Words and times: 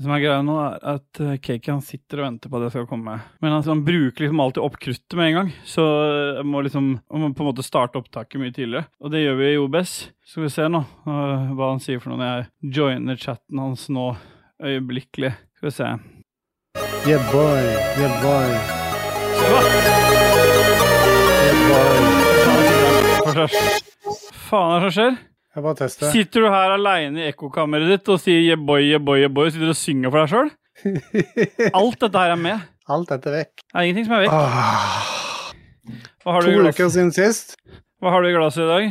Det 0.00 0.06
som 0.06 0.14
er 0.16 0.22
greia 0.22 0.40
nå, 0.40 0.54
er 0.56 0.78
at 0.94 1.18
eh, 1.20 1.58
han 1.66 1.82
sitter 1.84 2.22
og 2.22 2.24
venter 2.24 2.48
på 2.48 2.56
at 2.56 2.62
det 2.64 2.70
skal 2.72 2.86
komme. 2.88 3.18
Men 3.44 3.52
han, 3.52 3.66
han 3.66 3.82
bruker 3.84 4.24
liksom 4.24 4.40
alltid 4.40 4.62
opp 4.64 4.78
kruttet 4.80 5.16
med 5.18 5.26
en 5.28 5.34
gang, 5.36 5.50
så 5.68 5.84
jeg 6.38 6.46
må 6.48 6.62
liksom 6.64 6.86
jeg 6.96 7.20
må 7.20 7.28
på 7.36 7.44
en 7.44 7.48
måte 7.50 7.66
starte 7.66 8.00
opptaket 8.00 8.40
mye 8.40 8.48
tidligere. 8.48 8.88
Og 9.04 9.12
det 9.12 9.20
gjør 9.20 9.36
vi 9.42 9.50
i 9.52 9.60
OBS. 9.60 9.92
Skal 10.24 10.46
vi 10.46 10.52
se 10.56 10.64
nå 10.72 10.80
øh, 10.80 11.52
hva 11.52 11.68
han 11.74 11.84
sier 11.84 12.00
for 12.00 12.14
noe 12.14 12.20
når 12.22 12.32
jeg 12.32 12.72
joiner 12.78 13.20
chatten 13.20 13.60
hans 13.60 13.84
nå 13.92 14.06
øyeblikkelig. 14.64 15.36
Skal 15.60 15.68
vi 15.68 15.76
se. 15.82 15.92
Yeah, 17.04 17.20
boy. 17.28 17.60
Yeah, 18.00 18.24
boy. 18.24 18.48
Yeah, 19.36 19.52
boy. 21.68 22.08
Hva 23.36 23.44
faen 24.48 24.78
er 24.78 24.80
det 24.80 24.88
som 24.88 24.96
skjer? 24.96 25.26
Jeg 25.50 25.64
bare 25.64 25.74
tester. 25.80 26.12
Sitter 26.14 26.44
du 26.44 26.46
her 26.46 26.70
aleine 26.76 27.24
i 27.24 27.26
ekkokammeret 27.32 27.88
ditt 27.90 28.06
og 28.12 28.20
sier 28.22 28.38
yeah 28.38 28.54
boy, 28.58 28.84
yeah 28.86 29.00
boy, 29.02 29.18
yeah 29.18 29.32
boy, 29.34 29.46
og 29.48 29.52
sitter 29.54 29.72
og 29.72 29.76
synger 29.78 30.10
for 30.14 30.18
deg 30.22 30.28
sjøl? 30.30 30.50
Alt 31.80 31.98
dette 32.04 32.18
her 32.22 32.30
er 32.36 32.38
med. 32.38 32.58
Alt 32.90 33.08
dette 33.10 33.26
er 33.32 33.36
vekk. 33.40 33.54
Det 33.64 33.74
er 33.74 33.82
ingenting 33.88 34.06
som 34.06 34.14
er 34.14 34.20
vekk. 34.24 34.34
Ah, 34.38 34.44
Hva 36.22 36.30
har 36.36 36.40
du 36.46 36.50
to 36.54 36.62
uker 36.70 36.86
siden 36.94 37.10
sist. 37.16 37.48
Hva 38.00 38.08
har 38.14 38.20
du 38.22 38.26
i 38.30 38.36
glasset 38.36 38.62
i 38.62 38.70
dag? 38.70 38.84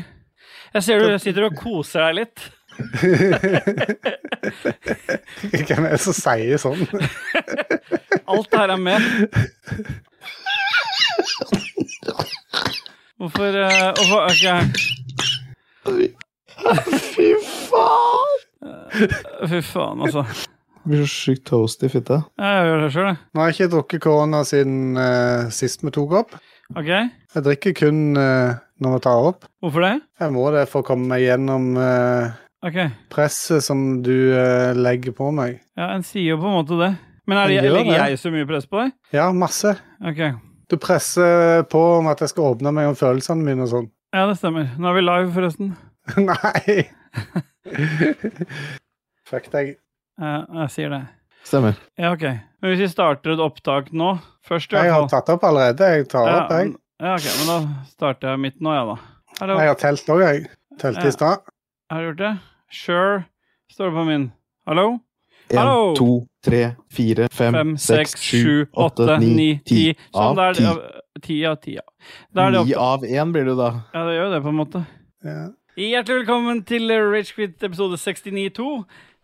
Jeg 0.76 0.82
ser 0.86 0.96
du 1.02 1.06
sitter 1.24 1.44
og 1.48 1.54
koser 1.58 2.00
deg 2.10 2.14
litt. 2.20 2.38
Hvem 5.70 5.84
er 5.88 5.92
det 5.96 6.02
som 6.04 6.16
sier 6.16 6.58
sånn? 6.62 6.82
Alt 8.30 8.48
det 8.52 8.60
her 8.60 8.70
er 8.76 8.82
med. 8.84 9.00
Hvorfor 13.20 13.50
uh, 13.64 13.90
hvorfor, 13.96 14.20
ok. 14.28 14.44
Fy 16.60 17.30
faen! 17.70 18.38
Fy 19.50 19.62
faen, 19.64 20.02
altså. 20.06 20.24
Det 20.80 20.90
blir 20.94 21.04
så 21.06 21.10
sykt 21.12 21.44
toast 21.50 21.84
i 21.86 21.90
fitta. 21.92 22.22
Jeg 22.40 22.68
gjør 22.70 22.82
det 22.86 22.90
sjøl, 22.96 23.08
jeg. 23.12 23.18
Nå 23.36 23.42
har 23.44 23.50
jeg 23.52 23.58
ikke 23.58 23.72
drukket 23.76 24.02
korona 24.04 24.40
siden 24.48 24.78
eh, 25.00 25.50
sist 25.54 25.84
vi 25.86 25.92
tok 25.96 26.16
opp. 26.24 26.38
Ok, 26.78 26.90
Jeg 26.90 27.44
drikker 27.46 27.74
kun 27.80 28.02
eh, 28.20 28.58
når 28.82 28.96
vi 28.96 29.02
tar 29.06 29.28
opp. 29.32 29.48
hvorfor 29.64 29.86
det? 29.86 29.94
Jeg 30.22 30.34
må 30.36 30.44
det 30.54 30.68
for 30.70 30.84
å 30.84 30.88
komme 30.88 31.10
meg 31.10 31.24
gjennom 31.26 31.72
eh, 31.82 32.36
Ok, 32.68 32.78
presset 33.14 33.64
som 33.66 34.02
du 34.06 34.14
eh, 34.36 34.72
legger 34.78 35.16
på 35.18 35.32
meg. 35.36 35.60
ja, 35.80 35.92
en 35.96 36.04
sier 36.06 36.34
jo 36.36 36.40
på 36.42 36.50
en 36.52 36.58
måte 36.60 36.78
det. 36.80 36.92
Men 37.30 37.38
er 37.42 37.48
det, 37.52 37.56
Jeg 37.60 37.66
gjør 37.70 37.78
legger 37.80 37.94
det. 38.04 38.10
jeg 38.16 38.22
så 38.24 38.32
mye 38.34 38.48
press 38.50 38.66
på 38.70 38.82
deg? 38.84 38.94
Ja, 39.16 39.28
masse. 39.34 39.76
Ok, 40.06 40.22
Du 40.70 40.78
presser 40.78 41.64
på 41.70 41.82
om 42.00 42.08
at 42.12 42.22
jeg 42.22 42.30
skal 42.34 42.52
åpne 42.54 42.74
meg 42.74 42.90
om 42.92 42.98
følelsene 42.98 43.42
mine 43.46 43.66
og 43.66 43.72
sånn. 43.74 43.88
ja 44.14 44.26
det 44.30 44.38
stemmer. 44.40 44.70
Nå 44.78 44.90
er 44.90 44.98
vi 45.00 45.06
live, 45.06 45.32
forresten. 45.34 45.74
Nei! 46.30 46.90
Fuck 49.30 49.50
deg. 49.54 49.76
Ja, 50.20 50.34
jeg 50.64 50.72
sier 50.74 50.94
det. 50.94 51.02
Stemmer. 51.48 51.78
Ja, 51.98 52.12
ok. 52.16 52.24
Men 52.60 52.74
hvis 52.74 52.82
vi 52.84 52.90
starter 52.92 53.34
et 53.36 53.42
opptak 53.44 53.92
nå, 53.96 54.16
først 54.46 54.74
i 54.76 54.82
Jeg 54.82 54.92
har 54.94 55.06
tatt 55.12 55.30
opp 55.32 55.46
allerede. 55.48 55.88
Jeg 55.96 56.08
tar 56.12 56.28
Ja, 56.28 56.40
opp, 56.44 56.52
jeg. 56.58 56.74
ja, 57.00 57.14
ok, 57.16 57.28
men 57.40 57.52
da 57.52 57.60
starter 57.94 58.34
jeg 58.34 58.42
midt 58.48 58.58
nå, 58.66 58.74
ja 58.76 58.82
da. 58.90 58.98
Hello. 59.40 59.60
Jeg 59.62 59.72
har 59.72 59.78
telt 59.80 60.10
òg, 60.12 60.24
jeg. 60.26 60.50
Telte 60.82 61.06
Ja. 61.06 61.08
i 61.08 61.12
stad. 61.16 61.46
har 61.92 62.02
du 62.02 62.08
gjort 62.10 62.18
det? 62.18 62.34
Sure. 62.72 63.24
Står 63.72 63.90
det 63.90 63.96
på 63.96 64.06
min. 64.10 64.32
Hallo? 64.68 64.88
En, 65.50 65.58
Hallo! 65.58 65.96
to, 65.98 66.28
tre, 66.46 66.76
fire, 66.94 67.28
fem, 67.34 67.54
Fem, 67.56 67.72
seks, 67.78 68.14
sju, 68.22 68.68
åtte, 68.78 69.16
ni, 69.20 69.56
ti. 69.66 69.96
Sånn, 70.14 70.38
av 70.38 70.54
ti. 70.54 70.68
ti 71.26 71.38
av 71.50 71.56
ti, 71.64 71.74
ja. 71.80 71.86
Ni 72.36 72.74
av 72.76 73.02
én 73.08 73.32
blir 73.34 73.46
det 73.50 73.56
da. 73.58 73.72
Ja, 73.96 74.04
det 74.06 74.14
gjør 74.20 74.28
jo 74.28 74.34
det, 74.36 74.42
på 74.46 74.52
en 74.52 74.60
måte. 74.60 74.84
Ja. 75.26 75.48
Hjertelig 75.80 76.16
velkommen 76.18 76.58
til 76.68 76.92
Rage 76.92 77.32
Quit 77.32 77.64
episode 77.64 77.96
69.2. 77.96 78.66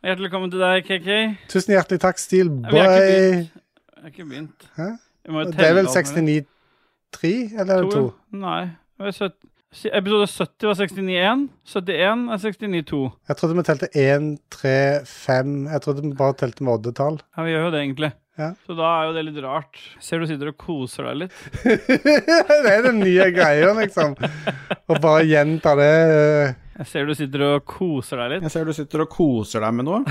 Hjertelig 0.06 0.24
velkommen 0.24 0.52
til 0.54 0.62
deg, 0.64 0.86
KK. 0.88 1.10
Tusen 1.52 1.74
hjertelig 1.76 2.00
takk, 2.00 2.22
Steel 2.22 2.48
vi 2.48 2.80
har 2.80 2.94
ikke 2.96 3.10
begynt. 3.10 3.58
Jeg 3.92 4.00
har 4.00 4.14
ikke 4.14 4.28
begynt. 4.30 4.68
Hæ? 4.78 4.86
Det 4.86 5.34
er 5.34 5.36
vel 5.36 5.52
telle 5.52 5.84
alt 5.84 5.92
69,3, 5.92 7.34
eller 7.60 7.74
er 7.76 7.84
det 7.84 7.92
2? 7.98 8.06
Nei. 8.46 8.62
Episode 9.04 10.32
70 10.32 10.70
var 10.70 10.80
69.1. 10.80 11.44
71 11.76 12.24
er 12.32 12.48
69.2. 12.48 13.04
Jeg 13.28 13.38
trodde 13.42 13.60
vi 13.60 13.68
telte 13.74 13.92
1, 14.06 14.32
3, 14.56 14.76
5 15.12 15.56
Jeg 15.74 15.82
trodde 15.82 16.08
vi 16.08 16.14
bare 16.24 16.40
telte 16.40 16.64
med 16.64 16.78
oddetall. 16.78 17.20
Ja, 17.36 17.44
vi 17.44 17.52
gjør 17.52 17.68
jo 17.68 17.76
det, 17.76 17.84
egentlig. 17.84 18.12
Ja. 18.36 18.50
Så 18.68 18.76
da 18.76 18.88
er 19.00 19.06
jo 19.08 19.14
det 19.16 19.22
litt 19.30 19.38
rart. 19.46 19.78
Ser 20.04 20.20
du 20.20 20.26
sitter 20.28 20.50
og 20.52 20.58
koser 20.60 21.06
deg 21.08 21.22
litt. 21.24 21.36
det 22.66 22.72
er 22.74 22.82
den 22.90 23.00
nye 23.00 23.30
greia, 23.32 23.70
liksom. 23.78 24.16
Å 24.20 24.98
bare 25.00 25.24
gjenta 25.30 25.72
det. 25.80 25.92
eh, 26.18 26.56
Jeg 26.82 26.90
ser 26.92 27.08
du 27.08 27.14
sitter 27.16 27.46
og 27.48 27.64
koser 27.72 28.20
deg 28.26 28.34
litt. 28.36 28.44
Jeg 28.50 28.52
ser 28.58 28.68
du 28.68 28.74
sitter 28.76 29.06
og 29.06 29.10
koser 29.16 29.64
deg 29.64 29.78
med 29.78 29.88
noe. 29.88 30.04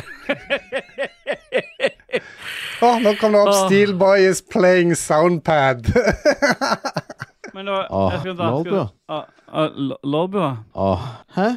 Å, 2.84 2.88
nå 3.04 3.12
kom 3.20 3.32
det 3.36 3.40
opp 3.44 3.52
oh. 3.52 3.60
Steel 3.66 3.92
Boy 3.98 4.24
is 4.28 4.40
playing 4.42 4.94
soundpad. 4.98 5.86
Men 7.54 7.68
det 7.68 7.72
var 7.76 7.84
jeg 8.14 8.20
skal 8.24 8.36
ta, 8.40 8.48
Lolbua. 8.50 8.84
Lolbua? 10.16 10.50
Hæ? 11.36 11.48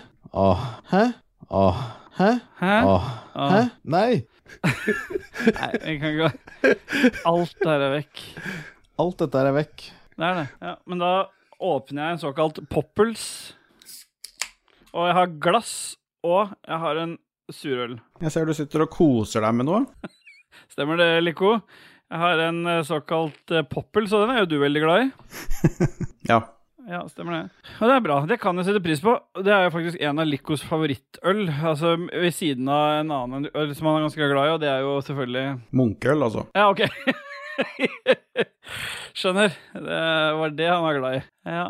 Hæ? 0.92 1.04
Hæ? 2.18 2.30
Hæ? 2.62 2.74
Hæ? 3.38 3.62
Nei! 3.96 4.12
Nei, 5.58 5.70
jeg 5.84 6.00
kan 6.02 6.16
ikke 6.16 6.74
Alt 7.28 7.56
der 7.64 7.86
er 7.88 7.94
vekk. 7.98 8.24
Alt 9.02 9.22
dette 9.22 9.44
er 9.44 9.56
vekk. 9.56 9.86
Det 10.18 10.28
er 10.28 10.40
det. 10.40 10.48
Ja, 10.64 10.74
men 10.90 11.02
da 11.04 11.12
åpner 11.58 12.04
jeg 12.04 12.16
en 12.18 12.22
såkalt 12.24 12.62
poppels. 12.72 13.26
Og 14.94 15.06
jeg 15.10 15.18
har 15.18 15.36
glass, 15.44 15.74
og 16.26 16.54
jeg 16.66 16.82
har 16.82 17.02
en 17.04 17.18
surøl. 17.54 17.98
Jeg 18.24 18.34
ser 18.34 18.48
du 18.50 18.56
sitter 18.58 18.86
og 18.88 18.92
koser 18.94 19.46
deg 19.46 19.60
med 19.60 19.70
noe. 19.70 19.84
Stemmer 20.74 21.00
det, 21.00 21.12
Lico? 21.24 21.58
Jeg 22.08 22.22
har 22.24 22.42
en 22.48 22.62
eh, 22.72 22.84
såkalt 22.88 23.52
eh, 23.54 23.66
poppels, 23.68 24.14
og 24.16 24.26
den 24.26 24.36
er 24.36 24.44
jo 24.46 24.52
du 24.54 24.60
veldig 24.64 24.84
glad 24.86 25.08
i. 25.08 25.10
Ja. 26.32 26.42
Ja, 26.88 27.02
stemmer 27.12 27.34
det. 27.36 27.72
Og 27.82 27.90
det 27.90 27.96
er 27.98 28.04
bra. 28.06 28.18
Det 28.30 28.38
kan 28.40 28.56
jeg 28.56 28.70
sette 28.70 28.82
pris 28.84 29.02
på. 29.04 29.12
Det 29.44 29.52
er 29.52 29.66
jo 29.66 29.74
faktisk 29.74 30.00
en 30.08 30.22
av 30.24 30.30
Likos 30.30 30.62
favorittøl. 30.64 31.42
Altså 31.52 31.98
ved 32.00 32.32
siden 32.36 32.70
av 32.72 33.02
en 33.02 33.12
annen 33.12 33.50
øl 33.52 33.74
som 33.76 33.90
han 33.90 34.00
er 34.00 34.08
ganske 34.08 34.30
glad 34.32 34.48
i, 34.48 34.54
og 34.54 34.62
det 34.64 34.70
er 34.72 34.86
jo 34.86 34.94
selvfølgelig 35.04 35.44
Munkeøl, 35.76 36.24
altså. 36.30 36.46
Ja, 36.56 36.70
OK. 36.72 36.86
Skjønner. 39.18 39.52
Det 39.76 40.00
var 40.40 40.56
det 40.56 40.72
han 40.72 40.88
var 40.88 41.02
glad 41.02 41.20
i. 41.20 41.22
Ja. 41.52 41.68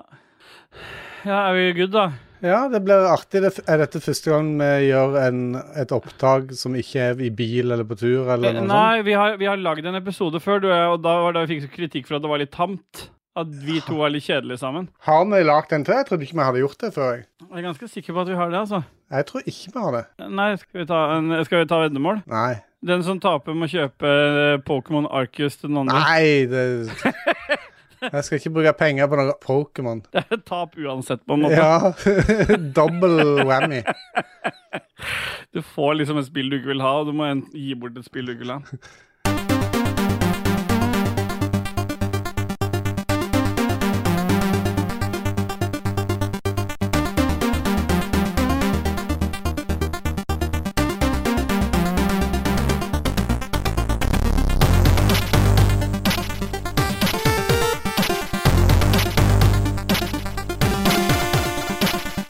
Ja, 1.26 1.42
er 1.48 1.58
vi 1.58 1.66
good, 1.82 1.94
da? 1.98 2.08
ja, 2.46 2.62
det 2.70 2.84
blir 2.86 3.10
artig. 3.10 3.42
Det 3.42 3.56
er 3.66 3.82
dette 3.82 4.04
første 4.04 4.30
gang 4.30 4.54
vi 4.62 4.72
gjør 4.92 5.18
en, 5.24 5.44
et 5.82 5.90
opptak 5.96 6.54
som 6.60 6.78
ikke 6.78 7.10
er 7.10 7.26
i 7.26 7.34
bil 7.34 7.74
eller 7.74 7.88
på 7.90 7.98
tur, 7.98 8.30
eller 8.30 8.54
noe 8.54 8.62
sånt? 8.62 8.70
Nei, 8.70 9.02
vi 9.08 9.18
har, 9.18 9.40
vi 9.42 9.50
har 9.50 9.58
lagd 9.58 9.90
en 9.90 9.98
episode 9.98 10.38
før, 10.44 10.62
du 10.62 10.70
og 10.70 11.00
og 11.00 11.06
da 11.10 11.18
var 11.26 11.34
det 11.34 11.48
vi 11.48 11.58
fikk 11.58 11.74
kritikk 11.74 12.10
for 12.10 12.20
at 12.20 12.28
det 12.28 12.36
var 12.36 12.46
litt 12.46 12.54
tamt. 12.54 13.08
At 13.38 13.50
vi 13.68 13.78
to 13.86 14.00
var 14.00 14.10
litt 14.14 14.26
kjedelige 14.26 14.58
sammen. 14.62 14.88
Har 15.06 15.26
vi 15.30 15.42
lagd 15.46 15.74
en 15.76 15.84
til? 15.86 15.94
Jeg 16.00 16.08
trodde 16.10 16.26
ikke 16.26 16.38
vi 16.40 16.46
hadde 16.48 16.62
gjort 16.64 16.80
det 16.82 16.90
før. 16.96 17.12
Jeg, 17.20 17.28
Jeg 17.44 17.60
er 17.60 17.66
ganske 17.68 17.90
sikker 17.92 18.16
på 18.16 18.24
at 18.24 18.32
vi 18.32 18.38
har 18.40 18.50
det, 18.54 18.62
altså. 18.64 18.80
jeg 19.14 19.26
tror 19.30 19.44
ikke 19.52 19.74
vi 19.76 19.84
har 19.84 19.92
det. 19.98 20.04
Nei, 20.40 20.48
skal 20.58 20.82
vi 20.82 20.86
ta, 20.90 21.02
en, 21.18 21.36
skal 21.46 21.62
vi 21.62 21.70
ta 21.70 21.80
veddemål? 21.86 22.24
Nei. 22.34 22.54
Den 22.88 23.02
som 23.06 23.20
taper, 23.22 23.56
må 23.58 23.70
kjøpe 23.70 24.10
eh, 24.10 24.58
Pokémon 24.66 25.08
Arcus 25.10 25.58
til 25.58 25.70
den 25.72 25.80
andre. 25.84 26.02
Nei, 26.02 26.46
det 26.52 26.66
Jeg 27.98 28.24
skal 28.28 28.38
ikke 28.38 28.52
bruke 28.54 28.74
penger 28.78 29.08
på 29.10 29.18
noe 29.18 29.34
Pokémon. 29.42 30.02
Det 30.14 30.22
er 30.22 30.36
et 30.38 30.44
tap 30.46 30.76
uansett, 30.78 31.24
på 31.26 31.38
en 31.38 31.46
måte. 31.48 31.58
Ja. 31.58 31.94
Double 32.78 33.46
whammy. 33.50 33.84
Du 35.56 35.62
får 35.64 35.94
liksom 35.98 36.18
et 36.20 36.26
spill 36.28 36.50
du 36.52 36.58
ikke 36.58 36.70
vil 36.74 36.82
ha, 36.84 36.90
og 37.00 37.08
du 37.08 37.14
må 37.18 37.28
gi 37.56 37.72
bort 37.80 37.96
et 37.98 38.06
spill 38.06 38.28
du 38.28 38.34
ikke 38.34 38.44
vil 38.44 38.52
ha. 38.58 38.80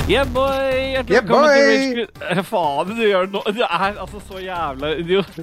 Yeah, 0.08 0.24
boy! 0.32 0.72
Hjertelig 0.94 1.16
Yeah, 1.18 1.24
velkommen 1.28 1.50
til! 1.52 1.68
Rage 1.68 1.96
Quit. 1.98 2.20
Eh, 2.32 2.44
Faen, 2.48 2.92
du 2.96 3.02
gjør 3.04 3.26
noe. 3.34 3.52
Du 3.52 3.60
er 3.66 3.98
altså 4.00 4.22
så 4.24 4.40
jævla 4.40 4.92
idiot. 5.02 5.40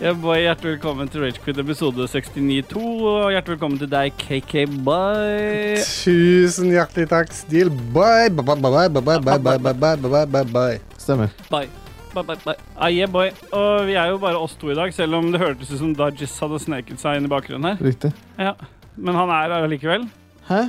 Yeah, 0.00 0.16
boy, 0.18 0.40
hjertelig 0.42 0.72
velkommen 0.72 1.10
til 1.12 1.22
Ragequit 1.22 1.60
episode 1.62 2.06
69.2, 2.10 2.80
og 2.80 3.28
hjertelig 3.30 3.54
velkommen 3.54 3.78
til 3.78 3.90
deg, 3.92 4.16
KK 4.18 4.64
Boy. 4.86 5.76
Tusen 5.86 6.72
hjertelig 6.74 7.06
takk, 7.12 7.30
Steel 7.36 7.70
Boy. 7.94 8.26
Bye, 8.34 8.42
bye, 8.42 8.58
bye, 8.58 8.88
bye, 8.88 9.04
bye, 9.06 9.20
bye, 9.22 9.38
bye, 9.38 9.58
bye, 9.60 9.76
bye, 9.84 9.94
bye, 10.02 10.26
bye, 10.34 10.44
bye. 10.56 10.80
Stemmer. 10.98 11.30
Bye. 11.52 11.68
Bye, 12.10 12.26
bye, 12.26 12.40
bye. 12.42 12.58
Ah, 12.74 12.90
yeah, 12.90 13.06
boy. 13.06 13.30
Og 13.54 13.86
vi 13.86 13.94
er 13.94 14.10
jo 14.10 14.18
bare 14.18 14.40
oss 14.42 14.58
to 14.58 14.72
i 14.74 14.78
dag, 14.80 14.90
selv 14.96 15.14
om 15.20 15.30
det 15.30 15.38
hørtes 15.44 15.70
ut 15.70 15.78
som 15.84 15.94
Dajis 15.94 16.34
hadde 16.42 16.58
sneket 16.66 16.98
seg 16.98 17.20
inn 17.20 17.30
i 17.30 17.30
bakgrunnen 17.30 17.70
her. 17.70 17.86
Riktig. 17.86 18.10
Ja, 18.40 18.56
Men 18.98 19.14
han 19.14 19.30
er 19.30 19.46
her 19.46 19.68
allikevel. 19.68 20.08
Hæ? 20.50 20.64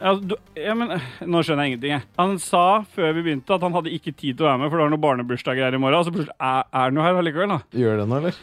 Ja, 0.00 0.12
du, 0.20 0.34
ja, 0.58 0.74
men 0.76 0.92
Nå 1.24 1.40
skjønner 1.44 1.64
jeg 1.64 1.72
ingenting, 1.72 1.94
jeg. 1.94 2.04
Han 2.20 2.36
sa 2.42 2.84
før 2.92 3.14
vi 3.16 3.24
begynte 3.28 3.56
at 3.56 3.64
han 3.64 3.76
hadde 3.76 3.92
ikke 3.96 4.12
tid 4.12 4.36
til 4.36 4.44
å 4.44 4.50
være 4.50 4.60
med, 4.60 4.70
for 4.70 4.76
det 4.78 4.84
var 4.84 4.92
noen 4.92 5.04
barnebursdager 5.06 5.68
her 5.68 5.76
i 5.76 5.80
morgen. 5.80 5.98
Og 5.98 6.08
så 6.08 6.14
plutselig 6.14 6.36
er, 6.36 6.64
er 6.68 6.88
han 6.88 6.98
jo 6.98 7.06
her 7.06 7.20
allikevel, 7.22 7.54
da. 7.54 7.60
Gjør 7.82 8.00
det 8.02 8.08
nå, 8.10 8.20
eller? 8.20 8.40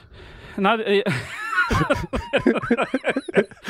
Nei, 0.63 0.73
det, 0.79 0.85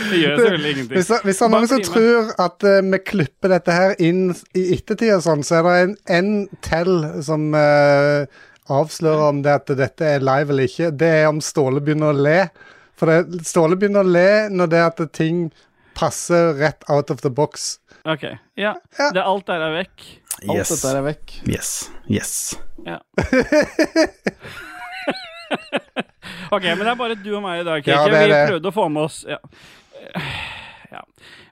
det 0.10 0.22
gjør 0.22 0.38
selvfølgelig 0.40 0.72
ingenting. 0.72 0.96
Hvis, 0.96 1.12
hvis 1.28 1.42
det 1.42 1.46
er 1.48 1.54
noen 1.54 1.70
som 1.72 1.84
tror 1.90 2.32
at 2.46 2.68
uh, 2.68 2.80
vi 2.94 3.02
klipper 3.12 3.54
dette 3.56 3.76
her 3.76 3.96
inn 4.04 4.24
i 4.32 4.66
ettertid 4.78 5.14
og 5.18 5.26
sånn, 5.28 5.44
så 5.48 5.60
er 5.60 5.68
det 5.68 5.76
en, 5.84 5.96
en 6.18 6.32
tell 6.66 6.94
som 7.26 7.50
uh, 7.56 8.24
avslører 8.72 9.26
om 9.28 9.44
det 9.46 9.58
at 9.60 9.76
dette 9.80 10.16
er 10.16 10.24
live 10.24 10.56
eller 10.56 10.72
ikke. 10.72 10.94
Det 10.96 11.12
er 11.20 11.28
om 11.30 11.44
Ståle 11.44 11.84
begynner 11.84 12.14
å 12.14 12.24
le. 12.30 12.40
For 13.00 13.12
det, 13.12 13.44
Ståle 13.48 13.76
begynner 13.80 14.04
å 14.06 14.16
le 14.16 14.30
når 14.54 14.72
det 14.72 14.80
er 14.80 14.90
at 14.92 15.06
ting 15.16 15.46
passer 15.98 16.54
rett 16.60 16.84
out 16.90 17.12
of 17.14 17.22
the 17.24 17.30
box. 17.30 17.80
OK. 18.06 18.24
Ja. 18.60 18.74
Ja. 19.00 19.12
Det, 19.16 19.24
alt 19.24 19.48
der 19.48 19.62
er 19.70 19.76
vekk. 19.82 20.06
Alt 20.44 20.58
Yes. 20.58 20.70
dette 20.74 20.92
er 20.98 21.04
vekk. 21.06 21.34
Yes. 21.48 21.70
Yes. 22.12 22.34
Ja. 22.86 23.00
OK, 26.52 26.64
men 26.64 26.80
det 26.84 26.92
er 26.92 26.98
bare 27.00 27.16
du 27.18 27.30
og 27.38 27.44
meg 27.44 27.62
i 27.62 27.66
dag, 27.68 27.84
Kiki. 27.84 27.94
Ja, 27.94 28.04
det 28.10 28.18
er 28.20 28.28
vi 28.28 28.34
det. 28.34 28.42
prøvde 28.52 28.70
å 28.70 28.76
få 28.76 28.86
med 28.94 29.04
oss 29.08 29.22
ja. 29.28 29.40
ja. 30.94 31.02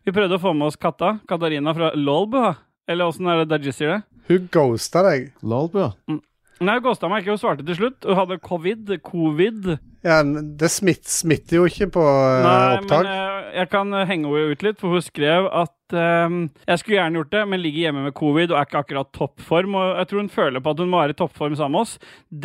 Vi 0.06 0.14
prøvde 0.16 0.38
å 0.38 0.42
få 0.42 0.54
med 0.58 0.70
oss 0.72 0.78
katta. 0.82 1.16
Katarina 1.30 1.74
fra 1.78 1.92
Lolbua. 1.98 2.54
Eller 2.90 3.10
åssen 3.10 3.30
er 3.30 3.42
det 3.44 3.50
Dajis 3.54 3.78
sier 3.80 3.96
det? 3.96 4.00
Hun 4.32 4.48
ghosta 4.54 5.04
deg. 5.06 5.30
Lolbua. 5.46 5.92
Mm. 6.10 6.20
Nei, 6.62 6.76
hun 6.78 6.86
ghosta 6.86 7.10
meg 7.10 7.24
ikke. 7.24 7.36
Hun 7.36 7.42
svarte 7.42 7.66
til 7.68 7.78
slutt. 7.80 8.00
Hun 8.06 8.18
hadde 8.20 8.40
covid. 8.46 8.94
Covid. 9.06 9.72
Ja, 10.02 10.22
det 10.24 10.72
smitt, 10.74 11.06
smitter 11.10 11.60
jo 11.60 11.68
ikke 11.70 11.88
på 11.94 12.02
eh, 12.02 12.42
Nei, 12.42 12.78
opptak. 12.80 13.06
men 13.06 13.12
uh, 13.12 13.52
jeg 13.54 13.70
kan 13.70 13.92
eh, 13.94 14.08
henge 14.10 14.32
henne 14.32 14.56
ut 14.56 14.66
litt, 14.66 14.80
for 14.82 14.96
hun 14.96 15.04
skrev 15.06 15.46
at 15.46 15.96
eh, 15.98 16.38
jeg 16.66 16.82
skulle 16.82 16.98
gjerne 16.98 17.22
gjort 17.22 17.36
det, 17.36 17.44
men 17.52 17.62
ligger 17.62 17.88
hjemme 17.88 18.08
med 18.08 18.16
covid 18.18 18.50
og 18.50 18.58
er 18.58 18.70
ikke 18.70 18.82
akkurat 18.82 19.12
toppform. 19.18 19.78
Og 19.78 20.02
jeg 20.02 20.10
tror 20.10 20.24
hun 20.24 20.34
føler 20.34 20.64
på 20.64 20.74
at 20.74 20.82
hun 20.82 20.92
må 20.92 21.04
være 21.04 21.16
i 21.16 21.20
toppform 21.22 21.56
sammen 21.60 21.78
med 21.78 21.86
oss. 21.86 21.96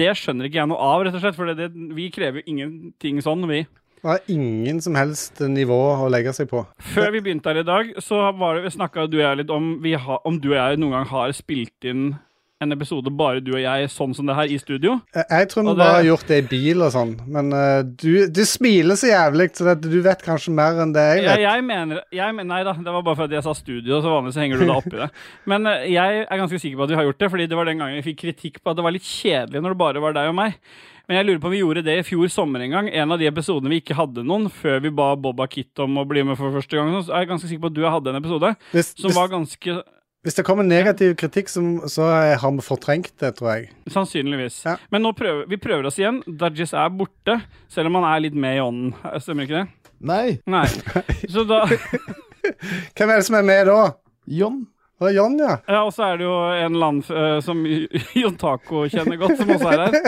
Det 0.03 0.13
skjønner 0.21 0.51
ikke 0.51 0.61
jeg 0.61 0.73
noe 0.73 0.93
av, 0.93 1.07
rett 1.07 1.17
og 1.17 1.25
slett, 1.25 1.39
for 1.39 1.49
det, 1.49 1.57
det, 1.63 1.91
vi 1.97 2.11
krever 2.15 2.43
jo 2.43 2.53
ingenting 2.53 3.25
sånn, 3.25 3.49
vi. 3.49 3.65
Det 4.05 4.13
er 4.13 4.29
ingen 4.31 4.79
som 4.85 4.95
helst 4.95 5.41
nivå 5.41 5.81
å 6.05 6.11
legge 6.13 6.37
seg 6.37 6.51
på. 6.51 6.61
Før 6.93 7.09
vi 7.15 7.25
begynte 7.25 7.51
her 7.51 7.63
i 7.63 7.67
dag, 7.67 7.97
så 8.05 8.21
var 8.37 8.61
snakka 8.71 9.09
du 9.09 9.17
og 9.17 9.25
jeg 9.25 9.41
litt 9.41 9.51
om 9.51 9.79
vi 9.83 9.97
ha, 9.99 10.21
om 10.29 10.37
du 10.39 10.53
og 10.53 10.59
jeg 10.61 10.83
noen 10.83 10.99
gang 10.99 11.09
har 11.11 11.33
spilt 11.35 11.89
inn 11.89 12.11
en 12.65 12.73
episode 12.73 13.11
bare 13.13 13.43
du 13.45 13.51
og 13.53 13.61
jeg, 13.61 13.89
sånn 13.93 14.15
som 14.17 14.25
det 14.29 14.37
her, 14.39 14.49
i 14.49 14.57
studio. 14.57 14.95
Jeg 15.13 15.49
tror 15.53 15.63
vi 15.67 15.69
det- 15.75 15.79
bare 15.83 15.97
har 15.99 16.07
gjort 16.09 16.27
det 16.31 16.39
i 16.41 16.47
bil 16.49 16.83
og 16.87 16.93
sånn, 16.95 17.13
men 17.29 17.53
uh, 17.53 17.83
du, 17.85 18.27
du 18.33 18.43
smiler 18.49 18.97
så 18.97 19.11
jævlig, 19.11 19.51
så 19.59 19.67
det, 19.69 19.91
du 19.93 19.99
vet 20.01 20.25
kanskje 20.25 20.55
mer 20.57 20.81
enn 20.81 20.95
det 20.97 21.05
jeg 21.05 21.23
Jeg, 21.27 21.29
vet. 21.37 21.45
jeg 21.45 21.65
mener 21.69 22.01
jeg, 22.11 22.35
mener, 22.39 22.49
Nei 22.55 22.63
da, 22.65 22.73
det 22.73 22.95
var 22.97 23.03
bare 23.05 23.19
fordi 23.21 23.37
jeg 23.37 23.45
sa 23.45 23.53
studio, 23.53 24.01
så 24.01 24.09
vanligvis 24.15 24.41
henger 24.41 24.59
du 24.63 24.67
da 24.71 24.79
oppi 24.81 24.97
det. 24.97 25.11
Men 25.53 25.69
uh, 25.69 25.85
jeg 25.85 26.25
er 26.25 26.43
ganske 26.43 26.61
sikker 26.65 26.81
på 26.81 26.89
at 26.89 26.95
vi 26.95 27.01
har 27.03 27.09
gjort 27.11 27.21
det, 27.21 27.31
fordi 27.37 27.47
det 27.53 27.57
var 27.61 27.69
den 27.69 27.79
gangen 27.85 28.01
vi 28.01 28.07
fikk 28.09 28.23
kritikk 28.25 28.63
på 28.65 28.73
at 28.73 28.81
det 28.81 28.87
var 28.89 28.97
litt 28.97 29.05
kjedelig 29.09 29.61
når 29.61 29.75
det 29.77 29.83
bare 29.85 30.05
var 30.07 30.17
deg 30.17 30.31
og 30.33 30.39
meg. 30.41 30.57
Men 31.07 31.21
jeg 31.21 31.27
lurer 31.29 31.39
på 31.45 31.47
om 31.47 31.53
vi 31.55 31.61
gjorde 31.61 31.85
det 31.87 31.99
i 32.01 32.07
fjor 32.09 32.27
sommer 32.35 32.65
en 32.65 32.73
gang. 32.73 32.89
En 32.91 33.13
av 33.15 33.21
de 33.21 33.29
episodene 33.29 33.71
vi 33.71 33.79
ikke 33.79 33.95
hadde 33.95 34.25
noen, 34.27 34.49
før 34.51 34.81
vi 34.83 34.91
ba 34.91 35.13
Boba 35.15 35.47
Kitt 35.47 35.79
om 35.85 36.01
å 36.01 36.07
bli 36.09 36.25
med 36.27 36.35
for 36.41 36.51
første 36.57 36.75
gang. 36.75 36.89
Så 37.05 37.13
er 37.15 37.23
jeg 37.23 37.31
ganske 37.31 37.47
sikker 37.53 37.63
på 37.63 37.71
at 37.71 37.77
du 37.77 37.85
hadde 37.87 38.11
en 38.11 38.19
episode 38.19 38.51
Hvis, 38.73 38.89
som 38.99 39.13
hvis, 39.13 39.15
var 39.21 39.31
ganske 39.31 39.77
hvis 40.27 40.35
det 40.35 40.43
kommer 40.43 40.67
negativ 40.67 41.13
kritikk, 41.21 41.47
så, 41.53 41.63
så 41.87 42.03
eh, 42.11 42.33
har 42.43 42.55
vi 42.57 42.63
fortrengt 42.67 43.13
det, 43.23 43.31
tror 43.39 43.53
jeg. 43.53 43.69
Sannsynligvis. 43.95 44.57
Ja. 44.67 44.75
Men 44.91 45.05
nå 45.07 45.13
prøver 45.15 45.47
vi 45.47 45.59
prøver 45.63 45.87
oss 45.87 46.01
igjen. 46.01 46.19
Dajis 46.27 46.75
er 46.75 46.91
borte, 46.91 47.37
selv 47.71 47.93
om 47.93 48.01
han 48.01 48.09
er 48.11 48.25
litt 48.25 48.35
med 48.35 48.59
i 48.59 48.63
ånden. 48.65 48.91
Stemmer 49.23 49.47
ikke 49.47 49.61
det? 49.61 49.93
Nei, 50.07 50.43
Nei. 50.51 50.67
Så 51.33 51.47
da 51.49 51.63
Hvem 51.67 53.09
er 53.09 53.17
det 53.17 53.27
som 53.29 53.39
er 53.39 53.47
med 53.47 53.71
da? 53.71 53.79
John. 54.27 54.65
Det 54.99 55.13
er 55.13 55.17
John, 55.21 55.39
ja. 55.39 55.55
Ja, 55.69 55.81
og 55.87 55.93
så 55.95 56.03
er 56.11 56.19
det 56.19 56.27
jo 56.27 56.35
en 56.57 56.75
eller 56.75 56.91
annen 56.91 57.05
eh, 57.23 57.39
som 57.47 57.63
Jon 58.23 58.37
Taco 58.41 58.87
kjenner 58.91 59.23
godt, 59.23 59.39
som 59.39 59.55
også 59.55 59.69
er 59.71 59.81
her. 59.87 59.95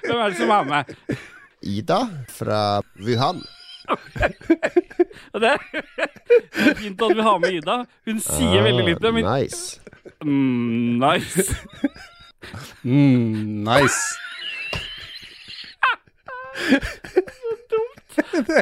Hvem 0.00 0.16
er 0.16 0.28
det 0.32 0.38
som 0.40 0.52
er 0.56 0.68
med? 0.72 0.84
Ida 1.60 2.00
fra 2.32 2.60
Wuhan. 3.04 3.44
Og 5.34 5.40
Det 5.40 5.50
er 5.50 5.58
det 5.70 6.70
er 6.70 6.74
fint 6.78 7.02
at 7.02 7.16
vi 7.16 7.22
har 7.26 7.38
med 7.42 7.54
Ida. 7.58 7.76
Hun 8.06 8.20
sier 8.22 8.62
veldig 8.66 8.84
lite, 8.90 9.12
men 9.16 9.24
Nice. 9.26 9.80
mm, 10.22 10.98
Nice. 11.02 11.56
Mm, 12.84 13.64
nice. 13.66 14.00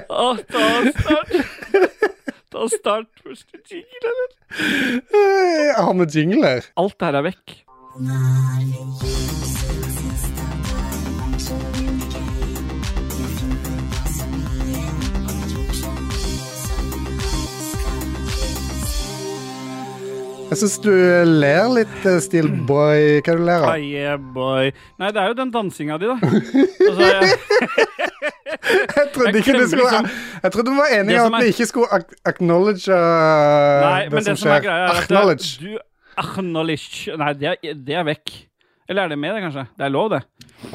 Å, 0.09 0.27
ta 0.51 0.65
start. 0.91 1.33
Ta 2.49 2.67
start 2.73 3.09
første 3.23 3.61
jingle, 3.71 4.13
eller? 4.13 4.29
Jeg 5.13 5.75
Har 5.79 5.93
med 5.99 6.15
jingler? 6.17 6.69
Alt 6.81 6.99
det 6.99 7.11
her 7.11 7.21
er 7.21 7.27
vekk. 7.29 7.59
Jeg 20.49 20.57
syns 20.63 20.77
du 20.81 20.91
ler 21.29 21.67
litt, 21.77 21.91
Steel 22.01 22.21
Steelboy. 22.25 23.19
Hva 23.21 23.33
er 23.35 23.37
det 23.37 23.37
du 23.37 23.45
ler 23.45 23.65
av? 23.65 23.73
Ah, 23.75 23.81
yeah, 23.83 24.17
boy. 24.17 24.71
Nei, 25.01 25.11
det 25.13 25.21
er 25.21 25.33
jo 25.33 25.37
den 25.43 25.51
dansinga 25.53 25.99
di, 26.01 26.09
da. 26.09 26.17
Altså, 26.89 27.03
jeg, 27.05 27.23
Jeg 28.69 29.05
trodde 29.15 29.29
jeg 29.29 29.43
ikke 29.43 29.55
du 29.59 29.67
skulle 29.69 29.85
liksom- 29.85 30.09
Jeg 30.43 30.53
trodde 30.55 30.73
vi 30.73 30.77
var 30.79 30.91
enige 30.93 31.13
Det 31.15 31.21
om 31.21 31.27
som 31.29 31.35
at 31.35 31.41
er- 31.41 31.45
vi 31.45 31.53
ikke 31.53 31.67
skulle 31.69 31.89
ac 31.93 32.05
acknowledge 32.31 32.89
uh, 32.89 33.85
nei, 33.85 34.09
men 34.13 34.25
det 34.25 34.35
som 34.41 34.51
er 34.53 34.61
greia, 34.65 34.85
er 34.85 34.91
at 34.91 35.03
Acknowledge. 35.05 35.49
du 35.61 35.79
Acknowledge 36.19 37.17
Nei, 37.21 37.33
det 37.39 37.49
er, 37.53 37.75
det 37.87 37.95
er 38.01 38.05
vekk. 38.09 38.33
Eller 38.89 39.03
er 39.05 39.09
det 39.13 39.19
med, 39.21 39.35
det, 39.37 39.43
kanskje? 39.45 39.67
Det 39.79 39.85
er 39.85 39.93
lov, 39.93 40.11
det. 40.17 40.23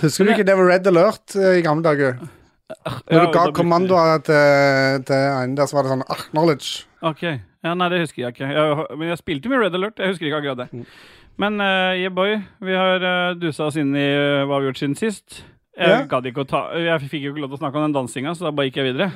Husker 0.04 0.26
du 0.26 0.32
ikke 0.36 0.46
det 0.48 0.56
var 0.58 0.70
Red 0.70 0.88
Alert 0.94 1.36
eh, 1.36 1.58
i 1.60 1.62
gamle 1.66 1.84
dager? 1.84 2.20
Når 2.22 3.02
Ja, 3.10 3.26
du 3.26 3.32
ga 3.34 3.46
da 3.50 3.52
kommandoer 3.58 4.22
til, 4.26 5.04
til 5.10 5.16
en 5.44 5.56
der, 5.58 5.66
så 5.70 5.76
var 5.80 5.84
det 5.88 5.92
sånn 5.96 6.06
acknowledge. 6.14 6.86
Ok. 7.02 7.26
Ja, 7.64 7.74
nei, 7.80 7.88
det 7.94 8.02
husker 8.04 8.26
jeg 8.26 8.36
ikke. 8.36 8.50
Jeg, 8.52 8.86
men 9.00 9.08
jeg 9.08 9.20
spilte 9.22 9.52
med 9.52 9.62
Red 9.64 9.76
Alert. 9.78 10.00
Jeg 10.00 10.12
husker 10.12 10.28
ikke 10.28 10.42
akkurat 10.42 10.66
det. 10.66 10.84
Men 11.40 11.62
uh, 11.64 11.96
yeah, 11.96 12.12
boy, 12.14 12.36
vi 12.62 12.76
har 12.78 13.04
uh, 13.04 13.36
dusa 13.40 13.70
oss 13.70 13.80
inn 13.80 13.96
i 13.96 14.04
uh, 14.04 14.44
hva 14.44 14.60
vi 14.60 14.68
har 14.68 14.68
gjort 14.68 14.82
siden 14.82 14.98
sist. 15.00 15.40
Jeg 15.74 15.90
Ja. 15.90 16.44
ta 16.46 16.60
Jeg 16.78 17.02
fikk 17.10 17.24
jo 17.24 17.34
ikke 17.34 17.42
lov 17.42 17.50
til 17.50 17.58
å 17.58 17.62
snakke 17.64 17.76
om 17.76 17.86
den 17.92 17.96
dansinga, 17.98 18.36
så 18.36 18.46
da 18.46 18.52
bare 18.52 18.70
gikk 18.70 18.78
jeg 18.78 18.94
videre. 18.94 19.12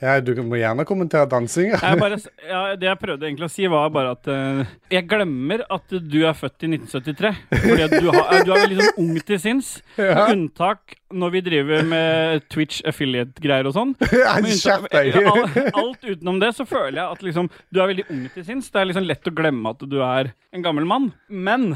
Ja, 0.00 0.20
du 0.20 0.34
må 0.42 0.54
gjerne 0.54 0.84
kommentere 0.86 1.26
dansinga. 1.26 1.80
Ja, 1.82 2.76
det 2.76 2.86
jeg 2.86 2.98
prøvde 3.00 3.26
egentlig 3.26 3.48
å 3.48 3.50
si, 3.50 3.66
var 3.66 3.90
bare 3.90 4.12
at 4.14 4.28
uh, 4.28 4.64
jeg 4.92 5.08
glemmer 5.08 5.64
at 5.68 5.88
du 5.88 6.18
er 6.24 6.36
født 6.36 6.62
i 6.62 6.70
1973. 6.76 7.32
Fordi 7.50 7.88
du, 7.90 8.10
har, 8.12 8.44
du 8.44 8.52
er 8.52 8.62
veldig 8.68 8.78
sånn 8.84 9.02
ung 9.02 9.18
til 9.26 9.40
sinns. 9.42 9.72
Ja. 9.98 10.28
Unntak 10.30 10.94
når 11.10 11.34
vi 11.34 11.42
driver 11.48 11.82
med 11.82 12.46
Twitch 12.52 12.84
affiliate-greier 12.86 13.66
og 13.66 13.74
sånn. 13.74 13.96
Unntak-. 14.04 14.86
Alt, 14.94 15.58
alt 15.74 16.06
utenom 16.06 16.38
det 16.38 16.52
så 16.54 16.68
føler 16.68 17.00
jeg 17.00 17.16
at 17.16 17.26
liksom, 17.26 17.50
du 17.74 17.82
er 17.82 17.90
veldig 17.90 18.06
ung 18.14 18.24
til 18.36 18.46
sinns. 18.46 18.70
Det 18.70 18.82
er 18.82 18.90
liksom 18.92 19.10
lett 19.10 19.26
å 19.26 19.34
glemme 19.34 19.74
at 19.74 19.82
du 19.82 19.98
er 20.04 20.34
en 20.54 20.62
gammel 20.62 20.86
mann. 20.86 21.10
Men 21.26 21.72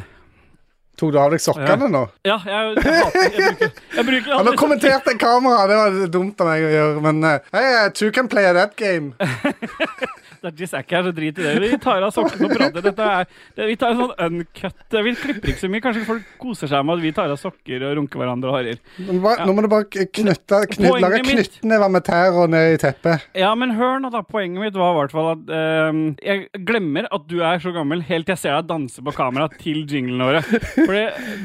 Tok 0.99 1.13
du 1.15 1.19
av 1.21 1.31
deg 1.33 1.41
sokkene 1.43 1.89
nå? 1.89 2.03
ja, 2.29 2.37
jeg, 2.45 2.73
jeg 2.77 2.97
hater 3.05 3.29
Jeg 3.31 3.45
bruker, 3.47 3.71
jeg 3.97 4.09
bruker 4.11 4.35
Han 4.35 4.51
har 4.51 4.59
kommentert 4.61 5.13
en 5.13 5.21
kamera, 5.21 5.67
det 5.71 5.79
var 5.79 6.01
dumt 6.13 6.43
av 6.43 6.51
meg 6.51 6.67
å 6.67 6.73
gjøre, 6.75 7.05
men 7.07 7.23
uh, 7.25 7.53
hey, 7.55 7.89
two 7.97 8.11
can 8.15 8.29
play 8.29 8.51
that 8.53 8.77
game. 8.77 9.15
Det 10.41 10.49
er 10.49 10.81
ikke 10.81 10.97
her, 10.97 11.05
så 11.05 11.13
drit 11.13 11.39
i 11.39 11.45
det. 11.45 11.51
Vi 11.61 11.79
tar 11.83 12.01
av 12.01 12.13
sokkene 12.17 12.49
og 12.49 12.55
prater. 12.57 12.85
Dette 12.85 13.09
er, 13.13 13.27
det, 13.59 13.67
vi 13.69 13.75
tar 13.77 13.93
en 13.93 13.99
sånn 13.99 14.13
uncut 14.25 14.97
Vi 15.05 15.13
klipper 15.21 15.53
ikke 15.53 15.61
så 15.61 15.69
mye. 15.69 15.83
Kanskje 15.85 16.05
folk 16.07 16.31
koser 16.41 16.71
seg 16.71 16.87
med 16.89 16.97
at 16.97 17.05
vi 17.05 17.11
tar 17.17 17.33
av 17.35 17.41
sokker 17.41 17.85
og 17.85 17.99
runker 17.99 18.23
hverandre 18.23 18.49
og 18.49 18.57
harrer. 18.57 18.81
Må, 19.11 19.35
nå 19.37 19.57
må 19.57 19.65
du 19.67 19.69
bare 19.73 19.85
knytte, 19.91 20.63
Poenget 20.79 21.05
lage 21.05 21.21
knyttnever 21.27 21.93
med 21.93 22.07
tær 22.07 22.39
og 22.41 22.55
ned 22.55 22.77
i 22.77 22.81
teppet. 22.81 23.27
Ja, 23.37 23.53
men 23.59 23.75
hør 23.77 24.01
nå, 24.01 24.13
da. 24.15 24.23
Poenget 24.25 24.65
mitt 24.65 24.79
var 24.81 24.95
i 24.95 24.99
hvert 25.03 25.15
fall 25.17 25.31
at 25.35 25.53
uh, 25.53 26.01
jeg 26.25 26.65
glemmer 26.71 27.11
at 27.13 27.29
du 27.29 27.37
er 27.45 27.61
så 27.61 27.75
gammel 27.77 28.05
helt 28.09 28.29
til 28.31 28.37
jeg 28.39 28.45
ser 28.47 28.57
deg 28.57 28.71
danse 28.71 29.05
på 29.05 29.17
kamera 29.17 29.51
til 29.61 29.85
jinglene 29.85 30.31
våre. 30.31 30.43
For 30.91 30.97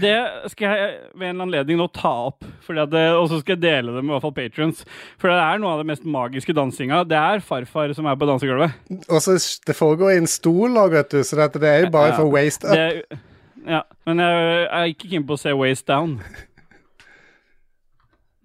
det, 0.01 0.13
skal 0.49 0.71
jeg 0.73 0.93
ved 1.13 1.27
en 1.29 1.43
anledning 1.45 1.77
nå 1.77 1.85
ta 1.93 2.09
opp. 2.31 2.45
Fordi 2.65 2.81
og 3.13 3.27
så 3.29 3.37
skal 3.43 3.53
jeg 3.53 3.61
dele 3.61 3.93
det 3.93 4.01
med 4.01 4.09
i 4.09 4.15
hvert 4.15 4.23
fall 4.23 4.33
patrons. 4.33 4.81
For 5.21 5.29
det 5.29 5.37
er 5.37 5.61
noe 5.61 5.75
av 5.75 5.83
det 5.83 5.89
mest 5.91 6.07
magiske 6.09 6.55
dansinga. 6.57 7.03
Det 7.05 7.19
er 7.19 7.43
farfar 7.45 7.93
som 7.93 8.09
er 8.09 8.17
på 8.17 8.25
dansegulvet. 8.25 8.73
Og 9.05 9.21
så 9.21 9.37
Det 9.67 9.75
foregår 9.77 10.15
i 10.15 10.17
en 10.23 10.29
stol 10.29 10.77
òg, 10.81 10.95
vet 10.97 11.13
du, 11.13 11.21
så 11.21 11.37
det, 11.37 11.61
det 11.61 11.69
er 11.69 11.85
jo 11.85 11.91
bare 11.93 12.15
Ja. 12.15 12.17
for 12.17 12.33
waste 12.33 12.65
up. 12.65 12.73
Det, 12.73 13.19
ja, 13.67 13.81
men 14.05 14.19
jeg, 14.19 14.33
jeg 14.33 14.81
er 14.81 14.93
ikke 14.95 15.09
keen 15.09 15.27
på 15.27 15.37
å 15.37 15.41
se 15.41 15.53
Waste 15.53 15.91
Down. 15.91 16.19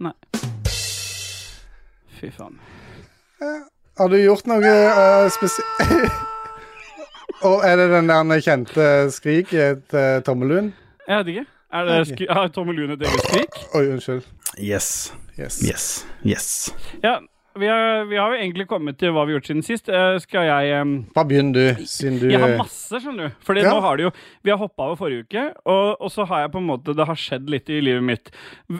Nei. 0.00 0.12
Fy 2.20 2.28
faen. 2.28 2.60
Har 3.96 4.08
du 4.08 4.16
gjort 4.20 4.46
noe 4.48 4.60
uh, 4.60 5.28
spesielt 5.32 6.12
Og 7.48 7.64
er 7.64 7.76
det 7.80 7.88
den 7.88 8.08
der 8.12 8.40
kjente 8.44 8.86
skriket 9.12 9.86
til 9.88 10.22
Tommelund? 10.24 10.72
Jeg 11.08 11.18
vet 11.18 11.28
ikke. 11.34 11.46
Er 11.72 11.84
det 11.84 12.06
skri 12.08 12.26
har 12.30 12.48
Tommy 12.48 12.72
Lune 12.74 12.92
et 12.92 13.02
eget 13.02 13.20
skrik? 13.28 13.58
Oi, 13.74 13.84
unnskyld. 13.92 14.22
Yes. 14.58 15.14
Yes. 15.38 15.60
Yes. 15.70 16.06
Yes. 16.26 16.74
Ja, 17.04 17.18
vi 17.58 17.66
har, 17.66 18.04
vi 18.06 18.16
har 18.16 18.30
jo 18.30 18.38
egentlig 18.38 18.66
kommet 18.70 18.96
til 19.00 19.10
hva 19.10 19.24
vi 19.26 19.32
har 19.32 19.40
gjort 19.40 19.48
siden 19.50 19.64
sist. 19.66 19.88
Eh, 19.90 20.18
skal 20.22 20.44
jeg 20.46 20.70
em, 20.78 20.92
Bare 21.16 21.26
begynn 21.26 21.48
du, 21.52 21.60
siden 21.88 22.20
du 22.20 22.28
Jeg 22.30 22.38
har 22.38 22.52
masse, 22.60 23.00
skjønner 23.02 23.26
du. 23.30 23.34
Fordi 23.44 23.64
Ja. 23.64 23.72
nå 23.74 23.80
har 23.82 23.96
det 23.98 24.04
jo 24.04 24.10
Vi 24.46 24.50
har 24.52 24.58
hoppa 24.60 24.86
over 24.86 24.96
forrige 25.00 25.24
uke, 25.26 25.42
og, 25.66 25.96
og 26.00 26.12
så 26.14 26.26
har 26.30 26.44
jeg 26.44 26.52
på 26.54 26.60
en 26.62 26.68
måte 26.68 26.94
Det 26.94 27.06
har 27.08 27.18
skjedd 27.18 27.50
litt 27.50 27.68
i 27.74 27.80
livet 27.82 28.06
mitt. 28.06 28.30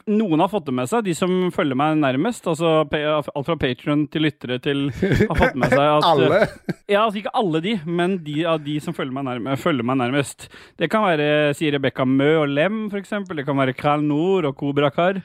Noen 0.07 0.41
har 0.45 0.49
fått 0.53 0.67
det 0.71 0.75
med 0.79 0.89
seg, 0.89 1.03
de 1.05 1.15
som 1.19 1.35
følger 1.51 1.75
meg 1.83 1.99
nærmest. 1.99 2.47
Altså 2.47 2.73
alt 2.87 3.47
fra 3.51 3.57
Patron 3.59 4.07
til 4.09 4.23
lyttere 4.29 4.61
til 4.63 4.87
har 4.95 5.35
fått 5.43 5.59
med 5.59 5.75
seg 5.75 5.85
at 5.85 6.09
Alle. 6.13 6.41
Ja, 6.87 7.05
altså 7.09 7.21
ikke 7.25 7.35
alle 7.35 7.61
de, 7.67 7.75
men 7.87 8.19
de 8.25 8.45
av 8.47 8.63
de 8.65 8.79
som 8.81 8.95
følger 8.95 9.13
meg, 9.15 9.27
nærme, 9.29 9.59
følger 9.61 9.87
meg 9.87 9.99
nærmest. 10.01 10.49
Det 10.79 10.89
kan 10.91 11.05
være 11.07 11.55
si 11.59 11.69
Rebekka 11.75 12.07
Mø 12.07 12.31
og 12.45 12.49
Lem, 12.55 12.85
for 12.91 12.99
eksempel. 13.03 13.37
Det 13.43 13.47
kan 13.47 13.59
være 13.59 13.75
Kral 13.79 14.03
Nord 14.07 14.47
og 14.49 14.57
Kobrakar. 14.59 15.21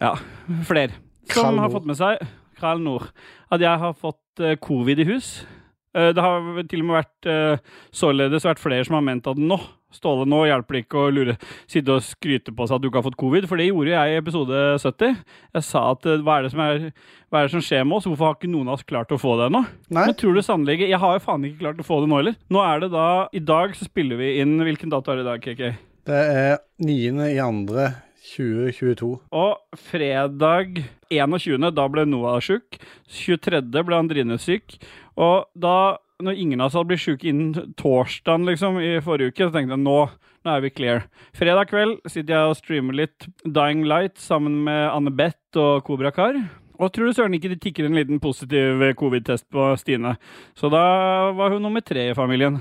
Ja, 0.00 0.14
flere. 0.68 0.96
Som 1.30 1.60
har 1.62 1.70
fått 1.70 1.86
med 1.86 1.98
seg 2.00 2.18
Kral 2.60 2.82
Nord. 2.84 3.10
At 3.50 3.64
jeg 3.64 3.82
har 3.82 3.96
fått 3.98 4.44
eh, 4.44 4.58
covid 4.60 5.02
i 5.02 5.08
hus. 5.08 5.40
Eh, 5.96 6.12
det 6.14 6.22
har 6.22 6.62
til 6.70 6.84
og 6.84 6.88
med 6.88 7.00
vært 7.00 7.28
eh, 7.30 7.76
således 7.96 8.46
vært 8.46 8.62
flere 8.62 8.86
som 8.86 8.98
har 8.98 9.06
ment 9.06 9.30
at 9.30 9.40
nå 9.40 9.58
Ståle, 9.90 10.22
nå 10.22 10.44
hjelper 10.46 10.76
det 10.76 10.80
ikke 10.84 11.00
å 11.00 11.08
lure, 11.10 11.32
sitte 11.66 11.96
og 11.96 12.04
skryte 12.06 12.52
på 12.54 12.62
seg 12.62 12.76
at 12.76 12.82
du 12.82 12.84
ikke 12.86 13.00
har 13.00 13.06
fått 13.08 13.16
covid, 13.18 13.48
for 13.50 13.58
det 13.58 13.64
gjorde 13.66 13.90
jeg 13.90 14.12
i 14.12 14.18
episode 14.20 14.60
70. 14.78 15.16
Jeg 15.58 15.66
sa 15.66 15.82
at 15.96 16.06
hva 16.22 16.36
er 16.36 16.46
det 16.46 16.52
som, 16.52 16.62
er, 16.62 16.84
er 17.34 17.48
det 17.48 17.50
som 17.56 17.64
skjer 17.66 17.82
med 17.82 17.96
oss? 17.96 18.06
Hvorfor 18.06 18.28
har 18.28 18.36
ikke 18.38 18.52
noen 18.52 18.70
av 18.70 18.76
oss 18.78 18.86
klart 18.86 19.10
å 19.10 19.18
få 19.18 19.34
det 19.40 19.48
ennå? 19.50 19.64
Men 19.90 20.14
tror 20.14 20.38
du 20.38 20.44
sannelig 20.46 20.84
Jeg 20.84 21.00
har 21.02 21.16
jo 21.16 21.24
faen 21.24 21.48
ikke 21.48 21.64
klart 21.64 21.82
å 21.82 21.88
få 21.88 21.98
det 22.04 22.10
nå 22.12 22.20
heller. 22.20 22.36
Nå 22.54 22.62
er 22.62 22.84
det 22.84 22.92
da 22.94 23.08
I 23.34 23.42
dag 23.50 23.74
så 23.74 23.88
spiller 23.90 24.20
vi 24.22 24.36
inn 24.44 24.54
Hvilken 24.62 24.94
dato 24.94 25.10
er 25.10 25.18
det 25.18 25.26
i 25.26 25.30
dag, 25.32 25.42
KK? 25.48 25.64
Det 26.06 26.22
er 26.44 26.56
9. 26.86 27.90
i 28.38 28.42
andre 28.42 28.72
2022. 28.72 29.18
Og 29.32 29.78
fredag 29.90 30.84
21. 31.10 31.70
da 31.74 31.88
ble 31.88 32.06
Noah 32.06 32.40
sjuk. 32.40 32.78
23. 33.08 33.62
ble 33.72 33.96
Andrine 33.96 34.38
syk. 34.38 34.78
Og 35.16 35.46
da, 35.54 35.98
når 36.22 36.38
ingen 36.38 36.60
av 36.60 36.70
oss 36.70 36.78
hadde 36.78 36.92
blitt 36.92 37.04
sjuke 37.04 37.28
innen 37.28 37.74
torsdagen 37.76 38.46
liksom, 38.46 38.78
i 38.78 39.00
forrige 39.02 39.32
uke, 39.32 39.48
så 39.48 39.54
tenkte 39.54 39.76
jeg 39.76 39.84
nå, 39.84 39.98
nå 40.44 40.54
er 40.54 40.64
vi 40.64 40.70
clear. 40.70 41.04
Fredag 41.36 41.70
kveld 41.70 41.98
sitter 42.06 42.36
jeg 42.36 42.52
og 42.52 42.58
streamer 42.60 42.94
litt 43.02 43.28
Dying 43.44 43.84
Light 43.88 44.18
sammen 44.20 44.62
med 44.64 44.90
Anne 44.90 45.10
Beth 45.10 45.58
og 45.58 45.84
Kobra 45.84 46.12
Kar. 46.14 46.38
Og 46.80 46.92
tror 46.92 47.10
du 47.10 47.16
søren 47.16 47.34
ikke 47.36 47.52
det 47.52 47.60
tikker 47.60 47.86
en 47.86 47.96
liten 47.98 48.20
positiv 48.22 48.82
covid-test 48.98 49.46
på 49.52 49.70
Stine. 49.80 50.14
Så 50.56 50.70
da 50.72 50.82
var 51.36 51.52
hun 51.52 51.62
nummer 51.62 51.84
tre 51.84 52.10
i 52.10 52.16
familien. 52.16 52.56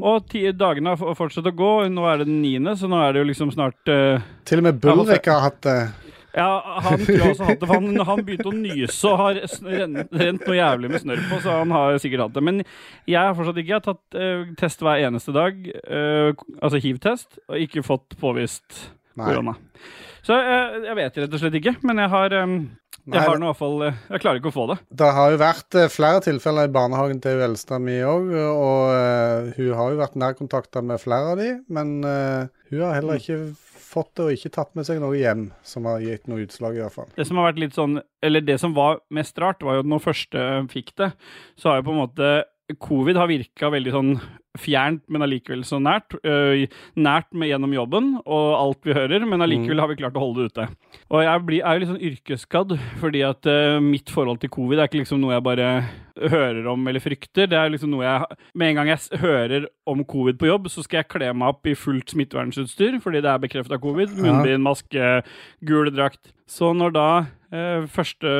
Og 0.00 0.28
ti, 0.30 0.46
dagene 0.56 0.94
har 0.94 1.16
fortsatt 1.18 1.48
å 1.50 1.54
gå. 1.56 1.72
Nå 1.92 2.04
er 2.08 2.20
det 2.20 2.28
den 2.30 2.38
niende, 2.40 2.76
så 2.78 2.88
nå 2.88 3.00
er 3.02 3.12
det 3.12 3.24
jo 3.24 3.28
liksom 3.28 3.50
snart 3.52 3.90
uh, 3.90 4.22
Til 4.48 4.62
og 4.62 4.68
med 4.68 4.78
Bulrik 4.80 5.28
har 5.28 5.42
hatt 5.44 5.58
det. 5.66 5.78
ja, 6.38 6.46
han 6.86 7.02
tror 7.02 7.18
jeg 7.18 7.32
også 7.34 7.48
hatt 7.48 7.60
det, 7.60 7.66
for 7.66 7.74
han, 7.74 8.06
han 8.12 8.22
begynte 8.24 8.52
å 8.52 8.54
nyse 8.54 9.10
og 9.10 9.20
har 9.20 9.40
rent, 9.42 10.14
rent 10.22 10.46
noe 10.46 10.56
jævlig 10.56 10.92
med 10.92 11.02
snørr 11.02 11.24
på, 11.28 11.40
så 11.44 11.58
han 11.60 11.74
har 11.74 11.98
sikkert 12.00 12.24
hatt 12.28 12.38
det. 12.38 12.44
Men 12.48 12.62
jeg 12.62 13.18
har 13.18 13.36
fortsatt 13.36 13.58
ikke. 13.58 13.74
Jeg 13.74 13.80
har 13.80 13.88
tatt 13.90 14.20
uh, 14.22 14.54
test 14.62 14.86
hver 14.86 15.04
eneste 15.08 15.34
dag, 15.36 15.58
eh, 15.66 16.46
altså 16.62 16.80
hiv-test, 16.84 17.42
og 17.50 17.66
ikke 17.66 17.84
fått 17.84 18.16
påvist 18.22 18.86
korona. 19.18 19.58
Så 20.26 20.36
eh, 20.36 20.78
jeg 20.84 20.98
vet 20.98 21.18
rett 21.22 21.34
og 21.34 21.40
slett 21.42 21.58
ikke, 21.60 21.74
men 21.88 22.02
jeg 22.02 22.12
har, 22.12 22.34
eh, 22.36 22.54
Nei, 23.08 23.22
jeg 23.22 23.30
har 23.30 23.38
nå 23.40 23.46
i 23.46 23.48
hvert 23.48 23.60
fall 23.62 23.84
eh, 23.86 24.00
Jeg 24.12 24.20
klarer 24.20 24.40
ikke 24.40 24.50
å 24.50 24.54
få 24.54 24.66
det. 24.68 24.76
Det 25.00 25.08
har 25.16 25.30
jo 25.32 25.38
vært 25.40 25.76
eh, 25.80 25.88
flere 25.92 26.20
tilfeller 26.26 26.68
i 26.68 26.72
barnehagen 26.74 27.22
til 27.24 27.38
hun 27.38 27.46
eldste 27.46 27.78
mi 27.80 27.96
òg, 28.04 28.34
og 28.36 28.82
eh, 28.92 29.48
hun 29.56 29.70
har 29.78 29.94
jo 29.94 30.02
vært 30.02 30.18
nærkontakta 30.20 30.82
med 30.84 31.00
flere 31.00 31.32
av 31.32 31.40
de, 31.40 31.48
men 31.72 31.96
hun 32.04 32.82
har 32.82 32.98
heller 32.98 33.20
ikke 33.20 33.38
fått 33.88 34.12
det 34.18 34.26
og 34.26 34.34
ikke 34.34 34.52
tatt 34.52 34.74
med 34.76 34.84
seg 34.84 35.00
noe 35.00 35.16
hjem 35.16 35.46
som 35.66 35.88
har 35.88 36.04
gitt 36.04 36.28
noe 36.28 36.44
utslag, 36.44 36.76
i 36.76 36.84
hvert 36.84 36.96
fall. 36.98 37.08
Det 37.16 37.24
som 37.28 37.40
har 37.40 37.48
vært 37.48 37.62
litt 37.62 37.76
sånn 37.76 37.96
Eller 38.24 38.44
det 38.44 38.58
som 38.60 38.74
var 38.76 39.00
mest 39.14 39.38
rart, 39.40 39.64
var 39.64 39.78
jo 39.78 39.86
at 39.86 39.90
når 39.94 40.04
første 40.04 40.44
fikk 40.72 40.92
det, 41.00 41.12
så 41.56 41.72
har 41.72 41.80
jo 41.80 41.88
på 41.88 41.94
en 41.96 42.02
måte 42.02 42.32
Covid 42.76 43.16
har 43.16 43.30
virka 43.30 43.70
veldig 43.72 43.92
sånn 43.94 44.12
fjernt, 44.58 45.04
men 45.12 45.22
allikevel 45.24 45.62
så 45.66 45.78
nært. 45.80 46.16
Øh, 46.26 46.66
nært 46.98 47.28
med 47.36 47.50
gjennom 47.52 47.72
jobben 47.72 48.10
og 48.24 48.46
alt 48.58 48.88
vi 48.88 48.96
hører, 48.96 49.24
men 49.28 49.44
allikevel 49.44 49.80
har 49.80 49.90
vi 49.90 49.98
klart 50.00 50.18
å 50.18 50.24
holde 50.24 50.44
det 50.44 50.52
ute. 50.52 50.66
Og 51.08 51.22
jeg 51.24 51.44
blir, 51.46 51.62
er 51.62 51.76
jo 51.76 51.82
litt 51.82 51.92
sånn 51.92 52.06
yrkesskadd, 52.10 52.74
fordi 53.00 53.22
at 53.28 53.48
øh, 53.48 53.78
mitt 53.84 54.12
forhold 54.12 54.42
til 54.42 54.52
covid 54.52 54.80
er 54.80 54.90
ikke 54.90 55.02
liksom 55.02 55.22
noe 55.22 55.36
jeg 55.36 55.46
bare 55.46 55.70
hører 56.18 56.66
om 56.72 56.90
eller 56.90 57.04
frykter. 57.04 57.48
Det 57.50 57.58
er 57.58 57.72
liksom 57.72 57.92
noe 57.94 58.04
jeg 58.04 58.38
Med 58.58 58.72
en 58.72 58.80
gang 58.80 58.90
jeg 58.90 59.20
hører 59.22 59.68
om 59.88 60.04
covid 60.04 60.40
på 60.40 60.50
jobb, 60.50 60.68
så 60.72 60.84
skal 60.84 61.02
jeg 61.02 61.12
kle 61.14 61.32
meg 61.32 61.54
opp 61.54 61.68
i 61.70 61.76
fullt 61.78 62.12
smittevernutstyr, 62.12 62.98
fordi 63.04 63.22
det 63.24 63.32
er 63.32 63.44
bekrefta 63.46 63.80
covid. 63.80 64.16
Munnbind, 64.18 64.64
maske, 64.66 65.22
gul 65.64 65.92
drakt. 65.94 66.34
Så 66.48 66.72
når 66.76 66.96
da 66.96 67.08
første 67.88 68.30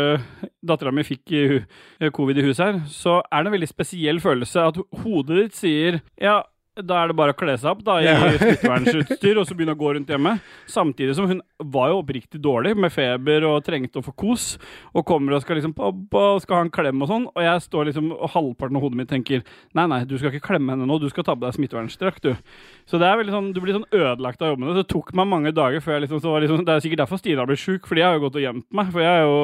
dattera 0.60 0.92
mi 0.92 1.04
fikk 1.06 1.32
eh, 1.32 2.10
covid 2.14 2.40
i 2.40 2.44
huset 2.44 2.64
her, 2.64 2.80
så 2.92 3.20
er 3.24 3.42
det 3.42 3.50
en 3.50 3.56
veldig 3.56 3.70
spesiell 3.70 4.20
følelse 4.20 4.66
at 4.70 4.80
hodet 5.02 5.42
ditt 5.42 5.58
sier 5.58 6.00
ja, 6.20 6.42
da 6.86 7.00
er 7.02 7.10
det 7.10 7.16
bare 7.18 7.34
å 7.34 7.38
kle 7.38 7.54
seg 7.58 7.70
opp 7.72 7.82
da, 7.86 7.98
i 8.00 8.06
Ja. 8.06 8.16
smittevernutstyr 8.42 9.40
og 9.40 9.46
så 9.48 9.56
begynne 9.58 9.74
å 9.74 9.80
gå 9.80 9.92
rundt 9.96 10.10
hjemme. 10.12 10.36
Samtidig 10.70 11.16
som 11.18 11.28
hun 11.30 11.40
var 11.58 11.90
jo 11.92 12.00
oppriktig 12.02 12.40
dårlig, 12.44 12.74
med 12.78 12.92
feber 12.94 13.46
og 13.48 13.64
trengte 13.66 13.98
å 14.00 14.04
få 14.06 14.14
kos. 14.18 14.46
Og 14.94 15.06
kommer 15.08 15.34
og 15.36 15.42
skal 15.42 15.58
liksom 15.58 15.74
pappa, 15.76 16.24
skal 16.44 16.60
ha 16.60 16.66
en 16.66 16.72
klem 16.74 17.02
og 17.02 17.10
sånn. 17.10 17.26
Og 17.34 17.42
jeg 17.44 17.64
står 17.66 17.90
liksom, 17.90 18.12
og 18.14 18.32
halvparten 18.34 18.78
av 18.78 18.84
hodet 18.86 19.00
mitt 19.02 19.10
tenker 19.10 19.42
nei, 19.74 19.86
nei, 19.90 20.02
du 20.08 20.16
skal 20.18 20.30
ikke 20.32 20.46
klemme 20.52 20.74
henne 20.76 20.86
nå, 20.88 21.00
du 21.02 21.08
skal 21.10 21.26
ta 21.26 21.34
på 21.34 21.44
deg 21.46 21.56
smittevernstrakt, 21.58 22.22
du. 22.28 22.54
Så 22.88 23.00
det 23.00 23.08
er 23.08 23.18
veldig 23.20 23.34
sånn, 23.34 23.50
du 23.56 23.60
blir 23.64 23.76
sånn 23.76 23.88
ødelagt 23.90 24.42
av 24.44 24.54
jobbene. 24.54 24.76
Det 24.78 24.86
tok 24.92 25.12
meg 25.18 25.28
mange 25.30 25.52
dager 25.56 25.82
før 25.84 25.98
jeg 25.98 26.06
liksom, 26.06 26.22
så 26.22 26.32
var 26.32 26.44
liksom 26.44 26.64
Det 26.68 26.74
er 26.76 26.84
sikkert 26.84 27.04
derfor 27.04 27.20
Stina 27.20 27.44
ble 27.48 27.58
sjuk, 27.58 27.86
fordi 27.88 28.04
jeg 28.04 28.10
har 28.10 28.18
jo 28.18 28.24
gått 28.28 28.38
og 28.40 28.44
gjemt 28.46 28.66
meg. 28.78 28.90
For 28.94 29.04
jeg 29.04 29.18
er 29.18 29.26
jo 29.26 29.38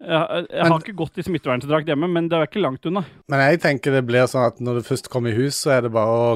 Jeg, 0.00 0.46
jeg, 0.48 0.62
men, 0.62 0.72
har 0.72 0.80
ikke 0.80 0.96
gått 0.96 1.18
i 1.20 1.24
smitteverndrakt 1.26 1.90
hjemme, 1.90 2.08
men 2.08 2.28
det 2.30 2.38
er 2.38 2.48
ikke 2.48 2.62
langt 2.62 2.86
unna. 2.88 3.02
Men 3.28 3.42
jeg 3.44 3.60
tenker 3.60 3.92
det 3.92 4.00
blir 4.08 4.24
sånn 4.30 4.46
at 4.46 4.62
når 4.64 4.80
du 4.80 4.86
først 4.86 5.10
kommer 5.12 5.34
i 5.34 5.36
hus, 5.36 5.58
så 5.60 5.74
er 5.74 5.84
det 5.84 5.90
bare 5.92 6.14
å, 6.16 6.30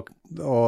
å 0.45 0.59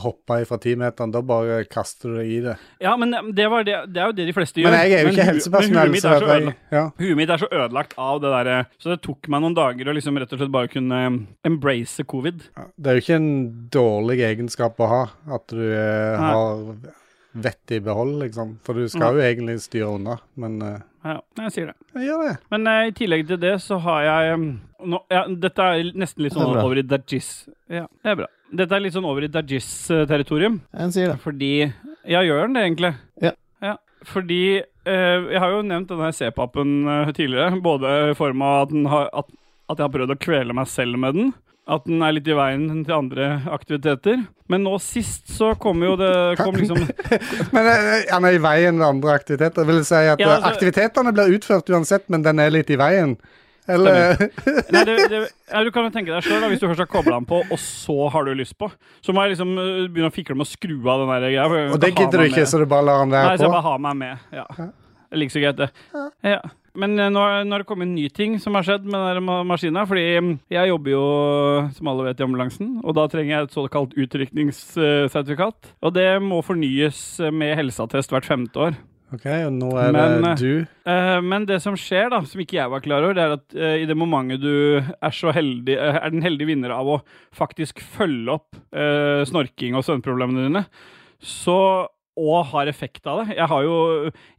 hoppe 0.00 0.38
fra 0.48 0.56
timeteren. 0.62 1.12
Da 1.12 1.20
bare 1.20 1.60
kaster 1.68 2.14
du 2.14 2.16
deg 2.22 2.32
i 2.32 2.40
det. 2.46 2.56
Ja, 2.80 2.96
men 2.96 3.12
det, 3.12 3.50
var 3.52 3.68
det, 3.68 3.76
det 3.92 4.00
er 4.00 4.08
jo 4.08 4.16
det 4.16 4.28
de 4.30 4.36
fleste 4.38 4.64
gjør. 4.64 4.72
Men 4.72 4.86
jeg 4.86 4.96
er 4.96 5.04
jo 5.04 5.12
ikke 5.12 5.28
helsepersonell, 5.34 5.92
Men 5.92 6.08
huet 6.08 6.48
mitt 6.48 6.74
ja. 6.78 6.84
Huet 6.96 7.20
mitt 7.20 7.36
er 7.36 7.44
så 7.44 7.52
ødelagt 7.52 7.96
av 8.00 8.24
det 8.24 8.32
derre 8.38 8.58
Så 8.80 8.94
det 8.94 9.02
tok 9.04 9.28
meg 9.32 9.44
noen 9.44 9.56
dager 9.60 9.92
å 9.92 9.96
liksom 10.00 10.20
rett 10.22 10.32
og 10.32 10.40
slett 10.40 10.56
bare 10.56 10.72
kunne 10.72 11.02
embrace 11.44 12.08
covid. 12.08 12.46
Ja, 12.56 12.70
Det 12.72 12.92
er 12.92 12.96
jo 12.96 13.04
ikke 13.04 13.20
en 13.20 13.34
dårlig 13.76 14.22
egenskap 14.32 14.80
å 14.80 14.94
ha, 14.94 15.02
at 15.36 15.52
du 15.52 15.60
eh, 15.60 16.24
har 16.24 16.64
vettet 17.42 17.76
i 17.76 17.80
behold, 17.84 18.14
liksom. 18.22 18.54
For 18.66 18.78
du 18.78 18.88
skal 18.92 19.18
jo 19.18 19.24
egentlig 19.24 19.58
styre 19.64 19.88
unna, 19.98 20.16
men 20.40 20.56
uh, 20.62 20.76
Ja, 21.06 21.18
jeg 21.44 21.52
sier 21.54 21.70
det. 21.70 21.76
jeg 21.94 22.08
gjør 22.08 22.22
det. 22.24 22.34
Men 22.54 22.66
uh, 22.70 22.80
i 22.88 22.94
tillegg 22.96 23.26
til 23.28 23.40
det 23.42 23.54
så 23.64 23.78
har 23.84 24.02
jeg 24.06 24.36
um, 24.38 24.46
nå, 24.92 25.00
ja, 25.12 25.24
Dette 25.46 25.68
er 25.72 25.90
nesten 25.98 26.26
litt 26.26 26.36
sånn 26.36 26.50
er 26.50 26.62
over 26.64 26.80
i 26.80 26.86
Dajis. 26.86 27.30
Ja, 27.72 27.86
det 28.02 28.12
er 28.14 28.20
bra. 28.22 28.28
Dette 28.56 28.76
er 28.78 28.84
litt 28.84 28.94
sånn 28.94 29.08
over 29.08 29.26
i 29.26 29.30
Dajis-territorium. 29.32 30.60
Jeg 30.76 30.94
sier 30.96 31.12
det. 31.14 31.18
Fordi 31.24 31.52
Ja, 32.06 32.20
gjør 32.22 32.46
den 32.46 32.54
det, 32.58 32.66
egentlig? 32.68 32.92
Ja. 33.22 33.32
Fordi 34.06 34.60
uh, 34.62 35.24
Jeg 35.32 35.40
har 35.42 35.50
jo 35.50 35.62
nevnt 35.66 35.88
denne 35.90 36.12
C-pappen 36.14 36.76
eh, 36.86 37.12
tidligere. 37.16 37.56
Både 37.64 37.94
i 38.12 38.14
form 38.18 38.44
av 38.46 38.60
at, 38.66 38.70
den 38.74 38.86
har, 38.92 39.08
at, 39.10 39.32
at 39.70 39.80
jeg 39.80 39.86
har 39.88 39.94
prøvd 39.96 40.14
å 40.14 40.18
kvele 40.22 40.54
meg 40.54 40.68
selv 40.70 41.00
med 41.02 41.16
den. 41.18 41.32
At 41.66 41.82
den 41.88 41.98
er 42.06 42.12
litt 42.14 42.28
i 42.30 42.34
veien 42.38 42.84
til 42.86 42.94
andre 42.94 43.24
aktiviteter. 43.50 44.20
Men 44.46 44.62
nå 44.62 44.76
sist 44.78 45.32
så 45.34 45.48
kom 45.58 45.80
jo 45.82 45.96
det 45.98 46.36
kom 46.38 46.54
liksom 46.54 46.78
Men 47.56 47.66
eh, 47.72 48.04
han 48.12 48.26
er 48.28 48.36
i 48.36 48.42
veien 48.44 48.78
til 48.78 48.86
andre 48.86 49.16
aktiviteter. 49.18 49.64
Det 49.66 49.74
vil 49.74 49.82
si 49.88 49.98
at 49.98 50.20
Ja, 50.22 50.28
eh, 50.28 50.36
altså- 50.36 50.52
aktivitetene 50.52 51.12
blir 51.16 51.34
utført 51.34 51.66
uansett, 51.74 52.06
men 52.12 52.22
den 52.22 52.38
er 52.38 52.54
litt 52.54 52.70
i 52.70 52.78
veien. 52.78 53.16
Eller 53.66 54.14
Nei, 54.70 54.84
det, 54.86 54.94
det, 55.10 55.20
ja, 55.50 55.64
Du 55.66 55.72
kan 55.74 55.88
jo 55.88 55.90
tenke 55.90 56.12
deg 56.14 56.22
sjøl, 56.22 56.44
hvis 56.52 56.60
du 56.62 56.68
først 56.68 56.84
har 56.84 56.86
kobla 56.92 57.16
den 57.18 57.26
på, 57.26 57.40
og 57.50 57.58
så 57.58 57.96
har 58.14 58.28
du 58.28 58.30
lyst 58.38 58.54
på. 58.62 58.68
Så 59.02 59.10
må 59.10 59.24
jeg 59.26 59.34
liksom 59.34 59.56
begynne 59.90 60.12
å 60.12 60.14
fikle 60.14 60.36
med 60.38 60.46
å 60.46 60.50
skru 60.52 60.76
av 60.86 61.02
den 61.02 61.10
der 61.16 61.26
greia. 61.26 61.48
Og 61.74 61.80
det 61.82 61.90
gidder 61.96 62.22
du 62.22 62.28
ikke, 62.28 62.44
med. 62.44 62.52
så 62.52 62.62
du 62.62 62.68
bare 62.70 62.86
lar 62.86 63.02
Nei, 63.10 63.24
være 63.26 63.40
så 63.40 63.48
jeg 63.48 63.50
på? 63.50 63.56
bare 63.58 63.66
har 63.66 63.82
meg 63.88 63.98
med. 64.04 64.22
Ja. 64.38 64.46
Det 65.10 65.18
ligger 65.18 65.34
så 65.34 65.42
greit, 65.42 65.58
det. 65.64 65.68
Ja. 66.30 66.38
Men 66.80 66.98
eh, 67.00 67.12
nå, 67.12 67.22
har 67.22 67.62
det 67.62 67.68
kommet 67.68 67.88
en 67.88 67.94
ny 67.96 68.08
ting 68.12 68.36
som 68.42 68.56
har 68.58 68.66
skjedd 68.66 68.88
med 68.88 69.18
den 69.18 69.30
maskina. 69.48 69.86
Fordi 69.88 70.06
mm, 70.22 70.32
jeg 70.52 70.72
jobber 70.72 70.94
jo, 70.94 71.04
som 71.76 71.92
alle 71.92 72.08
vet, 72.08 72.20
i 72.20 72.26
ambulansen. 72.26 72.74
Og 72.84 72.96
da 72.98 73.06
trenger 73.12 73.32
jeg 73.34 73.48
et 73.48 73.56
såkalt 73.56 73.96
utrykningssertifikat. 73.96 75.72
Og 75.82 75.96
det 75.96 76.10
må 76.24 76.42
fornyes 76.46 77.00
med 77.32 77.56
helseattest 77.60 78.14
hvert 78.14 78.28
femte 78.28 78.68
år. 78.68 78.78
OK, 79.14 79.26
og 79.46 79.52
nå 79.54 79.68
er 79.78 79.92
Men, 79.94 80.24
det 80.24 80.30
eh, 80.32 80.40
du. 80.40 80.78
Uh, 80.88 81.20
men 81.22 81.44
det 81.46 81.60
som 81.62 81.76
skjer, 81.78 82.08
da, 82.10 82.18
som 82.26 82.40
ikke 82.42 82.58
jeg 82.58 82.72
var 82.72 82.82
klar 82.82 83.04
over, 83.06 83.14
det 83.14 83.22
er 83.22 83.34
at 83.36 83.54
uh, 83.54 83.74
i 83.78 83.86
det 83.86 83.94
momentet 83.98 84.42
du 84.42 84.80
er 84.82 85.14
så 85.14 85.30
heldig, 85.34 85.76
uh, 85.78 86.00
er 86.00 86.10
den 86.10 86.24
heldige 86.26 86.50
vinner 86.50 86.74
av 86.74 86.90
å 86.90 86.98
faktisk 87.36 87.84
følge 87.94 88.34
opp 88.34 88.58
snorking 89.30 89.76
og 89.78 89.84
søvnproblemene 89.86 90.48
dine, 90.48 90.64
så 91.22 91.58
og 92.16 92.50
har 92.52 92.70
effekt 92.70 93.06
av 93.06 93.22
det. 93.22 93.36
Jeg, 93.36 93.48
har 93.52 93.64
jo, 93.66 93.76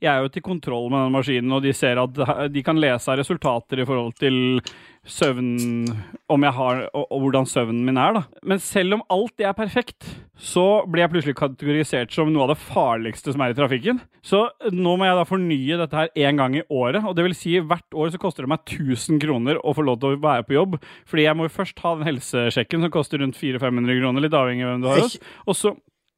jeg 0.01 0.11
er 0.11 0.25
jo 0.25 0.33
til 0.33 0.45
kontroll 0.45 0.89
med 0.91 1.05
den 1.05 1.15
maskinen, 1.15 1.55
og 1.55 1.65
de 1.65 1.73
ser 1.77 2.01
at 2.01 2.21
de 2.53 2.63
kan 2.65 2.79
lese 2.81 3.17
resultater 3.19 3.83
i 3.83 3.87
forhold 3.87 4.17
til 4.19 4.61
søvn 5.07 5.87
Om 6.27 6.43
jeg 6.43 6.51
har 6.57 6.81
og, 6.89 7.03
og 7.05 7.21
hvordan 7.23 7.45
søvnen 7.47 7.85
min 7.87 7.99
er, 8.01 8.17
da. 8.17 8.23
Men 8.43 8.59
selv 8.59 8.97
om 8.97 9.03
alt 9.13 9.37
det 9.39 9.47
er 9.47 9.55
perfekt, 9.55 10.03
så 10.35 10.83
blir 10.85 11.05
jeg 11.05 11.13
plutselig 11.13 11.37
kategorisert 11.39 12.11
som 12.13 12.33
noe 12.33 12.43
av 12.43 12.51
det 12.51 12.59
farligste 12.59 13.31
som 13.31 13.45
er 13.45 13.53
i 13.53 13.57
trafikken. 13.57 14.01
Så 14.25 14.43
nå 14.75 14.97
må 14.99 15.07
jeg 15.07 15.15
da 15.17 15.23
fornye 15.29 15.79
dette 15.79 15.97
her 15.97 16.11
én 16.27 16.41
gang 16.41 16.57
i 16.59 16.65
året. 16.67 17.05
Og 17.07 17.15
det 17.15 17.23
vil 17.25 17.37
si 17.37 17.55
hvert 17.57 17.95
år 17.95 18.11
så 18.13 18.21
koster 18.21 18.43
det 18.43 18.51
meg 18.51 18.67
1000 18.67 19.21
kroner 19.23 19.61
å 19.63 19.73
få 19.77 19.87
lov 19.87 20.01
til 20.01 20.17
å 20.17 20.21
være 20.27 20.45
på 20.49 20.57
jobb. 20.57 20.77
Fordi 21.07 21.25
jeg 21.29 21.39
må 21.39 21.47
jo 21.47 21.55
først 21.55 21.79
ha 21.85 21.95
den 21.95 22.09
helsesjekken 22.11 22.83
som 22.83 22.93
koster 22.93 23.23
rundt 23.23 23.39
400-500 23.39 24.01
kroner, 24.01 24.27
litt 24.27 24.37
avhengig 24.37 24.67
av 24.67 24.75
hvem 24.75 24.83
du 24.83 24.91
har 24.91 25.05
hos. 25.05 25.19
Og 25.47 25.57
så 25.57 25.73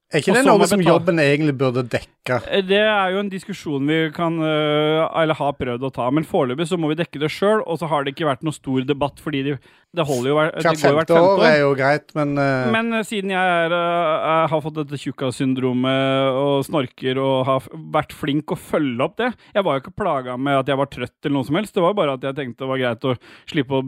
Er 0.10 0.24
ikke 0.24 0.34
det 0.39 0.46
noe 0.48 0.66
som 0.66 0.82
jobben 0.82 1.20
egentlig 1.22 1.54
burde 1.60 1.84
dekke? 1.86 2.39
Eh, 2.50 2.63
Det 2.66 2.80
er 2.82 3.12
jo 3.13 3.20
en 3.22 3.30
diskusjon 3.30 3.86
vi 3.89 4.00
kan 4.13 4.39
øh, 4.42 5.04
Eller 5.22 5.38
har 5.38 5.54
prøvd 5.58 5.86
å 5.86 5.92
ta, 5.94 6.08
men 6.13 6.25
foreløpig 6.25 6.66
så 6.70 6.78
må 6.82 6.89
vi 6.89 6.98
dekke 6.98 7.22
det 7.22 7.30
sjøl. 7.34 7.62
Og 7.66 7.78
så 7.82 7.86
har 7.89 8.04
det 8.08 8.16
ikke 8.16 8.25
vært 8.30 8.42
noe 8.46 8.54
stor 8.58 8.82
debatt, 8.89 9.22
fordi 9.22 9.44
de, 9.46 9.54
det 9.98 10.06
holder 10.10 10.30
jo 10.32 10.36
hver- 10.39 10.51
det 10.56 10.66
Hvert 10.66 10.82
femte 10.82 11.20
år 11.22 11.44
er 11.46 11.60
jo 11.62 11.70
greit, 11.78 12.10
men, 12.18 12.34
uh... 12.42 12.72
Men 12.74 12.89
eh, 12.98 13.06
siden 13.06 13.34
jeg, 13.36 13.54
er, 13.70 13.75
jeg 13.78 14.50
har 14.56 14.63
fått 14.66 14.80
dette 14.82 14.98
tjukkasyndromet 15.01 16.42
og 16.42 16.66
snorker 16.66 17.22
og 17.22 17.38
har 17.50 17.70
vært 17.94 18.13
flink 18.18 18.54
å 18.54 18.58
følge 18.60 19.06
opp 19.06 19.16
det 19.22 19.30
Jeg 19.54 19.66
var 19.66 19.78
jo 19.78 19.84
ikke 19.86 19.96
plaga 19.98 20.38
med 20.42 20.58
at 20.63 20.70
jeg 20.74 20.82
var 20.82 20.89
trøtt 20.89 21.18
eller 21.25 21.38
noe 21.38 21.50
som 21.50 21.58
helst. 21.62 21.75
Det 21.78 21.86
var 21.86 21.94
bare 21.98 22.18
at 22.18 22.25
jeg 22.25 22.38
tenkte 22.42 22.66
det 22.66 22.72
var 22.74 22.82
greit 22.82 23.06
å 23.10 23.16
slippe 23.50 23.78
å, 23.78 23.86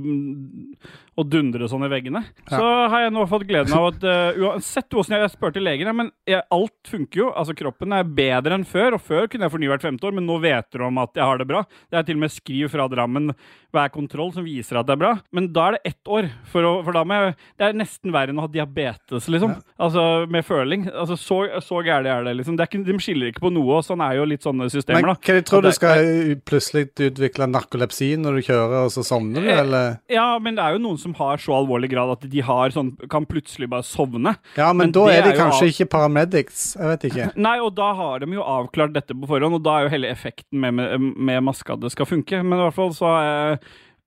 å 1.18 1.26
dundre 1.28 1.68
sånn 1.70 1.86
i 1.86 1.92
veggene. 1.92 2.24
Så 2.50 2.62
har 2.62 3.08
jeg 3.08 3.14
nå 3.18 3.26
fått 3.30 3.46
gleden 3.50 3.74
av 3.78 3.90
at 3.92 4.06
uh, 4.06 4.42
uansett 4.42 4.90
hvordan 4.94 5.18
jeg, 5.22 5.34
spurte 5.34 5.62
legen, 5.64 5.90
ja, 5.90 6.11
men 6.12 6.36
jeg, 6.36 6.44
alt 6.54 6.88
funker 6.92 7.20
jo. 7.24 7.30
Altså 7.36 7.56
Kroppen 7.58 7.94
er 7.98 8.04
bedre 8.08 8.56
enn 8.56 8.66
før, 8.68 8.94
og 8.98 9.02
før 9.04 9.26
kunne 9.32 9.48
jeg 9.48 9.52
fornye 9.56 9.72
hvert 9.72 9.84
femte 9.84 10.06
år, 10.08 10.14
men 10.16 10.28
nå 10.30 10.38
vet 10.44 10.68
du 10.72 10.84
om 10.86 11.00
at 11.02 11.18
jeg 11.18 11.26
har 11.26 11.40
det 11.42 11.48
bra. 11.50 11.64
Det 11.92 11.98
er 12.00 12.06
til 12.08 12.20
og 12.20 12.24
med 12.24 12.32
skriv 12.32 12.70
fra 12.72 12.86
Drammen 12.92 13.32
hver 13.72 13.88
kontroll 13.94 14.34
som 14.36 14.44
viser 14.44 14.76
at 14.80 14.88
det 14.90 14.94
er 14.98 15.00
bra. 15.02 15.12
Men 15.34 15.48
da 15.56 15.70
er 15.72 15.78
det 15.78 15.94
ett 15.94 16.12
år, 16.12 16.28
for, 16.52 16.68
å, 16.68 16.72
for 16.86 16.96
da 16.96 17.04
må 17.08 17.16
jeg 17.18 17.36
Det 17.58 17.66
er 17.70 17.78
nesten 17.80 18.12
verre 18.14 18.34
enn 18.34 18.40
å 18.42 18.46
ha 18.46 18.52
diabetes, 18.52 19.28
liksom. 19.32 19.54
Altså 19.82 20.04
med 20.32 20.46
føling. 20.48 20.86
Altså 20.92 21.16
Så, 21.20 21.38
så 21.64 21.82
gærent 21.86 22.10
er 22.12 22.26
det, 22.28 22.36
liksom. 22.42 22.58
Det 22.60 22.66
er 22.66 22.72
ikke, 22.72 22.84
de 22.88 22.98
skiller 23.02 23.32
ikke 23.32 23.46
på 23.48 23.54
noe, 23.56 23.80
og 23.80 23.86
sånn 23.88 24.04
er 24.06 24.18
jo 24.20 24.28
litt 24.28 24.44
sånne 24.46 24.66
men 24.68 24.74
systemer, 24.74 25.08
da. 25.14 25.16
hva 25.18 25.38
de 25.40 25.46
tror 25.48 25.64
du 25.66 25.72
skal 25.74 26.36
plutselig 26.48 26.86
utvikle 27.08 27.48
narkolepsi 27.50 28.12
når 28.22 28.38
du 28.38 28.42
kjører, 28.52 28.78
og 28.86 28.92
så 28.94 29.04
sovner 29.08 29.42
du, 29.42 29.50
Eh, 29.52 29.60
eller? 29.64 29.96
Ja, 30.12 30.28
men 30.44 30.56
det 30.60 30.64
er 30.64 30.76
jo 30.76 30.84
noen 30.84 31.00
som 31.02 31.16
har 31.18 31.40
så 31.42 31.56
alvorlig 31.58 31.90
grad 31.92 32.12
at 32.14 32.28
de 32.30 32.44
har 32.46 32.70
sånn 32.76 32.92
Kan 33.12 33.26
plutselig 33.30 33.68
bare 33.72 33.84
sovne. 33.88 34.36
Ja, 34.60 34.68
men, 34.74 34.90
men 34.90 34.94
da 34.96 35.06
er 35.10 35.26
de 35.26 35.32
er 35.34 35.40
kanskje 35.40 35.66
av- 35.66 35.72
ikke 35.74 35.88
paramedics. 36.02 36.66
Jeg 36.80 36.92
vet 36.92 37.08
ikke. 37.12 37.30
Nei, 37.48 37.56
og 37.62 37.72
da 37.78 37.94
har 37.98 38.20
de 38.26 38.34
jo 38.36 38.44
avklart 38.44 38.94
dette 38.98 39.14
på 39.16 39.30
forhånd, 39.30 39.56
og 39.62 39.64
da 39.64 39.78
er 39.80 39.88
jo 39.88 39.94
hele 39.96 40.12
effekten 40.12 40.60
med, 40.60 40.74
med, 40.82 41.00
med 41.16 41.44
maska 41.48 41.78
det 41.80 41.94
skal 41.94 42.10
funke. 42.10 42.42
Men 42.44 42.58
i 42.60 42.66
hvert 42.66 42.78
fall 42.82 42.94
så 42.98 43.16
er 43.22 43.60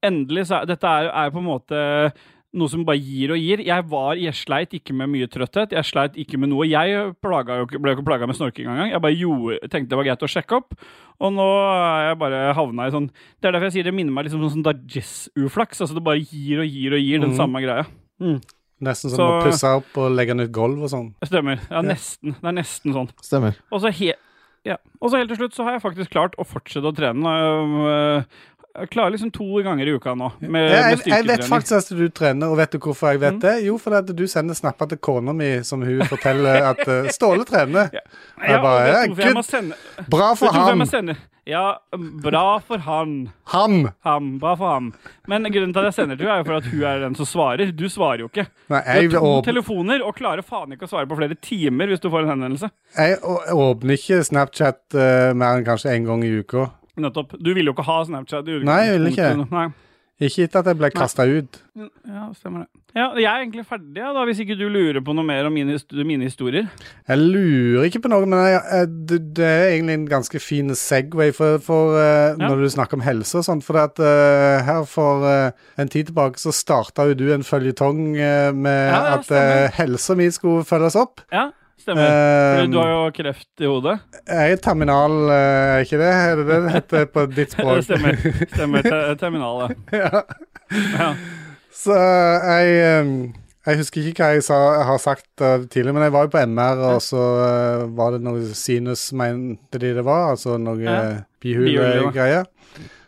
endelig 0.04 0.48
så 0.50 0.60
er 0.62 0.66
Dette 0.74 0.84
er, 0.84 1.08
er 1.08 1.30
på 1.32 1.40
en 1.40 1.46
måte 1.48 1.78
noe 2.54 2.70
som 2.70 2.84
bare 2.86 3.00
gir 3.02 3.32
og 3.34 3.38
gir. 3.40 3.62
Jeg 3.66 3.82
var, 3.90 4.12
jeg 4.14 4.36
sleit 4.38 4.74
ikke 4.76 4.94
med 4.94 5.08
mye 5.10 5.26
trøtthet. 5.26 5.72
Jeg 5.74 5.88
sleit 5.88 6.14
ikke 6.22 6.38
med 6.38 6.52
noe. 6.52 6.68
Jeg 6.70 6.92
jo 6.92 7.00
ble 7.24 7.40
jo 7.58 7.96
ikke 7.96 8.04
plaga 8.06 8.28
med 8.30 8.36
snorking 8.38 8.68
engang. 8.70 8.92
Jeg 8.92 9.02
bare 9.02 9.16
gjorde, 9.18 9.56
tenkte 9.72 9.90
det 9.90 9.98
var 9.98 10.06
greit 10.06 10.22
å 10.22 10.28
sjekke 10.30 10.60
opp. 10.60 10.76
Og 11.18 11.32
nå 11.34 11.46
er 11.72 12.10
jeg 12.12 12.20
bare 12.20 12.42
havna 12.54 12.86
i 12.86 12.92
sånn 12.94 13.08
Det 13.10 13.48
er 13.48 13.56
derfor 13.56 13.68
jeg 13.70 13.74
sier 13.80 13.88
det 13.88 13.94
minner 13.96 14.14
meg 14.14 14.28
liksom 14.28 14.42
om 14.46 14.52
sånn 14.54 14.66
Dajess-uflaks. 14.66 15.82
Altså 15.82 15.98
det 15.98 16.04
bare 16.06 16.22
gir 16.22 16.62
og 16.62 16.70
gir 16.70 16.94
og 16.94 17.02
gir 17.02 17.24
den 17.24 17.32
Mhm. 17.34 17.38
samme 17.40 17.62
greia. 17.64 17.88
Nesten 18.82 19.10
som 19.10 19.16
Så- 19.16 19.26
å 19.30 19.42
pusse 19.44 19.70
opp 19.78 19.96
og 20.02 20.10
legge 20.12 20.34
nytt 20.34 20.52
gulv 20.52 20.82
og 20.82 20.90
sånn. 20.90 21.14
Stemmer. 21.30 21.60
Ja, 21.70 21.82
nesten. 21.82 22.34
Det 22.40 22.50
er 22.50 22.56
nesten 22.58 22.92
sånn. 22.96 23.10
Stemmer. 23.22 23.54
Og 23.70 23.80
så, 23.84 23.92
he 23.94 24.12
ja. 24.64 24.78
og 25.00 25.10
så 25.12 25.18
helt 25.20 25.28
til 25.28 25.36
slutt 25.42 25.54
så 25.54 25.64
har 25.66 25.76
jeg 25.76 25.82
faktisk 25.84 26.10
klart 26.10 26.34
å 26.40 26.44
fortsette 26.48 26.88
å 26.88 26.94
trene. 26.96 28.24
Jeg, 28.74 28.80
jeg 28.80 28.90
klarer 28.90 29.14
liksom 29.14 29.30
to 29.34 29.44
ganger 29.62 29.86
i 29.86 29.92
uka 29.94 30.14
nå 30.18 30.30
med, 30.40 30.50
med 30.50 30.64
Jeg, 30.70 30.96
jeg, 30.98 31.12
jeg 31.12 31.26
vet 31.28 31.44
faktisk 31.46 31.76
at 31.92 31.98
du 31.98 32.08
trener, 32.10 32.50
og 32.50 32.56
vet 32.58 32.72
du 32.74 32.78
hvorfor 32.82 33.12
jeg 33.12 33.20
Mm. 33.20 33.22
vet 33.24 33.40
det? 33.44 33.52
Jo, 33.66 33.76
fordi 33.78 34.12
du 34.18 34.26
sender 34.26 34.54
snapper 34.54 34.86
til 34.90 34.98
kona 34.98 35.32
mi 35.32 35.62
som 35.62 35.82
hun 35.82 36.02
forteller 36.10 36.66
at 36.72 36.82
uh, 36.88 37.06
Ståle 37.14 37.44
trener. 37.46 37.90
Ja, 37.94 38.02
Jeg 38.48 38.60
bare, 38.62 38.82
ja, 38.88 38.98
jeg 39.06 39.44
sende 39.44 39.74
Bra 40.10 40.34
for 40.34 40.50
jeg 40.50 40.54
ham. 40.98 41.14
Ja, 41.46 41.74
bra 42.24 42.58
for 42.64 42.78
han. 42.80 43.28
Ham! 43.52 43.90
Ham, 44.04 44.38
bra 44.40 44.54
for 44.56 44.66
ham. 44.72 44.92
Men 45.28 45.44
grunnen 45.52 45.74
til 45.76 45.82
at 45.82 45.90
jeg 45.90 45.94
sender 45.98 46.16
til 46.16 46.24
henne, 46.26 46.38
er 46.38 46.40
jo 46.40 46.46
for 46.48 46.56
at 46.56 46.68
hun 46.72 46.84
er 46.88 47.02
den 47.02 47.14
som 47.18 47.26
svarer. 47.28 47.72
Du 47.76 47.84
svarer 47.92 48.22
jo 48.24 48.30
ikke. 48.30 48.46
Nei, 48.72 48.80
Du 49.04 49.12
har 49.12 49.20
to 49.20 49.32
åp 49.42 49.44
telefoner 49.44 50.00
og 50.02 50.16
klarer 50.16 50.42
faen 50.42 50.72
ikke 50.72 50.88
å 50.88 50.92
svare 50.94 51.06
på 51.10 51.18
flere 51.20 51.36
timer 51.36 51.92
hvis 51.92 52.00
du 52.00 52.08
får 52.08 52.24
en 52.24 52.32
henvendelse. 52.32 52.70
jeg 52.96 53.20
åpner 53.52 53.98
ikke 54.00 54.22
Snapchat 54.24 54.80
uh, 54.96 55.34
mer 55.36 55.58
enn 55.60 55.68
kanskje 55.68 55.92
én 55.92 56.08
gang 56.08 56.24
i 56.24 56.32
uka. 56.40 56.70
Nettopp. 57.00 57.34
Du 57.40 57.50
ville 57.52 57.66
jo 57.70 57.74
ikke 57.74 57.86
ha 57.88 57.98
Snapchat. 58.06 58.48
i 58.48 58.60
Nei, 58.66 58.80
jeg 58.86 58.98
ville 58.98 59.14
ikke. 59.14 59.32
Nei. 59.50 59.68
Ikke 60.22 60.44
etter 60.46 60.62
at 60.62 60.68
jeg 60.70 60.78
ble 60.78 60.88
kasta 60.94 61.24
ut. 61.26 61.56
Ja, 61.74 62.28
stemmer 62.38 62.64
det. 62.64 62.68
Ja, 62.94 63.08
jeg 63.18 63.26
er 63.26 63.40
egentlig 63.42 63.64
ferdig, 63.66 63.98
ja, 63.98 64.12
da, 64.14 64.22
hvis 64.28 64.38
ikke 64.44 64.54
du 64.54 64.68
lurer 64.70 65.00
på 65.02 65.10
noe 65.18 65.26
mer 65.26 65.48
om 65.48 65.56
mine, 65.56 65.74
mine 66.06 66.28
historier. 66.28 66.68
Jeg 67.10 67.18
lurer 67.18 67.88
ikke 67.88 68.04
på 68.04 68.12
noe, 68.12 68.22
men 68.22 68.38
jeg, 68.46 68.60
jeg, 68.62 68.90
det, 69.10 69.48
er 69.48 69.72
egentlig 69.72 69.96
en 69.98 70.04
ganske 70.12 70.38
fin 70.38 70.70
Segway 70.78 71.34
for, 71.34 71.58
for 71.64 71.96
uh, 71.98 72.04
Ja. 72.04 72.36
når 72.38 72.62
du 72.62 72.68
snakker 72.76 73.00
om 73.00 73.02
helse 73.02 73.40
og 73.40 73.48
sånt. 73.48 73.66
For 73.66 73.80
at, 73.82 73.98
uh, 73.98 74.62
her 74.62 74.86
for 74.86 75.26
uh, 75.26 75.66
en 75.82 75.90
tid 75.90 76.12
tilbake 76.12 76.38
så 76.38 76.54
starta 76.54 77.08
jo 77.10 77.18
du 77.18 77.26
en 77.34 77.42
føljetong 77.42 78.14
med 78.54 78.94
at 78.94 79.34
helsa 79.74 80.14
mi 80.14 80.30
skulle 80.30 80.62
følges 80.68 80.94
opp. 81.00 81.26
Ja, 81.34 81.48
stemmer. 81.80 82.10
Fordi 82.58 82.72
du 82.72 82.78
har 82.80 82.90
jo 82.92 83.04
kreft 83.16 83.62
i 83.62 83.68
hodet. 83.68 83.94
Jeg 84.28 84.56
er 84.56 84.60
terminal, 84.64 85.16
eh, 85.28 85.76
er 85.76 85.86
ikke 85.86 86.00
det? 86.00 86.10
Er 86.10 86.36
det 86.40 86.46
det 86.48 86.58
det 86.64 86.74
heter 86.78 87.06
på 87.14 87.24
ditt 87.32 87.52
språk? 87.56 87.84
Stemmer. 87.86 88.20
stemmer 88.52 88.90
terminal, 89.22 89.74
ja. 89.92 90.24
ja. 90.72 91.14
Så 91.74 91.96
jeg 91.98 92.76
eh, 92.80 93.14
Jeg 93.64 93.80
husker 93.80 94.04
ikke 94.04 94.26
hva 94.26 94.34
jeg, 94.36 94.44
sa, 94.44 94.56
jeg 94.76 94.84
har 94.90 94.98
sagt 95.00 95.40
uh, 95.40 95.62
tidligere, 95.64 95.94
men 95.96 96.02
jeg 96.04 96.12
var 96.12 96.26
jo 96.26 96.32
på 96.34 96.40
MR, 96.44 96.82
og 96.84 96.98
så 97.00 97.22
uh, 97.40 97.84
var 97.96 98.10
det 98.12 98.18
noe 98.26 98.42
sinus, 98.52 99.06
mente 99.16 99.80
de 99.80 99.94
det 99.96 100.04
var. 100.04 100.34
Altså 100.34 100.58
noe 100.60 100.84
Ja. 100.84 100.98
ja. 102.28 102.42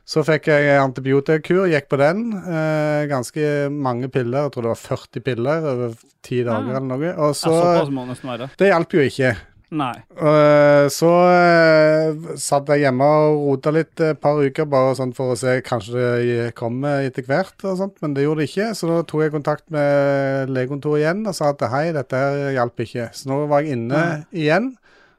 Så 0.07 0.23
fikk 0.23 0.47
jeg 0.53 0.77
antibiotikakur, 0.79 1.65
gikk 1.67 1.89
på 1.91 1.99
den. 1.99 2.21
Eh, 2.39 3.07
ganske 3.11 3.47
mange 3.75 4.07
piller, 4.15 4.47
jeg 4.47 4.53
tror 4.55 4.63
det 4.69 4.73
var 4.77 4.83
40 4.85 5.25
piller 5.27 5.67
over 5.73 5.97
ti 6.23 6.45
dager 6.47 6.71
Ja. 6.71 6.77
eller 6.79 6.87
noe. 6.93 7.11
Og 7.19 7.35
Så, 7.35 7.51
ja, 7.51 8.47
det 8.57 8.69
hjalp 8.71 8.95
jo 8.95 9.01
ikke. 9.03 9.33
Nei. 9.75 9.97
Eh, 10.15 10.87
så 10.95 11.11
eh, 11.27 12.37
satt 12.39 12.69
jeg 12.71 12.85
hjemme 12.85 13.03
og 13.03 13.41
rota 13.49 13.73
litt 13.75 13.99
et 14.01 14.21
par 14.23 14.39
uker, 14.39 14.65
bare 14.71 14.95
sånn 14.95 15.13
for 15.17 15.35
å 15.35 15.37
se 15.41 15.57
kanskje 15.67 15.99
det 16.23 16.55
kommer 16.55 17.03
etter 17.09 17.27
hvert, 17.27 17.57
og 17.67 17.75
sånt, 17.81 17.97
men 18.01 18.15
det 18.15 18.23
gjorde 18.29 18.45
det 18.45 18.51
ikke. 18.53 18.69
Så 18.79 18.87
da 18.93 19.03
tok 19.03 19.25
jeg 19.27 19.35
kontakt 19.35 19.67
med 19.75 20.55
legekontoret 20.55 21.03
igjen 21.03 21.27
og 21.27 21.35
sa 21.35 21.51
at 21.51 21.67
hei, 21.73 21.91
dette 21.97 22.15
her 22.15 22.53
hjalp 22.55 22.79
ikke. 22.87 23.11
Så 23.13 23.27
nå 23.33 23.43
var 23.51 23.67
jeg 23.67 23.75
inne 23.75 24.05
igjen. 24.31 24.77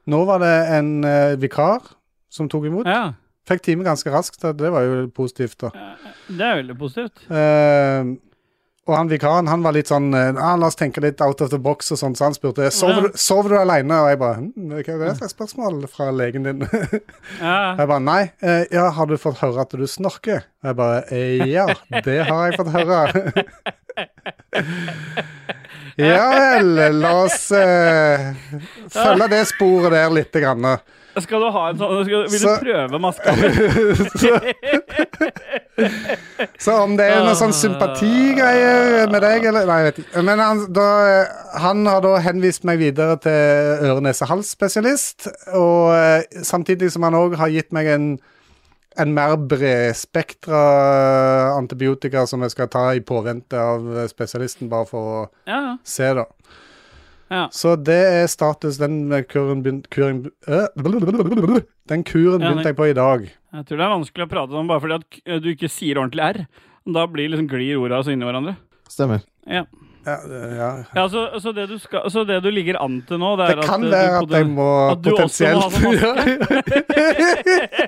Nå 0.08 0.24
var 0.24 0.40
det 0.40 0.56
en 0.78 0.92
eh, 1.04 1.36
vikar 1.36 1.84
som 2.32 2.48
tok 2.48 2.70
imot. 2.72 2.88
Ja. 2.88 3.12
Fikk 3.48 3.64
time 3.64 3.86
ganske 3.86 4.12
raskt, 4.12 4.42
det 4.60 4.72
var 4.74 4.86
jo 4.86 5.04
positivt, 5.16 5.58
da. 5.64 5.72
Det 6.28 6.44
er 6.44 6.58
veldig 6.60 6.78
positivt. 6.78 7.22
Eh, 7.32 8.16
og 8.88 8.94
han 8.96 9.10
vikaren 9.10 9.48
han 9.50 9.64
var 9.64 9.74
litt 9.76 9.90
sånn 9.90 10.08
eh, 10.16 10.38
ah, 10.40 10.54
La 10.56 10.70
oss 10.70 10.78
tenke 10.78 11.02
litt 11.04 11.20
out 11.20 11.42
of 11.44 11.50
the 11.52 11.60
box 11.60 11.92
og 11.92 12.00
sånn, 12.00 12.14
så 12.16 12.28
han 12.30 12.36
spurte 12.36 12.70
sover, 12.72 13.08
du, 13.08 13.18
sover 13.20 13.52
du 13.52 13.58
alene. 13.60 13.98
Og 14.00 14.08
jeg 14.08 14.20
bare 14.22 14.38
hm, 14.40 14.70
Hva 14.72 14.80
er 14.80 15.02
det 15.02 15.16
for 15.18 15.28
et 15.28 15.34
spørsmål 15.34 15.82
fra 15.92 16.08
legen 16.14 16.48
din? 16.48 16.64
Ja. 17.38 17.76
Jeg 17.78 17.90
bare 17.90 18.00
nei. 18.02 18.22
Eh, 18.40 18.64
ja, 18.72 18.88
har 18.96 19.06
du 19.10 19.18
fått 19.20 19.42
høre 19.42 19.62
at 19.62 19.76
du 19.76 19.84
snorker? 19.86 20.46
Jeg 20.64 20.78
bare 20.78 21.02
eh, 21.14 21.44
ja, 21.52 21.66
det 22.04 22.16
har 22.26 22.48
jeg 22.48 22.56
fått 22.58 22.72
høre. 22.72 22.98
ja 26.08 26.24
vel, 26.32 26.72
la 27.02 27.12
oss 27.26 27.50
eh, 27.54 28.30
følge 28.94 29.28
det 29.34 29.44
sporet 29.52 29.92
der 29.94 30.16
lite 30.16 30.42
grann. 30.42 30.72
Skal 31.24 31.40
du 31.40 31.48
ha 31.54 31.62
en 31.70 31.78
sånn 31.80 32.04
skal, 32.06 32.24
Vil 32.32 32.40
Så- 32.42 32.54
du 32.58 32.64
prøve 32.66 33.00
maska 33.00 33.34
så, 34.18 34.32
Så 36.58 36.74
om 36.82 36.96
det 36.98 37.06
er 37.06 37.20
noe 37.24 37.36
sånn 37.38 37.52
sympatigreier 37.54 39.06
med 39.12 39.22
deg, 39.22 39.44
eller 39.50 39.66
Nei, 39.68 39.76
jeg 39.82 39.86
vet 39.88 40.00
ikke. 40.02 40.22
Men 40.26 40.42
han, 40.42 40.62
da, 40.74 40.86
han 41.62 41.84
har 41.88 42.00
da 42.04 42.16
henvist 42.24 42.64
meg 42.68 42.80
videre 42.82 43.18
til 43.22 43.86
øre-nese-hals-spesialist. 43.88 45.28
Og 45.58 45.92
eh, 45.94 46.42
samtidig 46.46 46.90
som 46.94 47.06
han 47.06 47.16
òg 47.18 47.36
har 47.40 47.52
gitt 47.54 47.70
meg 47.76 47.90
en, 47.94 48.08
en 48.98 49.14
mer 49.14 49.36
bredspektra 49.50 50.62
antibiotika 51.58 52.26
som 52.28 52.42
jeg 52.46 52.54
skal 52.56 52.70
ta 52.72 52.88
i 52.98 53.04
påvente 53.06 53.58
av 53.60 53.86
spesialisten, 54.10 54.70
bare 54.72 54.88
for 54.90 55.12
å 55.14 55.28
Ja. 55.50 55.62
se, 55.86 56.10
da. 56.18 56.26
Ja. 57.30 57.48
Så 57.52 57.74
det 57.76 57.98
er 57.98 58.30
status. 58.30 58.78
Den 58.80 59.10
kuren 59.28 59.62
begynte 59.64 59.90
kuren, 59.92 60.22
øh. 60.48 60.66
Den 61.88 62.04
kuren 62.04 62.40
begynte 62.40 62.70
jeg 62.70 62.78
på 62.78 62.88
i 62.88 62.96
dag. 62.96 63.28
Jeg 63.28 63.66
tror 63.68 63.80
det 63.80 63.84
er 63.84 63.94
vanskelig 63.96 64.26
å 64.26 64.30
prate 64.30 64.56
om 64.60 64.70
bare 64.70 64.84
fordi 64.84 64.98
at 65.00 65.44
du 65.44 65.50
ikke 65.52 65.70
sier 65.72 66.00
ordentlig 66.00 66.24
R. 66.24 66.40
Da 66.88 67.04
blir 67.10 67.28
liksom 67.32 67.48
glir 67.50 67.80
orda 67.80 68.00
så 68.04 68.14
inni 68.14 68.28
hverandre. 68.28 68.56
Stemmer. 68.88 69.24
Ja. 69.48 69.66
Ja, 70.08 70.16
ja. 70.56 70.84
Ja, 70.94 71.08
så, 71.08 71.40
så, 71.40 71.52
det 71.52 71.66
du 71.68 71.78
skal, 71.78 72.10
så 72.10 72.22
det 72.24 72.38
du 72.40 72.48
ligger 72.54 72.78
an 72.80 73.02
til 73.08 73.18
nå, 73.20 73.34
det 73.36 73.48
Det 73.58 73.64
kan 73.66 73.84
at 73.84 73.90
være 73.92 74.20
du, 74.20 74.24
at 74.24 74.36
jeg 74.38 74.46
må 74.48 74.68
at 74.88 75.02
du 75.04 75.10
også 75.12 75.44
må 75.44 75.60
ha 75.60 75.68
potensielt 75.68 75.74
sånn 75.76 76.38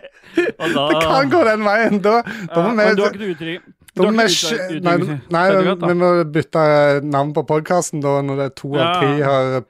og 0.60 0.74
da, 0.74 0.84
Det 0.90 1.00
kan 1.06 1.32
gå 1.32 1.40
den 1.48 1.64
veien. 1.64 2.00
Da, 2.04 2.16
da 2.50 2.64
må 2.66 2.74
Men 2.76 2.98
du 2.98 3.04
har 3.04 3.14
vi 3.14 3.16
ikke 3.16 3.22
noe 3.24 3.36
uttrykk? 3.36 3.62
Nei, 3.96 4.98
nei 5.34 5.46
vi 5.82 5.94
må 5.98 6.08
bytte 6.30 6.60
navn 7.02 7.32
på 7.34 7.42
podkasten 7.48 8.00
da, 8.04 8.20
når 8.22 8.36
det 8.36 8.44
er 8.50 8.54
to 8.60 8.68
av 8.74 8.80
Ja. 8.80 8.92
tre 9.00 9.22
har 9.26 9.64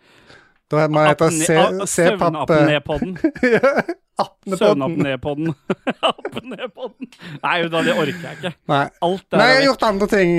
Da 0.71 0.77
må 0.87 1.01
det 1.03 1.09
hete 1.09 1.25
Apne- 1.27 1.83
a- 1.83 1.87
C-papp 1.87 2.49
Søvnapné-podden. 2.51 3.17
Apnepodden. 6.05 7.07
Nei, 7.43 7.63
da, 7.73 7.81
det 7.83 7.95
orker 7.97 8.21
jeg 8.27 8.37
ikke. 8.37 8.53
Nei. 8.69 8.83
Alt 9.03 9.25
det 9.31 9.39
Nei, 9.41 9.47
jeg 9.49 9.57
har 9.57 9.63
er 9.63 9.67
gjort 9.71 9.83
andre 9.89 10.07
ting 10.13 10.31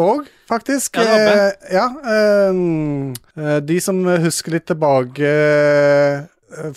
òg, 0.00 0.24
faktisk. 0.48 0.96
Ja, 0.96 1.02
Eh, 1.18 1.52
ja, 1.76 1.86
ehm, 2.16 3.12
eh, 3.36 3.60
de 3.60 3.76
som 3.84 4.00
husker 4.24 4.50
litt 4.56 4.66
tilbake 4.70 5.28
eh, 5.28 6.24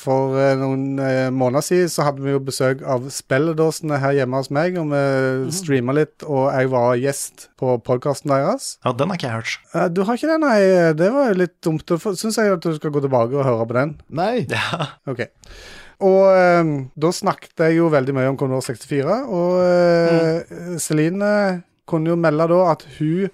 For 0.01 0.33
eh, 0.35 0.55
noen 0.59 0.99
eh, 0.99 1.29
måneder 1.31 1.63
siden 1.63 1.89
så 1.93 2.03
hadde 2.03 2.19
vi 2.25 2.33
jo 2.33 2.41
besøk 2.43 2.81
av 2.83 3.05
spilledåsene 3.13 3.99
her 4.03 4.17
hjemme 4.17 4.41
hos 4.41 4.49
meg, 4.51 4.75
og 4.77 4.89
vi 4.91 5.01
Mhm. 5.01 5.51
streama 5.55 5.93
litt, 5.95 6.23
og 6.27 6.51
jeg 6.51 6.69
var 6.73 6.95
gjest 6.99 7.47
på 7.57 7.77
podkasten 7.87 8.31
deres. 8.33 8.77
Ja, 8.83 8.91
den 8.91 9.07
har 9.09 9.17
ikke 9.17 9.29
jeg 9.29 9.37
hørt. 9.39 9.57
Eh, 9.73 9.87
Du 9.89 10.03
har 10.03 10.15
ikke 10.17 10.27
det, 10.33 10.39
nei? 10.43 10.59
Det 10.93 11.11
var 11.13 11.29
jo 11.31 11.39
litt 11.39 11.55
dumt. 11.61 11.85
Syns 12.19 12.35
jeg 12.37 12.51
at 12.51 12.59
du 12.61 12.73
skal 12.75 12.91
gå 12.91 13.01
tilbake 13.01 13.33
og 13.39 13.45
høre 13.45 13.67
på 13.67 13.73
den. 13.79 13.95
Nei! 14.09 14.45
Ja. 14.49 14.87
Ok. 15.07 15.23
Og 16.01 16.27
eh, 16.35 16.87
da 16.97 17.11
snakket 17.13 17.55
jeg 17.57 17.77
jo 17.77 17.89
veldig 17.93 18.13
mye 18.13 18.29
om 18.33 18.37
Commodore 18.37 18.65
64, 18.75 19.23
og 19.29 19.61
mm. 19.61 20.79
Celine 20.81 21.63
kunne 21.87 22.07
jo 22.11 22.15
melde 22.19 22.47
da 22.49 22.71
at 22.71 22.83
hun 22.99 23.29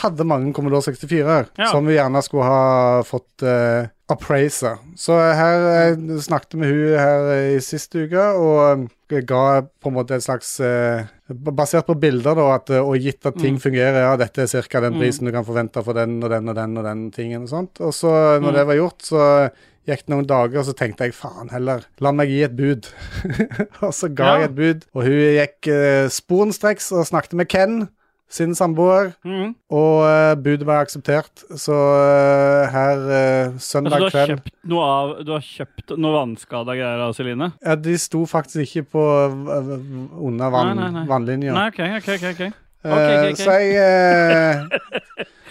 hadde 0.00 0.24
mange 0.26 0.52
Commodore 0.54 0.82
64-er 0.82 1.48
Ja. 1.58 1.68
som 1.70 1.86
vi 1.86 1.94
gjerne 1.96 2.22
skulle 2.24 2.44
ha 2.48 3.02
fått 3.06 3.44
uh, 3.46 3.86
appraiser. 4.12 4.76
Så 5.00 5.16
her 5.16 5.62
jeg 5.96 6.20
snakket 6.26 6.58
med 6.60 6.68
hun 6.72 6.98
her 7.00 7.28
i 7.54 7.60
siste 7.64 8.04
uke, 8.04 8.24
og 8.36 8.84
eh, 9.10 9.20
ga 9.24 9.62
på 9.64 9.88
en 9.90 9.96
måte 9.96 10.16
et 10.18 10.24
slags 10.26 10.58
eh, 10.60 11.06
Basert 11.24 11.86
på 11.88 11.94
bilder, 11.96 12.34
da, 12.36 12.48
at, 12.58 12.68
eh, 12.74 12.84
og 12.84 12.98
gitt 13.00 13.24
at 13.24 13.38
ting 13.40 13.54
Mm. 13.56 13.60
fungerer, 13.62 13.96
ja, 14.04 14.16
dette 14.20 14.42
er 14.44 14.66
ca. 14.68 14.80
den 14.84 14.92
Mm. 14.92 15.00
prisen 15.00 15.24
du 15.24 15.32
kan 15.32 15.44
forvente 15.46 15.82
for 15.82 15.94
den 15.96 16.18
og 16.22 16.28
den 16.30 16.48
og 16.48 16.54
den 16.54 16.76
og 16.76 16.84
den 16.84 17.10
tingen 17.10 17.42
og 17.46 17.48
sånt. 17.48 17.80
Og 17.80 17.94
så, 17.96 18.12
når 18.42 18.50
Mm. 18.50 18.54
det 18.58 18.66
var 18.66 18.74
gjort, 18.76 18.98
så 19.08 19.50
gikk 19.88 20.04
det 20.04 20.08
noen 20.12 20.26
dager, 20.26 20.58
og 20.58 20.64
så 20.66 20.74
tenkte 20.76 21.04
jeg 21.04 21.14
faen 21.14 21.48
heller, 21.50 21.80
la 22.00 22.12
meg 22.12 22.28
gi 22.28 22.42
et 22.44 22.54
bud. 22.56 22.86
og 23.82 23.92
så 23.94 24.08
ga 24.14 24.24
Ja. 24.24 24.36
jeg 24.40 24.44
et 24.50 24.54
bud, 24.56 24.84
og 24.94 25.02
hun 25.02 25.12
gikk 25.40 25.68
eh, 25.68 26.08
sporenstreks 26.08 26.92
og 26.92 27.06
snakket 27.08 27.32
med 27.34 27.48
Ken, 27.48 27.88
sin 28.34 28.54
samboer, 28.58 29.12
mm. 29.22 29.52
og 29.70 30.00
uh, 30.02 30.32
budet 30.42 30.66
var 30.66 30.82
akseptert. 30.82 31.44
Så 31.60 31.74
uh, 31.74 32.64
her 32.72 33.04
søndag 33.04 33.54
Altså, 33.54 33.68
søndag 33.68 33.94
du 33.94 34.04
har 34.04 34.10
kveld 34.16 34.32
kjøpt 34.34 34.50
noe 34.72 34.88
av 34.90 35.12
Du 35.26 35.30
har 35.36 35.44
kjøpt 35.46 35.94
noe 36.00 36.16
vannskada 36.16 36.74
greier 36.74 37.04
av 37.06 37.14
Celine? 37.14 37.50
ja, 37.62 37.76
De 37.78 37.94
sto 38.00 38.24
faktisk 38.26 38.64
ikke 38.66 38.84
på 38.96 39.04
under 39.30 40.50
vann, 40.54 40.74
Nei, 40.74 40.82
nei, 40.82 40.90
nei. 40.98 41.06
vannlinja. 41.10 41.54
Nei, 41.54 41.66
OK, 41.70 41.80
OK. 42.00 42.10
ok, 42.16 42.26
ok. 42.32 42.42
okay, 42.42 42.50
okay, 42.90 43.14
ok, 43.14 43.30
ok. 43.30 43.44
Så 43.44 43.58
jeg 43.62 45.30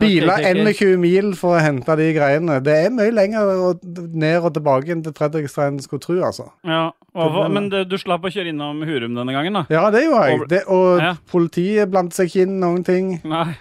ok. 0.00 0.78
21 0.80 0.96
mil 1.02 1.32
for 1.38 1.56
å 1.58 1.62
hente 1.62 1.96
de 2.00 2.06
greiene. 2.16 2.58
Det 2.64 2.76
er 2.86 2.90
mye 2.94 3.12
lenger 3.14 3.50
og 3.68 3.84
ned 4.14 4.40
og 4.46 4.54
tilbake 4.56 4.94
enn 4.94 5.02
til 5.04 5.12
Fredrikstad 5.16 5.68
enn 5.72 5.80
skulle 5.84 6.00
tro, 6.04 6.16
altså. 6.24 6.48
Ja, 6.64 6.90
over, 7.14 7.48
Men 7.52 7.68
det, 7.72 7.84
du 7.90 7.96
slapp 8.00 8.24
å 8.24 8.30
kjøre 8.32 8.52
innom 8.54 8.80
Hurum 8.86 9.14
denne 9.18 9.34
gangen, 9.36 9.58
da? 9.60 9.64
Ja, 9.72 9.88
det 9.90 10.04
gjorde 10.06 10.28
jeg. 10.30 10.46
Det, 10.48 10.62
og 10.68 11.00
Ja. 11.02 11.14
politiet 11.30 11.90
blandet 11.90 12.14
seg 12.16 12.30
ikke 12.30 12.46
inn 12.46 12.60
noen 12.60 12.84
ting. 12.86 13.20
Nei. 13.24 13.56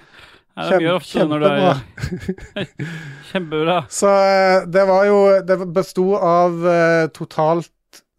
Nei, 0.59 0.65
det 0.67 0.79
Kjempe, 0.79 0.93
ofte 0.97 1.23
når 1.29 1.39
du 1.39 1.45
er 1.47 2.65
Kjempebra. 3.31 3.77
Så 3.93 4.09
eh, 4.11 4.65
det 4.67 4.83
var 4.89 5.05
jo 5.07 5.19
Det 5.47 5.57
besto 5.71 6.07
av 6.19 6.65
eh, 6.67 7.07
totalt 7.15 7.69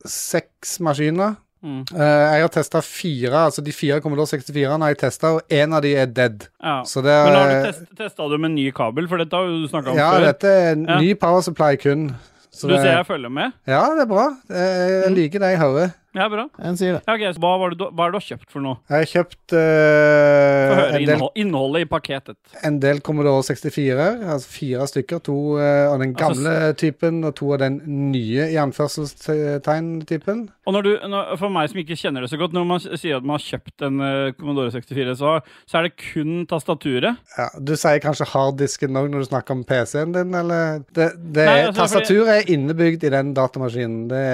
seks 0.09 0.79
maskiner. 0.81 1.35
Mm. 1.63 1.81
Eh, 1.93 2.35
jeg 2.35 2.41
har 2.43 2.49
testa 2.49 2.81
fire, 2.81 3.35
altså 3.51 3.61
de 3.63 3.73
fire 3.73 4.01
Commodore 4.01 4.27
64-ene 4.27 4.81
har 4.81 4.95
jeg 4.95 4.99
testa, 5.03 5.35
og 5.37 5.43
én 5.53 5.75
av 5.77 5.83
de 5.85 5.95
er 5.95 6.07
dead. 6.07 6.47
Ja. 6.63 6.79
Så 6.89 7.03
det 7.05 7.13
Men 7.13 7.35
har 7.37 7.51
er 7.51 7.63
du 7.63 7.73
test, 7.73 7.85
testa 7.99 8.29
du 8.33 8.39
med 8.39 8.51
ny 8.55 8.71
kabel? 8.73 9.07
For 9.09 9.19
dette 9.21 9.37
har 9.37 9.45
jo 9.45 9.61
du 9.63 9.69
snakka 9.69 9.91
om 9.93 9.97
Ja, 9.99 10.11
før. 10.15 10.25
dette 10.31 10.45
er 10.49 10.73
en 10.73 10.87
Ja. 10.89 10.99
ny 11.01 11.15
power 11.15 11.43
supply 11.43 11.77
kun. 11.77 12.17
Så 12.51 12.67
du 12.67 12.75
det- 12.75 12.83
ser 12.83 12.97
jeg 12.97 13.07
følger 13.07 13.29
med? 13.31 13.53
Ja, 13.67 13.83
det 13.95 14.03
er 14.03 14.07
bra. 14.07 14.37
Jeg 14.49 15.05
Mm. 15.09 15.15
liker 15.15 15.39
det 15.39 15.51
jeg 15.53 15.59
hører. 15.59 15.91
Ja, 16.15 16.25
bra. 16.29 16.49
En 16.59 16.75
sier 16.77 16.97
det. 16.97 17.03
Ja, 17.07 17.15
ok, 17.15 17.23
så 17.37 17.41
hva, 17.43 17.53
var 17.61 17.71
det 17.71 17.79
du, 17.79 17.85
hva 17.95 18.07
er 18.07 18.11
det 18.11 18.17
du 18.17 18.19
har 18.19 18.27
kjøpt 18.27 18.51
for 18.51 18.65
noe? 18.65 18.77
Jeg 18.91 18.99
har 19.05 19.11
kjøpt 19.13 19.53
Få 19.55 19.61
eh, 19.61 20.73
høre 20.75 20.87
en, 20.89 20.95
del, 20.95 21.03
innhold, 21.15 21.31
innholdet 21.39 21.85
i 21.85 21.89
pakketet. 21.91 22.37
en 22.67 22.79
del 22.83 22.99
Commodore 23.07 23.43
64, 23.47 24.09
altså 24.35 24.51
fire 24.51 24.87
stykker. 24.91 25.23
To 25.29 25.37
eh, 25.63 25.87
av 25.93 25.99
den 26.03 26.17
Altså, 26.17 26.43
gamle 26.43 26.75
typen 26.81 27.21
og 27.29 27.35
to 27.39 27.53
av 27.55 27.61
den 27.63 27.79
nye 28.11 28.49
i 28.51 28.59
anførselstegn-typen. 28.59 30.49
Og 30.67 30.75
når 30.77 30.83
du, 30.87 30.91
når, 31.11 31.31
For 31.41 31.53
meg 31.53 31.71
som 31.73 31.81
ikke 31.83 31.97
kjenner 31.99 32.25
det 32.25 32.31
så 32.33 32.39
godt, 32.41 32.55
når 32.55 32.67
man 32.69 32.81
s- 32.83 32.91
sier 33.01 33.17
at 33.19 33.27
man 33.27 33.39
har 33.39 33.45
kjøpt 33.47 33.85
en 33.87 34.01
eh, 34.05 34.33
Commodore 34.39 34.71
64, 34.75 35.15
så, 35.19 35.37
så 35.71 35.79
er 35.81 35.89
det 35.89 35.95
kun 35.99 36.45
tastaturet? 36.51 37.19
Ja, 37.39 37.49
du 37.59 37.75
sier 37.79 38.01
kanskje 38.03 38.29
harddisken 38.31 38.99
òg 38.99 39.09
når 39.13 39.25
du 39.25 39.29
snakker 39.31 39.57
om 39.57 39.65
PC-en 39.69 40.15
din, 40.15 40.35
eller? 40.37 40.83
Det, 40.91 41.11
det 41.35 41.47
Nei, 41.47 41.57
er, 41.61 41.71
altså, 41.71 41.87
fordi- 41.87 41.95
tastaturet 42.01 42.35
er 42.35 42.53
innebygd 42.55 43.07
i 43.09 43.13
den 43.15 43.33
datamaskinen. 43.37 44.09
Det 44.11 44.27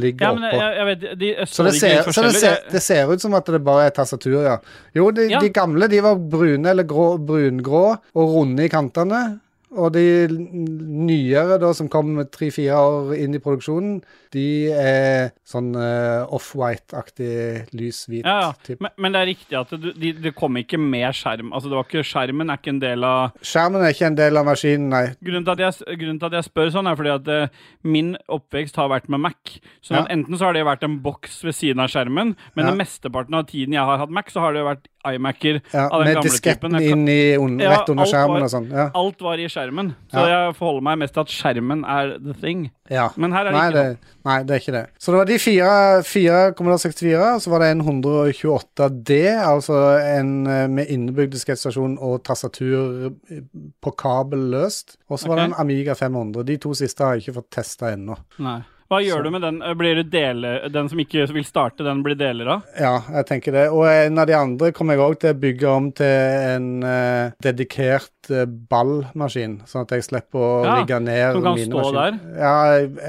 ligger 0.00 0.26
Ja, 0.26 0.34
men 0.36 0.48
oppå. 0.50 0.60
jeg, 0.60 0.76
jeg 0.80 0.86
vet, 0.90 1.06
de 1.18 1.34
Så 1.46 1.62
det, 1.66 1.74
ser, 1.80 2.02
så 2.12 2.22
det, 2.22 2.32
ser, 2.38 2.56
det 2.70 2.82
ser 2.82 3.12
ut 3.12 3.20
som 3.22 3.34
at 3.34 3.46
det 3.46 3.62
bare 3.64 3.86
er 3.88 3.90
tastatur, 3.96 4.42
ja. 4.44 4.58
Jo, 4.94 5.10
de, 5.10 5.28
Ja. 5.30 5.40
de 5.40 5.48
gamle 5.48 5.88
de 5.88 6.00
var 6.04 6.16
brune 6.16 6.70
eller 6.70 6.84
grå, 6.84 7.16
brungrå 7.18 7.84
og 8.14 8.34
runde 8.36 8.64
i 8.64 8.68
kantene. 8.68 9.40
Og 9.70 9.92
de 9.94 10.26
nyere, 10.26 11.58
da, 11.62 11.68
som 11.76 11.88
kom 11.92 12.16
tre-fire 12.34 12.74
år 12.74 13.12
inn 13.22 13.36
i 13.36 13.40
produksjonen, 13.42 14.00
de 14.34 14.44
er 14.70 15.30
sånn 15.46 15.72
uh, 15.74 16.26
off-white-aktig 16.34 17.70
lyshvit 17.74 18.24
Ja, 18.26 18.50
ja. 18.50 18.76
Men, 18.82 18.92
men 19.02 19.14
det 19.14 19.20
er 19.22 19.28
riktig 19.30 19.56
at 19.58 19.72
det, 19.74 19.92
de, 19.98 20.12
de 20.22 20.32
kom 20.34 20.54
ikke 20.60 20.78
med 20.78 21.08
skjerm. 21.18 21.50
Altså, 21.54 21.70
det 21.70 21.78
var 21.78 21.86
ikke, 21.88 22.04
Skjermen 22.06 22.50
er 22.50 22.58
ikke 22.60 22.74
en 22.74 22.82
del 22.82 23.06
av 23.06 23.34
Skjermen 23.46 23.82
er 23.86 23.94
ikke 23.94 24.06
en 24.10 24.18
del 24.20 24.38
av 24.40 24.46
maskinen, 24.50 24.88
nei. 24.92 25.02
Grunnen 25.22 25.46
til 25.46 25.54
at 25.56 25.64
jeg, 25.66 25.98
grunnen 26.02 26.20
til 26.22 26.30
at 26.30 26.38
jeg 26.40 26.48
spør 26.50 26.70
sånn, 26.74 26.90
er 26.90 26.98
fordi 27.00 27.14
at 27.14 27.30
uh, 27.30 27.66
min 27.86 28.12
oppvekst 28.30 28.78
har 28.78 28.90
vært 28.92 29.10
med 29.10 29.22
Mac. 29.26 29.56
Så 29.82 29.94
Ja. 29.98 30.04
enten 30.10 30.38
så 30.38 30.46
har 30.50 30.54
det 30.58 30.66
vært 30.66 30.82
en 30.86 30.98
boks 31.04 31.42
ved 31.46 31.54
siden 31.58 31.82
av 31.82 31.90
skjermen, 31.94 32.34
men 32.54 32.64
Ja. 32.64 32.70
den 32.70 32.78
mesteparten 32.82 33.34
av 33.38 33.46
tiden 33.50 33.74
jeg 33.78 33.82
har 33.86 33.98
hatt 34.02 34.10
Mac, 34.10 34.30
så 34.34 34.40
har 34.42 34.54
det 34.54 34.62
vært 34.66 34.86
iMac-er 35.06 35.62
Ja, 35.72 35.86
av 35.88 36.02
den 36.02 36.10
med 36.10 36.14
gamle 36.18 36.28
disketten 36.28 36.70
typen. 36.70 36.80
Jeg 36.80 36.90
kan- 36.90 36.98
inn 36.98 37.08
i 37.08 37.34
un 37.40 37.58
rett 37.58 37.88
under 37.88 38.04
skjermen 38.04 38.36
var- 38.36 38.42
og 38.42 38.50
sånn. 38.52 38.70
Ja. 38.70 38.90
Alt 38.94 39.20
var 39.24 39.38
i 39.38 39.46
skjermen, 39.48 39.59
så 39.68 40.24
Ja. 40.24 40.46
jeg 40.46 40.54
forholder 40.56 40.80
meg 40.82 40.98
mest 40.98 41.14
til 41.14 41.20
at 41.20 41.26
skjermen 41.28 41.84
er 41.84 42.18
the 42.18 42.32
thing. 42.40 42.70
ja. 42.90 43.08
Men 43.16 43.32
her 43.32 43.40
er 43.46 43.50
det 43.50 43.52
Nei 43.52 43.68
ikke 43.70 43.82
det, 43.82 43.98
nei, 44.24 44.38
det 44.42 44.50
er 44.50 44.60
ikke 44.60 44.72
det. 44.78 44.86
Så 44.98 45.12
det 45.12 45.18
var 45.18 45.24
de 45.30 45.38
fire, 45.38 46.02
fire 46.04 46.52
Commodore 46.56 46.78
64, 46.78 47.34
og 47.34 47.40
så 47.40 47.50
var 47.50 47.58
det 47.58 47.70
en 47.72 47.80
128D, 47.82 49.10
altså 49.44 49.78
en 50.18 50.46
eh, 50.46 50.66
med 50.68 50.86
innebygd 50.90 51.32
diskettstasjon 51.32 51.98
og 52.00 52.22
tastatur 52.24 53.10
eh, 53.30 53.40
på 53.82 53.90
kabel 53.98 54.50
løst. 54.50 54.96
Og 55.10 55.18
så 55.18 55.28
var 55.28 55.36
det 55.36 55.44
en 55.50 55.54
Amiga 55.58 55.94
500. 55.94 56.44
De 56.46 56.56
to 56.56 56.74
siste 56.74 57.04
har 57.04 57.14
jeg 57.18 57.26
ikke 57.28 57.38
fått 57.40 57.50
testa 57.60 57.92
ennå. 57.94 58.16
Nei. 58.38 58.60
Hva 58.90 58.98
gjør 59.04 59.20
Så- 59.20 59.22
du 59.22 59.30
med 59.30 59.42
den? 59.42 59.58
Blir 59.78 59.94
du 59.94 60.02
dele, 60.02 60.68
den 60.68 60.88
som 60.88 60.98
ikke 60.98 61.28
vil 61.32 61.44
starte, 61.44 61.84
den 61.86 62.02
blir 62.02 62.16
deler 62.18 62.48
av? 62.56 62.62
Ja, 62.78 62.96
jeg 63.14 63.26
tenker 63.28 63.52
det. 63.54 63.68
Og 63.70 63.84
en 63.86 64.18
av 64.18 64.26
de 64.26 64.34
andre 64.34 64.72
kommer 64.72 64.96
jeg 64.96 65.04
òg 65.04 65.18
til 65.20 65.30
å 65.30 65.38
bygge 65.38 65.68
om 65.70 65.92
til 65.92 66.06
en 66.06 66.82
uh, 66.82 67.30
dedikert 67.40 68.10
uh, 68.34 68.44
ballmaskin, 68.46 69.60
sånn 69.64 69.82
at 69.86 69.94
jeg 69.94 70.02
slipper 70.08 70.42
å 70.42 70.64
Ja, 70.64 70.74
rigge 70.80 70.98
ned 71.06 71.32
som 71.36 71.42
kan 71.46 71.54
mine 71.54 71.70
stå 71.70 71.84
maskiner. 71.84 72.18
Ja, 72.36 72.54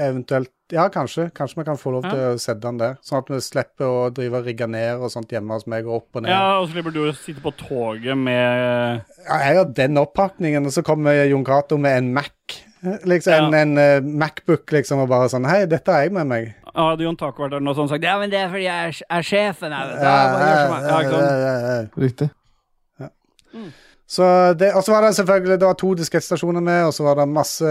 eventuelt. 0.06 0.52
Ja, 0.72 0.86
kanskje. 0.88 1.26
Kanskje 1.34 1.58
vi 1.58 1.64
kan 1.64 1.76
få 1.76 1.90
lov 1.92 2.04
Ja. 2.06 2.10
til 2.14 2.20
å 2.30 2.38
sette 2.40 2.60
den 2.62 2.78
der. 2.78 2.94
Sånn 3.04 3.18
at 3.18 3.28
vi 3.28 3.40
slipper 3.44 3.84
å 3.84 4.14
drive 4.14 4.38
og 4.38 4.46
rigge 4.46 4.66
ned 4.70 5.02
og 5.02 5.10
sånt 5.10 5.28
hjemme 5.34 5.50
hos 5.58 5.66
meg, 5.66 5.84
og 5.84 5.96
opp 5.98 6.16
og 6.16 6.22
ned. 6.22 6.30
Ja, 6.30 6.60
og 6.62 6.68
så 6.68 6.72
slipper 6.78 6.92
du 6.94 7.10
å 7.10 7.12
sitte 7.12 7.42
på 7.42 7.52
toget 7.58 8.16
med 8.16 9.02
Ja, 9.26 9.38
jeg 9.50 9.56
har 9.58 9.64
den 9.66 9.98
oppakningen, 9.98 10.64
og 10.64 10.72
så 10.72 10.82
kommer 10.86 11.26
Jon 11.28 11.44
Cato 11.44 11.76
med 11.76 11.98
en 11.98 12.14
Mac. 12.14 12.30
Liksom 12.82 13.32
Ja. 13.32 13.46
en, 13.46 13.54
en 13.54 13.78
eh, 13.78 14.00
Macbook, 14.02 14.72
liksom, 14.74 14.98
og 15.04 15.08
bare 15.08 15.28
sånn 15.30 15.44
Hei, 15.46 15.60
dette 15.70 15.92
har 15.94 16.02
jeg 16.02 16.12
med 16.16 16.26
meg. 16.26 16.48
Ja, 16.74 16.88
Hadde 16.90 17.04
Jon 17.06 17.16
Taco 17.20 17.44
vært 17.44 17.52
der 17.54 17.60
nå 17.62 17.74
sånn 17.78 17.88
sagt 17.88 18.02
Ja, 18.02 18.16
men 18.18 18.30
det 18.32 18.40
er 18.40 18.48
fordi 18.50 18.64
jeg 18.66 18.88
er, 18.88 18.98
er 19.18 19.22
sjefen 19.28 19.72
her. 19.76 19.86
vet 19.92 20.00
du. 20.00 20.04
Ja, 20.04 20.16
Ja, 20.82 21.32
ja, 21.38 21.54
Riktig 21.62 21.76
ja. 21.78 21.98
Riktig. 22.06 22.30
Så 24.12 24.24
det, 24.60 24.74
og 24.76 24.84
så 24.84 24.92
var 24.92 25.06
det 25.06 25.14
selvfølgelig 25.16 25.54
Det 25.60 25.68
var 25.70 25.76
to 25.80 25.94
diskettstasjoner 25.96 26.60
med, 26.60 26.82
og 26.84 26.92
så 26.92 27.06
var 27.06 27.16
det 27.16 27.28
masse 27.32 27.70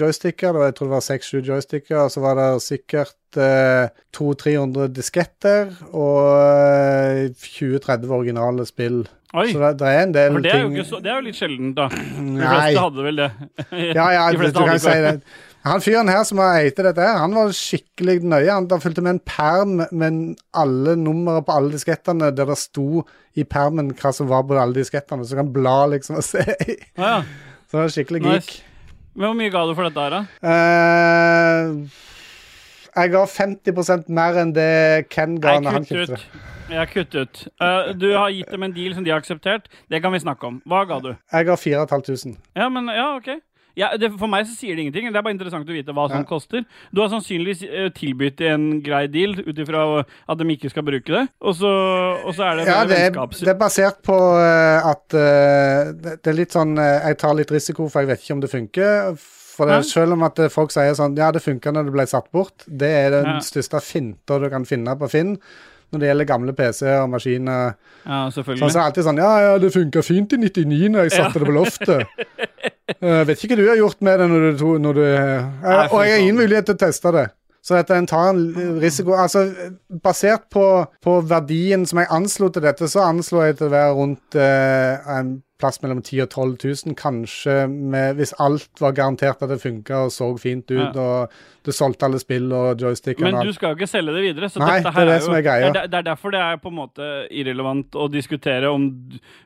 joysticker. 0.00 0.56
Det 0.56 0.70
jeg 0.70 0.76
tror 0.78 0.88
det 0.88 0.94
var 0.94 1.04
seks-sju 1.04 1.42
joysticker. 1.44 1.98
Og 2.06 2.14
så 2.14 2.22
var 2.24 2.38
det 2.38 2.48
sikkert 2.64 3.36
eh, 3.36 3.90
200-300 4.16 4.88
disketter 4.96 5.74
og 5.92 6.24
eh, 6.40 7.28
20-30 7.36 8.16
originale 8.16 8.64
spill. 8.68 9.02
Oi. 9.36 9.50
Så 9.52 9.60
det, 9.60 9.74
det 9.82 9.88
er 9.92 10.06
en 10.06 10.14
del 10.16 10.32
For 10.38 10.44
det 10.46 10.52
er 10.54 10.62
jo 10.62 10.68
ting 10.72 10.86
så, 10.88 10.98
det 11.04 11.10
er 11.12 11.18
jo 11.18 11.24
litt 11.26 11.36
sjeldent, 11.36 11.74
da. 11.76 11.90
De 11.92 12.22
Nei. 12.38 12.46
fleste 12.48 12.84
hadde 12.86 13.04
vel 13.04 13.20
det. 13.20 13.28
Ja, 13.98 14.06
ja, 14.14 14.22
De 14.32 14.48
du, 14.48 14.62
kan 14.64 14.80
si 14.80 14.94
det. 15.04 15.12
Han 15.68 15.82
fyren 15.84 16.08
her 16.08 16.22
som 16.24 16.40
har 16.40 16.62
eite 16.62 16.84
dette, 16.86 17.02
her, 17.04 17.18
han 17.20 17.34
var 17.36 17.50
skikkelig 17.56 18.22
nøye. 18.24 18.48
Han 18.50 18.68
der 18.70 18.80
fulgte 18.82 19.04
med 19.04 19.16
en 19.16 19.24
perm 19.26 19.74
med 19.90 20.38
alle 20.56 20.94
numre 20.96 21.42
på 21.44 21.56
alle 21.58 21.74
diskettene 21.74 22.30
der 22.32 22.48
det 22.48 22.58
sto 22.60 23.02
i 23.38 23.44
permen 23.44 23.92
hva 23.98 24.12
som 24.14 24.30
var 24.30 24.46
på 24.48 24.56
alle 24.58 24.78
diskettene, 24.80 25.26
så 25.26 25.36
du 25.36 25.42
kan 25.42 25.52
bla 25.52 25.78
liksom 25.92 26.20
og 26.22 26.26
se. 26.26 26.44
Ja, 26.98 27.18
ja. 27.18 27.20
Så 27.68 27.76
det 27.76 27.82
var 27.82 27.92
skikkelig 27.92 28.22
geek. 28.24 28.46
Nice. 28.48 28.62
Men 29.18 29.26
hvor 29.26 29.34
mye 29.36 29.50
ga 29.52 29.64
du 29.66 29.74
for 29.74 29.88
dette 29.88 30.04
her, 30.04 30.14
da? 30.14 30.20
Uh, 30.46 32.06
jeg 32.94 33.10
ga 33.12 33.24
50% 33.30 34.08
mer 34.14 34.38
enn 34.42 34.54
det 34.56 34.70
Ken 35.12 35.36
ga 35.42 35.58
når 35.60 35.76
han 35.76 35.88
kutter 35.88 36.14
kjøpte 36.14 36.22
det. 36.22 36.46
Jeg 36.68 36.90
kutter 36.92 37.24
ut. 37.24 37.42
Uh, 37.60 37.90
du 37.96 38.08
har 38.12 38.30
gitt 38.34 38.50
dem 38.52 38.64
en 38.66 38.74
deal 38.76 38.94
som 38.94 39.04
de 39.04 39.12
har 39.12 39.22
akseptert. 39.22 39.68
Det 39.88 40.02
kan 40.04 40.12
vi 40.12 40.20
snakke 40.20 40.48
om. 40.48 40.58
Hva 40.68 40.84
ga 40.88 40.98
du? 41.04 41.10
Jeg 41.32 41.48
ga 41.48 41.56
4500. 41.56 42.36
Ja, 42.56 42.68
men 42.72 42.90
ja, 42.92 43.08
OK. 43.16 43.30
Ja, 43.78 43.92
det, 44.00 44.10
for 44.18 44.30
meg 44.30 44.46
så 44.48 44.56
sier 44.58 44.74
det 44.74 44.84
ingenting. 44.86 45.06
Det 45.12 45.20
er 45.20 45.24
bare 45.24 45.36
interessant 45.36 45.68
å 45.70 45.76
vite 45.76 45.94
hva 45.94 46.08
som 46.10 46.24
Ja. 46.24 46.26
koster. 46.26 46.64
Du 46.90 47.00
har 47.00 47.10
sannsynligvis 47.12 47.62
uh, 47.62 47.88
tilbudt 47.94 48.42
en 48.48 48.66
grei 48.82 49.04
deal 49.06 49.36
ut 49.38 49.62
ifra 49.62 49.84
at 50.02 50.38
de 50.40 50.48
ikke 50.56 50.72
skal 50.72 50.86
bruke 50.88 51.14
det. 51.14 51.24
Og 51.40 51.54
så, 51.54 51.70
og 52.24 52.34
så 52.34 52.48
er 52.48 52.56
det 52.58 52.66
Ja, 52.66 52.82
det 52.88 52.98
er, 52.98 53.14
det 53.14 53.52
er 53.54 53.58
basert 53.60 54.02
på 54.02 54.18
eh, 54.42 54.90
at 54.92 55.14
uh, 55.14 55.94
det, 55.94 56.18
er 56.26 56.36
litt 56.36 56.54
sånn 56.56 56.76
Jeg 56.78 57.18
tar 57.22 57.38
litt 57.38 57.50
risiko, 57.54 57.88
for 57.88 58.02
jeg 58.02 58.10
vet 58.12 58.24
ikke 58.24 58.36
om 58.36 58.44
det 58.44 58.50
funker. 58.52 59.16
For 59.58 59.70
det, 59.70 59.80
Selv 59.90 60.14
om 60.14 60.22
at 60.26 60.38
folk 60.54 60.70
sier 60.74 60.94
sånn 60.94 61.16
Ja, 61.18 61.32
det 61.34 61.42
funka 61.42 61.72
når 61.74 61.88
det 61.88 61.96
ble 61.96 62.06
satt 62.10 62.30
bort. 62.34 62.66
Det 62.66 62.90
er 63.04 63.10
den 63.16 63.34
Ja. 63.36 63.40
største 63.42 63.80
finta 63.82 64.38
du 64.38 64.48
kan 64.50 64.66
finne 64.68 64.94
på 64.98 65.10
Finn. 65.10 65.36
Når 65.88 66.02
det 66.02 66.08
gjelder 66.10 66.28
gamle 66.28 66.52
PC-er 66.52 66.98
og 67.00 67.10
maskiner. 67.14 67.74
Ja, 68.04 68.18
Så 68.28 68.42
selvfølgelig. 68.42 68.60
så 68.60 68.66
er 68.68 68.80
det 68.80 68.86
alltid 68.86 69.06
sånn 69.06 69.20
Ja, 69.22 69.30
ja, 69.40 69.54
det 69.58 69.72
funka 69.72 70.02
fint 70.04 70.34
i 70.36 70.40
99 70.42 70.92
når 70.92 71.06
jeg 71.08 71.14
satte 71.16 71.40
det 71.40 71.48
på 71.48 71.56
loftet. 71.56 72.06
uh, 73.02 73.22
vet 73.28 73.44
ikke 73.44 73.56
hva 73.56 73.62
du 73.62 73.70
har 73.70 73.80
gjort 73.80 74.04
med 74.04 74.20
det 74.20 74.28
når 74.28 74.46
du, 74.60 74.66
når 74.84 75.00
du 75.00 75.02
uh, 75.06 75.48
Nei, 75.64 75.88
Og 75.88 76.00
jeg 76.04 76.12
har 76.12 76.24
ingen 76.26 76.40
mulighet 76.42 76.68
til 76.68 76.76
å 76.76 76.82
teste 76.84 77.14
det. 77.16 77.26
Så 77.64 77.74
at 77.76 77.90
en 77.90 78.06
tar 78.08 78.30
en 78.30 78.78
risiko 78.80 79.16
Altså, 79.18 79.46
basert 80.04 80.46
på, 80.52 80.64
på 81.04 81.18
verdien 81.28 81.84
som 81.88 82.00
jeg 82.00 82.12
anslo 82.14 82.48
til 82.52 82.64
dette, 82.64 82.88
så 82.88 83.08
anslo 83.08 83.42
jeg 83.44 83.58
til 83.58 83.68
å 83.68 83.74
være 83.74 83.96
rundt 83.98 84.38
eh, 84.38 85.10
en 85.18 85.34
plass 85.58 85.80
mellom 85.82 85.98
10 86.06 86.20
og 86.22 86.28
12 86.30 86.52
000, 86.86 86.94
kanskje 86.98 87.54
med, 87.68 88.14
hvis 88.18 88.30
alt 88.38 88.68
var 88.80 88.92
garantert 88.94 89.42
at 89.42 89.50
det 89.50 89.58
funka 89.62 90.04
og 90.06 90.12
så 90.14 90.28
fint 90.38 90.70
ut, 90.70 90.94
Ja. 90.94 91.02
og 91.02 91.32
du 91.66 91.72
solgte 91.74 92.06
alle 92.06 92.20
spill 92.22 92.52
og 92.54 92.78
joystick 92.80 93.18
Men 93.20 93.34
du 93.44 93.52
skal 93.52 93.72
jo 93.74 93.76
ikke 93.80 93.88
selge 93.90 94.14
det 94.14 94.22
videre. 94.22 94.48
Så 94.48 94.60
Nei, 94.62 94.76
dette 94.78 94.84
det 94.86 94.94
her 94.94 95.02
er 95.02 95.10
det 95.10 95.18
jo, 95.20 95.24
som 95.26 95.34
er 95.34 95.42
greia. 95.42 95.72
Det 95.74 95.82
er, 95.82 95.86
det 95.90 95.98
er 95.98 96.06
derfor 96.12 96.30
det 96.30 96.40
er 96.40 96.56
på 96.62 96.68
en 96.70 96.78
måte 96.78 97.10
irrelevant 97.30 97.90
å 97.98 98.06
diskutere 98.12 98.70
om 98.70 98.86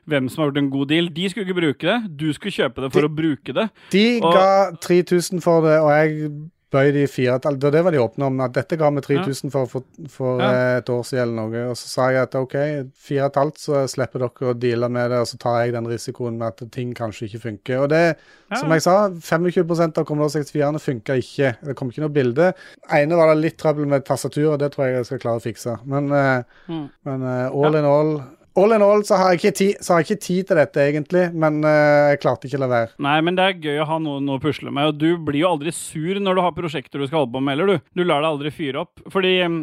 hvem 0.07 0.29
som 0.29 0.43
har 0.43 0.51
gjort 0.51 0.61
en 0.61 0.69
god 0.69 0.87
deal. 0.93 1.09
De 1.09 1.29
skulle 1.29 1.47
ikke 1.49 1.59
bruke 1.61 1.89
det, 1.89 2.17
du 2.17 2.27
skulle 2.33 2.53
kjøpe 2.53 2.85
det 2.85 2.93
for 2.93 3.01
De- 3.01 3.09
å 3.09 3.15
bruke 3.17 3.53
det. 3.53 3.69
De 3.91 4.05
Og- 4.21 4.33
ga 4.33 4.71
3000 4.85 5.41
for 5.41 5.61
det, 5.65 5.79
og 5.81 5.89
jeg 5.97 6.31
bøy 6.73 6.89
de 6.95 7.03
fire. 7.07 7.37
Det 7.39 7.51
var 7.61 7.71
det 7.71 7.93
de 7.93 8.01
åpne 8.01 8.25
om, 8.27 8.39
at 8.41 8.53
dette 8.57 8.77
ga 8.81 8.89
vi 8.95 9.03
3000 9.05 9.51
for, 9.53 9.69
for, 9.69 9.83
for 10.09 10.41
Ja. 10.41 10.49
eh, 10.49 10.77
et 10.81 10.89
år 10.89 11.03
siden 11.05 11.23
eller 11.23 11.47
noe. 11.47 11.63
Og 11.71 11.77
så 11.77 11.87
sa 11.91 12.07
jeg 12.11 12.23
at 12.25 12.35
OK, 12.39 12.55
fire 12.97 13.23
og 13.27 13.31
et 13.31 13.39
halvt, 13.41 13.59
så 13.63 13.83
slipper 13.91 14.23
dere 14.25 14.51
å 14.51 14.57
deale 14.57 14.89
med 14.89 15.11
det, 15.13 15.19
og 15.23 15.29
så 15.29 15.37
tar 15.41 15.59
jeg 15.63 15.73
den 15.77 15.87
risikoen 15.91 16.37
med 16.41 16.47
at 16.53 16.71
ting 16.73 16.93
kanskje 16.97 17.29
ikke 17.29 17.43
funker. 17.47 17.83
Og 17.85 17.89
det, 17.93 18.03
Ja. 18.51 18.59
som 18.59 18.69
jeg 18.75 18.81
sa, 18.85 18.95
25 19.09 19.97
av 19.97 20.05
Commodore 20.05 20.33
64-ene 20.43 20.79
funka 20.81 21.15
ikke. 21.21 21.55
Det 21.63 21.75
kom 21.75 21.89
ikke 21.89 22.01
noe 22.05 22.13
bilde. 22.13 22.53
ene 22.91 23.15
var 23.15 23.33
det 23.33 23.41
litt 23.41 23.57
trøbbel 23.57 23.87
med 23.87 24.03
tastaturet, 24.05 24.59
det 24.59 24.71
tror 24.73 24.85
jeg 24.89 24.95
jeg 24.97 25.05
skal 25.05 25.19
klare 25.19 25.39
å 25.39 25.45
fikse. 25.47 25.79
Men, 25.85 26.11
eh, 26.11 26.43
Mm. 26.69 26.89
men 27.05 27.23
all 27.23 27.65
all 27.65 27.75
in 27.75 27.85
all 27.85 28.21
All 28.55 28.73
in 28.75 28.83
all 28.85 29.01
så 29.01 29.17
har 29.17 29.33
jeg 29.33 29.39
ikke 29.39 29.57
tid, 29.57 29.79
så 29.81 29.93
har 29.95 30.01
jeg 30.03 30.07
ikke 30.11 30.23
tid 30.23 30.47
til 30.49 30.59
dette, 30.59 30.83
egentlig, 30.91 31.23
men 31.33 31.55
uh, 31.65 32.11
jeg 32.11 32.19
klarte 32.21 32.45
ikke 32.45 32.59
å 32.59 32.61
la 32.61 32.69
være. 32.69 32.89
Nei, 33.01 33.15
men 33.25 33.37
det 33.39 33.47
er 33.49 33.63
gøy 33.63 33.79
å 33.81 33.87
ha 33.89 33.97
noen 34.03 34.29
å 34.29 34.37
pusle 34.43 34.69
med. 34.69 34.91
Og 34.91 34.99
du 35.01 35.17
blir 35.25 35.39
jo 35.41 35.49
aldri 35.49 35.73
sur 35.73 36.19
når 36.21 36.37
du 36.37 36.41
har 36.45 36.53
prosjekter 36.53 37.01
du 37.01 37.07
skal 37.07 37.23
holde 37.23 37.33
på 37.33 37.41
med 37.41 37.55
heller, 37.55 37.71
du. 37.73 37.87
Du 37.97 38.03
lar 38.05 38.21
deg 38.21 38.29
aldri 38.29 38.51
fyre 38.53 38.83
opp. 38.83 39.01
Fordi 39.13 39.31
um, 39.47 39.57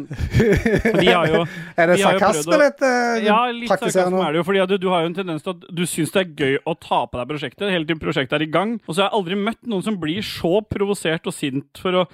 vi 0.99 1.07
har 1.07 1.31
jo 1.31 1.45
Er 1.79 1.93
det 1.93 2.01
sarkasme, 2.01 2.59
dette? 2.65 2.91
Ja, 3.23 3.39
litt 3.55 3.71
sarkasme 3.71 4.25
er 4.25 4.35
det 4.35 4.41
jo. 4.41 4.47
Fordi 4.49 4.65
du, 4.73 4.75
du 4.83 4.89
har 4.91 5.05
jo 5.05 5.13
en 5.13 5.17
tendens 5.21 5.47
til 5.47 5.55
at 5.55 5.63
du 5.71 5.85
syns 5.87 6.11
det 6.11 6.25
er 6.25 6.35
gøy 6.43 6.59
å 6.67 6.75
ta 6.75 7.05
på 7.07 7.21
deg 7.21 7.31
prosjektet 7.31 7.71
helt 7.71 7.87
til 7.87 8.01
prosjektet 8.01 8.41
er 8.41 8.43
i 8.43 8.51
gang. 8.51 8.75
Og 8.89 8.91
så 8.91 9.05
har 9.05 9.07
jeg 9.07 9.21
aldri 9.21 9.39
møtt 9.39 9.63
noen 9.71 9.87
som 9.87 10.01
blir 10.03 10.19
så 10.25 10.59
provosert 10.67 11.31
og 11.31 11.37
sint 11.37 11.79
for 11.79 12.03
å 12.03 12.05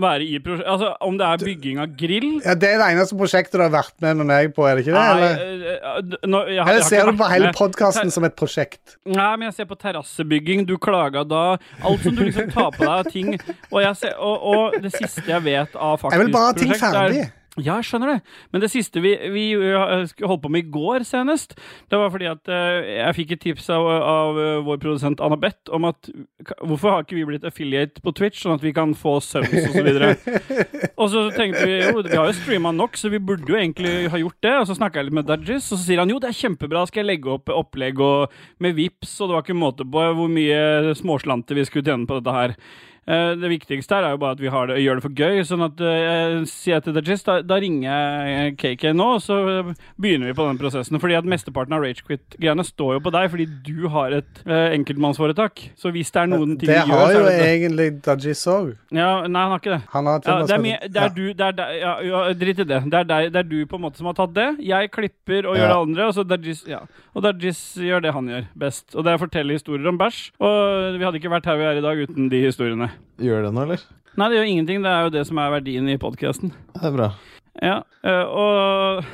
være 0.00 0.24
i 0.26 0.38
prosjektet. 0.42 0.70
Altså, 0.72 0.88
om 1.06 1.18
det 1.18 1.26
er 1.26 1.42
bygging 1.44 1.80
av 1.82 1.92
grill 1.98 2.30
Ja, 2.42 2.54
Det 2.58 2.70
er 2.72 2.80
det 2.80 2.88
eneste 2.94 3.18
prosjektet 3.18 3.58
du 3.58 3.62
har 3.62 3.70
vært 3.74 3.94
med 4.02 4.18
med 4.20 4.26
meg 4.30 4.54
på, 4.56 4.66
er 4.66 4.74
det 4.78 4.86
ikke 4.86 4.96
det? 4.96 5.04
Eller, 5.14 5.44
eh, 5.44 5.76
eh, 5.92 6.26
nå, 6.26 6.40
jeg, 6.50 6.58
eller 6.64 6.80
jeg 6.80 6.88
ser 6.88 7.10
du 7.10 7.20
på 7.20 7.28
hele 7.30 7.52
podkasten 7.54 8.10
som 8.14 8.26
et 8.26 8.34
prosjekt? 8.38 8.96
Nei, 9.06 9.30
men 9.36 9.48
jeg 9.50 9.58
ser 9.60 9.70
på 9.70 9.78
terrassebygging, 9.78 10.66
du 10.66 10.76
klaga 10.82 11.22
da. 11.28 11.44
Alt 11.82 12.02
som 12.06 12.16
du 12.16 12.24
liksom 12.26 12.50
tar 12.50 12.74
på 12.74 12.82
deg 12.82 12.90
av 12.96 13.12
ting. 13.12 13.38
Og, 13.70 13.80
ser, 14.00 14.18
og, 14.18 14.50
og 14.50 14.78
det 14.82 14.92
siste 14.96 15.28
jeg 15.30 15.46
vet 15.46 15.78
av 15.78 15.98
faktisk 16.02 16.18
Jeg 16.18 16.24
vil 16.26 16.34
bare 16.34 16.50
ha 16.50 16.58
ting 16.58 16.74
ferdig. 16.74 17.24
er-. 17.28 17.32
Ja, 17.54 17.76
jeg 17.78 17.86
skjønner 17.86 18.10
det. 18.10 18.32
Men 18.50 18.62
det 18.64 18.68
siste 18.72 18.98
vi, 18.98 19.12
vi 19.30 19.44
uh, 19.54 20.02
holdt 20.26 20.42
på 20.42 20.50
med 20.50 20.64
i 20.64 20.70
går 20.74 21.04
senest, 21.06 21.54
det 21.90 21.98
var 22.00 22.10
fordi 22.10 22.26
at 22.26 22.50
uh, 22.50 22.80
jeg 22.82 23.14
fikk 23.20 23.34
et 23.36 23.42
tips 23.44 23.68
av, 23.70 23.86
av 23.86 24.38
uh, 24.40 24.62
vår 24.66 24.80
produsent 24.82 25.22
Anna 25.22 25.38
Beth 25.38 25.70
om 25.74 25.86
at 25.86 26.08
hvorfor 26.58 26.90
har 26.90 27.04
ikke 27.04 27.14
vi 27.20 27.26
blitt 27.28 27.46
affiliate 27.46 28.02
på 28.02 28.10
Twitch, 28.18 28.40
sånn 28.42 28.56
at 28.56 28.64
vi 28.64 28.72
kan 28.74 28.96
få 28.98 29.20
subs 29.22 29.54
og 29.54 29.76
så 29.76 29.84
videre. 29.86 30.16
og 31.00 31.12
så 31.12 31.22
tenkte 31.36 31.62
vi 31.62 31.76
jo, 31.78 32.02
vi 32.02 32.18
har 32.18 32.26
jo 32.26 32.34
streama 32.40 32.72
nok, 32.74 32.98
så 32.98 33.12
vi 33.12 33.22
burde 33.22 33.46
jo 33.46 33.60
egentlig 33.60 34.10
ha 34.10 34.18
gjort 34.18 34.40
det. 34.42 34.54
Og 34.58 34.66
så 34.70 34.78
snakka 34.80 34.98
jeg 34.98 35.08
litt 35.08 35.18
med 35.20 35.28
Dudgies, 35.30 35.68
og 35.70 35.78
så 35.78 35.84
sier 35.84 36.02
han 36.02 36.10
jo 36.10 36.18
det 36.22 36.32
er 36.32 36.40
kjempebra, 36.40 36.82
skal 36.90 37.04
jeg 37.04 37.10
legge 37.12 37.36
opp 37.36 37.54
opplegg 37.54 38.02
og, 38.02 38.34
med 38.64 38.74
Vips, 38.80 39.14
og 39.20 39.30
det 39.30 39.38
var 39.38 39.46
ikke 39.46 39.60
måte 39.62 39.86
på 39.86 40.08
hvor 40.18 40.34
mye 40.40 40.96
småslanter 40.98 41.60
vi 41.60 41.68
skulle 41.68 41.86
tjene 41.86 42.10
på 42.10 42.18
dette 42.18 42.34
her. 42.34 42.58
Eh, 43.06 43.34
det 43.36 43.50
viktigste 43.52 43.98
her 43.98 44.06
er 44.08 44.14
jo 44.14 44.20
bare 44.22 44.32
at 44.36 44.40
vi 44.40 44.48
har 44.52 44.66
det, 44.70 44.78
gjør 44.80 45.00
det 45.00 45.04
for 45.04 45.12
gøy. 45.18 45.40
Sånn 45.44 45.64
at 45.66 45.80
eh, 45.84 46.00
jeg 46.04 46.46
sier 46.48 46.80
til 46.84 46.94
Dajis, 46.96 47.24
da, 47.26 47.38
da 47.44 47.58
ringer 47.60 47.88
jeg 47.90 48.54
KK 48.62 48.94
nå, 48.96 49.08
og 49.18 49.22
så 49.24 49.36
begynner 50.00 50.30
vi 50.30 50.36
på 50.38 50.46
den 50.48 50.60
prosessen. 50.60 51.00
Fordi 51.02 51.18
at 51.18 51.28
mesteparten 51.28 51.76
av 51.76 51.84
Ragequit-greiene 51.84 52.64
står 52.66 52.96
jo 52.96 53.02
på 53.04 53.12
deg, 53.14 53.28
fordi 53.34 53.46
du 53.66 53.88
har 53.92 54.16
et 54.20 54.42
eh, 54.46 54.74
enkeltmannsforetak. 54.78 55.66
Så 55.80 55.92
hvis 55.94 56.12
det 56.14 56.22
er 56.24 56.30
noen 56.32 56.56
ting 56.56 56.70
Det 56.70 56.78
vi 56.80 56.94
gjør, 56.94 57.02
har 57.04 57.14
jo 57.18 57.24
det 57.28 57.36
egentlig 57.48 57.88
Dajis 58.06 58.44
òg. 58.50 58.72
ja, 58.94 59.10
Nei, 59.28 59.42
han 59.44 59.54
har 59.54 59.60
ikke 59.62 59.74
det. 59.76 59.80
Han 59.94 60.08
har 60.10 60.22
Ja, 60.24 60.38
det 60.46 60.56
er, 60.56 60.62
mye, 60.64 60.78
det 60.88 60.96
er 60.96 61.04
Ja. 61.04 61.12
du 61.14 61.24
det 61.34 61.48
er, 61.50 61.72
ja, 61.80 61.94
ja, 62.08 62.22
Drit 62.34 62.58
i 62.64 62.64
det. 62.64 62.80
Det 62.90 62.98
er, 63.02 63.04
deg, 63.08 63.30
det 63.34 63.40
er 63.42 63.48
du 63.48 63.58
på 63.68 63.76
en 63.76 63.84
måte 63.84 64.00
som 64.00 64.08
har 64.08 64.16
tatt 64.18 64.32
det. 64.36 64.48
Jeg 64.64 64.90
klipper 64.94 65.48
og 65.50 65.58
gjør 65.58 65.68
det 65.68 65.76
andre, 65.76 66.06
og 66.08 66.14
så 66.16 66.24
Dajis, 66.24 66.64
ja. 66.70 66.80
og 67.14 67.22
Dajis 67.26 67.60
gjør 67.84 68.02
det 68.04 68.14
han 68.16 68.28
gjør 68.32 68.48
best. 68.64 68.94
Og 68.94 69.04
det 69.04 69.12
er 69.12 69.18
å 69.20 69.24
fortelle 69.26 69.56
historier 69.58 69.88
om 69.92 69.98
bæsj. 70.00 70.20
Og 70.40 70.98
vi 70.98 71.04
hadde 71.04 71.20
ikke 71.20 71.32
vært 71.36 71.48
her 71.50 71.60
vi 71.60 71.68
er 71.68 71.80
i 71.82 71.84
dag 71.84 72.04
uten 72.08 72.30
de 72.32 72.42
historiene. 72.46 72.90
Gjør 73.22 73.46
det 73.46 73.52
noe, 73.54 73.66
eller? 73.68 73.84
Nei, 74.14 74.28
det 74.30 74.38
gjør 74.38 74.50
ingenting. 74.50 74.82
Det 74.84 74.90
er 74.90 75.06
jo 75.06 75.14
det 75.14 75.24
som 75.28 75.40
er 75.42 75.54
verdien 75.56 75.88
i 75.90 75.96
podkasten. 76.00 76.52
Det 76.74 76.84
er 76.90 76.94
bra. 76.94 77.08
Ja, 77.62 77.80
og 78.04 78.34
og 78.44 79.04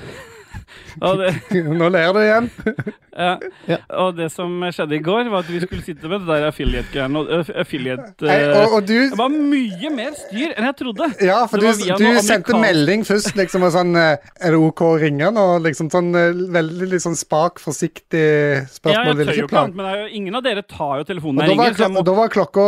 det, 1.21 1.31
Nå 1.81 1.89
ler 1.93 2.13
du 2.13 2.21
igjen. 2.23 2.49
ja. 3.21 3.33
Ja. 3.69 3.77
og 4.01 4.17
det 4.17 4.31
som 4.33 4.53
skjedde 4.73 4.97
i 4.97 5.03
går, 5.05 5.29
var 5.33 5.45
at 5.45 5.51
vi 5.51 5.61
skulle 5.63 5.83
sitte 5.85 6.09
med 6.11 6.25
det 6.25 6.31
der 6.31 6.47
affiliate-greiene. 6.49 7.21
Og 7.21 7.31
øh, 7.31 7.51
affiliate 7.63 8.27
Nei, 8.27 8.39
øh, 8.47 8.57
og, 8.61 8.77
og 8.79 8.87
du 8.89 8.95
Det 9.11 9.19
var 9.19 9.33
mye 9.35 9.93
mer 9.95 10.17
styr 10.19 10.55
enn 10.55 10.69
jeg 10.71 10.77
trodde. 10.81 11.11
Ja, 11.27 11.41
for 11.51 11.63
du, 11.63 11.69
du 11.71 12.07
sendte 12.25 12.59
melding 12.61 13.05
først, 13.09 13.35
liksom, 13.39 13.67
og 13.69 13.75
sånn 13.75 13.95
eh, 13.99 14.17
Er 14.41 14.57
det 14.57 14.63
OK 14.71 14.85
å 14.87 14.93
ringe 15.03 15.31
nå? 15.37 15.47
Liksom 15.67 15.91
sånn 15.93 16.11
veldig 16.55 16.91
litt 16.95 17.05
sånn 17.05 17.19
spak, 17.19 17.61
forsiktig 17.63 18.27
spørsmål. 18.73 18.97
Ja, 18.97 19.15
jeg 19.15 19.31
tør 19.31 19.41
jo 19.43 19.49
ikke 19.49 19.63
annet, 19.65 19.79
men 19.79 19.87
det 19.89 19.95
jo, 20.01 20.11
ingen 20.21 20.41
av 20.41 20.47
dere 20.47 20.67
tar 20.67 21.01
jo 21.03 21.09
telefonen 21.09 21.41
Og 21.41 21.43
når 21.43 21.49
da 21.49 21.51
jeg 21.51 21.59
var, 21.61 21.65
ringer. 21.65 21.81
Jeg 21.81 21.81
klok 21.85 21.97
må, 21.97 22.05
da 22.11 22.19
var 22.21 22.35
klokka 22.37 22.67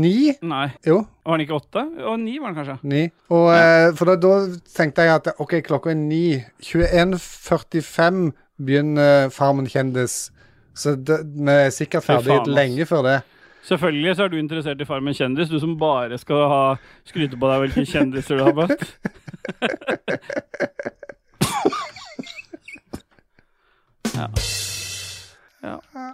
ni. 0.00 0.16
nei, 0.42 0.66
Jo, 0.86 1.02
var 1.26 1.36
den 1.36 1.44
ikke 1.46 1.58
åtte? 1.58 1.82
Og 2.06 2.20
ni 2.20 2.38
var 2.40 2.52
den 2.52 2.58
kanskje. 2.60 2.76
ni. 2.82 3.02
Og, 3.28 3.48
eh, 3.54 3.90
for 3.96 4.04
da, 4.10 4.16
da 4.16 4.56
tenkte 4.76 5.02
jeg 5.06 5.14
at 5.20 5.28
OK, 5.38 5.58
klokka 5.66 5.90
er 5.92 5.98
ni. 6.00 6.40
21.45 6.64 8.30
begynner 8.60 9.28
Farmen 9.34 9.68
kjendis. 9.68 10.30
Så 10.74 10.94
det, 10.96 11.20
vi 11.36 11.50
er 11.50 11.70
sikkert 11.74 12.06
ferdig 12.06 12.40
lenge 12.48 12.86
før 12.88 13.02
det. 13.04 13.18
Selvfølgelig 13.68 14.16
så 14.16 14.24
er 14.24 14.28
du 14.32 14.38
interessert 14.40 14.80
i 14.80 14.84
Farmen 14.88 15.14
kjendis, 15.14 15.50
du 15.52 15.58
som 15.60 15.76
bare 15.78 16.16
skal 16.18 16.46
ha 16.48 16.62
skryte 17.04 17.36
på 17.36 17.50
deg 17.50 17.66
hvilke 17.66 17.84
kjendiser 17.90 18.40
du 18.40 18.44
har 18.48 18.56
møtt. 18.56 18.80
Ja. 24.10 25.76
ja. 25.94 26.12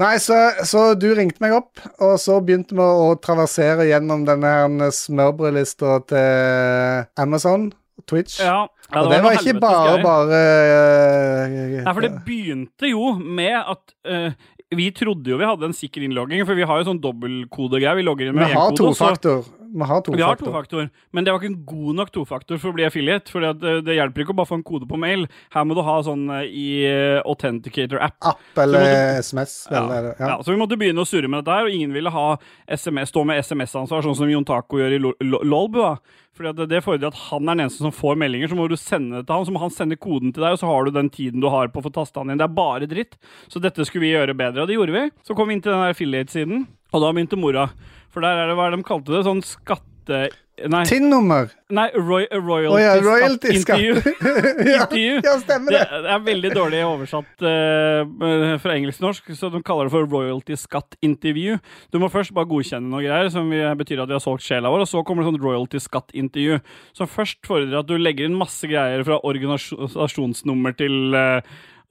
Nei, 0.00 0.14
så, 0.22 0.38
så 0.68 0.92
du 0.96 1.10
ringte 1.16 1.42
meg 1.44 1.54
opp, 1.56 1.80
og 2.00 2.16
så 2.20 2.38
begynte 2.44 2.76
vi 2.76 2.84
å 2.84 3.12
traversere 3.20 3.88
gjennom 3.90 4.24
denne 4.28 4.52
her 4.56 4.94
smørbrødlista 4.96 5.98
til 6.12 7.08
Amazon, 7.20 7.70
Twitch. 8.08 8.40
ja. 8.40 8.64
ja 8.64 9.02
og 9.02 9.12
det 9.12 9.20
var 9.24 9.36
ikke 9.38 9.60
bare, 9.62 9.98
bare 10.02 10.40
uh, 10.72 11.52
Nei, 11.84 11.92
for 11.92 12.02
det 12.04 12.12
begynte 12.26 12.90
jo 12.90 13.12
med 13.20 13.54
at 13.60 13.94
uh, 14.08 14.32
vi 14.76 14.88
trodde 14.96 15.28
jo 15.28 15.38
vi 15.40 15.48
hadde 15.48 15.68
en 15.68 15.76
sikker 15.76 16.04
innlogging, 16.06 16.44
for 16.48 16.58
vi 16.58 16.66
har 16.68 16.80
jo 16.80 16.88
sånn 16.88 17.02
dobbeltkodegreie. 17.02 17.98
Vi 18.00 18.06
logger 18.06 18.30
inn 18.30 18.38
med 18.38 18.48
én 18.48 18.56
har 18.56 18.72
kode. 18.72 18.96
faktor. 18.98 19.44
så-. 19.44 19.61
Vi 19.72 19.86
har 19.88 20.02
to 20.04 20.12
Vi 20.12 20.20
har 20.20 20.34
faktor. 20.36 20.50
tofaktor, 20.52 20.90
men 21.16 21.24
det 21.24 21.32
var 21.32 21.40
ikke 21.40 21.50
en 21.52 21.64
god 21.64 21.94
nok 21.96 22.10
tofaktor 22.12 22.58
for 22.60 22.72
å 22.72 22.76
bli 22.76 22.84
affiliate. 22.84 23.30
For 23.32 23.40
det, 23.40 23.72
det 23.86 23.94
hjelper 23.96 24.22
ikke 24.26 24.34
å 24.34 24.38
bare 24.42 24.50
få 24.50 24.58
en 24.60 24.64
kode 24.68 24.86
på 24.90 24.98
mail. 25.00 25.26
Her 25.54 25.64
må 25.64 25.74
du 25.78 25.80
ha 25.86 25.94
sånn 26.04 26.26
eh, 26.30 26.44
i 26.52 26.66
eh, 26.84 27.22
Authenticator-app. 27.24 28.16
App 28.32 28.58
eller 28.62 28.80
måtte, 28.84 29.22
SMS. 29.24 29.54
Eller, 29.70 30.10
Ja. 30.18 30.28
ja. 30.36 30.40
så 30.42 30.52
vi 30.52 30.58
måtte 30.60 30.76
begynne 30.76 31.00
å 31.04 31.08
surre 31.08 31.28
med 31.28 31.42
dette 31.44 31.54
her, 31.56 31.64
og 31.68 31.70
ingen 31.72 31.92
ville 31.96 32.10
ha 32.12 32.36
SMS, 32.68 33.08
stå 33.12 33.24
med 33.24 33.40
SMS-ansvar, 33.44 34.02
sånn 34.04 34.16
som 34.18 34.28
Jon 34.30 34.44
Taco 34.44 34.76
gjør 34.82 34.92
i 34.96 34.98
Lo- 35.02 35.16
Lo- 35.20 35.42
Lolbua. 35.44 35.94
Fordi 36.32 36.48
at 36.48 36.56
det, 36.62 36.68
det 36.72 36.82
fordrer 36.84 37.10
at 37.10 37.18
han 37.28 37.44
er 37.44 37.54
den 37.58 37.64
eneste 37.66 37.84
som 37.84 37.92
får 37.92 38.16
meldinger, 38.16 38.48
så 38.48 38.56
må 38.56 38.64
du 38.70 38.76
sende 38.80 39.18
det 39.20 39.26
til 39.28 39.36
han, 39.36 39.44
så 39.48 39.52
må 39.52 39.60
han 39.60 39.70
sende 39.74 39.98
koden 40.00 40.32
til 40.32 40.40
deg, 40.46 40.54
og 40.56 40.60
så 40.62 40.68
har 40.70 40.84
du 40.88 40.90
den 40.94 41.10
tiden 41.12 41.40
du 41.44 41.48
har 41.52 41.68
på 41.68 41.82
å 41.82 41.84
få 41.84 41.92
tasta 41.92 42.22
den 42.24 42.32
inn. 42.32 42.40
Det 42.40 42.46
er 42.48 42.54
bare 42.56 42.88
dritt. 42.88 43.18
Så 43.52 43.60
dette 43.60 43.84
skulle 43.84 44.06
vi 44.06 44.14
gjøre 44.14 44.32
bedre, 44.36 44.64
og 44.64 44.70
det 44.70 44.78
gjorde 44.78 44.94
vi. 44.96 45.02
Så 45.28 45.36
kom 45.36 45.48
vi 45.48 45.58
inn 45.58 45.64
til 45.64 45.72
den 45.74 45.84
affiliate-siden, 45.92 46.64
og 46.92 47.04
da 47.04 47.10
begynte 47.12 47.36
mora. 47.40 47.66
For 48.12 48.24
der 48.24 48.44
er 48.44 48.52
det 48.52 48.58
hva 48.58 48.68
er 48.68 48.76
det 48.76 48.82
de 48.82 48.88
kalte 48.92 49.14
det, 49.16 49.24
sånn 49.28 49.42
skatte... 49.46 50.22
Nei, 50.68 50.82
TIN-nummer! 50.84 51.48
nei 51.72 51.86
roy, 51.96 52.26
royalty, 52.28 52.74
oh, 52.76 52.78
ja, 52.78 52.90
royalty-skatt. 53.00 53.80
intervju. 53.80 54.12
ja, 54.74 54.82
Intervju. 54.84 55.14
ja, 55.24 55.32
stemmer 55.40 55.72
Det, 55.74 55.80
det. 55.88 56.00
det 56.04 56.10
er 56.12 56.20
veldig 56.26 56.50
dårlig 56.54 56.82
oversatt 56.86 57.44
uh, 57.48 58.58
fra 58.60 58.74
engelsk-norsk, 58.76 59.30
så 59.38 59.48
de 59.54 59.62
kaller 59.64 59.88
det 59.88 59.94
for 59.94 60.06
royalty 60.12 60.58
skatt 60.60 60.98
interview. 61.02 61.56
Du 61.90 61.98
må 62.02 62.10
først 62.12 62.34
bare 62.36 62.50
godkjenne 62.52 62.92
noe 62.92 63.00
greier, 63.02 63.32
som 63.32 63.48
betyr 63.80 64.04
at 64.04 64.12
vi 64.12 64.18
har 64.18 64.22
solgt 64.22 64.44
sjela 64.44 64.70
vår, 64.70 64.84
og 64.84 64.92
så 64.92 65.02
kommer 65.08 65.24
det 65.24 65.32
sånn 65.32 65.40
royalty 65.42 65.80
skatt 65.82 66.12
interview, 66.12 66.60
som 66.94 67.10
først 67.10 67.40
fordrer 67.48 67.80
at 67.80 67.88
du 67.88 67.96
legger 67.96 68.28
inn 68.28 68.36
masse 68.38 68.68
greier 68.68 69.02
fra 69.08 69.18
organisasjonsnummer 69.32 70.76
til 70.78 71.16
eh, 71.16 71.40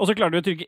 og 0.02 0.10
så 0.10 0.16
klarte 0.18 0.34
vi 0.34 0.42
å 0.42 0.46
trykke 0.48 0.66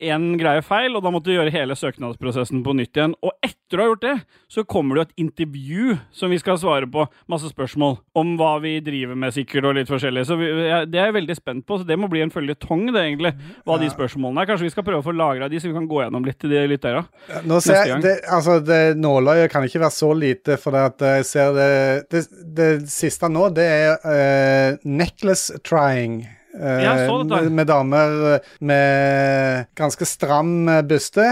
én 0.00 0.28
greie 0.40 0.62
feil, 0.64 0.94
og 0.96 1.04
da 1.04 1.10
måtte 1.12 1.28
du 1.28 1.34
gjøre 1.34 1.52
hele 1.52 1.76
søknadsprosessen 1.76 2.62
på 2.64 2.72
nytt 2.78 2.96
igjen. 2.96 3.12
Og 3.20 3.34
etter 3.44 3.76
du 3.76 3.82
har 3.82 3.90
gjort 3.90 4.06
det, 4.06 4.14
så 4.48 4.64
kommer 4.64 4.96
det 4.96 5.02
jo 5.02 5.06
et 5.08 5.20
intervju 5.26 5.96
som 6.16 6.32
vi 6.32 6.38
skal 6.40 6.56
svare 6.62 6.88
på 6.90 7.04
masse 7.30 7.50
spørsmål 7.52 7.98
om 8.16 8.32
hva 8.40 8.54
vi 8.64 8.78
driver 8.84 9.18
med, 9.20 9.34
sikkert, 9.36 9.68
og 9.68 9.76
litt 9.76 9.92
forskjellig. 9.92 10.24
Så 10.24 10.38
vi, 10.40 10.48
det 10.88 10.96
er 10.96 11.10
jeg 11.10 11.18
veldig 11.18 11.36
spent 11.36 11.66
på. 11.68 11.76
Så 11.76 11.88
det 11.88 12.00
må 12.00 12.08
bli 12.08 12.24
en 12.24 12.32
føljetong, 12.32 12.88
det, 12.88 13.04
egentlig, 13.04 13.34
hva 13.68 13.76
de 13.82 13.92
spørsmålene 13.92 14.46
er. 14.46 14.50
Kanskje 14.50 14.70
vi 14.70 14.72
skal 14.72 14.88
prøve 14.88 15.04
å 15.04 15.08
få 15.10 15.16
lagra 15.18 15.50
de, 15.52 15.60
så 15.60 15.68
vi 15.68 15.76
kan 15.76 15.90
gå 15.90 16.00
gjennom 16.00 16.24
litt 16.24 16.40
til 16.40 16.56
de 16.56 16.64
lytterne. 16.72 17.04
Nå 17.44 17.60
ser 17.60 17.84
jeg, 17.84 18.00
det, 18.06 18.16
altså 18.32 18.58
det 18.64 18.80
Nåløyet 18.96 19.52
kan 19.52 19.68
ikke 19.68 19.84
være 19.84 19.98
så 20.00 20.10
lite, 20.16 20.56
for 20.60 20.72
det 20.72 20.88
at 20.94 21.08
jeg 21.10 21.28
ser 21.28 21.54
det 21.56 21.70
Det, 22.10 22.26
det 22.56 22.72
siste 22.90 23.28
nå, 23.28 23.50
det 23.54 23.68
er 23.68 23.96
uh, 24.08 24.80
necklace 24.88 25.60
trying. 25.68 26.22
Eh, 26.54 26.82
Ja, 26.84 26.94
med, 27.24 27.52
med 27.52 27.66
damer 27.66 28.40
med 28.60 29.66
ganske 29.78 30.06
stram 30.08 30.66
Buste 30.66 30.82
byste. 30.88 31.26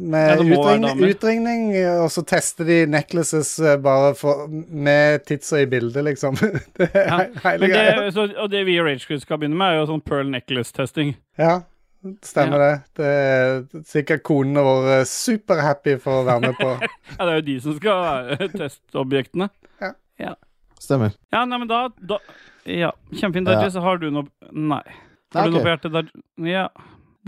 Med 0.00 0.28
Ja, 0.28 0.44
utringning, 0.44 1.04
utringning, 1.10 1.62
og 2.02 2.10
så 2.12 2.22
tester 2.26 2.64
de 2.68 2.78
necklaces 2.86 3.58
eh, 3.58 3.76
bare 3.80 4.14
for, 4.18 4.46
med 4.50 5.24
titsa 5.26 5.60
i 5.62 5.66
bildet, 5.70 6.04
liksom. 6.04 6.36
det 6.78 6.90
er 6.94 7.06
Ja, 7.08 7.18
hele 7.44 7.68
greia. 7.72 7.96
det, 8.04 8.12
så, 8.14 8.28
og 8.36 8.50
det 8.52 8.64
vi 8.68 8.76
i 8.78 8.82
Ragequiz 8.84 9.22
skal 9.26 9.38
begynne 9.40 9.58
med, 9.58 9.74
er 9.74 9.80
jo 9.82 9.88
sånn 9.94 10.04
pearl 10.04 10.30
necklace-testing. 10.32 11.14
Ja, 11.40 11.60
stemmer 12.24 12.62
det. 12.62 12.74
Det 12.96 13.08
er 13.08 13.64
sikkert 13.88 14.22
konene 14.24 14.62
våre 14.64 15.00
superhappy 15.08 15.98
for 16.00 16.22
å 16.22 16.28
være 16.28 16.50
med 16.50 16.60
på. 16.60 16.76
Ja, 17.16 17.24
det 17.26 17.32
er 17.32 17.40
jo 17.40 17.48
de 17.48 17.56
som 17.64 17.74
skal 17.80 18.04
være 18.06 18.52
testobjektene. 18.54 19.50
Stemmer. 20.80 21.16
Ja, 21.34 21.44
nei, 21.44 21.60
men 21.60 21.68
da, 21.70 21.88
da 22.00 22.20
Ja, 22.64 22.94
kjempefint, 23.12 23.50
Ja. 23.50 23.68
Så 23.72 23.82
Har 23.84 24.00
du 24.00 24.10
noe 24.10 24.28
Nei. 24.50 24.82
Har 25.34 25.46
du 25.46 25.54
noe 25.54 25.62
på 25.62 25.70
hjertet, 25.70 25.92
der? 25.94 26.08
Ja. 26.48 26.68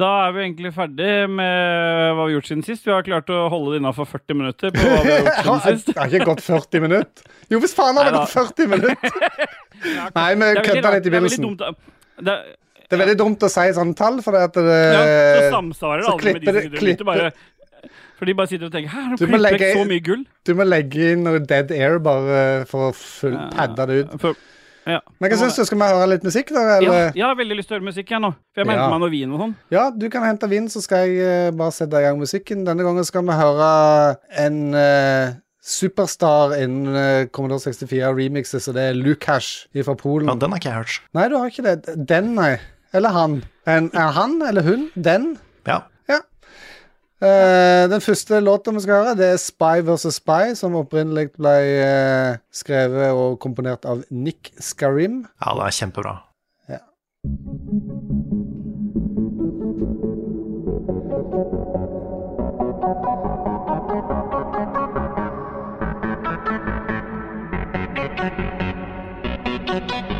Da 0.00 0.08
er 0.26 0.32
vi 0.32 0.40
egentlig 0.46 0.70
ferdig 0.72 1.10
med 1.28 2.14
hva 2.16 2.24
vi 2.24 2.32
har 2.32 2.32
gjort 2.38 2.48
siden 2.48 2.64
sist. 2.64 2.86
Vi 2.86 2.94
har 2.94 3.04
klart 3.04 3.28
å 3.30 3.42
holde 3.52 3.74
det 3.74 3.82
innafor 3.82 4.08
40 4.08 4.38
minutter 4.38 4.72
på 4.72 4.86
hva 4.88 5.02
vi 5.04 5.12
har 5.12 5.26
gjort 5.26 5.66
siden 5.66 5.82
Det 5.92 5.98
har 5.98 6.16
ikke 6.16 6.28
gått 6.30 6.44
40 6.46 6.84
minutter. 6.86 7.36
Jo, 7.52 7.60
hvis 7.62 7.76
faen 7.76 8.00
har 8.00 8.08
det 8.08 8.16
gått 8.16 8.32
40 8.32 8.72
minutter! 8.72 9.52
Nei, 10.16 10.26
vi 10.40 10.50
kødda 10.64 10.94
litt 10.96 11.06
i 11.06 11.12
det 11.12 11.20
er 11.20 11.36
dumt, 11.42 11.64
det, 12.22 12.36
er 12.96 13.00
veldig 13.02 13.18
dumt 13.20 13.44
å 13.44 13.50
si 13.52 13.66
sånne 13.76 13.96
tall, 13.98 14.18
for 14.24 14.36
det 14.36 14.42
at 14.48 14.56
det 14.56 14.78
ja, 14.78 15.02
så 15.02 15.52
samsvarer 15.58 16.04
det 16.04 16.10
aldri 16.12 16.34
med 16.36 16.42
de 16.42 16.52
klipper 16.52 16.78
som 16.78 16.88
sitter 16.88 17.04
og 17.04 17.10
Bare, 17.12 17.30
for 18.22 18.30
de 18.30 18.34
bare 18.38 18.50
sitter 18.52 18.68
og 18.70 18.72
tenker 18.76 18.92
Hæ, 18.94 19.02
har 19.08 19.16
Du 19.18 19.24
de 19.24 19.26
klippet 19.26 19.42
legge- 19.42 19.58
vekk 19.66 19.80
så 19.82 19.84
mye 19.90 20.06
gull? 20.06 20.24
Du 20.46 20.54
må 20.54 20.66
legge 20.68 21.12
inn 21.16 21.24
noe 21.26 21.42
dead 21.42 21.72
air 21.74 21.98
bare 21.98 22.40
for 22.70 22.92
å 22.92 22.94
full 22.94 23.34
padde 23.56 23.86
det 23.90 23.96
ut. 24.04 24.12
For, 24.22 24.38
ja. 24.86 25.00
Men 25.22 25.30
hva 25.30 25.36
syns 25.38 25.58
du? 25.58 25.64
Skal 25.66 25.78
vi 25.78 25.88
høre 25.90 26.06
litt 26.10 26.24
musikk, 26.26 26.48
da? 26.54 26.62
Ja, 26.82 26.94
jeg 27.14 27.22
har 27.26 27.36
veldig 27.38 27.56
lyst 27.58 27.68
til 27.70 27.76
å 27.76 27.80
høre 27.80 27.86
musikk, 27.90 28.08
jeg 28.14 28.22
nå. 28.22 28.32
For 28.54 28.62
jeg 28.62 28.66
må 28.70 28.72
Ja. 28.74 28.78
hente 28.80 28.94
meg 28.94 29.02
noe 29.04 29.12
vin 29.12 29.32
og 29.34 29.40
sånn. 29.44 29.54
Ja, 29.74 29.84
du 29.90 30.08
kan 30.10 30.22
hente 30.26 30.48
vin, 30.50 30.66
så 30.68 30.82
skal 30.82 31.06
jeg 31.06 31.20
eh, 31.22 31.50
bare 31.54 31.70
sette 31.74 31.98
i 31.98 32.02
gang 32.06 32.18
musikken. 32.18 32.64
Denne 32.66 32.82
gangen 32.86 33.04
skal 33.06 33.22
vi 33.22 33.36
høre 33.38 34.16
en 34.46 34.58
uh, 34.74 35.34
superstar 35.62 36.56
innen 36.58 36.94
uh, 36.98 37.24
Commodore 37.30 37.62
64 37.62 38.10
remixes, 38.16 38.66
og 38.68 38.74
det 38.78 38.88
er 38.90 38.98
Lukash 38.98 39.66
fra 39.84 39.94
Polen. 39.94 40.26
Ja, 40.30 40.34
den 40.34 40.50
har 40.50 40.58
ikke 40.62 40.70
jeg 40.72 40.80
hørt. 40.82 41.00
Nei, 41.14 41.28
du 41.30 41.36
har 41.38 41.50
ikke 41.52 41.66
det. 41.68 41.96
Den, 42.10 42.34
nei. 42.34 42.56
Eller 42.92 43.14
han. 43.14 43.38
En, 43.70 43.86
er 43.94 44.10
han 44.18 44.40
eller 44.42 44.62
hun? 44.66 44.88
Den? 44.98 45.36
Ja. 45.66 45.82
Ja. 47.22 47.28
Eh, 47.28 47.90
den 47.90 48.00
første 48.02 48.40
låta 48.42 48.72
vi 48.74 48.80
skal 48.82 49.04
høre, 49.04 49.14
det 49.18 49.28
er 49.32 49.36
Spy 49.38 49.82
vs. 49.86 50.14
Spy, 50.18 50.54
som 50.58 50.74
opprinnelig 50.74 51.30
ble 51.38 51.54
uh, 51.86 52.40
skrevet 52.50 53.14
og 53.14 53.38
komponert 53.42 53.86
av 53.86 54.02
Nick 54.10 54.50
Skarim. 54.58 55.22
ja, 55.38 55.54
det 55.54 55.64
er 55.68 55.70
kjempebra. 55.78 56.16
Yeah, 69.72 70.11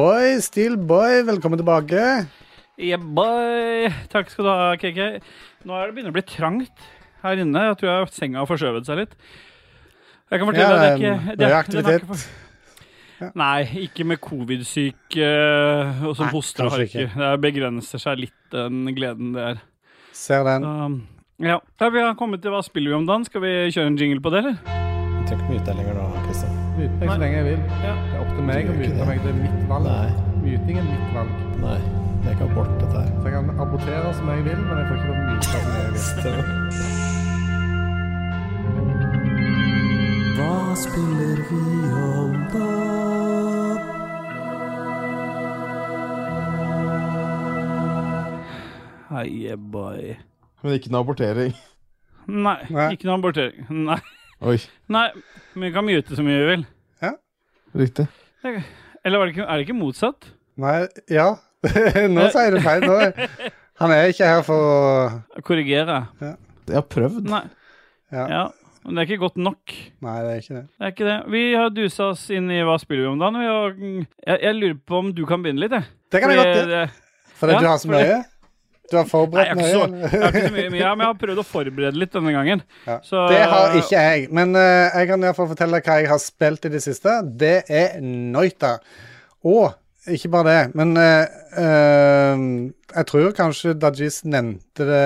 boy, 0.00 0.38
still 0.40 0.76
boy, 0.76 1.20
velkommen 1.28 1.60
tilbake. 1.60 2.00
Yeah, 2.80 3.00
boy. 3.02 3.90
Takk 4.12 4.30
skal 4.32 4.46
du 4.46 4.50
ha, 4.50 4.68
KK. 4.80 5.00
Nå 5.68 5.76
er 5.76 5.90
det 5.90 5.96
begynner 5.96 6.14
å 6.14 6.16
bli 6.16 6.24
trangt 6.24 6.84
her 7.24 7.42
inne. 7.42 7.66
Jeg 7.68 7.80
tror 7.80 7.90
jeg 7.90 8.12
senga 8.16 8.40
har 8.40 8.48
forskjøvet 8.48 8.88
seg 8.88 9.02
litt. 9.02 9.16
Jeg 10.30 10.40
kan 10.40 10.48
fortelle 10.48 10.76
Ja, 10.78 10.78
deg, 10.78 10.80
det 10.80 10.86
er 10.86 10.96
det 10.96 11.00
ikke 11.00 11.32
er- 11.32 11.36
det, 11.36 11.48
er 11.50 11.58
aktivitet. 11.58 12.06
for- 12.06 13.32
Nei, 13.36 13.64
ikke 13.84 14.06
med 14.08 14.20
covid-syk 14.24 15.16
uh, 15.20 16.06
og 16.08 16.14
som 16.16 16.30
hoster 16.32 16.64
og 16.64 16.72
harker. 16.72 17.10
Det 17.12 17.40
begrenser 17.42 18.00
seg 18.00 18.22
litt, 18.22 18.38
den 18.54 18.86
gleden 18.96 19.34
det 19.34 19.42
er. 19.50 19.60
Ser 20.16 20.46
den. 20.48 20.64
Um, 20.64 20.96
ja. 21.38 21.58
Da 21.78 21.90
vi 21.92 22.00
har 22.00 22.14
kommet 22.16 22.40
til 22.40 22.50
hva 22.54 22.62
spiller 22.64 22.94
vi 22.94 22.96
om 23.02 23.04
dagen. 23.10 23.28
Skal 23.28 23.44
vi 23.44 23.52
kjøre 23.68 23.92
en 23.92 24.00
jingle 24.00 24.24
på 24.24 24.32
det, 24.32 24.38
eller? 24.46 24.56
Jeg 24.64 25.28
trenger 25.28 25.44
ikke 25.44 25.52
mye 25.52 25.66
deg 25.68 25.76
lenger 25.82 26.00
nå, 26.00 26.08
Kristian. 26.24 26.59
Myte 26.80 26.96
meg 27.00 27.10
så 27.10 27.16
lenge 27.20 27.36
jeg 27.36 27.44
vil. 27.44 27.60
Ja. 27.84 27.94
Det 28.00 28.14
er 28.16 28.20
opp 28.24 28.30
til 28.36 28.44
meg 28.48 28.62
å 28.64 28.72
det. 28.80 28.88
meg. 29.06 29.18
Det 29.24 29.30
er 29.30 29.38
mitt 29.40 29.60
valg. 29.68 29.84
Nei, 29.90 30.10
Myting 30.44 30.76
er 30.80 30.86
mitt 30.88 31.08
valg. 31.16 31.32
nei. 31.60 31.80
Det 32.20 32.26
er 32.28 32.34
ikke 32.36 32.46
abort, 32.50 32.72
dette 32.80 32.96
her. 33.00 33.08
Så 33.20 33.24
jeg 33.28 33.32
kan 33.36 33.46
abortere 33.64 34.08
som 34.16 34.26
jeg 34.28 34.40
vil, 34.44 34.60
men 34.68 34.74
jeg 34.80 34.86
får 34.88 34.96
ikke 34.96 35.08
lov 35.08 35.16
å 35.16 35.24
myte 35.28 35.44
som 35.50 35.64
jeg 35.76 35.86
vil. 35.92 36.40
Hva 40.36 40.52
spiller 40.82 41.38
vi 41.50 41.60
om 42.00 42.32
da? 42.52 42.68
Hei, 49.10 49.56
boy. 49.56 50.14
Men 50.62 50.76
ikke 50.76 50.92
noe 50.92 51.02
abortering. 51.04 51.54
Nei, 52.30 52.56
Nei. 52.70 52.88
ikke 52.94 53.08
noe 53.08 53.16
abortering. 53.18 53.66
Nei. 53.88 53.98
Oi, 54.40 54.56
Nei, 54.88 55.08
men 55.54 55.66
vi 55.68 55.72
kan 55.74 55.84
mute 55.84 56.16
så 56.16 56.22
mye 56.24 56.38
vi 56.40 56.46
vil. 56.54 56.62
Ja. 57.04 57.10
riktig. 57.76 58.06
Eller 59.04 59.18
var 59.20 59.26
det 59.28 59.34
ikke, 59.34 59.44
er 59.46 59.60
det 59.60 59.66
ikke 59.66 59.76
motsatt? 59.76 60.30
Nei, 60.60 60.78
ja. 61.12 61.26
Nå 62.14 62.28
sier 62.32 62.54
du 62.56 62.60
feil. 62.64 62.86
Nå. 62.88 62.96
Han 63.80 63.92
er 63.92 64.08
ikke 64.12 64.28
her 64.28 64.40
for 64.44 64.64
å 65.36 65.42
Korrigere? 65.44 65.98
Jeg 66.20 66.76
har 66.78 66.86
prøvd. 66.88 67.28
Nei. 67.28 67.42
Ja. 68.12 68.24
Ja. 68.32 68.42
Men 68.80 68.96
det 68.96 69.02
er 69.02 69.10
ikke 69.10 69.20
godt 69.26 69.36
nok. 69.36 69.74
Nei, 70.00 70.16
det 70.24 70.30
er 70.32 70.38
ikke 70.40 70.54
det. 70.56 70.64
Det 70.72 70.86
er 70.88 70.92
ikke 70.94 71.08
det. 71.10 71.16
Vi 71.36 71.42
har 71.52 71.72
dusa 71.76 72.06
oss 72.14 72.22
inn 72.32 72.48
i 72.52 72.62
hva 72.64 72.78
spiller 72.80 73.04
vi 73.04 73.10
om 73.12 73.20
dagen. 73.20 73.36
Vi 73.42 73.48
har, 73.50 73.74
jeg, 74.24 74.38
jeg 74.46 74.56
lurer 74.56 74.78
på 74.88 75.00
om 75.04 75.10
du 75.16 75.20
kan 75.28 75.44
begynne 75.44 75.60
litt, 75.66 75.74
jeg. 75.76 75.84
Det 76.10 76.22
kan 76.24 76.32
jeg 76.32 76.40
godt 76.40 76.54
gjøre. 76.56 76.68
det- 76.70 76.80
er 77.40 77.52
Ja, 77.52 77.60
du 77.60 77.66
har 77.68 77.76
så 77.80 77.88
fordi- 77.88 78.06
mye? 78.08 78.22
Du 78.90 78.96
har 78.98 79.04
Nei, 79.06 79.10
forberedt 79.10 79.50
jeg 79.50 79.56
ikke 79.56 79.68
så, 79.70 79.82
mye? 79.90 80.08
jeg 80.10 80.22
har 80.22 80.34
ikke 80.34 80.46
så 80.48 80.54
mye, 80.54 80.62
mye, 80.62 80.70
men 80.70 81.04
jeg 81.04 81.06
har 81.06 81.18
prøvd 81.20 81.42
å 81.42 81.46
forberede 81.46 82.00
litt 82.02 82.14
denne 82.16 82.32
gangen. 82.34 82.62
Ja. 82.88 82.96
Så, 83.06 83.26
Det 83.30 83.42
har 83.52 83.76
ikke 83.78 84.02
jeg. 84.02 84.24
Men 84.34 84.56
uh, 84.58 84.88
jeg 84.88 85.10
kan 85.10 85.22
i 85.22 85.28
hvert 85.28 85.38
fall 85.38 85.50
fortelle 85.52 85.82
hva 85.86 85.98
jeg 86.00 86.10
har 86.10 86.22
spilt 86.22 86.66
i 86.66 86.72
det 86.74 86.82
siste. 86.82 87.14
Det 87.44 87.54
er 87.70 88.00
Noita. 88.02 88.72
Og 89.46 89.70
ikke 90.10 90.32
bare 90.32 90.50
det, 90.50 90.74
men 90.80 90.96
uh, 90.96 91.22
uh, 91.60 92.44
jeg 92.96 93.08
tror 93.12 93.34
kanskje 93.36 93.76
Dajis 93.78 94.22
nevnte 94.26 94.86
det 94.88 95.04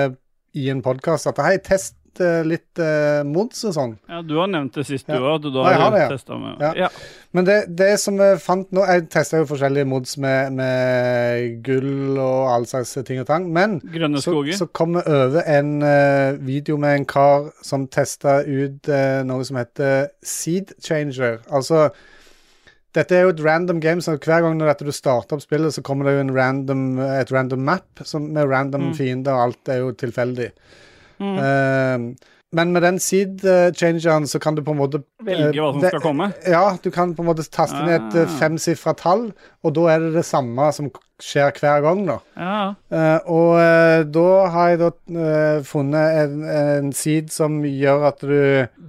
i 0.55 0.69
en 0.71 0.81
podkast 0.81 1.27
at 1.29 1.41
hei, 1.43 1.57
test 1.61 1.97
eh, 2.23 2.43
litt 2.47 2.79
uh, 2.81 3.23
mods 3.27 3.63
og 3.69 3.73
sånn. 3.75 3.93
Ja, 4.09 4.21
du 4.25 4.35
har 4.39 4.47
nevnt 4.51 4.73
det 4.77 4.85
sist, 4.87 5.07
Ja. 5.07 5.19
du 5.19 5.59
òg. 5.59 5.67
Jeg 5.71 5.79
har 5.81 5.91
det, 5.91 6.01
ja. 6.01 6.37
med 6.39 6.61
Ja. 6.61 6.71
ja. 6.85 6.89
Men 7.35 7.45
det, 7.45 7.57
det 7.75 7.99
som 7.99 8.15
jeg 8.17 8.39
fant 8.39 8.71
nå 8.71 8.85
Jeg 8.87 9.09
testa 9.11 9.41
jo 9.41 9.45
forskjellige 9.49 9.87
mods 9.91 10.17
med, 10.17 10.53
med 10.55 11.61
gull 11.65 12.17
og 12.17 12.49
all 12.53 12.65
slags 12.65 12.93
ting 13.05 13.19
og 13.19 13.27
tang. 13.27 13.51
Men 13.51 13.79
så, 14.21 14.35
så 14.55 14.67
kom 14.71 14.95
vi 14.95 15.03
over 15.05 15.41
en 15.43 15.81
uh, 15.83 16.39
video 16.39 16.77
med 16.77 17.01
en 17.01 17.05
kar 17.05 17.51
som 17.61 17.87
testa 17.87 18.41
ut 18.45 18.87
uh, 18.87 19.23
noe 19.27 19.43
som 19.43 19.57
heter 19.59 20.11
Seed 20.23 20.75
Changer. 20.81 21.41
Altså 21.51 21.89
dette 22.95 23.11
er 23.11 23.25
jo 23.25 23.33
et 23.33 23.41
random 23.43 23.81
game, 23.83 23.99
så 23.99 24.13
hver 24.15 24.39
gang 24.45 24.53
når 24.55 24.69
dette 24.71 24.85
du 24.87 24.93
starter 24.95 25.35
opp 25.35 25.43
spillet, 25.43 25.73
så 25.75 25.83
kommer 25.83 26.07
det 26.07 26.13
jo 26.15 26.21
en 26.23 26.31
random, 26.31 26.83
et 27.03 27.31
random 27.33 27.65
map 27.67 28.03
som, 28.07 28.29
med 28.31 28.47
random 28.47 28.85
Mm. 28.85 28.93
fiender, 28.95 29.33
og 29.35 29.41
alt 29.49 29.71
er 29.73 29.81
jo 29.81 29.91
tilfeldig. 29.91 30.51
Mm. 31.19 31.35
Uh, 31.39 32.31
men 32.55 32.71
med 32.71 32.85
den 32.85 32.99
seed 33.03 33.43
eh, 33.43 33.71
changeren 33.75 34.27
så 34.27 34.39
kan 34.39 34.55
du 34.55 34.61
på 34.63 34.71
en 34.71 34.79
måte 34.79 35.01
Velge 35.25 35.59
hva 35.59 35.73
som 35.73 35.83
skal 35.83 36.03
komme. 36.03 36.29
Ja, 36.47 36.77
du 36.79 36.87
kan 36.93 37.15
på 37.15 37.23
en 37.23 37.27
måte 37.27 37.43
taste 37.51 37.81
ned 37.83 37.97
et 37.97 38.15
uh, 38.15 38.21
Ah. 38.25 38.37
femsifra 38.39 38.93
tall, 38.97 39.25
og 39.63 39.73
da 39.75 39.89
er 39.91 40.05
det 40.05 40.13
det 40.15 40.23
samme 40.27 40.69
som 40.75 40.87
skjer 41.21 41.51
hver 41.59 41.83
gang, 41.83 42.03
da. 42.07 42.17
Ja. 42.39 42.61
Uh, 42.91 43.19
og 43.31 43.51
uh, 43.59 44.05
da 44.07 44.29
har 44.53 44.71
jeg 44.71 44.81
da 44.83 44.89
uh, 45.17 45.65
funnet 45.67 46.21
en, 46.21 46.45
en 46.55 46.93
seed 46.95 47.33
som 47.33 47.59
gjør 47.65 48.07
at 48.11 48.23
du, 48.23 48.37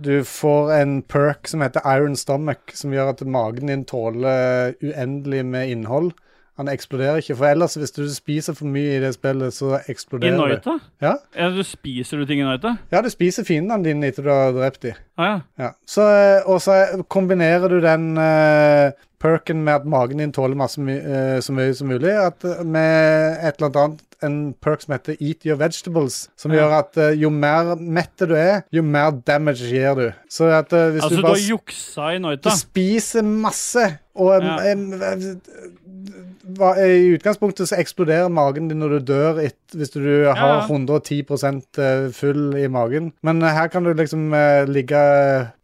du 0.05 0.14
får 0.27 0.72
en 0.77 1.01
perk 1.03 1.51
som 1.51 1.64
heter 1.64 1.87
Iron 1.97 2.16
Stomach, 2.18 2.74
som 2.74 2.95
gjør 2.95 3.14
at 3.14 3.27
magen 3.27 3.72
din 3.72 3.87
tåler 3.89 4.77
uendelig 4.85 5.43
med 5.47 5.74
innhold. 5.74 6.12
Han 6.57 6.68
eksploderer 6.72 7.18
ikke, 7.20 7.34
for 7.36 7.46
ellers 7.50 7.74
hvis 7.76 7.90
du 7.92 8.02
spiser 8.14 8.54
for 8.57 8.64
mye 8.72 8.94
i 8.96 9.00
det 9.02 9.11
spillet, 9.14 9.52
så 9.52 9.74
I 9.76 9.90
eksploderer 9.92 10.38
det. 10.38 10.38
Noita? 10.64 10.78
Ja. 11.04 11.11
Ja, 11.36 11.50
du 11.52 11.61
spiser 11.62 12.16
du 12.22 12.24
ting 12.24 12.40
i 12.40 12.46
Noita? 12.46 12.76
ja, 12.92 13.02
du 13.04 13.11
spiser 13.12 13.44
fiendene 13.44 13.84
dine 13.84 14.07
etter 14.09 14.24
du 14.24 14.30
har 14.32 14.54
drept 14.57 14.80
dem. 14.86 14.94
Ah, 15.18 15.26
ja. 15.26 15.40
Ja. 15.66 15.70
Så, 15.84 16.07
eh, 16.09 16.48
og 16.48 16.62
så 16.64 17.04
kombinerer 17.12 17.68
du 17.68 17.76
den 17.84 18.16
uh, 18.16 18.90
perken 19.20 19.62
med 19.64 19.74
at 19.82 19.84
magen 19.88 20.18
din 20.24 20.32
tåler 20.32 20.57
masse 20.57 20.80
eh, 20.80 21.38
så 21.44 21.52
mye 21.52 21.74
som 21.76 21.88
mulig, 21.92 22.11
at, 22.12 22.44
eh, 22.44 22.64
med 22.64 23.36
et 23.44 23.61
eller 23.61 23.76
annet 23.84 24.02
en 24.24 24.54
perk 24.64 24.80
som 24.80 24.94
heter 24.94 25.18
Eat 25.20 25.44
Your 25.44 25.59
Vegetables, 25.61 26.30
som 26.40 26.52
Ja. 26.52 26.62
gjør 26.62 26.78
at 26.78 26.96
uh, 26.96 27.11
jo 27.20 27.28
mer 27.28 27.74
mette 27.76 28.24
du 28.24 28.32
er, 28.34 28.62
jo 28.72 28.80
mer 28.82 29.11
damage 29.28 29.68
gir 29.68 29.92
du. 29.94 30.07
Så 30.32 30.48
at 30.48 30.72
uh, 30.72 30.86
hvis 30.94 31.02
Altså, 31.04 31.16
du 31.16 31.20
du 31.20 31.22
bare 31.28 31.36
har 31.36 31.50
juksa 31.50 32.09
i 32.16 32.36
du 32.40 32.50
spiser 32.57 33.22
masse, 33.22 33.84
og 34.16 34.40
Ja. 34.42 34.72
um, 34.72 34.86
hva- 34.96 35.16
I 36.47 37.14
utgangspunktet 37.16 37.68
så 37.68 37.78
eksploderer 37.80 38.30
magen 38.30 38.68
din 38.70 38.78
når 38.78 38.97
du 38.97 39.12
dør 39.12 39.40
et, 39.42 39.59
hvis 39.74 39.90
du 39.90 40.01
har 40.28 40.36
Ja. 40.36 40.66
110 40.66 41.24
eh, 41.78 42.11
full 42.12 42.55
i 42.57 42.68
magen. 42.68 43.12
Men 43.22 43.42
eh, 43.42 43.51
her 43.51 43.66
kan 43.68 43.84
du 43.84 43.92
liksom 43.92 44.32
eh, 44.34 44.64
ligge 44.68 45.01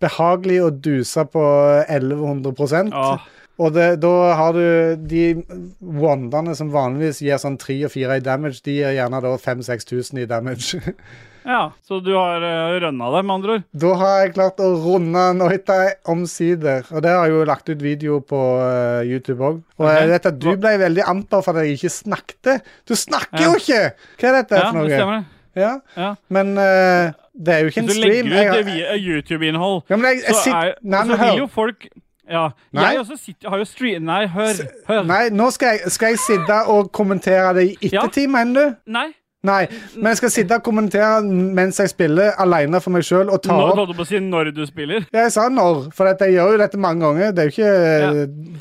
behagelig 0.00 0.62
og 0.62 0.82
duse 0.84 1.24
på 1.24 1.44
1100 1.88 2.90
Ja. 2.92 3.18
Og 3.58 3.74
det, 3.74 4.00
da 4.02 4.32
har 4.34 4.52
du 4.52 4.96
de 4.96 5.42
wandene 5.80 6.54
som 6.56 6.72
vanligvis 6.72 7.20
gir 7.22 7.38
sånn 7.38 7.58
3 7.60 7.84
og 7.84 7.92
4 7.92 8.16
i 8.16 8.24
damage, 8.24 8.62
de 8.64 8.78
gir 8.80 8.96
gjerne 8.96 9.20
da 9.20 9.36
5000-6000 9.36 10.22
i 10.22 10.26
damage. 10.26 10.80
ja. 11.44 11.62
Så 11.86 12.00
du 12.04 12.12
har 12.14 12.44
uh, 12.44 12.76
rønna 12.82 13.10
det, 13.16 13.22
med 13.26 13.34
andre 13.34 13.56
ord? 13.56 13.66
Da 13.84 13.92
har 14.02 14.16
jeg 14.22 14.34
klart 14.36 14.62
å 14.62 14.70
runde 14.82 15.26
Noita 15.38 15.78
omsider. 16.12 16.86
Og 16.92 17.04
det 17.04 17.12
har 17.12 17.26
jeg 17.26 17.36
jo 17.36 17.44
lagt 17.48 17.70
ut 17.72 17.82
video 17.82 18.20
på 18.24 18.40
uh, 18.60 19.02
YouTube 19.06 19.40
òg. 19.40 19.62
Og 19.78 19.86
okay. 19.86 20.00
jeg 20.00 20.12
vet 20.14 20.30
at 20.32 20.40
du 20.42 20.50
ble 20.54 20.74
veldig 20.82 21.06
amper 21.14 21.44
for 21.44 21.58
at 21.58 21.68
jeg 21.68 21.78
ikke 21.80 21.94
snakket. 21.96 22.74
Du 22.88 22.94
snakker 22.98 23.40
Ja. 23.40 23.50
jo 23.50 23.60
ikke! 23.60 23.82
Hva 24.20 24.28
er 24.30 24.38
dette 24.40 24.60
Ja, 24.60 24.70
for 24.70 24.88
det 24.88 24.98
stemmer 25.00 25.20
det. 25.20 25.38
Ja. 25.54 25.72
Ja. 25.96 26.14
Men 26.32 26.54
uh, 26.56 27.12
det 27.32 27.54
er 27.54 27.58
jo 27.60 27.72
ikke 27.72 27.80
en 27.80 27.90
stream. 27.90 28.26
du 28.26 28.32
legger 28.32 28.60
ut 28.60 28.66
har- 28.66 28.96
YouTube-innhold, 28.96 29.82
ja, 29.88 29.96
men 29.96 30.06
jeg, 30.06 30.22
jeg 30.26 30.34
så, 30.34 30.42
sitter, 30.42 30.58
er, 30.58 30.74
nei, 30.82 31.02
så 31.06 31.18
vil 31.24 31.38
jo 31.42 31.46
folk 31.46 31.88
Ja. 32.30 32.48
Nei. 32.72 32.84
Jeg 32.92 33.00
også 33.00 33.16
sitter, 33.18 33.48
har 33.50 33.58
jo 33.58 33.64
stream... 33.64 34.02
Nei, 34.08 34.26
hør. 34.30 34.60
hør. 34.88 35.02
Nei, 35.04 35.24
nå 35.34 35.50
skal 35.52 35.74
jeg, 35.74 35.90
skal 35.92 36.14
jeg 36.14 36.20
sitte 36.22 36.60
og 36.70 36.92
kommentere 36.94 37.50
det 37.58 37.64
i 37.72 37.90
Ja. 37.90 38.04
ettertid, 38.04 38.30
mener 38.30 38.54
du? 38.54 38.76
Nei. 38.94 39.10
Nei, 39.42 39.66
men 39.96 40.12
jeg 40.12 40.20
skal 40.20 40.30
sitte 40.30 40.56
og 40.60 40.62
kommentere 40.62 41.22
mens 41.26 41.80
jeg 41.82 41.90
spiller 41.90 42.36
alene 42.42 42.78
for 42.82 42.94
meg 42.94 43.02
sjøl 43.02 43.26
Nå 43.26 43.38
holdt 43.42 43.90
du 43.90 43.96
på 43.98 44.04
å 44.04 44.06
si 44.06 44.20
når 44.22 44.52
du 44.54 44.62
spiller. 44.68 45.06
Ja, 45.10 45.24
Jeg 45.26 45.32
sa 45.34 45.48
når, 45.50 45.88
for 45.96 46.06
at 46.12 46.22
jeg 46.22 46.36
gjør 46.36 46.54
jo 46.54 46.60
dette 46.62 46.78
mange 46.78 47.02
ganger. 47.02 47.32
Det 47.34 47.42
er 47.42 47.48
jo 47.48 47.54
ikke 47.56 47.72
ja. 47.72 48.12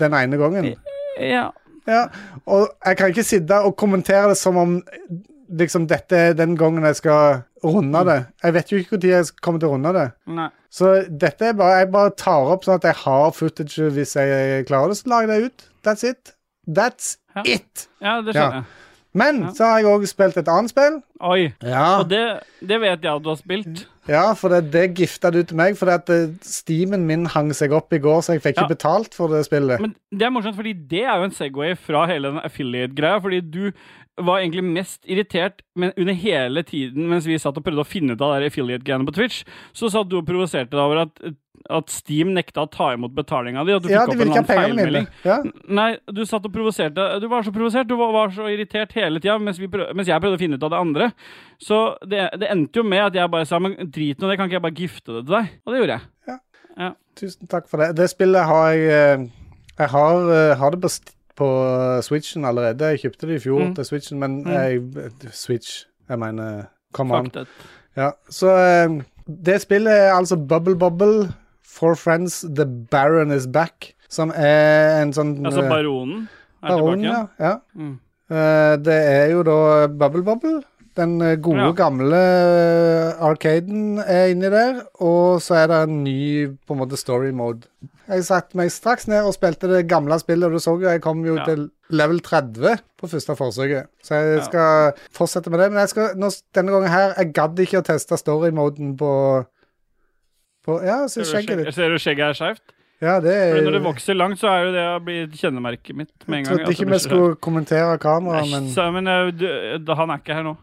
den 0.02 0.16
ene 0.18 0.40
gangen. 0.42 0.72
Ja. 1.22 1.50
Ja, 1.90 2.06
og 2.46 2.70
jeg 2.86 2.98
kan 2.98 3.14
ikke 3.14 3.26
sitte 3.26 3.58
og 3.66 3.76
kommentere 3.78 4.32
det 4.32 4.38
som 4.38 4.58
om 4.62 4.76
liksom 5.58 5.88
dette 5.90 6.18
er 6.30 6.36
den 6.38 6.54
gangen 6.58 6.86
jeg 6.88 6.98
skal 7.02 7.42
runde 7.66 8.04
det. 8.08 8.18
Jeg 8.44 8.54
vet 8.58 8.72
jo 8.72 8.82
ikke 8.82 9.00
når 9.02 9.10
jeg 9.12 9.32
kommer 9.44 9.62
til 9.62 9.70
å 9.70 9.74
runde 9.76 9.94
det. 9.98 10.06
Nei. 10.34 10.50
Så 10.72 10.92
dette 11.10 11.50
er 11.52 11.58
bare 11.60 11.82
Jeg 11.82 11.90
bare 11.92 12.14
tar 12.16 12.54
opp 12.54 12.64
sånn 12.66 12.78
at 12.80 12.86
jeg 12.88 12.98
har 13.04 13.34
footage 13.36 13.90
hvis 13.98 14.16
jeg 14.16 14.66
klarer 14.70 14.94
det, 14.94 15.02
så 15.02 15.12
lager 15.12 15.34
jeg 15.34 15.42
det 15.42 15.50
ut. 15.52 15.66
That's 15.86 16.08
it. 16.08 16.36
That's 16.68 17.18
Ja. 17.36 17.44
it. 17.46 17.88
Ja, 18.02 18.22
det 18.22 18.36
skjønner 18.36 18.62
jeg. 18.62 18.66
Men 19.14 19.42
Ja. 19.44 19.50
så 19.54 19.66
har 19.66 19.78
jeg 19.82 19.86
òg 19.92 20.06
spilt 20.08 20.38
et 20.38 20.48
annet 20.48 20.70
spill. 20.72 21.02
Oi. 21.20 21.52
Ja, 21.64 22.00
Og 22.00 22.10
det, 22.10 22.40
det 22.66 22.78
vet 22.82 23.02
jeg 23.04 23.12
at 23.16 23.24
du 23.24 23.30
har 23.30 23.36
spilt. 23.36 23.88
ja 24.08 24.32
for 24.34 24.50
det, 24.50 24.72
det 24.72 24.96
gifta 24.96 25.30
du 25.32 25.44
til 25.44 25.58
meg. 25.60 25.76
For 25.78 25.92
at 25.92 26.10
eh, 26.10 26.30
steamen 26.42 27.04
min 27.06 27.26
hang 27.26 27.52
seg 27.54 27.72
opp 27.76 27.92
i 27.94 28.00
går, 28.00 28.22
så 28.24 28.34
jeg 28.38 28.42
fikk 28.42 28.56
Ja. 28.58 28.64
ikke 28.64 28.76
betalt 28.78 29.14
for 29.14 29.28
det 29.28 29.44
spillet. 29.46 29.82
Men 29.82 29.96
det 30.12 30.22
er 30.22 30.30
morsomt, 30.32 30.56
fordi 30.56 30.74
det 30.74 31.04
er 31.04 31.18
jo 31.18 31.24
en 31.28 31.32
Segway 31.36 31.76
fra 31.76 32.06
hele 32.08 32.32
den 32.32 32.40
affiliate-greia. 32.40 33.20
Fordi 33.22 33.42
du 33.42 33.72
var 34.28 34.42
egentlig 34.42 34.64
mest 34.68 35.06
irritert 35.10 35.62
men 35.76 35.94
under 35.98 36.14
hele 36.18 36.64
tiden 36.68 37.08
mens 37.12 37.28
vi 37.30 37.38
satt 37.42 37.58
og 37.58 37.64
prøvde 37.66 37.84
å 37.86 37.88
finne 37.88 38.14
ut 38.18 38.22
av 38.26 38.38
affiliate-greiene 38.42 39.08
på 39.08 39.14
Twitch. 39.16 39.44
Så 39.74 39.90
satt 39.94 40.10
du 40.12 40.18
og 40.20 40.28
provoserte 40.28 40.74
deg 40.76 40.82
over 40.84 41.04
at, 41.06 41.22
at 41.72 41.92
Steam 41.94 42.34
nekta 42.36 42.66
å 42.66 42.70
ta 42.72 42.92
imot 42.96 43.14
betalinga 43.16 43.64
di. 43.68 43.76
At 43.78 43.86
du 43.86 43.90
ja, 43.92 44.04
fikk 44.10 44.16
opp 44.16 44.26
en 44.26 44.34
annen 44.34 44.50
feilmelding. 44.50 45.08
Ja. 45.28 45.38
Nei, 45.82 45.90
du 46.12 46.24
satt 46.28 46.46
og 46.48 46.54
provoserte. 46.56 47.06
Du 47.24 47.28
var 47.32 47.46
så 47.48 47.54
provosert, 47.56 47.88
du 47.90 47.96
var, 48.00 48.12
var 48.16 48.34
så 48.36 48.50
irritert 48.52 48.96
hele 48.98 49.22
tida 49.24 49.38
mens, 49.40 49.60
mens 49.62 50.10
jeg 50.10 50.24
prøvde 50.24 50.40
å 50.40 50.42
finne 50.42 50.58
ut 50.60 50.66
av 50.68 50.74
det 50.74 50.82
andre. 50.82 51.12
Så 51.62 51.82
det, 52.10 52.26
det 52.42 52.50
endte 52.52 52.82
jo 52.82 52.88
med 52.88 53.06
at 53.10 53.20
jeg 53.22 53.32
bare 53.34 53.48
sa 53.50 53.60
men 53.62 53.78
drit 53.92 54.18
nå, 54.20 54.28
det 54.32 54.40
kan 54.42 54.50
ikke 54.50 54.60
jeg 54.60 54.66
bare 54.68 54.82
gifte 54.82 55.18
det 55.20 55.26
til 55.28 55.38
deg? 55.38 55.54
Og 55.66 55.74
det 55.76 55.84
gjorde 55.84 56.00
jeg. 56.00 56.08
Tusen 57.20 57.50
takk 57.52 57.66
for 57.68 57.82
det. 57.84 57.90
Det 58.00 58.06
spillet 58.08 58.46
har 58.48 58.70
jeg 58.72 58.86
eh, 58.96 59.24
Jeg 59.82 59.90
har, 59.92 60.30
eh, 60.32 60.54
har 60.58 60.72
det 60.72 60.80
på, 60.84 60.90
st- 60.92 61.12
på 61.42 61.48
Switchen 62.06 62.46
allerede. 62.46 62.92
Jeg 62.94 63.00
kjøpte 63.06 63.28
det 63.32 63.40
i 63.40 63.44
fjor 63.48 63.64
Mm. 63.66 63.76
til 63.76 63.86
Switchen, 63.90 64.20
men 64.22 64.44
Mm. 64.44 64.52
jeg 64.52 64.82
Switch 65.34 65.86
Jeg 66.10 66.20
mener 66.20 66.64
Come 66.94 67.16
on. 67.16 67.26
Fuck 67.26 67.34
that. 67.34 67.48
Ja, 67.98 68.10
så 68.30 68.50
eh, 68.52 69.02
Det 69.46 69.62
spillet 69.62 69.94
er 69.94 70.14
altså 70.14 70.36
Bubble 70.36 70.76
Bubble, 70.76 71.32
For 71.64 71.94
Friends, 71.96 72.42
The 72.56 72.66
Baron 72.92 73.32
Is 73.32 73.48
Back, 73.48 73.94
som 74.10 74.32
er 74.36 75.02
en 75.02 75.14
sånn 75.14 75.38
Altså 75.46 75.62
eh, 75.64 75.70
Baronen 75.70 76.28
er 76.64 76.68
baron, 76.68 77.00
tilbake 77.00 77.30
ja. 77.40 77.50
ja. 77.50 77.56
Mm. 77.76 78.00
Eh, 78.32 78.76
det 78.84 78.98
er 79.08 79.32
jo 79.32 79.44
da 79.44 79.88
Bubble 79.88 80.24
Bubble. 80.24 80.62
Den 80.98 81.22
eh, 81.22 81.36
gode, 81.40 81.58
Ja. 81.58 81.72
gamle 81.72 82.18
eh, 82.20 83.24
arcaden 83.24 84.00
er 84.04 84.28
inni 84.34 84.50
der, 84.52 84.82
og 85.00 85.40
så 85.40 85.56
er 85.64 85.68
det 85.72 85.78
en 85.90 86.04
ny 86.04 86.48
på 86.68 86.74
en 86.76 86.82
måte 86.82 86.98
story 87.00 87.32
mode. 87.32 87.64
Jeg 88.12 88.26
satte 88.28 88.58
meg 88.60 88.68
straks 88.74 89.08
ned 89.08 89.24
og 89.24 89.32
spilte 89.38 89.70
det 89.72 89.86
gamle 89.88 90.18
spillet, 90.20 90.44
og 90.50 90.52
du 90.52 90.60
så 90.60 90.74
jo 90.76 90.90
jeg 90.90 91.00
kom 91.02 91.24
jo 91.24 91.38
Ja. 91.38 91.46
til 91.46 91.70
level 91.90 92.20
30 92.20 92.76
på 93.00 93.08
første 93.08 93.38
forsøket. 93.40 93.88
Så 94.04 94.16
jeg 94.20 94.38
Ja. 94.40 94.44
skal 94.44 94.92
fortsette 95.16 95.50
med 95.50 95.60
det. 95.62 95.72
Men 95.72 95.80
jeg 95.80 95.90
skal, 95.90 96.10
nå, 96.18 96.28
denne 96.54 96.72
gangen 96.72 96.90
her, 96.92 97.14
jeg 97.18 97.34
gadd 97.34 97.56
ikke 97.60 97.80
å 97.80 97.86
teste 97.88 98.18
story-moden 98.20 98.98
på 98.98 99.46
På, 100.66 100.76
ja, 100.86 101.08
så 101.08 101.24
skjegget 101.26 101.50
skjegg- 101.58 101.66
ditt. 101.66 101.74
Ser 101.74 101.90
du 101.90 101.96
skjegget 101.98 102.20
er 102.30 102.34
skjevt? 102.38 102.62
Ja, 103.02 103.20
det 103.20 103.32
er 103.34 103.54
Fordi 103.56 103.66
Når 103.66 103.72
det 103.72 103.84
vokser 103.84 104.14
langt, 104.14 104.38
så 104.38 104.48
er 104.48 104.66
jo 104.66 104.72
det 104.76 104.84
å 104.94 105.00
bli 105.04 105.16
kjennemerket 105.34 105.96
mitt 105.96 106.12
med 106.28 106.38
en 106.38 106.44
Jeg 106.46 106.46
trodde 106.52 106.68
at 106.68 106.76
ikke 106.76 106.92
vi 106.92 107.00
skulle 107.00 107.36
kommentere 107.42 107.98
kamera, 107.98 108.44
men 108.46 108.94
men 108.94 109.08
eh, 109.08 109.32
du, 109.32 109.96
han 109.96 110.10
er 110.12 110.18
ikke 110.22 110.36
her 110.36 110.44
nå. 110.44 110.58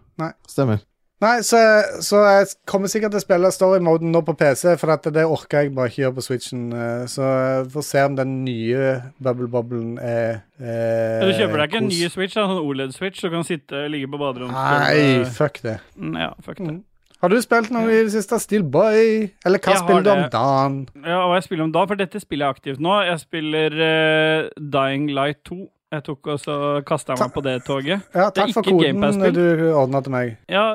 Stemmer. 0.48 0.84
Nei, 1.18 1.40
så, 1.42 1.58
så 2.06 2.20
jeg 2.30 2.46
kommer 2.70 2.86
sikkert 2.86 3.10
til 3.10 3.18
å 3.18 3.22
spille 3.24 3.48
story-moden 3.50 4.12
nå 4.14 4.20
på 4.22 4.36
PC, 4.38 4.76
for 4.78 4.92
at 4.94 5.02
det 5.10 5.24
orker 5.26 5.64
jeg 5.64 5.72
bare 5.74 5.90
ikke 5.90 6.04
gjøre 6.04 6.14
på 6.14 6.22
Switchen. 6.28 6.60
eh, 6.70 7.06
Så 7.10 7.26
vi 7.66 7.72
får 7.74 7.86
se 7.88 8.04
om 8.06 8.14
den 8.20 8.36
nye 8.44 8.92
Bubble 9.18 9.48
Bobblen 9.50 9.96
er, 9.98 10.44
er 10.62 11.24
Du 11.26 11.32
kjøper 11.34 11.58
deg 11.64 11.72
ikke 11.72 11.80
en 11.82 11.88
ny 11.90 11.98
Switch, 12.12 12.36
da, 12.38 12.44
en 12.46 12.52
sånn 12.54 12.62
OLED-switch, 12.62 13.18
så 13.24 13.32
kan 13.32 13.42
du 13.42 13.48
sitte 13.50 13.80
ligge 13.90 14.06
på 14.12 14.20
baderommet. 14.20 14.54
Nei, 14.54 15.24
fuck 15.34 15.58
det. 15.66 15.80
Mm, 15.98 16.14
Ja, 16.22 16.30
fuck 16.38 16.60
det. 16.62 16.68
Mm. 16.76 16.84
Har 17.18 17.32
du 17.34 17.40
spilt 17.42 17.72
noe 17.74 17.90
i 17.90 18.04
det 18.06 18.12
siste? 18.14 18.38
Steelboy? 18.38 19.32
Eller 19.42 19.58
hva 19.58 19.72
Jeg 19.74 19.80
spiller 19.82 20.04
du 20.06 20.10
om 20.12 20.20
dagen? 20.30 20.76
Ja, 21.02 21.24
hva 21.26 21.34
jeg 21.40 21.48
spiller 21.48 21.64
om 21.66 21.72
dagen, 21.74 21.90
for 21.90 21.98
dette 21.98 22.20
spiller 22.22 22.46
jeg 22.46 22.60
aktivt 22.60 22.78
nå. 22.86 22.92
Jeg 23.08 23.18
spiller 23.24 23.74
uh, 23.74 24.50
Dying 24.54 25.10
Light 25.18 25.42
2. 25.50 25.58
Jeg 25.89 26.05
tok 26.05 26.28
og 26.34 26.41
så 26.43 26.55
kasta 26.84 27.16
meg 27.16 27.32
på 27.32 27.43
det 27.47 27.55
toget. 27.64 28.05
Ja, 28.12 28.28
takk 28.34 28.53
for 28.53 28.66
koden 28.66 29.22
du 29.32 29.45
ordna 29.72 30.03
til 30.05 30.12
meg. 30.12 30.34
Ja, 30.53 30.66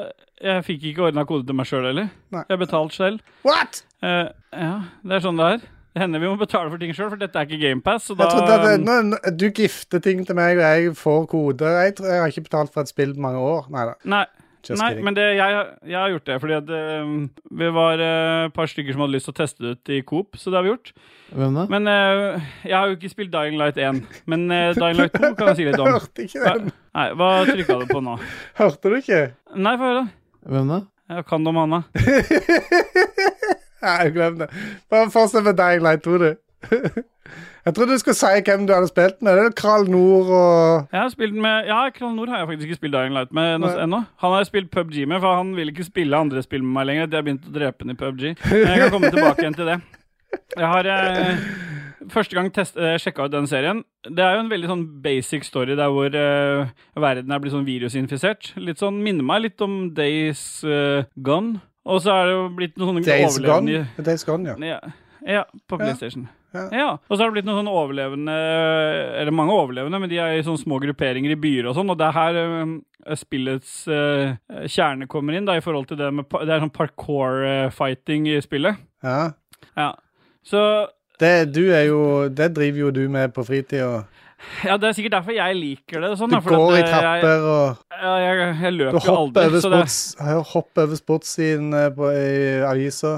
jeg 0.41 0.65
fikk 0.65 0.87
ikke 0.89 1.07
ordna 1.09 1.25
kode 1.29 1.45
til 1.45 1.57
meg 1.57 1.69
sjøl 1.69 1.85
heller. 1.91 2.09
Nei. 2.33 2.41
Jeg 2.47 2.55
har 2.55 2.61
betalt 2.63 2.95
selv. 2.97 3.21
What?! 3.45 3.83
Uh, 4.03 4.33
ja, 4.57 4.73
det 5.05 5.19
er 5.19 5.23
sånn 5.23 5.37
det 5.39 5.49
er. 5.55 5.67
Det 5.93 6.01
hender 6.01 6.23
vi 6.23 6.29
må 6.31 6.37
betale 6.41 6.71
for 6.71 6.81
ting 6.81 6.95
sjøl, 6.97 7.11
for 7.11 7.21
dette 7.21 7.37
er 7.37 7.45
ikke 7.45 7.61
GamePass. 7.61 8.09
Da 8.17 9.29
Du 9.37 9.45
gifter 9.53 10.01
ting 10.01 10.23
til 10.25 10.39
meg, 10.39 10.57
og 10.57 10.65
jeg 10.65 10.95
får 10.97 11.27
koder. 11.29 11.77
Jeg, 11.85 11.95
tror, 11.99 12.09
jeg 12.09 12.23
har 12.23 12.33
ikke 12.33 12.47
betalt 12.49 12.73
for 12.73 12.81
et 12.81 12.89
spill 12.89 13.13
på 13.13 13.21
mange 13.21 13.43
år. 13.45 13.69
Nei 13.75 13.85
da. 13.91 13.93
Nei, 14.15 14.23
Just 14.63 14.79
nei 14.79 14.93
kidding. 14.93 15.03
men 15.03 15.15
det, 15.17 15.23
jeg, 15.35 15.63
jeg 15.91 15.97
har 15.99 16.11
gjort 16.13 16.27
det 16.29 16.35
fordi 16.39 16.53
at 16.55 16.69
uh, 16.71 17.09
vi 17.59 17.71
var 17.75 17.99
et 17.99 18.43
et 18.43 18.53
par 18.55 18.69
stykker 18.69 18.93
som 18.93 19.03
hadde 19.03 19.15
lyst 19.15 19.27
til 19.27 19.33
å 19.33 19.37
teste 19.37 19.63
det 19.63 19.73
ut 19.75 19.91
i 19.93 19.99
Coop, 20.07 20.37
så 20.39 20.51
det 20.51 20.59
har 20.59 20.65
vi 20.65 20.71
gjort. 20.71 20.91
Hvem 21.33 21.57
da? 21.57 21.65
Men 21.71 21.89
uh, 21.89 22.49
jeg 22.65 22.75
har 22.75 22.89
jo 22.89 22.97
ikke 22.97 23.11
spilt 23.11 23.33
Dying 23.33 23.57
Light 23.59 23.79
1. 23.81 24.01
Men 24.29 24.45
eh, 24.53 24.71
Dying 24.77 24.99
Light 24.99 25.15
2 25.17 25.33
kan 25.39 25.51
jeg 25.51 25.59
si 25.59 25.67
litt 25.67 25.81
om. 25.81 25.89
Hørte 25.97 26.27
ikke 26.27 26.43
den. 26.43 26.73
Nei, 26.93 27.07
Hva 27.19 27.29
trykka 27.49 27.79
du 27.81 27.87
på 27.89 28.03
nå? 28.05 28.17
Hørte 28.61 28.91
du 28.91 28.99
ikke? 28.99 29.21
Nei, 29.55 29.75
få 29.79 29.89
høre. 29.89 30.03
Hvem 30.53 30.73
da? 30.75 30.81
Jeg 31.13 31.25
kan 31.29 31.45
det 31.45 31.51
om 31.51 31.59
Hanna. 31.61 31.81
Nei, 33.83 34.03
glem 34.15 34.37
det. 34.39 34.49
Bare 34.91 35.09
fortsett 35.13 35.45
med 35.45 35.57
Dying 35.59 35.83
Light 35.83 36.05
2, 36.05 36.21
du. 36.21 36.29
Jeg 37.63 37.75
trodde 37.75 37.95
du 37.95 37.99
skulle 38.01 38.17
si 38.19 38.39
hvem 38.43 38.65
du 38.67 38.73
hadde 38.75 38.89
spilt 38.91 39.21
med. 39.23 39.37
Det 39.39 39.43
er 39.47 39.53
Kral 39.55 39.85
Nord 39.87 40.31
og 40.35 40.89
Jeg 40.91 40.99
har 40.99 41.11
spilt 41.13 41.35
med 41.45 41.69
Ja, 41.69 41.89
Kral 41.95 42.15
Nord 42.15 42.31
har 42.33 42.41
jeg 42.41 42.47
faktisk 42.49 42.67
ikke 42.67 42.79
spilt 42.81 42.95
Dying 42.97 43.13
Light 43.15 43.31
med 43.31 43.55
ennå. 43.55 44.01
Han 44.19 44.33
har 44.33 44.41
jeg 44.41 44.49
spilt 44.51 44.71
PubG 44.71 45.07
med, 45.07 45.21
for 45.23 45.39
han 45.39 45.55
vil 45.55 45.71
ikke 45.71 45.87
spille 45.87 46.17
andre 46.17 46.43
spill 46.43 46.63
med 46.63 46.73
meg 46.75 46.89
lenger. 46.89 47.07
Jeg 47.07 47.15
har 47.15 47.27
begynt 47.29 47.47
å 47.47 47.53
drepe 47.55 47.85
han 47.85 47.93
i 47.93 47.99
PubG. 48.01 48.25
Men 48.51 48.67
jeg 48.67 48.81
kan 48.81 48.91
komme 48.91 49.13
tilbake 49.15 49.45
igjen 49.45 49.55
til 49.55 49.71
det. 49.71 49.79
Jeg 50.57 50.67
har 50.73 50.91
eh, 50.91 51.47
første 52.11 52.35
gang 52.35 52.51
test, 52.53 52.75
eh, 52.75 52.97
sjekka 52.99 53.29
ut 53.29 53.31
den 53.31 53.47
serien. 53.47 53.83
Det 54.03 54.25
er 54.25 54.35
jo 54.35 54.43
en 54.43 54.51
veldig 54.51 54.71
sånn 54.73 54.85
basic 55.05 55.47
story 55.47 55.79
der 55.79 55.93
hvor 55.93 56.19
eh, 56.19 56.75
verden 56.99 57.31
er 57.31 57.43
blitt 57.43 57.55
sånn 57.55 57.67
virusinfisert. 57.69 58.53
Litt 58.59 58.83
sånn, 58.83 58.99
Minner 59.05 59.23
meg 59.23 59.45
litt 59.47 59.63
om 59.63 59.93
Days 59.95 60.63
eh, 60.67 61.07
Gone. 61.15 61.61
Og 61.87 62.03
så 62.03 62.11
er 62.11 62.27
det 62.27 62.35
jo 62.35 62.45
blitt 62.59 62.75
noen 62.79 62.97
sånne 62.97 63.07
Days 63.07 63.31
overlevende 63.31 63.83
Gone. 63.87 64.07
Days 64.11 64.27
Gone, 64.27 64.51
ja. 64.51 64.73
Ja, 64.75 64.95
ja 65.39 65.43
på 65.69 65.79
PlayStation. 65.79 66.27
Ja. 66.27 66.39
Ja. 66.53 66.89
Og 67.09 67.15
så 67.15 67.23
har 67.23 67.31
det 67.31 67.39
blitt 67.39 67.47
noen 67.47 67.63
sånne 67.63 67.73
overlevende 67.73 68.33
Eller 69.17 69.33
mange 69.33 69.55
overlevende, 69.57 69.99
men 70.03 70.11
de 70.11 70.19
er 70.21 70.37
i 70.37 70.43
sånne 70.45 70.61
små 70.61 70.77
grupperinger 70.83 71.33
i 71.33 71.39
byer 71.39 71.71
og 71.71 71.77
sånn. 71.79 71.89
Og 71.89 71.97
det 71.97 72.05
er 72.05 72.17
her 72.17 72.39
øh, 72.43 72.75
spillets 73.17 73.75
uh, 73.89 74.35
kjerne 74.69 75.09
kommer 75.09 75.37
inn, 75.37 75.47
da, 75.49 75.57
i 75.57 75.65
forhold 75.65 75.89
til 75.89 75.97
det 75.99 76.11
med 76.13 76.29
Det 76.29 76.53
er 76.53 76.61
sånn 76.61 76.75
parkour-fighting 76.77 78.29
i 78.35 78.41
spillet. 78.45 78.83
ja. 79.05 79.31
Ja. 79.77 79.93
Så 80.43 80.59
Det, 81.19 81.53
du 81.55 81.71
er 81.71 81.85
jo, 81.87 82.27
det 82.27 82.49
driver 82.53 82.79
jo 82.79 82.89
du 82.91 83.05
med 83.09 83.31
på 83.33 83.45
fritida. 83.47 84.03
Ja, 84.65 84.77
det 84.77 84.89
er 84.89 84.95
sikkert 84.97 85.15
derfor 85.17 85.35
jeg 85.35 85.55
liker 85.55 86.03
det. 86.03 86.09
Sånn, 86.19 86.33
Du 86.33 86.39
går 86.43 86.77
i 86.77 86.81
trapper 86.83 87.45
og 87.47 87.77
Jeg, 87.93 88.01
jeg, 88.03 88.39
jeg, 88.63 88.73
løper 88.75 88.91
Du 88.91 88.97
hopper 88.97 89.11
jo 89.11 89.19
aldri. 89.21 89.45
over, 89.45 89.59
Så 89.63 89.69
det, 90.19 90.33
hopper 90.51 90.87
over 90.87 90.99
sportssiden 90.99 91.77
eh, 91.79 92.03
i 92.11 92.63
avisa. 92.67 93.13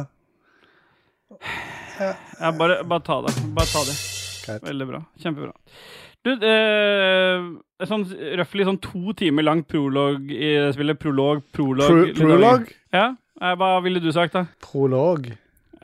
Ja, 1.99 2.51
bare, 2.59 2.83
bare 2.83 3.05
ta 3.05 3.21
det. 3.25 3.35
Bare 3.55 3.69
ta 3.69 3.83
det. 3.87 3.95
Veldig 4.65 4.87
bra. 4.87 5.01
Kjempebra. 5.21 5.53
Du, 6.25 6.31
eh, 6.41 7.45
sånn 7.85 8.03
røftlig 8.39 8.65
sånn 8.65 8.79
to 8.81 9.13
timer 9.17 9.45
lang 9.45 9.61
prolog 9.67 10.31
i 10.33 10.55
spillet. 10.73 10.97
Prolog, 11.01 11.43
prolog 11.53 11.91
Pro, 11.91 12.05
prolog? 12.17 12.69
Ja, 12.95 13.11
eh, 13.41 13.55
Hva 13.59 13.75
ville 13.85 14.01
du 14.01 14.09
sagt, 14.15 14.33
da? 14.33 14.47
Prolog. 14.63 15.27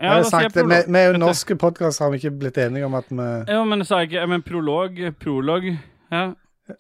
Ja, 0.02 0.16
jeg 0.18 0.32
sier 0.32 0.48
jeg 0.48 0.56
prolog. 0.56 0.90
Med, 0.90 1.14
du. 1.14 1.20
norske 1.22 1.58
podkaster, 1.62 2.08
har 2.08 2.14
vi 2.16 2.24
ikke 2.24 2.34
blitt 2.42 2.58
enige 2.58 2.88
om 2.90 2.98
at 2.98 3.12
vi 3.12 3.28
Jo, 3.54 3.66
men 3.70 3.86
sa 3.86 4.02
jeg 4.02 4.10
ikke 4.10 4.24
Men 4.32 4.42
prolog, 4.42 4.98
prolog 5.22 5.68
Ja, 5.70 6.24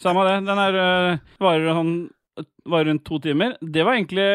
samme 0.01 0.25
det. 0.25 0.39
Den 0.47 0.63
er 0.65 0.79
øh, 0.85 1.21
varer 1.43 1.77
sånn 1.77 1.93
Varer 2.71 2.87
rundt 2.87 3.03
to 3.05 3.17
timer. 3.21 3.57
Det 3.61 3.83
var 3.85 3.97
egentlig 3.97 4.25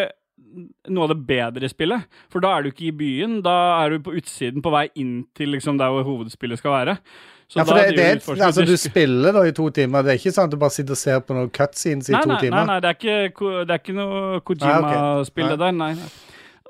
noe 0.56 1.06
av 1.06 1.14
det 1.14 1.20
bedre 1.28 1.70
spillet. 1.70 2.18
For 2.32 2.44
da 2.44 2.56
er 2.56 2.66
du 2.66 2.72
ikke 2.72 2.88
i 2.88 2.96
byen, 2.96 3.40
da 3.44 3.56
er 3.82 3.94
du 3.94 4.04
på 4.06 4.16
utsiden 4.18 4.64
på 4.64 4.72
vei 4.74 4.86
inn 4.98 5.24
til 5.36 5.52
liksom 5.54 5.80
der 5.80 5.94
hvor 5.94 6.06
hovedspillet 6.06 6.62
skal 6.62 6.78
være. 6.78 6.98
Så 7.46 7.60
Ja, 7.60 7.62
for 7.62 7.78
det, 7.78 7.94
det 7.94 8.26
du 8.26 8.42
altså, 8.42 8.64
du 8.66 8.76
spiller 8.76 9.32
da 9.32 9.44
i 9.46 9.52
to 9.54 9.68
timer. 9.70 10.02
Det 10.02 10.16
er 10.16 10.18
ikke 10.18 10.34
sånn 10.34 10.48
at 10.48 10.54
du 10.54 10.58
bare 10.58 10.74
sitter 10.74 10.96
og 10.96 10.98
ser 10.98 11.20
på 11.22 11.36
noen 11.36 11.52
cutscenes 11.54 12.10
i 12.10 12.16
nei, 12.16 12.22
to 12.24 12.32
nei, 12.32 12.40
timer. 12.42 12.56
Nei, 12.56 12.66
nei, 12.72 12.78
det 12.82 12.90
er 12.90 12.96
ikke, 13.30 13.52
det 13.62 13.76
er 13.76 13.82
ikke 13.84 13.94
noe 13.94 14.40
Kojima-spill, 14.42 15.52
det 15.52 15.60
der. 15.62 15.76
Nei. 15.76 15.92
nei. 16.00 16.08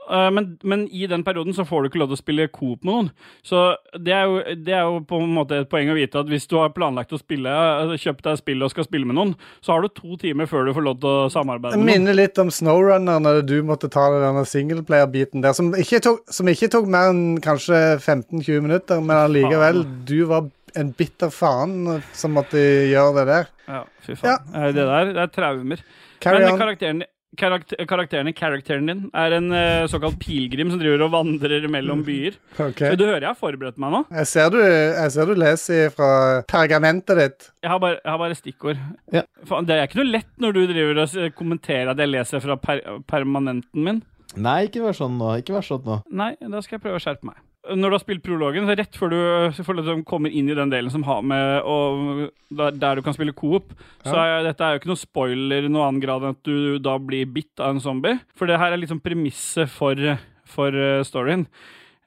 Uh, 0.07 0.29
men, 0.31 0.49
men 0.63 0.85
i 0.95 1.07
den 1.11 1.25
perioden 1.27 1.55
så 1.57 1.65
får 1.67 1.83
du 1.83 1.89
ikke 1.91 2.01
lov 2.03 2.11
til 2.13 2.19
å 2.19 2.21
spille 2.21 2.49
coop 2.55 2.85
med 2.87 2.93
noen. 2.93 3.11
Så 3.47 3.63
det 3.99 4.15
er, 4.15 4.27
jo, 4.31 4.57
det 4.67 4.75
er 4.77 4.85
jo 4.87 5.01
på 5.09 5.19
en 5.23 5.33
måte 5.35 5.61
et 5.63 5.71
poeng 5.73 5.91
å 5.91 5.97
vite 5.99 6.21
at 6.23 6.31
hvis 6.31 6.47
du 6.51 6.57
har 6.61 6.75
planlagt 6.77 7.15
å 7.17 7.21
spille, 7.21 7.51
altså 7.51 7.99
kjøpt 8.07 8.27
deg 8.29 8.41
spill 8.43 8.67
og 8.67 8.73
skal 8.75 8.87
spille 8.87 9.09
med 9.09 9.19
noen, 9.19 9.35
så 9.65 9.75
har 9.75 9.83
du 9.87 9.91
to 9.97 10.19
timer 10.23 10.47
før 10.51 10.69
du 10.69 10.75
får 10.77 10.87
lov 10.87 11.01
til 11.03 11.11
å 11.11 11.31
samarbeide 11.35 11.75
Det 11.77 11.83
noen. 11.83 11.93
minner 11.93 12.19
litt 12.19 12.39
om 12.43 12.53
Snowrunner, 12.55 13.23
når 13.23 13.43
du 13.49 13.57
måtte 13.67 13.91
ta 13.93 14.07
denne 14.15 14.45
singleplayer-biten 14.47 15.43
der, 15.45 15.57
som 15.57 15.73
ikke, 15.75 16.03
tok, 16.05 16.23
som 16.33 16.49
ikke 16.53 16.71
tok 16.73 16.87
mer 16.93 17.11
enn 17.13 17.41
kanskje 17.45 17.81
15-20 17.99 18.63
minutter, 18.69 19.03
men 19.03 19.17
allikevel, 19.25 19.83
du 20.07 20.19
var 20.31 20.47
en 20.77 20.91
bitter 20.93 21.31
faen 21.33 22.03
som 22.13 22.35
måtte 22.37 22.61
gjøre 22.91 23.15
det 23.23 23.27
der. 23.31 23.47
Ja, 23.67 23.83
fy 24.05 24.15
faen. 24.15 24.29
Ja. 24.53 24.67
Det 24.77 24.85
der 24.85 25.13
det 25.17 25.23
er 25.23 25.31
traumer. 25.33 25.81
Carry 26.21 26.43
men 26.45 26.53
on. 26.55 26.61
karakteren, 26.61 27.03
karakter, 27.39 27.81
karakteren 27.89 28.33
karakteren 28.37 28.91
din 28.91 29.03
er 29.17 29.37
en 29.37 29.51
uh, 29.53 29.87
såkalt 29.91 30.19
pilegrim 30.23 30.71
som 30.73 30.81
driver 30.81 31.07
og 31.07 31.13
vandrer 31.15 31.67
mellom 31.73 32.05
byer. 32.07 32.39
Ok. 32.55 32.83
Du 32.97 33.05
hører 33.07 33.27
jeg 33.27 33.31
har 33.33 33.39
forberedt 33.41 33.81
meg 33.83 33.95
nå. 33.95 34.03
Jeg 34.21 34.31
ser 34.31 34.51
du, 34.55 34.59
jeg 34.63 35.15
ser 35.15 35.31
du 35.31 35.35
leser 35.39 35.95
fra 35.95 36.11
pergamentet 36.51 37.23
ditt. 37.23 37.49
Jeg 37.65 37.73
har 37.73 37.83
bare, 37.83 38.01
jeg 38.03 38.13
har 38.13 38.21
bare 38.23 38.39
stikkord. 38.39 38.83
Ja. 39.15 39.25
Faen, 39.49 39.69
det 39.69 39.77
er 39.77 39.89
ikke 39.89 40.03
noe 40.03 40.13
lett 40.13 40.31
når 40.43 40.57
du 40.57 40.63
driver 40.71 41.03
og 41.05 41.17
kommenterer 41.39 41.93
at 41.93 42.03
jeg 42.03 42.13
leser 42.13 42.45
fra 42.45 42.59
per 42.61 42.85
permanenten 43.11 43.85
min. 43.87 44.05
Nei, 44.37 44.67
ikke 44.69 44.85
vær 44.85 44.97
sånn 44.97 45.17
nå. 45.21 45.37
Ikke 45.41 45.57
vær 45.57 45.65
sånn 45.65 45.85
nå. 45.87 46.01
Nei, 46.13 46.35
da 46.41 46.61
skal 46.65 46.77
jeg 46.77 46.87
prøve 46.87 47.01
å 47.01 47.03
skjerpe 47.03 47.29
meg. 47.31 47.39
Når 47.75 47.91
du 47.91 47.97
har 47.97 48.03
spilt 48.03 48.25
prologen, 48.25 48.67
så 48.69 48.77
rett 48.79 48.99
før 48.99 49.13
du 49.13 49.81
liksom 49.81 50.05
kommer 50.07 50.31
inn 50.31 50.51
i 50.51 50.57
den 50.59 50.71
delen 50.73 50.93
som 50.93 51.07
har 51.09 51.25
med 51.27 51.67
og 51.67 52.29
der, 52.55 52.77
der 52.77 52.99
du 52.99 53.03
kan 53.07 53.17
spille 53.17 53.35
coop, 53.37 53.73
så 54.07 54.15
er 54.23 54.45
dette 54.47 54.63
er 54.63 54.77
jo 54.77 54.83
ikke 54.83 54.93
noe 54.93 55.01
spoiler 55.01 55.67
i 55.67 55.71
noen 55.71 55.89
annen 55.89 56.05
grad 56.05 56.23
enn 56.23 56.37
at 56.37 56.47
du 56.47 56.79
da 56.83 56.95
blir 57.03 57.27
bitt 57.27 57.59
av 57.59 57.75
en 57.75 57.83
zombie. 57.83 58.21
For 58.39 58.51
det 58.51 58.61
her 58.63 58.75
er 58.75 58.83
liksom 58.83 59.03
premisset 59.03 59.73
for, 59.73 59.99
for 60.47 60.79
eh, 60.79 61.03
storyen. 61.07 61.49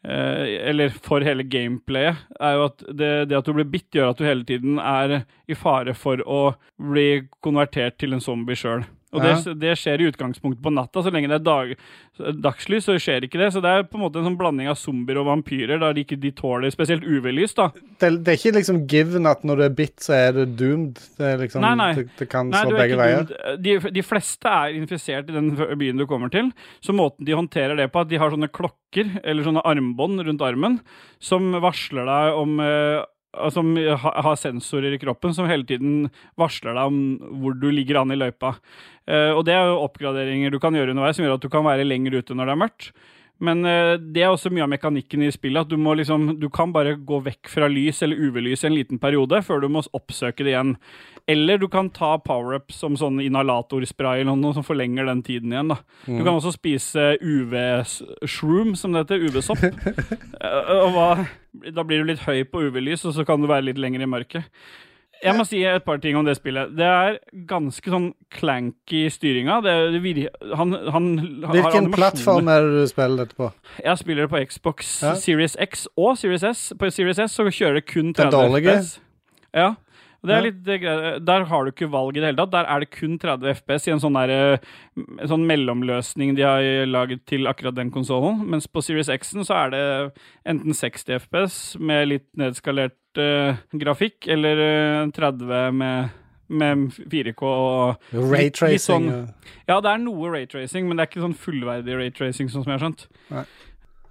Eh, 0.03 0.69
eller 0.69 0.93
for 0.95 1.25
hele 1.27 1.43
gameplayet, 1.43 2.21
er 2.39 2.55
jo 2.55 2.67
at 2.69 2.85
det, 2.87 3.11
det 3.27 3.35
at 3.35 3.49
du 3.49 3.51
blir 3.57 3.67
bitt, 3.67 3.89
gjør 3.91 4.13
at 4.13 4.21
du 4.21 4.23
hele 4.23 4.47
tiden 4.47 4.79
er 4.79 5.25
i 5.49 5.57
fare 5.59 5.95
for 5.97 6.23
å 6.23 6.53
bli 6.79 7.25
konvertert 7.43 7.99
til 7.99 8.15
en 8.15 8.23
zombie 8.23 8.55
sjøl. 8.59 8.85
Og 9.09 9.23
det, 9.23 9.55
det 9.57 9.71
skjer 9.79 10.03
i 10.03 10.07
utgangspunktet 10.11 10.61
på 10.61 10.71
natta. 10.73 11.01
Så 11.01 11.09
lenge 11.13 11.31
det 11.31 11.39
er 11.39 11.45
dag, 11.45 11.71
dagslys, 12.45 12.85
så 12.85 12.97
skjer 13.01 13.25
ikke 13.25 13.39
det. 13.41 13.47
Så 13.55 13.63
det 13.63 13.71
er 13.71 13.87
på 13.89 13.97
en 13.97 14.03
måte 14.03 14.21
en 14.21 14.27
sånn 14.27 14.37
blanding 14.37 14.69
av 14.69 14.77
zombier 14.77 15.17
og 15.21 15.25
vampyrer, 15.31 15.81
da 15.81 15.89
de 15.95 16.03
ikke 16.05 16.19
de 16.21 16.31
tåler 16.37 16.69
spesielt 16.73 17.07
UV-lys. 17.07 17.55
da. 17.57 17.69
Det, 17.73 18.11
det 18.21 18.35
er 18.35 18.39
ikke 18.39 18.55
liksom 18.59 18.83
given 18.91 19.29
at 19.29 19.45
når 19.47 19.61
du 19.61 19.65
er 19.65 19.75
bitt, 19.81 19.97
så 20.05 20.15
er 20.19 20.37
du 20.37 20.43
doomed. 20.45 21.01
Det, 21.17 21.25
er 21.25 21.41
liksom, 21.41 21.65
Nei, 21.65 21.73
nei. 21.79 21.91
det, 22.05 22.29
kan 22.29 22.53
Nei, 22.53 22.63
slå 22.67 22.77
begge 22.77 23.01
veier. 23.01 23.35
De, 23.57 23.77
de 23.97 24.05
fleste 24.05 24.55
er 24.61 24.77
infisert 24.77 25.31
i 25.31 25.37
den 25.39 25.53
byen 25.57 26.01
du 26.01 26.05
kommer 26.09 26.33
til. 26.33 26.53
Så 26.85 26.93
måten 26.95 27.25
de 27.25 27.37
håndterer 27.37 27.79
det 27.79 27.89
på, 27.93 28.05
at 28.05 28.11
de 28.11 28.21
har 28.21 28.33
sånne 28.33 28.51
klokker 28.53 29.15
eller 29.23 29.45
sånne 29.45 29.65
armbånd 29.65 30.21
rundt 30.27 30.45
armen 30.45 30.79
som 31.23 31.49
varsler 31.63 32.05
deg 32.09 32.37
om 32.37 32.59
eh, 32.63 33.01
Som 33.53 33.75
har 33.77 34.35
sensorer 34.41 34.95
i 34.95 35.01
kroppen 35.01 35.35
som 35.37 35.45
hele 35.45 35.67
tiden 35.67 36.07
varsler 36.39 36.73
deg 36.73 36.89
om 36.89 36.97
hvor 37.43 37.53
du 37.53 37.67
ligger 37.69 38.01
an 38.01 38.15
i 38.15 38.17
løypa. 38.17 38.55
Eh, 39.05 39.29
og 39.35 39.43
det 39.45 39.53
er 39.53 39.69
jo 39.69 39.83
oppgraderinger 39.83 40.49
du 40.49 40.57
kan 40.61 40.73
gjøre 40.73 40.95
underveis 40.95 41.19
som 41.19 41.27
gjør 41.27 41.37
at 41.37 41.45
du 41.45 41.51
kan 41.53 41.67
være 41.67 41.85
lenger 41.85 42.17
ute 42.17 42.33
når 42.33 42.49
det 42.49 42.55
er 42.55 42.61
mørkt. 42.63 42.91
Men 43.39 43.63
eh, 43.69 43.95
det 43.99 44.23
er 44.23 44.33
også 44.33 44.51
mye 44.51 44.65
av 44.65 44.71
mekanikken 44.73 45.23
i 45.23 45.31
spillet. 45.31 45.63
At 45.63 45.71
du 45.71 45.79
må 45.79 45.95
liksom 45.95 46.33
Du 46.41 46.49
kan 46.53 46.73
bare 46.75 46.97
gå 46.97 47.21
vekk 47.29 47.51
fra 47.53 47.69
lys 47.71 48.03
eller 48.03 48.19
UV-lys 48.19 48.65
en 48.67 48.75
liten 48.75 48.99
periode 49.01 49.41
før 49.45 49.63
du 49.63 49.69
må 49.71 49.85
oppsøke 49.95 50.43
det 50.43 50.53
igjen. 50.55 50.75
Eller 51.29 51.59
du 51.61 51.67
kan 51.69 51.91
ta 51.93 52.15
power-up 52.25 52.71
som 52.73 52.95
sånn 52.97 53.19
inhalatorspray 53.21 54.23
eller 54.23 54.37
noe 54.39 54.55
som 54.57 54.65
forlenger 54.65 55.05
den 55.05 55.21
tiden 55.25 55.53
igjen. 55.53 55.69
da. 55.75 55.77
Du 56.07 56.23
kan 56.25 56.33
også 56.39 56.55
spise 56.55 57.11
UV-shroom, 57.21 58.75
som 58.79 58.93
det 58.95 59.05
heter. 59.05 59.25
UV-sopp. 59.29 59.63
Eh, 60.39 60.69
og 60.71 60.93
hva, 60.95 61.07
da 61.75 61.83
blir 61.83 61.99
du 61.99 62.07
litt 62.13 62.21
høy 62.23 62.45
på 62.47 62.61
UV-lys, 62.69 63.01
og 63.09 63.11
så 63.17 63.25
kan 63.27 63.41
du 63.43 63.47
være 63.49 63.65
litt 63.67 63.79
lenger 63.81 64.05
i 64.05 64.07
mørket. 64.07 64.45
Jeg 65.19 65.35
må 65.35 65.43
si 65.43 65.59
et 65.67 65.83
par 65.83 65.99
ting 65.99 66.15
om 66.15 66.23
det 66.23 66.37
spillet. 66.37 66.71
Det 66.79 66.85
er 66.87 67.17
ganske 67.49 67.91
sånn 67.91 68.05
clanky 68.31 69.01
styringa. 69.11 69.57
Det, 69.65 69.73
det 69.97 69.99
vir, 70.05 70.21
han, 70.55 70.71
han 70.95 71.09
har 71.43 71.57
Hvilken 71.57 71.89
plattform 71.91 72.47
er 72.53 72.63
det 72.69 72.85
du 72.85 72.87
spiller 72.93 73.25
dette 73.25 73.35
på? 73.35 73.49
Jeg 73.83 73.99
spiller 73.99 74.25
det 74.29 74.31
på 74.31 74.39
Xbox 74.47 74.93
Ja. 75.03 75.11
Series 75.19 75.57
X 75.59 75.83
og 75.99 76.15
Series 76.21 76.45
S. 76.47 76.61
På 76.79 76.87
Series 76.95 77.19
S 77.25 77.35
så 77.35 77.49
kjører 77.51 77.81
det 77.81 77.85
kun 77.91 78.13
Den 78.13 78.31
30 78.31 78.31
dårlige? 78.37 78.77
FPS. 78.79 78.95
Ja. 79.59 79.73
Det 80.21 80.35
er 80.35 80.41
litt, 80.43 80.67
er 80.67 80.77
greit. 80.83 81.25
der 81.25 81.43
har 81.47 81.63
du 81.63 81.71
ikke 81.71 81.87
valg 81.89 82.17
i 82.17 82.19
det 82.19 82.27
hele 82.27 82.37
tatt. 82.41 82.51
Der 82.51 82.65
er 82.67 82.79
det 82.83 82.89
kun 82.91 83.17
30 83.17 83.53
FPS 83.55 83.87
i 83.87 83.91
en 83.93 84.01
sånn, 84.03 84.17
der, 84.19 84.29
eh, 84.59 85.25
sånn 85.31 85.45
mellomløsning 85.47 86.35
de 86.35 86.43
har 86.43 86.61
laget 86.91 87.25
til 87.25 87.47
akkurat 87.47 87.75
den 87.75 87.89
konsollen. 87.89 88.41
Mens 88.49 88.67
på 88.67 88.83
Series 88.83 89.07
X-en 89.07 89.45
så 89.47 89.55
er 89.65 89.69
det 89.71 89.83
enten 90.45 90.75
60 90.75 91.19
FPS 91.23 91.77
med 91.79 92.09
litt 92.09 92.27
nedskalert 92.35 92.95
uh, 93.17 93.55
grafikk, 93.73 94.27
eller 94.27 94.59
eh, 94.59 95.11
30 95.15 95.71
med, 95.79 96.11
med 96.49 96.91
4K 97.09 97.41
og 97.43 98.11
Raytracing? 98.13 99.07
sånn- 99.07 99.33
Ja, 99.67 99.79
det 99.79 99.89
er 99.93 99.97
noe 100.03 100.29
raytracing, 100.35 100.85
men 100.87 100.97
det 100.97 101.05
er 101.07 101.11
ikke 101.13 101.23
sånn 101.23 101.37
fullverdig 101.37 101.95
raytracing, 101.95 102.49
sånn 102.51 102.63
som 102.65 102.73
jeg 102.73 102.79
har 102.79 102.85
skjønt. 102.89 103.07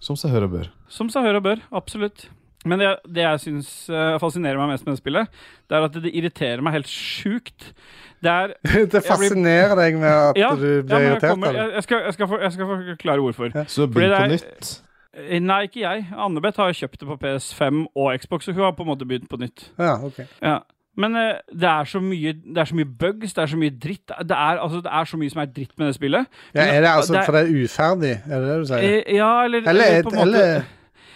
Som 0.00 0.16
seg 0.16 0.30
hør 0.30 0.44
og 0.48 0.52
bør. 0.56 0.68
Som 0.88 1.08
seg 1.10 1.24
hør 1.26 1.36
og 1.40 1.42
bør, 1.44 1.62
absolutt. 1.74 2.28
Men 2.66 2.80
det, 2.82 2.88
det 3.06 3.22
jeg 3.22 3.40
syns 3.44 3.68
eh, 3.90 4.16
fascinerer 4.18 4.58
meg 4.58 4.72
mest 4.72 4.86
med 4.86 4.96
det 4.96 5.00
spillet, 5.02 5.28
det 5.70 5.76
er 5.78 5.84
at 5.86 5.98
det 6.02 6.10
irriterer 6.10 6.62
meg 6.64 6.74
helt 6.74 6.90
sjukt. 6.90 7.68
Det 8.24 8.32
er 8.32 8.54
det 8.94 9.02
fascinerer 9.06 9.76
deg 9.78 10.00
med 10.00 10.10
at 10.10 10.40
Ja, 10.40 10.50
du 10.58 10.82
blir 10.82 10.96
ja, 10.98 11.12
irritert 11.12 11.36
kommer, 11.36 11.54
jeg, 11.54 11.70
jeg, 11.76 11.82
skal, 11.86 12.02
jeg, 12.08 12.16
skal 12.16 12.28
for, 12.32 12.42
jeg 12.42 12.52
skal 12.56 12.70
forklare 12.72 13.22
hvorfor. 13.22 13.52
Så 13.70 13.86
Fordi 13.86 13.94
begynn 13.94 14.16
på 14.18 14.32
nytt. 14.34 14.72
Eh, 15.18 15.38
Nei, 15.42 15.60
ikke 15.68 15.84
jeg. 15.84 16.08
Anne-Beth 16.14 16.58
har 16.62 16.74
kjøpt 16.80 17.00
det 17.04 17.08
på 17.12 17.16
PS5 17.22 17.84
og 17.94 18.10
Xbox, 18.22 18.44
så 18.48 18.52
hun 18.56 18.66
har 18.66 18.74
på 18.78 18.82
en 18.86 18.90
måte 18.90 19.06
begynt 19.08 19.30
på 19.30 19.38
nytt. 19.40 19.68
Ja, 19.78 19.94
ok. 20.04 20.18
Ja. 20.42 20.58
Men 20.98 21.14
eh, 21.14 21.36
det, 21.54 21.68
er 21.70 21.86
så 21.86 22.00
mye, 22.02 22.32
det 22.42 22.58
er 22.58 22.66
så 22.72 22.74
mye 22.74 22.88
bugs, 23.00 23.34
det 23.36 23.42
er 23.44 23.52
så 23.52 23.58
mye 23.60 23.70
dritt. 23.70 24.10
Det 24.10 24.34
er, 24.34 24.58
altså, 24.58 24.80
det 24.82 24.90
er 24.98 25.04
så 25.12 25.20
mye 25.20 25.30
som 25.30 25.42
er 25.44 25.52
dritt 25.54 25.76
med 25.78 25.86
det 25.92 25.94
spillet. 25.94 26.26
Ja, 26.56 26.64
er 26.66 26.80
det 26.82 26.90
altså 26.90 27.14
Det 27.14 27.20
er- 27.20 27.28
for 27.28 27.38
det 27.38 27.42
er 27.44 27.62
uferdig? 27.62 28.10
Er 28.26 28.40
det 28.42 28.48
det 28.50 28.58
du 28.58 28.66
sier? 28.72 29.14
Ja, 29.14 29.30
eller, 29.44 29.58
Eller, 29.62 29.70
eller, 29.70 30.02
på 30.02 30.10
en 30.10 30.16
måte- 30.18 30.26
eller 30.26 30.66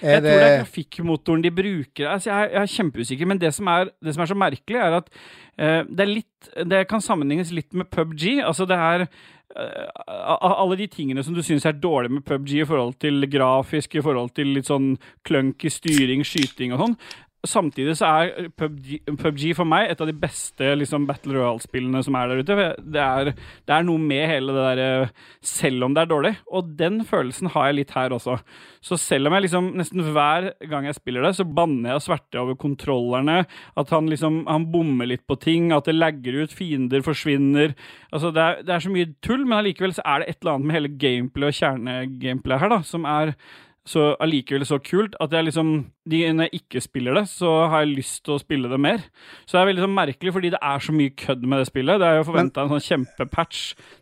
jeg 0.02 0.22
tror 0.22 0.38
det 0.38 0.46
er 0.48 0.56
grafikkmotoren 0.62 1.42
de 1.44 1.50
bruker. 1.54 2.08
Altså, 2.10 2.30
jeg, 2.30 2.42
er- 2.44 2.50
jeg 2.56 2.62
er 2.62 2.72
kjempeusikker, 2.76 3.26
men 3.30 3.38
det 3.38 3.52
som 3.54 3.66
er, 3.72 3.90
det 4.02 4.14
som 4.14 4.22
er 4.22 4.26
så 4.32 4.34
merkelig, 4.38 4.76
er 4.82 4.96
at 4.98 5.08
uh, 5.14 5.82
det 5.88 6.00
er 6.06 6.10
litt 6.12 6.50
Det 6.68 6.82
kan 6.90 7.00
sammenlignes 7.00 7.52
litt 7.54 7.72
med 7.72 7.86
PubG. 7.90 8.40
Altså, 8.42 8.64
det 8.66 8.74
er 8.76 9.04
eh, 9.06 9.88
alle 10.42 10.76
de 10.80 10.86
tingene 10.90 11.22
som 11.22 11.34
du 11.36 11.42
syns 11.44 11.64
er 11.68 11.76
dårlig 11.78 12.10
med 12.10 12.24
PubG 12.26 12.56
i 12.62 12.64
forhold 12.66 12.96
til 12.98 13.22
grafisk, 13.30 13.94
i 13.94 14.02
forhold 14.02 14.32
til 14.34 14.50
litt 14.56 14.66
sånn 14.66 14.96
clunky 15.28 15.70
styring, 15.70 16.24
skyting 16.26 16.72
og 16.74 16.82
sånn. 16.82 16.96
Samtidig 17.42 17.96
så 17.98 18.06
er 18.06 18.50
PubG, 18.54 19.00
PubG 19.18 19.48
for 19.58 19.66
meg 19.66 19.88
et 19.90 20.02
av 20.02 20.06
de 20.06 20.14
beste 20.14 20.66
liksom, 20.78 21.08
Battle 21.08 21.34
Royale-spillene 21.34 22.02
som 22.06 22.14
er 22.14 22.30
der 22.30 22.42
ute. 22.42 22.56
Det 22.78 23.02
er, 23.02 23.30
det 23.34 23.74
er 23.74 23.86
noe 23.88 23.98
med 23.98 24.28
hele 24.30 24.54
det 24.54 24.66
derre 24.68 25.08
Selv 25.42 25.88
om 25.88 25.96
det 25.96 26.04
er 26.04 26.12
dårlig. 26.12 26.32
Og 26.54 26.70
den 26.78 27.00
følelsen 27.08 27.50
har 27.50 27.66
jeg 27.68 27.78
litt 27.80 27.94
her 27.96 28.14
også. 28.14 28.36
Så 28.78 28.98
selv 29.00 29.26
om 29.26 29.34
jeg 29.34 29.48
liksom 29.48 29.72
nesten 29.80 30.04
hver 30.14 30.52
gang 30.70 30.86
jeg 30.86 30.98
spiller 31.00 31.26
det, 31.26 31.34
så 31.40 31.48
banner 31.48 31.90
jeg 31.90 31.98
og 31.98 32.06
sverter 32.06 32.44
over 32.44 32.60
kontrollerne. 32.62 33.40
At 33.78 33.90
han 33.90 34.10
liksom 34.12 34.44
han 34.46 34.68
bommer 34.70 35.10
litt 35.10 35.26
på 35.26 35.38
ting, 35.42 35.72
at 35.74 35.90
det 35.90 35.96
lagger 35.98 36.44
ut, 36.44 36.54
fiender 36.54 37.02
forsvinner. 37.02 37.74
Altså 38.14 38.30
det 38.30 38.46
er, 38.46 38.62
det 38.62 38.76
er 38.76 38.86
så 38.86 38.94
mye 38.94 39.10
tull, 39.24 39.42
men 39.42 39.58
allikevel 39.58 39.98
så 39.98 40.06
er 40.06 40.22
det 40.22 40.30
et 40.30 40.40
eller 40.40 40.54
annet 40.54 40.70
med 40.70 40.78
hele 40.78 40.94
gameplay 41.08 41.50
og 41.50 41.58
kjernegameplay 41.58 42.62
her 42.62 42.74
da, 42.76 42.82
som 42.86 43.06
er 43.08 43.34
så 43.84 44.12
allikevel 44.22 44.62
så 44.68 44.76
kult 44.78 45.16
at 45.20 45.32
jeg 45.34 45.48
liksom 45.48 45.72
de, 46.06 46.18
Når 46.34 46.48
jeg 46.48 46.58
ikke 46.62 46.80
spiller 46.82 47.14
det, 47.14 47.28
så 47.30 47.48
har 47.70 47.84
jeg 47.84 47.92
lyst 47.94 48.24
til 48.26 48.34
å 48.34 48.40
spille 48.42 48.66
det 48.66 48.78
mer. 48.82 48.98
Så 49.46 49.54
det 49.54 49.60
er 49.60 49.68
veldig 49.68 49.82
sånn 49.84 49.94
merkelig, 49.94 50.32
fordi 50.34 50.48
det 50.50 50.58
er 50.66 50.80
så 50.82 50.90
mye 50.98 51.12
kødd 51.14 51.44
med 51.46 51.60
det 51.62 51.66
spillet. 51.68 52.00
Det 52.02 52.08
er 52.08 52.16
jo 52.16 52.24
forventa 52.26 52.64
en 52.64 52.72
sånn 52.72 52.82
kjempepatch 52.82 53.60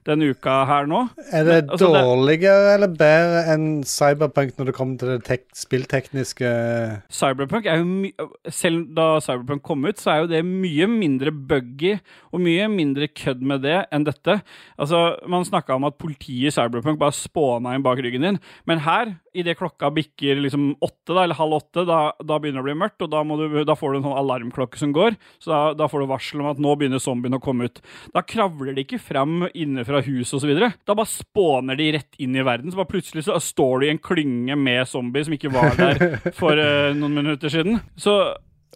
denne 0.08 0.30
uka 0.32 0.54
her 0.64 0.88
nå. 0.88 1.02
Er 1.28 1.44
det 1.44 1.58
Altså, 1.68 1.90
det- 1.92 2.00
dårligere 2.00 2.70
eller 2.78 2.88
bedre 2.88 3.42
enn 3.52 3.66
Cyberpunk 3.84 4.56
når 4.56 4.66
det 4.70 4.74
kommer 4.78 4.96
til 4.98 5.08
det 5.12 5.24
tek 5.28 5.44
spilltekniske 5.52 7.02
Cyberpunk 7.12 7.66
er 7.66 7.82
jo 7.82 7.84
my 7.84 8.12
Selv 8.48 8.94
da 8.96 9.18
Cyberpunk 9.20 9.62
kom 9.66 9.84
ut, 9.84 10.00
så 10.00 10.10
er 10.14 10.20
jo 10.22 10.30
det 10.32 10.40
mye 10.46 10.86
mindre 10.88 11.30
buggy 11.32 11.98
og 12.32 12.40
mye 12.40 12.66
mindre 12.72 13.08
kødd 13.08 13.42
med 13.42 13.60
det 13.66 13.76
enn 13.92 14.04
dette. 14.08 14.40
Altså, 14.78 15.16
Man 15.28 15.44
snakka 15.44 15.74
om 15.76 15.84
at 15.84 15.98
politiet 15.98 16.48
i 16.48 16.54
Cyberpunk 16.54 16.98
bare 16.98 17.12
spåna 17.12 17.74
inn 17.76 17.82
bak 17.84 17.98
ryggen 17.98 18.22
din, 18.24 18.40
men 18.66 18.78
her, 18.80 19.16
idet 19.36 19.58
klokka 19.58 19.90
bikker 19.94 20.40
liksom 20.42 20.72
åtte, 20.80 21.12
da, 21.12 21.22
eller 21.24 21.38
halv 21.38 21.58
åtte, 21.60 21.84
da, 21.88 22.00
da 22.18 22.38
begynner 22.40 22.60
det 22.60 22.64
å 22.64 22.68
bli 22.68 22.78
mørkt, 22.82 23.04
og 23.04 23.12
da, 23.12 23.22
du, 23.22 23.60
da 23.66 23.76
får 23.78 23.92
du 23.92 24.00
en 24.00 24.06
sånn 24.08 24.18
alarmklokke 24.20 24.80
som 24.80 24.94
går, 24.96 25.16
så 25.42 25.52
da, 25.52 25.60
da 25.78 25.88
får 25.90 26.02
du 26.02 26.10
varsel 26.10 26.42
om 26.42 26.50
at 26.50 26.62
nå 26.62 26.74
begynner 26.78 27.02
zombien 27.02 27.38
å 27.38 27.42
komme 27.42 27.70
ut. 27.70 27.80
Da 28.14 28.24
kravler 28.26 28.74
de 28.76 28.84
ikke 28.86 29.00
fram 29.02 29.46
inne 29.54 29.86
fra 29.88 30.02
huset 30.04 30.36
osv. 30.40 30.52
Da 30.58 30.96
bare 30.96 31.10
spåner 31.10 31.78
de 31.78 31.90
rett 31.96 32.20
inn 32.22 32.36
i 32.36 32.46
verden, 32.46 32.72
så 32.72 32.82
bare 32.82 32.92
plutselig 32.92 33.26
så 33.26 33.38
står 33.42 33.80
du 33.80 33.88
i 33.88 33.94
en 33.94 34.02
klynge 34.02 34.58
med 34.58 34.86
zombier 34.90 35.26
som 35.26 35.36
ikke 35.36 35.54
var 35.54 35.76
der 35.78 36.18
for 36.40 36.58
uh, 36.58 36.92
noen 36.96 37.20
minutter 37.22 37.52
siden. 37.52 37.80
Så 38.00 38.18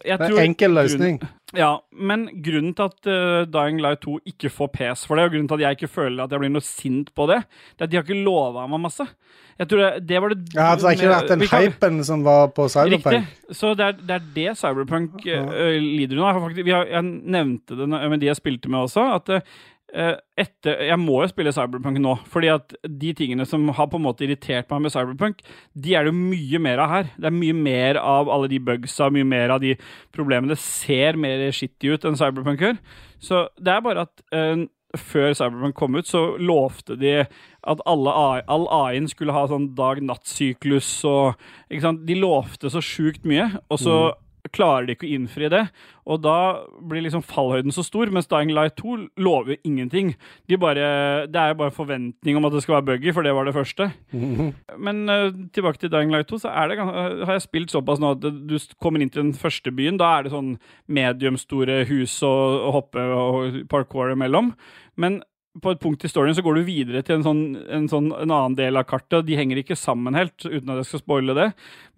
jeg 0.03 0.19
Det 0.19 0.27
tror 0.29 0.39
er 0.39 0.43
enkel 0.49 0.71
grunn- 0.71 0.83
løsning. 0.83 1.19
Ja, 1.55 1.77
men 1.95 2.25
grunnen 2.43 2.73
til 2.75 2.83
at 2.89 3.07
uh, 3.07 3.45
Dying 3.47 3.77
Light 3.79 4.01
2 4.03 4.17
ikke 4.27 4.49
får 4.51 4.67
pes 4.73 5.05
for 5.07 5.15
det, 5.15 5.23
og 5.25 5.31
grunnen 5.31 5.47
til 5.47 5.55
at 5.55 5.61
jeg 5.69 5.77
ikke 5.77 5.87
føler 5.93 6.23
at 6.25 6.31
jeg 6.35 6.41
blir 6.41 6.51
noe 6.51 6.65
sint 6.65 7.13
på 7.15 7.27
det, 7.31 7.37
det 7.77 7.81
er 7.81 7.87
at 7.87 7.91
de 7.93 7.97
har 8.01 8.03
ikke 8.03 8.25
lova 8.25 8.65
meg 8.67 8.81
masse. 8.83 9.05
Jeg 9.57 9.69
tror 9.71 9.79
det, 9.85 9.91
det 10.09 10.19
var 10.19 10.33
det 10.33 10.39
Ja, 10.53 10.65
altså, 10.73 10.89
det 10.89 10.89
har 10.89 10.97
ikke 10.99 11.13
vært 11.13 11.29
den 11.31 11.47
kan- 11.47 11.63
hypen 11.63 12.03
som 12.03 12.23
var 12.25 12.49
på 12.51 12.65
Cyberpunk. 12.67 13.05
Riktig. 13.07 13.55
Så 13.55 13.71
det 13.79 13.85
er, 13.85 13.91
det 14.01 14.15
er 14.17 14.25
det 14.35 14.57
Cyberpunk 14.59 15.15
uh, 15.23 15.79
lider 15.79 16.19
under. 16.19 16.59
Jeg, 16.59 16.87
jeg 16.91 17.03
nevnte 17.07 17.77
det 17.79 17.87
med 17.87 18.19
de 18.19 18.25
jeg 18.33 18.35
spilte 18.41 18.67
med 18.67 18.79
også, 18.89 19.05
at 19.15 19.29
eh, 19.37 19.41
etter, 19.95 20.81
jeg 20.89 20.99
må 20.99 21.21
jo 21.23 21.29
spille 21.31 21.53
Cyberpunk 21.55 21.99
nå, 22.03 22.17
fordi 22.31 22.49
at 22.51 22.75
de 22.83 23.13
tingene 23.15 23.45
som 23.47 23.67
har 23.77 23.87
på 23.91 23.99
en 23.99 24.05
måte 24.05 24.25
irritert 24.25 24.69
meg 24.71 24.85
med 24.85 24.93
Cyberpunk, 24.93 25.39
de 25.71 25.95
er 25.95 26.09
det 26.09 26.15
mye 26.17 26.61
mer 26.61 26.83
av 26.83 26.91
her. 26.91 27.09
Det 27.15 27.29
er 27.29 27.37
mye 27.37 27.55
mer 27.55 27.99
av 28.01 28.31
alle 28.31 28.51
de 28.51 28.59
bugsa, 28.59 29.07
mye 29.13 29.27
mer 29.27 29.55
av 29.55 29.63
de 29.63 29.75
problemene. 30.15 30.53
Det 30.53 30.61
ser 30.61 31.19
mer 31.19 31.45
skittig 31.55 31.95
ut 31.95 32.07
enn 32.07 32.19
Cyberpunk 32.19 32.65
gjør. 32.65 32.79
Så 33.23 33.45
det 33.61 33.71
er 33.71 33.85
bare 33.85 34.05
at 34.09 34.25
uh, 34.35 34.65
før 34.99 35.33
Cyberpunk 35.37 35.77
kom 35.79 35.95
ut, 35.95 36.07
så 36.07 36.25
lovte 36.39 36.97
de 36.99 37.15
at 37.23 37.81
AI, 37.87 38.43
all 38.51 38.67
AI-en 38.71 39.09
skulle 39.11 39.35
ha 39.35 39.45
sånn 39.49 39.71
dag-natt-syklus 39.77 40.89
og? 41.09 41.41
De 41.71 42.19
lovte 42.19 42.71
så 42.71 42.83
sjukt 42.83 43.25
mye, 43.27 43.49
og 43.69 43.81
så 43.81 43.97
klarer 44.53 44.87
de 44.87 44.95
ikke 44.95 45.07
å 45.07 45.13
innfri 45.15 45.49
det. 45.51 45.63
Og 46.05 46.21
da 46.21 46.65
blir 46.85 47.01
liksom 47.01 47.23
fallhøyden 47.25 47.73
så 47.73 47.83
stor, 47.85 48.11
mens 48.13 48.29
Dying 48.29 48.51
Light 48.53 48.75
2 48.77 48.97
lover 49.25 49.57
ingenting. 49.65 50.13
De 50.49 50.59
bare, 50.61 51.25
det 51.31 51.41
er 51.41 51.53
jo 51.53 51.59
bare 51.63 51.73
forventning 51.73 52.37
om 52.37 52.45
at 52.45 52.53
det 52.53 52.61
skal 52.65 52.77
være 52.77 52.87
buggy, 52.91 53.13
for 53.15 53.25
det 53.25 53.33
var 53.33 53.49
det 53.49 53.55
første. 53.55 53.89
Men 54.85 55.03
uh, 55.09 55.29
tilbake 55.55 55.81
til 55.81 55.93
Dying 55.93 56.13
Light 56.13 56.29
2, 56.29 56.43
så 56.45 56.53
er 56.53 56.71
det, 56.71 56.79
eh, 56.79 57.25
har 57.25 57.37
jeg 57.37 57.47
spilt 57.47 57.73
såpass 57.73 58.01
nå 58.01 58.15
at 58.15 58.25
du 58.25 58.57
kommer 58.81 59.01
inn 59.01 59.13
til 59.13 59.23
den 59.23 59.37
første 59.37 59.73
byen. 59.73 59.97
Da 60.01 60.11
er 60.17 60.25
det 60.25 60.35
sånn 60.35 60.55
mediumstore 60.85 61.83
hus 61.89 62.19
og, 62.25 62.59
og 62.67 62.75
hoppe 62.79 63.05
og 63.15 63.63
parkour 63.71 64.13
imellom. 64.13 64.53
Men 65.01 65.23
på 65.63 65.71
et 65.71 65.79
punkt 65.79 66.03
i 66.03 66.09
storyen 66.11 66.35
så 66.35 66.43
går 66.43 66.59
du 66.59 66.67
videre 66.67 67.01
til 67.05 67.17
en, 67.17 67.23
sånn, 67.25 67.43
en, 67.71 67.87
sånn, 67.91 68.09
en 68.11 68.33
annen 68.33 68.57
del 68.57 68.75
av 68.79 68.87
kartet. 68.89 69.25
De 69.27 69.37
henger 69.39 69.61
ikke 69.61 69.77
sammen 69.79 70.17
helt, 70.17 70.35
uten 70.43 70.73
at 70.73 70.81
jeg 70.81 70.89
skal 70.89 71.03
spoile 71.03 71.35
det. 71.37 71.47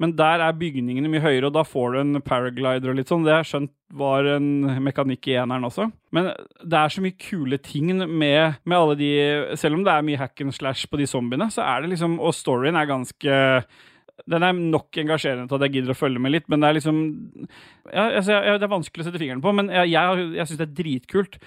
Men 0.01 0.13
der 0.19 0.43
er 0.45 0.59
bygningene 0.59 1.09
mye 1.11 1.23
høyere, 1.23 1.49
og 1.49 1.55
da 1.57 1.63
får 1.65 1.95
du 1.95 1.99
en 2.03 2.21
paraglider 2.25 2.93
og 2.93 2.99
litt 2.99 3.09
sånn. 3.09 3.25
Det 3.25 3.33
har 3.33 3.43
jeg 3.43 3.51
skjønt 3.53 3.73
var 3.97 4.27
en 4.27 4.47
mekanikk 4.83 5.29
i 5.31 5.37
eneren 5.39 5.63
også. 5.69 5.87
Men 6.15 6.31
det 6.59 6.79
er 6.79 6.91
så 6.91 7.03
mye 7.03 7.15
kule 7.23 7.59
ting 7.63 7.93
med, 7.95 8.57
med 8.67 8.77
alle 8.77 8.97
de 8.99 9.11
Selv 9.59 9.77
om 9.77 9.85
det 9.85 9.93
er 9.93 10.03
mye 10.03 10.19
hack 10.19 10.43
and 10.43 10.55
slash 10.55 10.89
på 10.91 10.99
de 10.99 11.07
zombiene, 11.07 11.47
så 11.53 11.63
er 11.63 11.83
det 11.83 11.93
liksom 11.93 12.17
Og 12.19 12.35
storyen 12.35 12.75
er 12.75 12.89
ganske 12.89 13.37
den 14.25 14.43
er 14.43 14.55
nok 14.57 14.97
engasjerende 14.97 15.45
til 15.45 15.59
at 15.59 15.67
jeg 15.67 15.75
gidder 15.75 15.93
å 15.93 15.97
følge 15.99 16.21
med 16.21 16.33
litt, 16.33 16.47
men 16.49 16.63
det 16.63 16.69
er 16.69 16.75
liksom 16.79 17.01
ja, 17.93 18.07
altså, 18.07 18.31
ja, 18.33 18.55
Det 18.57 18.65
er 18.65 18.71
vanskelig 18.71 19.03
å 19.03 19.07
sette 19.07 19.21
fingeren 19.21 19.43
på, 19.43 19.53
men 19.53 19.69
jeg, 19.69 19.91
jeg, 19.93 20.23
jeg 20.39 20.49
syns 20.49 20.61
det 20.61 20.65
er 20.65 20.77
dritkult. 20.79 21.37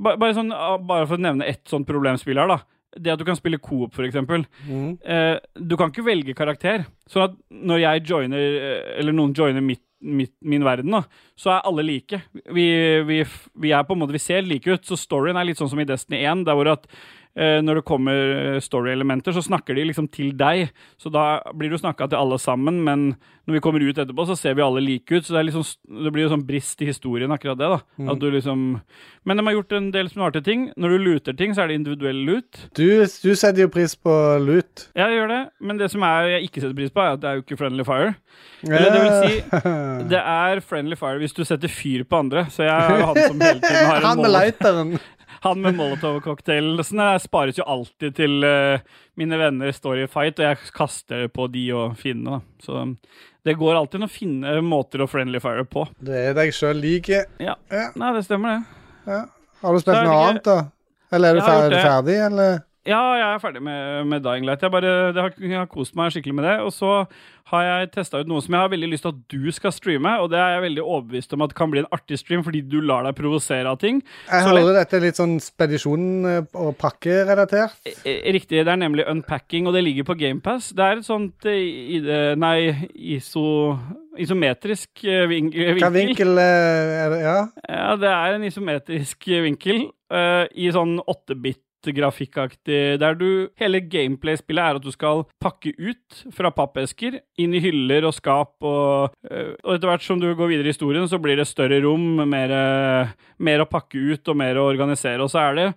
Ba- 0.00 0.16
Bare, 0.16 0.34
sånn, 0.36 0.52
ah, 0.56 0.78
bare 0.78 1.06
for 1.06 1.18
å 1.20 1.24
nevne 1.26 1.46
ett 1.50 1.64
sånt 1.68 1.86
problemspill 1.88 2.38
her, 2.40 2.48
da. 2.48 2.60
Det 2.98 3.12
at 3.12 3.20
du 3.20 3.24
kan 3.28 3.36
spille 3.38 3.60
coop, 3.62 3.92
eksempel. 4.08 4.46
Mhm. 4.66 4.98
Eh, 5.04 5.36
du 5.60 5.76
kan 5.78 5.92
ikke 5.92 6.02
velge 6.06 6.34
karakter. 6.34 6.86
Sånn 7.08 7.28
at 7.28 7.36
når 7.52 7.80
jeg 7.84 8.06
joiner, 8.08 8.56
eh, 8.58 8.98
eller 8.98 9.12
noen 9.14 9.34
joiner 9.36 9.62
mitt, 9.62 9.82
mitt, 10.02 10.32
min 10.42 10.64
verden, 10.64 10.90
da, 10.90 11.02
så 11.36 11.52
er 11.58 11.66
alle 11.68 11.84
like. 11.84 12.22
Vi, 12.50 12.64
vi, 13.04 13.18
vi 13.60 13.70
er 13.76 13.84
på 13.84 13.92
en 13.92 14.00
måte, 14.00 14.16
vi 14.16 14.18
ser 14.24 14.42
like 14.42 14.66
ut. 14.66 14.82
Så 14.88 14.96
storyen 14.98 15.36
er 15.36 15.44
litt 15.44 15.58
sånn 15.60 15.68
som 15.70 15.78
i 15.78 15.84
Destiny 15.84 16.22
1, 16.24 16.44
der 16.48 16.56
hvor 16.56 16.72
at 16.72 16.86
når 17.62 17.80
det 17.80 17.86
kommer 17.86 18.32
eh, 18.34 18.60
story-elementer, 18.62 19.34
så 19.36 19.44
snakker 19.44 19.76
de 19.78 19.86
liksom 19.86 20.08
til 20.10 20.32
deg. 20.38 20.72
Så 21.00 21.12
da 21.14 21.40
blir 21.54 21.70
du 21.70 21.78
snakka 21.78 22.08
til 22.10 22.18
alle 22.18 22.38
sammen, 22.42 22.82
men 22.86 23.12
når 23.46 23.56
vi 23.56 23.62
kommer 23.64 23.82
ut 23.82 23.98
etterpå, 23.98 24.26
så 24.28 24.36
ser 24.38 24.56
vi 24.58 24.64
alle 24.64 24.82
like 24.82 25.14
ut. 25.14 25.26
Så 25.26 25.34
det, 25.34 25.40
er 25.40 25.48
liksom, 25.48 25.64
det 26.04 26.12
blir 26.14 26.26
jo 26.26 26.32
sånn 26.34 26.46
brist 26.46 26.82
i 26.82 26.90
historien, 26.90 27.32
akkurat 27.34 27.58
det. 27.58 27.70
da. 27.70 27.80
Mm. 27.98 28.10
At 28.14 28.22
du 28.22 28.28
liksom... 28.34 28.66
Men 29.28 29.36
de 29.36 29.44
har 29.46 29.56
gjort 29.58 29.74
en 29.76 29.88
del 29.94 30.10
smarte 30.10 30.42
ting. 30.44 30.68
Når 30.80 30.94
du 30.94 31.06
luter 31.06 31.36
ting, 31.36 31.54
så 31.54 31.64
er 31.64 31.70
det 31.70 31.80
individuell 31.80 32.22
lut. 32.28 32.60
Du, 32.78 32.86
du 33.02 33.30
setter 33.34 33.64
jo 33.64 33.70
pris 33.72 33.94
på 33.98 34.14
lut. 34.42 34.86
Ja, 34.94 35.10
jeg 35.10 35.20
gjør 35.20 35.32
det, 35.34 35.40
men 35.60 35.80
det 35.80 35.90
som 35.92 36.06
er 36.08 36.30
jeg 36.36 36.48
ikke 36.48 36.62
setter 36.64 36.78
pris 36.78 36.94
på, 36.94 37.04
er 37.04 37.16
at 37.16 37.22
det 37.22 37.30
er 37.30 37.38
jo 37.38 37.44
ikke 37.44 37.60
friendly 37.60 37.86
fire. 37.86 38.14
Eller 38.66 38.90
det 38.94 39.02
vil 39.04 39.16
si, 39.20 39.62
det 40.12 40.20
er 40.20 40.62
friendly 40.64 40.98
fire 40.98 41.20
hvis 41.20 41.36
du 41.36 41.42
setter 41.44 41.72
fyr 41.72 42.04
på 42.08 42.22
andre. 42.24 42.46
Så 42.52 42.66
jeg 42.66 42.74
er 42.74 43.06
han 43.10 43.22
som 43.24 43.40
hele 43.40 43.60
tiden 43.60 43.90
har 43.90 44.00
en 44.00 44.04
mål. 44.04 44.10
Han 44.10 44.22
med 44.24 44.36
molotov. 44.36 45.00
Han 45.42 45.62
med 45.64 45.76
Molotov-cocktailsene 45.78 47.14
spares 47.22 47.58
jo 47.58 47.64
alltid 47.64 48.16
til 48.18 48.44
eh, 48.44 48.82
mine 49.20 49.38
venner 49.40 49.72
står 49.72 50.02
i 50.02 50.08
fight, 50.10 50.40
og 50.40 50.44
jeg 50.50 50.72
kaster 50.76 51.28
på 51.32 51.46
de 51.52 51.62
og 51.76 51.96
fiendene. 52.00 52.42
Så 52.60 52.82
det 53.46 53.56
går 53.56 53.78
alltid 53.78 54.02
an 54.02 54.08
å 54.08 54.12
finne 54.12 54.56
måter 54.64 55.00
å 55.00 55.08
friendly 55.08 55.40
fire 55.40 55.64
på. 55.64 55.86
Det 55.96 56.26
er 56.28 56.36
deg 56.36 56.52
sjøl 56.52 56.80
like. 56.82 57.22
Ja. 57.40 57.56
Ja. 57.72 57.86
Nei, 57.96 58.12
det 58.18 58.26
stemmer, 58.28 58.60
det. 58.60 59.14
Ja. 59.14 59.22
Har 59.60 59.76
du 59.76 59.80
spilt 59.80 60.04
noe 60.04 60.18
annet, 60.26 60.44
da? 60.44 60.58
Eller 61.10 61.32
er 61.32 61.40
du 61.40 61.44
ferdig, 61.44 61.80
ferdig 61.84 62.18
eller? 62.26 62.60
Ja, 62.88 63.00
jeg 63.12 63.26
er 63.26 63.40
ferdig 63.42 63.60
med, 63.60 64.06
med 64.08 64.22
Dying 64.24 64.46
Light. 64.48 64.62
Jeg, 64.64 64.72
bare, 64.72 65.10
det 65.12 65.20
har, 65.20 65.34
jeg 65.36 65.58
har 65.58 65.66
kost 65.68 65.92
meg 65.98 66.14
skikkelig 66.14 66.36
med 66.38 66.46
det. 66.48 66.54
Og 66.64 66.70
så 66.72 66.92
har 67.50 67.66
jeg 67.66 67.90
testa 67.92 68.22
ut 68.22 68.30
noe 68.30 68.40
som 68.40 68.56
jeg 68.56 68.64
har 68.64 68.70
veldig 68.72 68.88
lyst 68.88 69.04
til 69.04 69.12
at 69.12 69.20
du 69.28 69.52
skal 69.52 69.74
streame. 69.76 70.14
Og 70.24 70.30
det 70.32 70.38
er 70.40 70.54
jeg 70.54 70.64
veldig 70.64 70.86
overbevist 70.86 71.36
om 71.36 71.44
at 71.44 71.52
kan 71.58 71.72
bli 71.72 71.82
en 71.82 71.90
artig 71.92 72.16
stream 72.22 72.46
fordi 72.46 72.62
du 72.64 72.78
lar 72.80 73.04
deg 73.04 73.18
provosere 73.18 73.68
av 73.68 73.76
ting. 73.82 74.00
Jeg 74.30 74.46
Så 74.46 74.56
hører 74.56 74.80
dette 74.80 75.02
litt 75.04 75.20
sånn 75.20 75.36
spedisjon 75.44 76.08
eh, 76.30 76.40
og 76.56 76.72
pakkerelatert. 76.80 77.92
Eh, 78.00 78.32
Riktig, 78.32 78.64
det 78.64 78.72
er 78.72 78.80
nemlig 78.80 79.04
unpacking, 79.12 79.68
og 79.68 79.76
det 79.76 79.84
ligger 79.84 80.08
på 80.08 80.16
GamePass. 80.24 80.72
Det 80.72 80.86
er 80.86 81.00
et 81.02 81.08
sånt 81.08 81.48
eh, 81.52 81.60
i, 81.98 82.02
nei, 82.40 82.56
iso, 83.12 83.44
isometrisk 84.16 85.04
eh, 85.04 85.26
vinkel. 85.28 85.76
Hva 85.84 85.92
vinkel 86.00 86.32
eh, 86.40 86.98
er 87.04 87.12
det? 87.12 87.24
Ja. 87.28 87.40
Ja, 87.68 87.88
det 88.00 88.14
er 88.16 88.38
en 88.38 88.48
isometrisk 88.48 89.34
vinkel 89.44 89.90
uh, 90.14 90.46
i 90.56 90.72
sånn 90.72 90.96
8-bit 91.04 91.60
grafikkaktig, 91.88 92.98
der 93.00 93.14
du 93.14 93.48
Hele 93.60 93.80
gameplay-spillet 93.80 94.62
er 94.62 94.76
at 94.76 94.82
du 94.84 94.90
skal 94.92 95.24
pakke 95.40 95.72
ut 95.78 96.24
fra 96.36 96.50
pappesker, 96.50 97.20
inn 97.38 97.54
i 97.54 97.60
hyller 97.64 98.04
og 98.08 98.14
skap, 98.14 98.56
og, 98.62 99.14
eh, 99.30 99.54
og 99.64 99.74
etter 99.76 99.88
hvert 99.88 100.02
som 100.04 100.20
du 100.20 100.28
går 100.34 100.52
videre 100.52 100.68
i 100.68 100.74
historien, 100.74 101.08
så 101.08 101.20
blir 101.20 101.36
det 101.40 101.48
større 101.48 101.80
rom, 101.82 102.20
mer, 102.28 102.50
eh, 102.52 103.14
mer 103.38 103.64
å 103.64 103.70
pakke 103.70 103.96
ut 103.96 104.28
og 104.28 104.36
mer 104.36 104.54
å 104.60 104.68
organisere, 104.74 105.20
og 105.22 105.30
så 105.32 105.50
er 105.50 105.54
det 105.54 105.74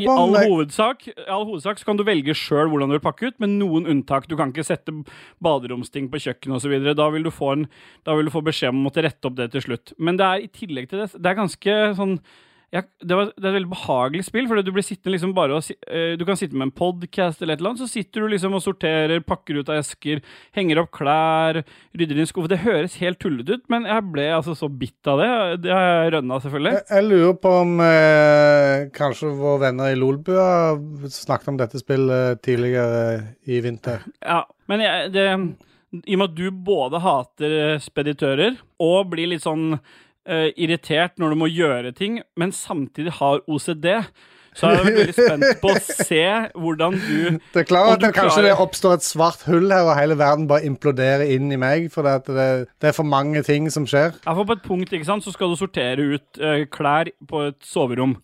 i 0.00 0.06
all 0.08 0.32
hovedsak, 0.48 1.02
all 1.28 1.44
hovedsak 1.44 1.78
så 1.78 1.84
kan 1.84 1.98
du 1.98 2.04
velge 2.04 2.32
sjøl 2.32 2.70
hvordan 2.72 2.88
du 2.88 2.96
vil 2.96 3.04
pakke 3.04 3.28
ut, 3.28 3.38
med 3.38 3.50
noen 3.60 3.84
unntak. 3.84 4.24
Du 4.26 4.34
kan 4.34 4.48
ikke 4.50 4.64
sette 4.64 4.94
baderomsting 5.44 6.08
på 6.08 6.16
kjøkkenet 6.24 6.56
osv. 6.56 6.94
Da, 6.96 7.10
vil 7.10 7.22
du 7.22 7.30
få 7.30 7.52
en- 7.52 7.68
da 8.02 8.14
vil 8.16 8.24
du 8.24 8.30
få 8.30 8.42
beskjed 8.42 8.70
om 8.70 8.80
å 8.80 8.88
måtte 8.90 9.04
rette 9.04 9.26
opp 9.26 9.36
det 9.36 9.50
til 9.52 9.60
slutt. 9.60 9.92
Men 9.98 10.16
det 10.16 10.24
er 10.24 10.36
i 10.40 10.48
tillegg 10.48 10.88
til 10.88 11.00
det 11.00 11.12
Det 11.12 11.26
er 11.26 11.34
ganske 11.34 11.96
sånn 11.96 12.18
ja, 12.72 12.80
det, 13.04 13.12
var, 13.12 13.26
det 13.36 13.44
er 13.44 13.50
et 13.50 13.56
veldig 13.58 13.70
behagelig 13.74 14.24
spill, 14.24 14.46
for 14.48 14.56
du 14.64 14.70
blir 14.72 14.84
sittende 14.86 15.12
liksom 15.12 15.34
bare 15.36 15.58
og 15.58 15.66
eh, 15.92 16.14
Du 16.16 16.22
kan 16.24 16.38
sitte 16.40 16.56
med 16.56 16.70
en 16.70 16.72
podcast 16.72 17.42
eller 17.42 17.52
et 17.58 17.60
eller 17.60 17.74
annet, 17.74 17.82
så 17.84 17.92
sitter 17.92 18.24
du 18.24 18.32
liksom 18.32 18.56
og 18.56 18.62
sorterer, 18.64 19.20
pakker 19.20 19.58
ut 19.60 19.68
av 19.68 19.82
esker, 19.82 20.22
henger 20.56 20.80
opp 20.80 20.88
klær, 20.96 21.58
rydder 21.92 22.22
inn 22.22 22.30
skuffer. 22.30 22.54
Det 22.54 22.62
høres 22.62 22.96
helt 23.02 23.20
tullete 23.20 23.58
ut, 23.58 23.66
men 23.72 23.84
jeg 23.90 24.06
ble 24.14 24.24
altså 24.38 24.54
så 24.56 24.70
bitt 24.72 25.10
av 25.12 25.20
det. 25.20 25.28
Det 25.66 25.74
har 25.74 25.84
jeg 25.90 26.14
rønna, 26.16 26.38
selvfølgelig. 26.44 26.72
jeg, 26.78 26.86
jeg 26.96 27.08
lurer 27.10 27.36
på 27.42 27.52
om 27.58 27.82
eh, 27.84 28.86
kanskje 28.96 29.34
våre 29.42 29.64
venner 29.66 29.92
i 29.92 29.98
Lolbua 29.98 30.48
snakket 31.12 31.52
om 31.52 31.60
dette 31.60 31.82
spillet 31.82 32.40
tidligere 32.46 33.34
i 33.52 33.60
vinter. 33.66 34.06
Ja, 34.24 34.46
men 34.72 34.80
jeg, 34.86 35.12
det, 35.12 35.26
i 36.06 36.16
og 36.16 36.22
med 36.22 36.30
at 36.30 36.40
du 36.40 36.64
både 36.72 37.02
hater 37.04 37.58
speditører 37.84 38.56
og 38.80 39.12
blir 39.12 39.28
litt 39.34 39.44
sånn 39.44 39.76
eh, 40.28 40.50
irritert 40.56 41.18
når 41.20 41.32
du 41.32 41.40
må 41.42 41.48
gjøre 41.50 41.92
ting, 41.96 42.20
men 42.38 42.54
samtidig 42.54 43.16
har 43.18 43.42
OCD, 43.46 43.88
så 44.52 44.68
er 44.68 44.74
jeg 44.76 44.88
veldig 44.92 45.14
spent 45.16 45.60
på 45.62 45.70
å 45.72 45.80
se 46.10 46.24
hvordan 46.60 46.96
du 47.00 47.38
Det 47.54 47.62
er 47.62 47.68
klart 47.68 48.04
at 48.04 48.16
kanskje 48.16 48.44
det 48.44 48.52
oppstår 48.60 48.98
et 48.98 49.06
svart 49.06 49.46
hull 49.48 49.72
her, 49.72 49.86
og 49.88 49.96
hele 49.96 50.18
verden 50.20 50.48
bare 50.50 50.66
imploderer 50.68 51.24
inn 51.32 51.48
i 51.54 51.60
meg, 51.60 51.88
for 51.94 52.04
det, 52.04 52.18
det, 52.28 52.48
det 52.82 52.90
er 52.90 52.96
for 52.96 53.08
mange 53.08 53.40
ting 53.46 53.70
som 53.72 53.88
skjer. 53.88 54.12
Ja, 54.26 54.34
for 54.36 54.48
På 54.48 54.58
et 54.58 54.66
punkt 54.66 54.92
ikke 54.92 55.08
sant, 55.08 55.24
så 55.24 55.32
skal 55.32 55.52
du 55.52 55.56
sortere 55.60 56.04
ut 56.16 56.42
uh, 56.42 56.66
klær 56.72 57.08
på 57.28 57.46
et 57.48 57.60
soverom. 57.64 58.18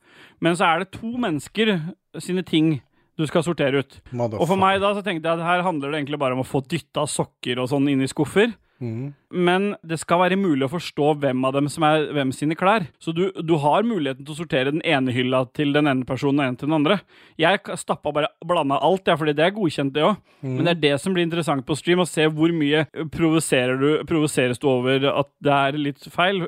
Men 0.45 0.59
så 0.59 0.69
er 0.69 0.85
det 0.85 0.93
to 0.99 1.15
mennesker 1.17 1.79
sine 2.21 2.45
ting 2.47 2.77
du 3.19 3.25
skal 3.27 3.43
sortere 3.43 3.83
ut. 3.83 3.99
Og 4.15 4.45
for 4.47 4.59
meg 4.61 4.79
da 4.83 4.93
så 4.95 5.03
tenkte 5.03 5.27
jeg 5.27 5.41
at 5.41 5.47
her 5.47 5.65
handler 5.67 5.91
det 5.91 6.03
egentlig 6.03 6.21
bare 6.23 6.37
om 6.37 6.45
å 6.45 6.47
få 6.47 6.61
dytta 6.63 7.03
sokker 7.11 7.59
og 7.59 7.71
sånn 7.73 7.89
inn 7.91 8.05
i 8.05 8.11
skuffer. 8.11 8.53
Mhm. 8.79 9.09
Men 9.29 9.75
det 9.85 9.99
skal 10.01 10.23
være 10.23 10.39
mulig 10.41 10.65
å 10.65 10.73
forstå 10.73 11.11
hvem 11.21 11.43
av 11.45 11.57
dem 11.59 11.67
som 11.73 11.85
er 11.85 12.07
hvem 12.17 12.31
sine 12.33 12.57
klær. 12.57 12.87
Så 13.03 13.13
du, 13.13 13.27
du 13.37 13.55
har 13.61 13.85
muligheten 13.85 14.25
til 14.25 14.33
å 14.33 14.39
sortere 14.39 14.73
den 14.73 14.85
ene 14.87 15.13
hylla 15.13 15.43
til 15.57 15.75
den 15.77 15.91
ene 15.91 16.09
personen 16.09 16.41
og 16.41 16.47
en 16.47 16.57
til 16.61 16.71
den 16.71 16.79
andre. 16.79 17.01
Jeg 17.41 17.61
stappa 17.81 18.13
bare 18.15 18.33
blanda 18.49 18.81
alt, 18.85 19.09
ja, 19.09 19.19
fordi 19.21 19.37
det 19.37 19.45
er 19.45 19.57
godkjent, 19.57 19.93
det 19.97 20.07
òg. 20.09 20.23
Men 20.45 20.65
det 20.65 20.73
er 20.77 20.83
det 20.87 20.95
som 21.03 21.13
blir 21.13 21.27
interessant 21.27 21.67
på 21.67 21.77
stream, 21.77 22.01
å 22.01 22.09
se 22.09 22.25
hvor 22.31 22.53
mye 22.55 22.87
provoserer 23.13 23.81
du, 23.81 23.89
provoseres 24.09 24.61
du 24.63 24.69
over 24.71 25.09
at 25.13 25.31
det 25.45 25.59
er 25.59 25.83
litt 25.83 26.09
feil. 26.15 26.47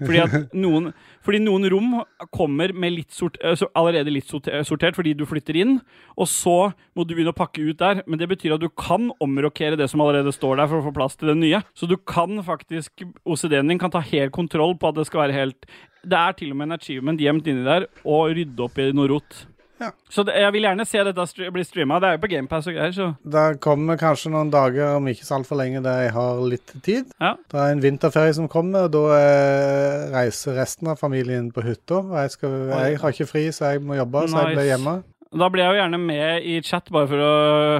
Fordi 0.00 0.22
at 0.26 0.36
noen 0.64 0.90
fordi 1.20 1.40
noen 1.44 1.66
rom 1.68 1.98
kommer 2.32 2.72
med 2.72 2.94
litt 2.94 3.12
sort, 3.12 3.36
eh, 3.44 3.60
allerede 3.76 4.12
litt 4.12 4.30
sortert 4.30 4.96
fordi 4.96 5.12
du 5.16 5.26
flytter 5.28 5.58
inn, 5.60 5.74
og 6.16 6.28
så 6.30 6.72
må 6.96 7.04
du 7.04 7.12
begynne 7.14 7.34
å 7.34 7.36
pakke 7.36 7.60
ut 7.60 7.80
der. 7.80 8.00
Men 8.06 8.20
det 8.22 8.30
betyr 8.30 8.56
at 8.56 8.64
du 8.64 8.70
kan 8.72 9.10
omrokere 9.20 9.76
det 9.76 9.90
som 9.92 10.00
allerede 10.00 10.32
står 10.32 10.56
der, 10.56 10.70
for 10.70 10.80
å 10.80 10.86
få 10.88 10.94
plass 10.96 11.18
til 11.20 11.32
det 11.32 11.36
nye. 11.42 11.60
Så 11.76 11.88
du 11.90 11.98
kan 12.10 12.42
faktisk 12.46 13.04
OCD-en 13.24 13.70
din 13.70 13.80
kan 13.80 13.92
ta 13.94 14.02
helt 14.10 14.34
kontroll 14.34 14.74
på 14.80 14.90
at 14.90 14.98
det 14.98 15.06
skal 15.08 15.26
være 15.26 15.38
helt 15.38 15.70
Det 16.02 16.16
er 16.16 16.36
til 16.36 16.52
og 16.54 16.60
med 16.60 16.70
en 16.70 16.78
achievement 16.78 17.20
gjemt 17.20 17.48
inni 17.50 17.64
der, 17.66 17.86
og 18.08 18.34
rydde 18.36 18.66
opp 18.66 18.78
i 18.80 18.90
noe 18.96 19.08
rot. 19.10 19.42
Ja. 19.80 19.90
Så 20.12 20.22
det, 20.28 20.34
jeg 20.36 20.52
vil 20.52 20.64
gjerne 20.66 20.84
se 20.88 21.02
dette 21.08 21.24
st 21.28 21.46
bli 21.54 21.62
streama. 21.64 21.98
Det 22.00 22.08
er 22.08 22.16
jo 22.16 22.20
på 22.20 22.28
GamePass 22.32 22.66
og 22.68 22.74
greier, 22.76 22.92
så 22.92 23.06
Det 23.36 23.44
kommer 23.64 23.96
kanskje 24.00 24.32
noen 24.32 24.50
dager 24.52 24.98
om 24.98 25.08
ikke 25.08 25.24
så 25.24 25.38
altfor 25.38 25.56
lenge 25.60 25.80
der 25.84 26.02
jeg 26.04 26.12
har 26.16 26.42
litt 26.52 26.74
tid. 26.84 27.12
ja. 27.20 27.34
Det 27.52 27.60
er 27.60 27.72
en 27.74 27.84
vinterferie 27.84 28.34
som 28.36 28.48
kommer, 28.48 28.88
og 28.88 28.92
da 28.96 29.04
eh, 29.16 30.10
reiser 30.16 30.58
resten 30.60 30.92
av 30.92 31.00
familien 31.00 31.48
på 31.52 31.64
hytta. 31.64 32.02
Jeg, 32.22 32.34
skal, 32.36 32.58
jeg 32.74 33.00
har 33.00 33.16
ikke 33.16 33.28
fri, 33.30 33.46
så 33.56 33.72
jeg 33.72 33.84
må 33.84 33.96
jobbe, 33.96 34.26
så 34.28 34.44
jeg 34.44 34.58
blir 34.58 34.70
hjemme. 34.72 35.00
Da 35.30 35.46
blir 35.48 35.62
jeg 35.62 35.76
jo 35.76 35.80
gjerne 35.80 35.98
med 36.02 36.46
i 36.50 36.60
chat, 36.66 36.88
bare 36.90 37.06
for 37.06 37.24
å 37.24 37.34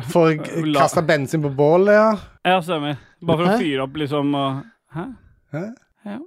For 0.06 0.32
å 0.32 0.66
kaste 0.76 1.02
bensin 1.04 1.42
på 1.44 1.52
bålet, 1.52 1.96
ja. 1.98 2.10
Ja, 2.46 2.60
stemmer. 2.64 2.96
Bare 3.22 3.36
for 3.44 3.52
å 3.54 3.58
fyre 3.60 3.82
opp, 3.84 3.96
liksom 4.00 4.34
og 4.34 4.62
Hæ? 4.96 5.04
Hæ? 5.54 5.64
Ja. 6.06 6.18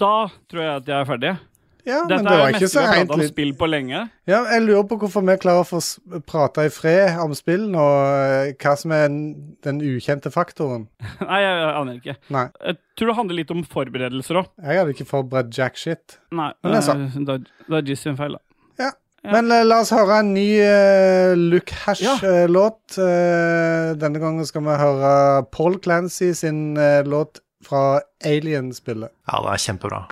Da 0.00 0.12
tror 0.50 0.62
jeg 0.62 0.76
at 0.82 0.86
jeg 0.92 0.98
er 1.00 1.08
ferdig. 1.08 1.32
Ja, 1.82 1.96
Dette 2.06 2.20
men 2.22 2.26
det 2.28 2.32
er 2.32 2.38
var 2.38 2.44
det 2.46 2.50
ikke 2.54 2.62
meste 2.62 2.68
så 2.70 2.78
vi 2.78 2.86
har 2.86 2.92
rent 2.94 3.08
pratet 3.08 3.14
om 3.16 3.20
litt. 3.24 3.30
spill 3.32 3.48
på 3.58 3.66
lenge. 3.66 4.00
Ja, 4.30 4.38
jeg 4.54 4.62
lurer 4.62 4.84
på 4.86 4.98
hvorfor 5.02 5.24
vi 5.26 5.34
klarer 5.42 5.64
å 5.64 5.66
få 5.66 5.80
prate 6.30 6.66
i 6.68 6.70
fred 6.70 7.16
om 7.24 7.32
spill 7.34 7.64
nå. 7.72 7.86
eh, 8.12 8.52
Hva 8.62 8.74
som 8.78 8.94
er 8.94 9.08
den 9.08 9.18
den 9.66 9.80
ukjente 9.82 10.30
faktoren. 10.30 10.84
Nei, 11.26 11.40
jeg 11.42 11.64
aner 11.80 11.98
ikke. 11.98 12.14
Nei, 12.30 12.44
Jeg 12.62 12.78
tror 12.94 13.10
det 13.10 13.16
handler 13.18 13.40
litt 13.40 13.50
om 13.56 13.64
forberedelser 13.66 14.38
òg. 14.44 14.52
jeg 14.62 14.78
hadde 14.78 14.94
ikke 14.94 15.08
forberedt 15.10 15.58
jack 15.58 15.76
shit. 15.76 16.20
Nei, 16.30 16.52
Men 16.62 16.72
det 16.76 16.78
er 16.78 16.86
sånn. 16.86 17.26
da, 17.26 17.38
da 17.66 17.80
er 17.80 17.90
Jizz 17.90 18.06
sin 18.06 18.16
feil, 18.20 18.38
da. 18.38 18.44
Ja. 19.22 19.30
Ja. 19.30 19.36
Men 19.36 19.52
eh, 19.54 19.62
la 19.62 19.78
oss 19.84 19.92
høre 19.94 20.18
en 20.18 20.32
ny 20.34 20.48
uh, 20.58 21.32
Luke 21.38 21.76
Hash-låt. 21.84 22.96
denne 24.02 24.18
gangen 24.18 24.46
skal 24.48 24.66
vi 24.66 24.74
høre 24.80 25.12
Paul 25.54 25.78
Clancy 25.78 26.32
sin 26.34 26.74
uh, 26.74 27.06
låt 27.06 27.38
fra 27.62 28.00
Alien-spillet. 28.26 29.14
Ja, 29.30 29.42
det 29.46 29.54
er 29.54 29.66
kjempebra. 29.68 30.04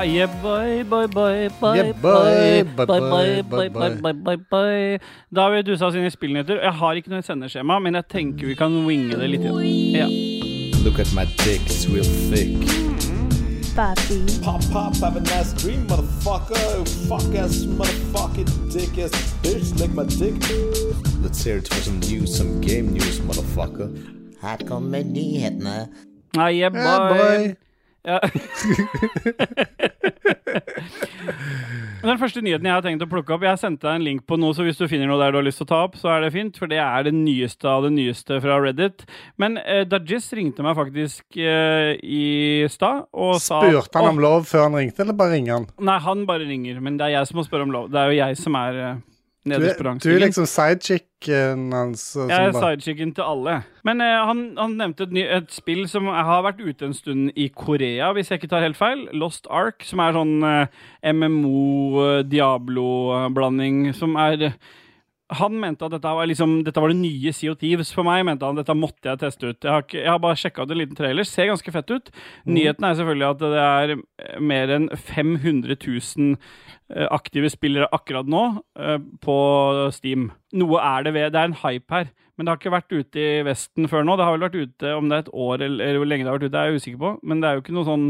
Ah, 0.00 0.02
yeah, 0.02 0.28
Yeah. 1.76 1.92
Da 5.30 5.42
har 5.42 5.50
vi 5.50 5.62
dusa 5.62 5.86
oss 5.86 5.94
inn 5.94 6.06
i 6.06 6.10
spillnyheter. 6.10 6.62
Jeg 6.62 6.72
har 6.72 6.96
ikke 6.96 7.12
noe 7.12 7.20
sendeskjema, 7.26 7.76
men 7.84 7.98
jeg 7.98 8.08
tenker 8.08 8.48
vi 8.48 8.56
kan 8.56 8.78
winge 8.86 9.18
det 9.20 9.28
litt. 9.28 9.44
Ja. 9.92 10.08
Look 10.86 10.98
at 11.04 11.12
my 11.12 11.26
dick, 11.44 11.68
it's 11.68 11.84
real 11.92 12.08
thick. 12.32 12.56
Papi. 13.76 14.24
Pop, 14.40 14.64
pop, 14.72 14.96
have 15.04 15.16
a 15.16 15.20
nice 15.20 15.52
dream, 15.60 15.86
motherfucker. 15.86 16.88
Fuck 17.06 17.36
ass, 17.36 17.66
motherfucking 17.68 18.72
dick 18.72 18.96
ass 18.96 19.12
bitch, 19.44 19.78
lick 19.78 19.92
my 19.92 20.08
dick. 20.08 20.40
Let's 21.20 21.44
hear 21.44 21.58
it 21.58 21.68
for 21.68 21.82
some 21.82 22.00
news, 22.00 22.34
some 22.34 22.62
game 22.62 22.94
news, 22.94 23.20
motherfucker. 23.20 23.92
Her 24.40 24.56
kommer 24.64 25.04
nyhetene. 25.04 25.90
Ah, 26.38 26.48
yeah, 26.48 26.70
boy. 26.70 26.78
Yeah, 26.78 27.48
boy. 27.52 27.69
Ja. 28.06 28.16
Den 32.00 32.16
første 32.16 32.40
nyheten 32.40 32.64
jeg 32.64 32.72
har 32.72 32.84
tenkt 32.84 33.02
å 33.04 33.08
plukke 33.10 33.34
opp 33.34 33.42
Jeg 33.44 33.60
sendte 33.60 33.84
deg 33.84 33.98
en 33.98 34.06
link 34.06 34.22
på 34.28 34.38
noe, 34.40 34.54
så 34.56 34.64
hvis 34.64 34.78
du 34.80 34.86
finner 34.88 35.10
noe 35.10 35.20
der 35.20 35.34
du 35.34 35.40
har 35.40 35.44
lyst 35.44 35.60
til 35.60 35.68
å 35.68 35.72
ta 35.72 35.80
opp, 35.84 35.98
så 36.00 36.08
er 36.14 36.24
det 36.24 36.32
fint, 36.32 36.56
for 36.56 36.70
det 36.70 36.80
er 36.80 37.04
det 37.06 37.12
nyeste 37.16 37.68
av 37.68 37.84
det 37.84 37.92
nyeste 37.92 38.40
fra 38.40 38.56
Reddit. 38.62 39.04
Men 39.40 39.58
eh, 39.60 39.82
Dajis 39.88 40.30
ringte 40.36 40.64
meg 40.64 40.78
faktisk 40.78 41.36
eh, 41.36 41.92
i 42.00 42.24
stad 42.72 43.04
og 43.12 43.36
sa 43.42 43.60
Spurte 43.66 44.00
han 44.00 44.14
om 44.14 44.22
lov 44.24 44.48
før 44.48 44.68
han 44.68 44.80
ringte, 44.80 45.04
eller 45.04 45.18
bare 45.18 45.36
ringer 45.36 45.58
han? 45.58 45.68
Nei, 45.90 45.98
han 46.06 46.24
bare 46.28 46.48
ringer, 46.48 46.80
men 46.80 46.96
det 46.96 47.10
er 47.10 47.18
jeg 47.18 47.30
som 47.30 47.40
må 47.40 47.46
spørre 47.46 47.68
om 47.68 47.74
lov. 47.76 47.92
Det 47.92 48.00
er 48.00 48.14
jo 48.14 48.20
jeg 48.22 48.40
som 48.40 48.56
er 48.60 48.82
eh, 48.86 48.98
nederst 49.46 49.76
på 49.78 49.80
er- 49.80 49.82
du 49.82 49.88
er 49.88 49.90
rangstigen. 49.90 50.20
liksom 50.20 50.46
sidechicken 50.46 51.72
hans. 51.72 52.16
Altså, 52.16 52.28
Jeg 52.28 52.46
er 52.48 52.52
bare- 52.52 52.62
sidechicken 52.76 53.14
til 53.14 53.22
alle. 53.22 53.62
Men 53.84 54.00
eh, 54.00 54.26
han, 54.26 54.56
han 54.58 54.70
nevnte 54.76 55.00
et, 55.02 55.12
ny, 55.12 55.20
et 55.24 55.50
spill 55.50 55.88
som 55.88 56.06
har 56.06 56.42
vært 56.42 56.60
ute 56.60 56.82
en 56.84 56.94
stund 56.94 57.30
i 57.36 57.48
Korea, 57.48 58.12
hvis 58.12 58.28
jeg 58.30 58.38
ikke 58.40 58.48
tar 58.50 58.60
helt 58.62 58.76
feil. 58.76 59.08
Lost 59.12 59.46
Ark, 59.50 59.82
som 59.84 59.98
er 60.00 60.12
sånn 60.12 60.42
eh, 60.44 60.66
MMO-Diablo-blanding, 61.12 63.94
som 63.94 64.16
er 64.16 64.52
han 65.38 65.58
mente 65.62 65.86
at 65.86 65.92
dette 65.94 66.12
var, 66.16 66.26
liksom, 66.26 66.56
dette 66.66 66.82
var 66.82 66.90
det 66.90 66.98
nye 66.98 67.32
Sea 67.36 67.52
of 67.52 67.60
Thieves. 67.60 67.92
For 67.94 68.06
meg 68.06 68.24
mente 68.26 68.46
han 68.46 68.58
dette 68.58 68.74
måtte 68.76 69.12
jeg 69.12 69.20
teste 69.22 69.52
ut. 69.52 69.58
Jeg 69.62 69.70
har, 69.70 69.84
ikke, 69.86 70.00
jeg 70.00 70.10
har 70.10 70.22
bare 70.22 70.38
sjekka 70.40 70.64
ut 70.66 70.74
en 70.74 70.80
liten 70.80 70.98
trailer. 70.98 71.28
Ser 71.28 71.50
ganske 71.52 71.74
fett 71.74 71.92
ut. 71.92 72.10
Nyheten 72.50 72.86
er 72.86 72.96
selvfølgelig 72.98 73.28
at 73.28 73.44
det 73.44 73.62
er 73.62 73.94
eh, 73.94 74.40
mer 74.52 74.74
enn 74.76 74.88
500 74.94 75.76
000 75.76 76.34
eh, 76.34 77.06
aktive 77.14 77.52
spillere 77.52 77.90
akkurat 77.94 78.30
nå 78.30 78.44
eh, 78.80 78.98
på 79.22 79.38
Steam. 79.94 80.30
Noe 80.58 80.82
er 80.82 81.06
det 81.06 81.14
ved 81.16 81.32
Det 81.34 81.42
er 81.42 81.52
en 81.52 81.60
hype 81.62 81.98
her. 81.98 82.12
Men 82.34 82.46
det 82.46 82.54
har 82.54 82.60
ikke 82.62 82.72
vært 82.72 82.94
ute 82.94 83.20
i 83.20 83.42
Vesten 83.44 83.90
før 83.92 84.06
nå. 84.06 84.16
Det 84.16 84.26
har 84.26 84.36
vel 84.36 84.46
vært 84.48 84.62
ute 84.62 84.94
om 84.96 85.10
det 85.10 85.18
er 85.18 85.26
et 85.26 85.34
år 85.46 85.60
eller, 85.60 85.82
eller 85.84 86.00
hvor 86.00 86.08
lenge 86.08 86.24
det 86.24 86.32
har 86.32 86.38
vært 86.40 86.48
ute, 86.48 86.54
det 86.54 86.62
er 86.62 86.70
jeg 86.70 86.80
usikker 86.80 87.02
på. 87.02 87.10
Men 87.22 87.42
det 87.42 87.50
er 87.50 87.58
jo 87.58 87.64
ikke 87.66 87.76
noe 87.76 87.88
sånn 87.88 88.06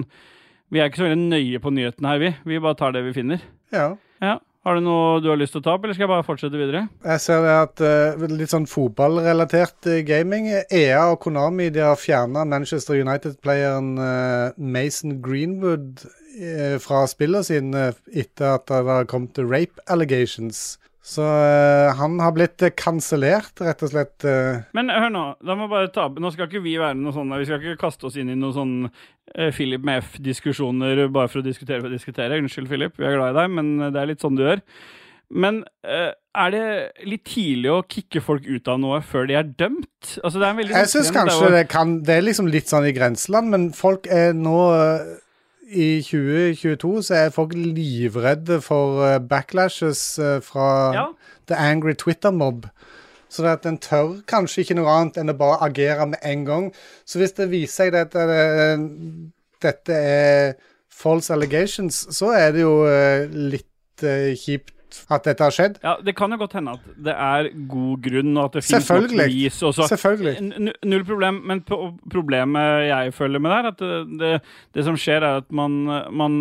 Vi 0.71 0.79
er 0.79 0.87
ikke 0.87 1.01
så 1.01 1.09
veldig 1.09 1.25
nøye 1.33 1.61
på 1.61 1.73
nyhetene 1.75 2.13
her, 2.13 2.21
vi. 2.23 2.31
Vi 2.47 2.61
bare 2.63 2.79
tar 2.79 2.95
det 2.95 3.03
vi 3.09 3.17
finner. 3.17 3.43
Ja. 3.75 3.89
Ja. 4.23 4.37
Har 4.61 4.77
du 4.77 4.83
noe 4.85 5.21
du 5.25 5.31
har 5.31 5.39
lyst 5.41 5.55
til 5.55 5.63
å 5.63 5.65
ta 5.65 5.75
opp, 5.79 5.87
eller 5.87 5.97
skal 5.97 6.05
jeg 6.05 6.13
bare 6.13 6.27
fortsette 6.27 6.59
videre? 6.61 6.83
Jeg 7.01 7.23
ser 7.25 7.45
det 7.47 7.53
at 7.63 7.81
uh, 7.81 8.25
litt 8.29 8.53
sånn 8.53 8.69
fotballrelatert 8.69 9.89
eh, 9.89 10.03
gaming. 10.05 10.51
EA 10.53 11.07
og 11.15 11.23
Konami 11.25 11.71
de 11.73 11.81
har 11.81 11.97
fjerna 11.97 12.45
Manchester 12.45 13.01
United-playeren 13.01 13.95
uh, 13.97 14.59
Mason 14.61 15.17
Greenwood 15.25 16.05
uh, 16.05 16.77
fra 16.85 17.07
spillene 17.09 17.47
sine 17.49 17.87
etter 18.13 18.59
at 18.59 18.69
det 18.69 18.85
har 18.91 19.09
kommet 19.09 19.41
rape 19.41 19.81
allegations. 19.89 20.77
Så 21.01 21.25
uh, 21.25 21.91
han 21.97 22.19
har 22.21 22.35
blitt 22.37 22.61
uh, 22.61 22.69
kansellert, 22.77 23.55
rett 23.65 23.85
og 23.87 23.93
slett. 23.93 24.19
Uh. 24.21 24.61
Men 24.77 24.93
hør 24.93 25.13
nå, 25.13 25.25
da 25.41 25.57
må 25.57 25.69
bare 25.71 25.89
ta 25.95 26.11
Nå 26.13 26.33
skal 26.35 26.51
ikke 26.51 26.61
vi 26.65 26.77
være 26.81 26.99
noe 26.99 27.15
sånn 27.17 27.33
Vi 27.41 27.47
skal 27.49 27.63
ikke 27.63 27.81
kaste 27.81 28.11
oss 28.11 28.19
inn 28.21 28.29
i 28.29 28.37
noen 28.37 28.57
sånn 28.57 28.75
Philip 29.55 29.85
med 29.87 30.03
F-diskusjoner 30.03 31.07
bare 31.15 31.31
for 31.31 31.41
å 31.41 31.47
diskutere 31.47 31.79
for 31.79 31.87
å 31.87 31.95
diskutere. 31.95 32.41
Unnskyld, 32.43 32.67
Philip, 32.67 32.97
vi 32.99 33.07
er 33.07 33.15
glad 33.15 33.31
i 33.31 33.37
deg, 33.37 33.53
men 33.55 33.69
det 33.95 34.01
er 34.01 34.09
litt 34.11 34.25
sånn 34.25 34.35
du 34.35 34.43
gjør. 34.43 34.59
Men 35.31 35.61
er 35.87 36.51
det 36.51 36.63
litt 37.07 37.23
tidlig 37.31 37.71
å 37.71 37.85
kicke 37.87 38.19
folk 38.27 38.49
ut 38.49 38.67
av 38.67 38.81
noe 38.83 38.99
før 39.07 39.31
de 39.31 39.37
er 39.39 39.47
dømt? 39.47 40.17
Altså, 40.19 40.35
det 40.35 40.49
er 40.49 40.51
en 40.51 40.59
veldig 40.59 40.75
Jeg 40.75 40.91
syns 40.97 41.13
kanskje 41.15 41.37
det 41.37 41.47
var... 41.47 41.55
det 41.55 41.63
kan 41.71 41.95
Det 42.03 42.17
er 42.17 42.27
liksom 42.27 42.51
litt 42.51 42.75
sånn 42.75 42.89
i 42.91 42.97
grenseland, 42.97 43.55
men 43.55 43.69
folk 43.77 44.11
er 44.11 44.35
nå 44.35 44.59
I 45.71 46.01
2022 46.03 47.03
så 47.07 47.15
er 47.15 47.35
folk 47.35 47.53
livredde 47.55 48.61
for 48.65 49.05
eh, 49.07 49.21
backlashes 49.23 50.03
eh, 50.19 50.41
fra 50.43 50.69
Ja, 50.95 51.05
The 51.47 51.59
Angry 51.59 51.95
Twitter 51.95 52.31
Mob. 52.35 52.67
Så 53.31 53.45
det 53.45 53.51
at 53.51 53.67
en 53.71 53.79
tør 53.79 54.17
kanskje 54.27 54.65
ikke 54.65 54.75
noe 54.81 54.91
annet 54.91 55.21
enn 55.23 55.31
å 55.31 55.37
bare 55.39 55.61
agere 55.69 56.09
med 56.11 56.19
en 56.27 56.43
gang. 56.49 56.67
Så 57.07 57.21
hvis 57.23 57.37
det 57.39 57.51
viser 57.53 57.93
seg 57.93 57.99
at 58.01 58.17
det, 58.19 58.41
dette 59.63 59.95
er 59.95 60.57
false 60.91 61.31
allegations, 61.33 62.03
så 62.11 62.33
er 62.35 62.51
det 62.57 62.65
jo 62.65 62.75
eh, 62.91 63.31
litt 63.31 64.03
eh, 64.03 64.35
at 65.11 65.29
dette 65.29 65.47
har 65.47 65.55
skjedd. 65.55 65.79
ja, 65.85 65.95
det 66.05 66.15
kan 66.19 66.33
jo 66.35 66.41
godt 66.41 66.57
hende 66.59 66.75
at 66.79 66.89
det 67.07 67.15
er 67.15 67.51
god 67.71 68.03
grunn, 68.07 68.33
og 68.37 68.51
at 68.51 68.59
det 68.59 68.65
finnes 68.67 68.91
nok 68.91 69.15
bevis. 69.15 69.61
Selvfølgelig. 69.93 70.35
Null 70.85 71.07
problem, 71.09 71.41
men 71.51 71.63
problemet 71.67 72.89
jeg 72.89 73.15
føler 73.15 73.43
med 73.43 73.51
det, 73.51 73.59
er 73.61 73.71
at 73.71 73.81
det, 73.85 74.21
det, 74.21 74.35
det 74.77 74.87
som 74.87 74.99
skjer, 75.01 75.25
er 75.27 75.43
at 75.45 75.49
man, 75.53 75.81
man 76.11 76.37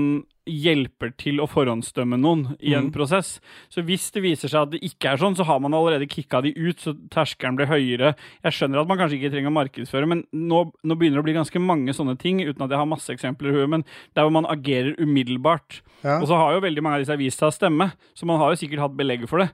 hjelper 0.50 1.12
til 1.20 1.42
å 1.42 1.48
forhåndsdømme 1.50 2.20
noen 2.20 2.46
i 2.60 2.74
en 2.76 2.90
mm. 2.90 2.94
prosess. 2.96 3.38
Så 3.72 3.84
hvis 3.88 4.10
det 4.16 4.24
viser 4.26 4.52
seg 4.52 4.66
at 4.66 4.74
det 4.74 4.82
ikke 4.86 5.14
er 5.14 5.22
sånn, 5.22 5.38
så 5.38 5.46
har 5.48 5.62
man 5.64 5.76
allerede 5.78 6.10
kicka 6.10 6.42
de 6.46 6.54
ut, 6.58 6.80
så 6.82 6.96
terskelen 7.14 7.60
blir 7.60 7.70
høyere. 7.72 8.14
Jeg 8.46 8.58
skjønner 8.58 8.82
at 8.82 8.90
man 8.92 9.02
kanskje 9.02 9.20
ikke 9.20 9.34
trenger 9.36 9.54
å 9.54 9.58
markedsføre, 9.60 10.10
men 10.10 10.26
nå, 10.34 10.64
nå 10.84 11.00
begynner 11.00 11.20
det 11.20 11.26
å 11.26 11.30
bli 11.30 11.38
ganske 11.38 11.64
mange 11.64 11.96
sånne 11.96 12.18
ting, 12.22 12.42
uten 12.44 12.66
at 12.66 12.74
jeg 12.74 12.82
har 12.82 12.90
masse 12.90 13.14
eksempler 13.14 13.52
i 13.52 13.60
huet, 13.60 13.74
men 13.78 13.86
der 14.18 14.28
hvor 14.28 14.36
man 14.36 14.50
agerer 14.50 14.96
umiddelbart. 15.00 15.82
Ja. 16.04 16.22
Og 16.22 16.30
så 16.30 16.38
har 16.40 16.56
jo 16.56 16.64
veldig 16.64 16.84
mange 16.84 17.00
av 17.00 17.04
disse 17.04 17.20
vist 17.20 17.42
seg 17.42 17.52
å 17.52 17.56
stemme, 17.56 17.92
så 18.16 18.28
man 18.30 18.40
har 18.40 18.54
jo 18.54 18.62
sikkert 18.62 18.86
hatt 18.86 18.98
belegg 19.00 19.26
for 19.30 19.44
det. 19.44 19.50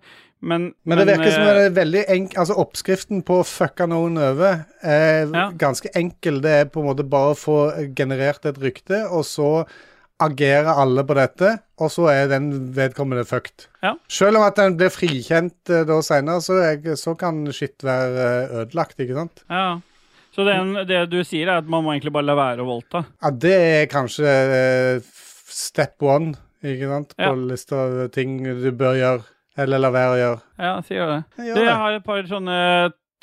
Men, 0.46 0.74
Men 0.86 1.00
det 1.00 1.08
virker 1.10 1.32
som 1.32 1.42
eh, 1.42 1.56
det 1.56 1.64
er 1.70 1.74
veldig 1.74 2.02
enk 2.12 2.34
Altså 2.38 2.58
Oppskriften 2.62 3.22
på 3.26 3.40
å 3.42 3.46
fucke 3.48 3.88
noen 3.90 4.20
over 4.22 4.66
er 4.84 5.32
Ja. 5.32 5.48
ganske 5.58 5.90
enkel. 5.96 6.42
Det 6.44 6.52
er 6.52 6.66
på 6.70 6.84
en 6.84 6.90
måte 6.92 7.08
bare 7.08 7.34
å 7.34 7.40
få 7.40 7.58
generert 7.98 8.46
et 8.46 8.60
rykte, 8.62 9.06
og 9.10 9.26
så 9.26 9.66
agerer 10.24 10.70
alle 10.80 11.04
på 11.04 11.16
dette, 11.18 11.50
og 11.82 11.90
så 11.92 12.06
er 12.14 12.30
den 12.32 12.48
vedkommende 12.76 13.26
fucked. 13.28 13.66
Ja. 13.84 13.96
Selv 14.08 14.40
om 14.40 14.46
at 14.48 14.56
den 14.60 14.78
blir 14.80 14.94
frikjent 14.94 15.72
uh, 15.74 15.82
da 15.88 15.98
senere, 16.06 16.44
så, 16.44 16.62
så 17.00 17.16
kan 17.20 17.44
skitt 17.56 17.84
være 17.84 18.30
uh, 18.54 18.56
ødelagt, 18.62 19.00
ikke 19.04 19.18
sant? 19.18 19.44
Ja. 19.52 19.68
Så 20.36 20.44
det, 20.48 20.56
det 20.90 21.06
du 21.12 21.22
sier, 21.24 21.48
er 21.48 21.62
at 21.62 21.68
man 21.72 21.84
må 21.86 21.94
egentlig 21.94 22.12
bare 22.16 22.28
la 22.28 22.36
være 22.36 22.64
å 22.64 22.68
voldta? 22.68 23.06
Ja, 23.24 23.32
det 23.32 23.56
er 23.56 23.86
kanskje 23.92 24.34
uh, 24.52 25.14
step 25.52 26.04
one, 26.04 26.34
ikke 26.66 26.90
sant, 26.92 27.16
på 27.16 27.30
Ja. 27.32 27.36
lista 27.52 27.86
av 27.86 28.10
ting 28.16 28.40
du 28.44 28.70
bør 28.76 28.98
gjøre, 29.00 29.24
eller 29.64 29.84
la 29.84 29.92
være 29.96 30.14
å 30.16 30.20
gjøre. 30.20 30.44
Ja, 30.60 30.76
sier 30.88 31.12
det. 31.12 31.22
Jeg 31.44 31.56
Du, 31.56 31.64
jeg 31.64 31.80
har 31.84 31.96
et 32.00 32.08
par 32.08 32.24
sånne 32.32 32.58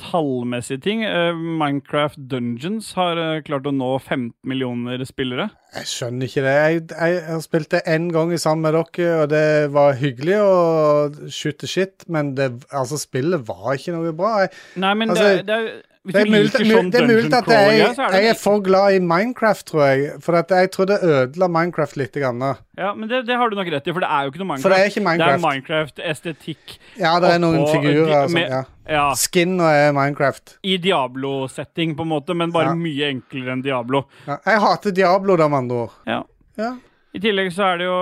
tallmessige 0.00 0.80
ting. 0.84 1.02
Eh, 1.04 1.34
Minecraft 1.36 2.18
Dungeons 2.30 2.92
har 2.98 3.20
eh, 3.20 3.42
klart 3.46 3.68
å 3.68 3.72
nå 3.74 3.90
15 3.98 4.32
millioner 4.48 5.02
spillere. 5.08 5.50
Jeg 5.76 5.88
skjønner 5.88 6.28
ikke 6.28 6.44
det. 6.46 6.56
Jeg, 6.58 6.82
jeg 6.92 7.22
har 7.28 7.44
spilt 7.44 7.70
det 7.74 7.84
én 7.90 8.10
gang 8.12 8.32
sammen 8.40 8.66
med 8.66 8.76
dere, 8.78 9.12
og 9.22 9.30
det 9.32 9.44
var 9.74 9.96
hyggelig 10.00 10.40
å 10.42 10.52
skyte 11.32 11.70
shit, 11.70 12.06
men 12.12 12.34
det, 12.38 12.50
altså, 12.70 13.00
spillet 13.00 13.46
var 13.48 13.76
ikke 13.76 13.96
noe 13.96 14.12
bra. 14.16 14.34
Jeg, 14.44 14.54
Nei, 14.82 14.92
men 14.98 15.12
Altså, 15.14 15.32
det, 15.42 15.48
det 15.48 15.91
Hvis 16.02 16.16
det, 16.16 16.22
er 16.24 16.30
mulig, 16.32 16.50
sånn 16.50 16.88
det 16.90 16.98
er 16.98 17.06
mulig 17.06 17.28
at 17.38 17.46
jeg, 17.46 17.82
er 17.94 18.14
jeg 18.16 18.30
er 18.32 18.34
for 18.34 18.58
glad 18.66 18.96
i 18.96 18.98
Minecraft, 18.98 19.64
tror 19.68 19.82
jeg. 19.86 20.08
For 20.24 20.34
jeg 20.34 20.70
tror 20.74 20.88
det 20.90 20.96
ødela 21.06 21.46
Minecraft 21.46 21.94
litt. 22.00 22.16
Grann. 22.18 22.42
Ja, 22.76 22.88
men 22.98 23.06
det, 23.08 23.20
det 23.28 23.36
har 23.38 23.52
du 23.52 23.54
nok 23.54 23.70
rett 23.70 23.86
i, 23.86 23.92
for 23.94 24.02
det 24.02 24.08
er 24.10 24.24
jo 24.26 24.32
ikke 24.32 24.40
noe 24.42 24.48
Minecraft. 24.50 24.74
Det 24.74 24.80
er 24.80 24.90
Det 24.90 24.96
er 24.98 25.06
Minecraft. 25.06 25.44
Minecraft-estetikk. 25.46 26.74
Ja, 26.98 27.14
det 27.22 27.30
er 27.36 27.38
noen 27.38 27.60
oppå- 27.62 27.76
figurer. 27.78 28.14
Altså, 28.24 28.34
med- 28.34 28.50
ja. 28.50 28.62
Ja, 28.90 29.04
Skin 29.14 29.54
og 29.60 29.68
er 29.70 29.92
Minecraft. 29.94 30.56
i 30.66 30.76
Diablo-setting, 30.82 31.94
på 31.96 32.02
en 32.02 32.08
måte, 32.16 32.34
men 32.34 32.50
bare 32.50 32.74
mye 32.74 33.12
enklere 33.14 33.52
enn 33.54 33.62
Diablo. 33.62 34.02
Ja. 34.26 34.38
Jeg 34.44 34.58
hater 34.66 34.90
Diablo, 34.90 35.36
da, 35.36 35.46
med 35.48 35.58
andre 35.58 35.76
ord. 35.86 35.92
Ja. 36.06 36.22
I 37.12 37.20
tillegg 37.20 37.50
så 37.52 37.66
er 37.66 37.80
det 37.80 37.86
jo 37.90 37.96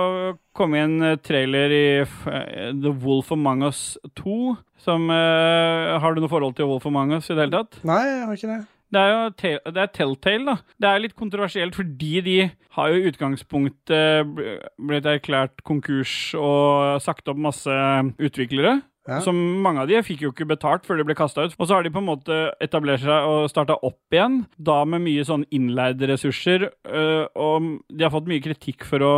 kommet 0.55 0.85
en 0.85 1.03
eh, 1.03 1.17
trailer 1.19 1.73
i 1.75 1.85
eh, 1.99 2.69
The 2.71 2.93
Wolf 3.03 3.33
Among 3.35 3.65
Us 3.67 3.97
2. 4.19 4.55
Som 4.81 5.11
uh, 5.13 5.99
Har 6.01 6.15
du 6.15 6.23
noe 6.23 6.31
forhold 6.31 6.55
til 6.57 6.69
Wolf 6.69 6.87
Among 6.89 7.11
Us 7.17 7.27
i 7.29 7.35
det 7.35 7.43
hele 7.43 7.59
tatt? 7.59 7.81
Nei, 7.85 7.99
jeg 8.07 8.21
har 8.25 8.39
ikke 8.39 8.53
det. 8.53 8.61
Det 8.91 9.01
er 9.01 9.11
jo 9.11 9.51
det 9.75 9.83
er 9.83 9.91
Telltale, 9.95 10.45
da. 10.47 10.55
Det 10.81 10.89
er 10.89 11.03
litt 11.03 11.13
kontroversielt 11.19 11.77
fordi 11.77 12.23
de 12.25 12.37
har 12.75 12.91
jo 12.91 12.97
i 12.99 13.11
utgangspunktet 13.11 14.33
blitt 14.79 15.07
erklært 15.07 15.61
konkurs 15.67 16.15
og 16.35 16.99
sagt 17.03 17.31
opp 17.31 17.39
masse 17.39 17.77
utviklere. 18.19 18.79
Ja. 19.09 19.17
Som 19.25 19.37
mange 19.63 19.81
av 19.81 19.89
de 19.89 19.97
fikk 20.05 20.25
jo 20.25 20.29
ikke 20.33 20.45
betalt 20.51 20.85
før 20.85 20.99
de 20.99 21.05
ble 21.07 21.15
kasta 21.17 21.47
ut. 21.47 21.55
Og 21.57 21.65
så 21.67 21.77
har 21.77 21.85
de 21.85 21.93
på 21.93 22.01
en 22.03 22.09
måte 22.11 22.41
etablert 22.61 23.01
seg 23.01 23.29
og 23.29 23.47
starta 23.49 23.79
opp 23.81 24.13
igjen, 24.13 24.43
da 24.61 24.83
med 24.85 25.01
mye 25.07 25.25
sånn 25.25 25.47
innleide 25.49 26.09
ressurser. 26.11 26.69
øh, 26.85 27.25
og 27.33 27.71
de 27.89 28.05
har 28.05 28.13
fått 28.13 28.29
mye 28.29 28.43
kritikk 28.43 28.85
for 28.85 29.01
å 29.01 29.13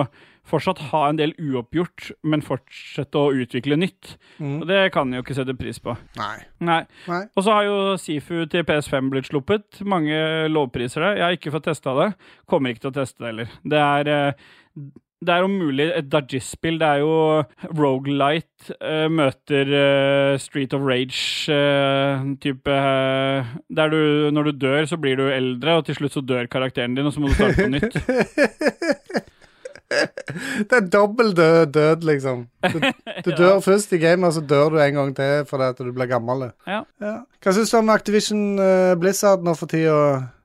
fortsatt 0.47 0.81
ha 0.91 1.05
en 1.07 1.19
del 1.19 1.33
uoppgjort, 1.39 2.09
men 2.27 2.43
fortsette 2.43 3.19
å 3.19 3.31
utvikle 3.31 3.77
nytt. 3.79 4.15
Mm. 4.43 4.57
Og 4.61 4.67
det 4.67 4.81
kan 4.95 5.09
de 5.09 5.19
jo 5.19 5.23
ikke 5.23 5.37
sette 5.37 5.55
pris 5.59 5.79
på. 5.83 5.95
Nei. 6.19 6.35
Nei. 6.63 6.81
Nei. 7.07 7.21
Og 7.35 7.45
så 7.45 7.55
har 7.55 7.67
jo 7.67 7.77
Sifu 8.01 8.43
til 8.51 8.65
PS5 8.67 9.11
blitt 9.13 9.31
sluppet. 9.31 9.79
Mange 9.87 10.49
lovpriser 10.51 11.07
det. 11.07 11.13
Jeg 11.19 11.25
har 11.27 11.39
ikke 11.39 11.55
fått 11.55 11.69
testa 11.71 11.95
det. 11.99 12.09
Kommer 12.49 12.73
ikke 12.73 12.87
til 12.87 12.93
å 12.93 12.97
teste 12.99 13.23
det 13.23 13.31
heller. 13.31 13.55
Det 13.63 13.83
er 13.83 14.11
eh, 14.17 14.51
Det 15.23 15.33
er 15.33 15.45
om 15.45 15.53
mulig 15.57 15.87
et 15.89 16.09
Dajis-spill. 16.11 16.79
Det 16.81 16.87
er 16.87 16.99
jo 17.03 17.13
Rogalight 17.79 18.71
uh, 18.77 19.07
møter 19.11 19.65
uh, 19.73 20.39
Street 20.41 20.73
of 20.75 20.81
Rage-type 20.87 22.77
Der 23.77 23.87
du, 23.93 24.01
når 24.35 24.43
du 24.49 24.51
dør, 24.65 24.85
så 24.89 24.97
blir 24.97 25.15
du 25.19 25.27
eldre, 25.29 25.79
og 25.79 25.85
til 25.87 25.95
slutt 25.99 26.13
så 26.17 26.21
dør 26.21 26.49
karakteren 26.51 26.95
din, 26.97 27.07
og 27.07 27.13
så 27.13 27.19
må 27.23 27.31
du 27.31 27.37
starte 27.37 27.63
på 27.63 27.73
nytt. 27.73 27.95
Det 30.69 30.77
er 30.77 30.87
dobbel 30.89 31.35
død, 31.37 31.65
død 31.73 32.05
liksom. 32.07 32.47
Du, 32.73 32.79
du 33.25 33.31
dør 33.41 33.59
først 33.59 33.93
i 33.93 33.97
gamet, 33.97 34.27
og 34.27 34.33
så 34.33 34.41
dør 34.41 34.69
du 34.69 34.79
en 34.81 34.93
gang 34.93 35.15
til 35.15 35.45
fordi 35.49 35.63
at 35.63 35.77
du 35.77 35.91
blir 35.91 36.09
gammel. 36.09 36.47
Ja. 36.67 36.81
Hva 37.43 37.53
syns 37.53 37.73
du 37.73 37.77
om 37.77 37.91
Activision 37.93 38.59
eh, 38.59 38.93
Blizzard 38.99 39.43
nå 39.45 39.53
for 39.59 39.69
tida? 39.69 39.99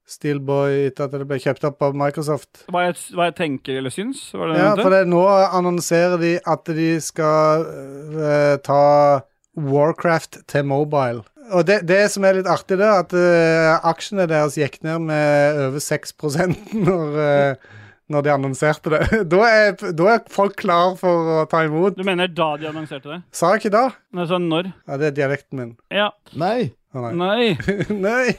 Steelboy 0.08 0.86
etter 0.88 1.08
at 1.08 1.14
det 1.14 1.26
ble 1.28 1.38
kjøpt 1.42 1.66
opp 1.68 1.84
av 1.84 1.96
Microsoft. 1.98 2.64
Hva 2.72 2.86
jeg, 2.86 2.96
hva 3.16 3.28
jeg 3.28 3.36
tenker 3.38 3.80
eller 3.80 3.92
syns? 3.92 4.22
Var 4.32 4.52
det 4.52 4.60
Ja, 4.60 4.70
for 4.80 4.94
det, 4.94 5.02
nå 5.10 5.24
annonserer 5.28 6.16
de 6.20 6.36
at 6.48 6.70
de 6.78 6.92
skal 7.04 7.66
uh, 8.16 8.54
ta 8.64 8.84
Warcraft 9.58 10.40
til 10.48 10.64
mobile. 10.68 11.24
Og 11.52 11.64
det, 11.68 11.80
det 11.88 12.02
som 12.12 12.24
er 12.28 12.38
litt 12.38 12.48
artig, 12.48 12.78
da, 12.80 12.98
at 13.02 13.12
uh, 13.16 13.88
aksjene 13.88 14.28
deres 14.30 14.56
gikk 14.60 14.80
ned 14.86 15.08
med 15.08 15.60
over 15.68 15.82
6 15.82 16.16
når, 16.88 17.20
uh, 17.20 17.76
når 18.08 18.24
de 18.24 18.32
annonserte 18.32 18.92
det. 18.94 19.04
Da 19.32 19.44
er, 19.48 19.76
da 19.76 20.10
er 20.14 20.24
folk 20.32 20.56
klar 20.60 20.96
for 21.00 21.32
å 21.36 21.46
ta 21.50 21.64
imot. 21.68 21.98
Du 21.98 22.04
mener 22.08 22.32
da 22.32 22.54
de 22.60 22.68
annonserte 22.72 23.12
det? 23.12 23.22
Sa 23.32 23.52
jeg 23.54 23.64
ikke 23.66 23.76
da? 23.76 23.86
Nei, 24.16 24.28
sånn 24.30 24.48
når? 24.52 24.72
Ja, 24.88 25.00
det 25.00 25.12
er 25.12 25.16
dialekten 25.22 25.60
min. 25.60 25.72
Ja. 25.92 26.12
Nei! 26.38 26.70
Nei. 26.94 27.52
Nei. 27.90 28.32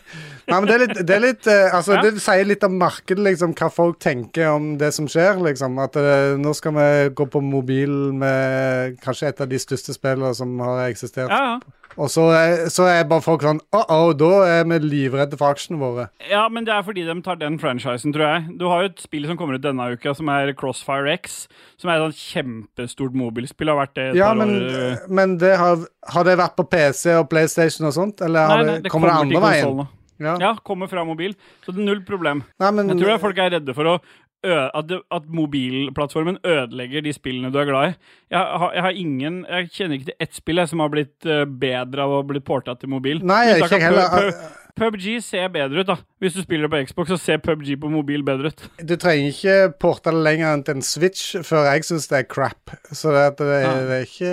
Nei, 0.49 0.55
men 0.57 0.65
det 0.65 0.73
er 0.73 0.81
litt, 0.81 0.93
det, 1.05 1.15
er 1.15 1.21
litt 1.21 1.47
eh, 1.47 1.67
Altså, 1.75 1.93
Ja. 1.99 2.01
det 2.01 2.21
sier 2.23 2.47
litt 2.49 2.63
om 2.65 2.79
markedet, 2.81 3.21
liksom, 3.27 3.53
hva 3.53 3.69
folk 3.71 3.99
tenker 4.01 4.49
om 4.55 4.71
det 4.81 4.89
som 4.95 5.05
skjer, 5.11 5.37
liksom. 5.45 5.77
At 5.83 5.95
eh, 6.01 6.33
nå 6.41 6.53
skal 6.57 6.73
vi 6.79 6.87
gå 7.13 7.27
på 7.29 7.43
mobil 7.45 7.93
med 8.17 8.97
kanskje 9.05 9.29
et 9.29 9.43
av 9.45 9.51
de 9.51 9.59
største 9.61 9.93
spillene 9.93 10.33
som 10.35 10.57
har 10.65 10.87
eksistert. 10.89 11.29
Ja, 11.29 11.59
ja. 11.59 11.75
Og 11.97 12.09
så 12.13 12.25
er, 12.35 12.67
så 12.71 12.85
er 12.91 13.07
bare 13.09 13.23
folk 13.25 13.43
sånn 13.43 13.61
Åh, 13.75 13.91
oh, 13.95 14.11
da 14.17 14.29
er 14.47 14.67
vi 14.69 14.77
livredde 14.83 15.39
for 15.39 15.55
aksjene 15.55 15.79
våre. 15.81 16.07
Ja, 16.29 16.45
men 16.51 16.67
det 16.67 16.73
er 16.75 16.85
fordi 16.85 17.05
de 17.07 17.15
tar 17.25 17.39
den 17.41 17.57
franchisen, 17.61 18.13
tror 18.15 18.25
jeg. 18.27 18.57
Du 18.61 18.67
har 18.69 18.83
jo 18.85 18.91
et 18.91 19.03
spill 19.03 19.27
som 19.29 19.39
kommer 19.39 19.57
ut 19.57 19.65
denne 19.65 19.89
uka, 19.95 20.13
som 20.17 20.29
er 20.33 20.53
Crossfire 20.59 21.15
X. 21.17 21.41
Som 21.81 21.91
er 21.93 22.05
et 22.05 22.19
kjempestort 22.19 23.17
mobilspill. 23.17 23.71
Har 23.73 23.81
vært 23.81 23.95
det 23.97 24.07
et 24.11 24.19
Ja, 24.21 24.31
par 24.33 24.41
men, 24.43 24.55
år. 24.69 24.97
men 25.09 25.37
det 25.41 25.55
har, 25.59 25.85
har 26.13 26.27
det 26.27 26.37
vært 26.39 26.57
på 26.59 26.67
PC 26.69 27.15
og 27.17 27.29
PlayStation 27.31 27.89
og 27.89 27.95
sånt? 27.97 28.21
Eller 28.25 28.45
har 28.51 28.63
Nei, 28.63 28.73
nei, 28.73 28.81
det, 28.85 28.93
kommer 28.93 29.11
det 29.11 29.21
andre 29.25 29.43
veien? 29.49 29.87
Ja. 30.19 30.33
Ja, 30.41 30.55
kommer 30.67 30.89
fra 30.91 31.05
mobil. 31.07 31.35
Så 31.63 31.71
det 31.71 31.79
er 31.79 31.87
null 31.93 32.01
problem. 32.07 32.43
Nei, 32.59 32.71
men, 32.75 32.91
Jeg 32.91 32.99
tror 32.99 33.21
folk 33.23 33.37
er 33.39 33.53
redde 33.55 33.75
for 33.75 33.87
å 33.87 33.99
at, 34.47 34.85
det, 34.87 35.01
at 35.11 35.25
mobilplattformen 35.27 36.37
ødelegger 36.47 37.01
de 37.03 37.11
spillene 37.13 37.51
du 37.51 37.57
er 37.59 37.65
glad 37.67 37.89
i. 37.89 37.95
Jeg 38.31 38.39
har, 38.39 38.71
jeg 38.73 38.81
har 38.85 38.95
ingen 39.01 39.41
Jeg 39.49 39.69
kjenner 39.75 39.97
ikke 39.99 40.05
til 40.11 40.17
ett 40.23 40.33
spill 40.37 40.61
jeg, 40.61 40.69
som 40.71 40.79
har 40.79 40.89
blitt 40.93 41.27
bedre 41.59 42.05
av 42.05 42.13
å 42.19 42.23
bli 42.29 42.39
porta 42.39 42.75
til 42.79 42.89
mobil. 42.93 43.19
Nei, 43.23 43.41
jeg 43.49 43.63
ikke 43.65 43.81
heller. 43.83 44.09
Pu- 44.09 44.31
Pu- 44.31 44.55
PubG 44.79 45.07
ser 45.25 45.49
bedre 45.51 45.81
ut, 45.81 45.87
da. 45.89 45.97
Hvis 46.23 46.37
du 46.37 46.41
spiller 46.45 46.69
på 46.71 46.79
Xbox, 46.87 47.09
så 47.11 47.17
ser 47.19 47.41
PubG 47.43 47.73
på 47.81 47.89
mobil 47.91 48.21
bedre 48.23 48.53
ut. 48.53 48.61
Du 48.87 48.93
trenger 48.95 49.33
ikke 49.33 49.57
porte 49.81 50.13
det 50.13 50.21
lenger 50.23 50.53
enn 50.55 50.63
til 50.63 50.77
en 50.79 50.85
Switch 50.87 51.33
før 51.43 51.67
jeg 51.73 51.83
syns 51.89 52.07
det 52.07 52.21
er 52.21 52.29
crap. 52.31 52.71
Så 52.95 53.11
det, 53.11 53.25
det, 53.41 53.57
Ja. 53.65 53.73
det 53.89 53.97
er 53.97 54.07
ikke 54.07 54.31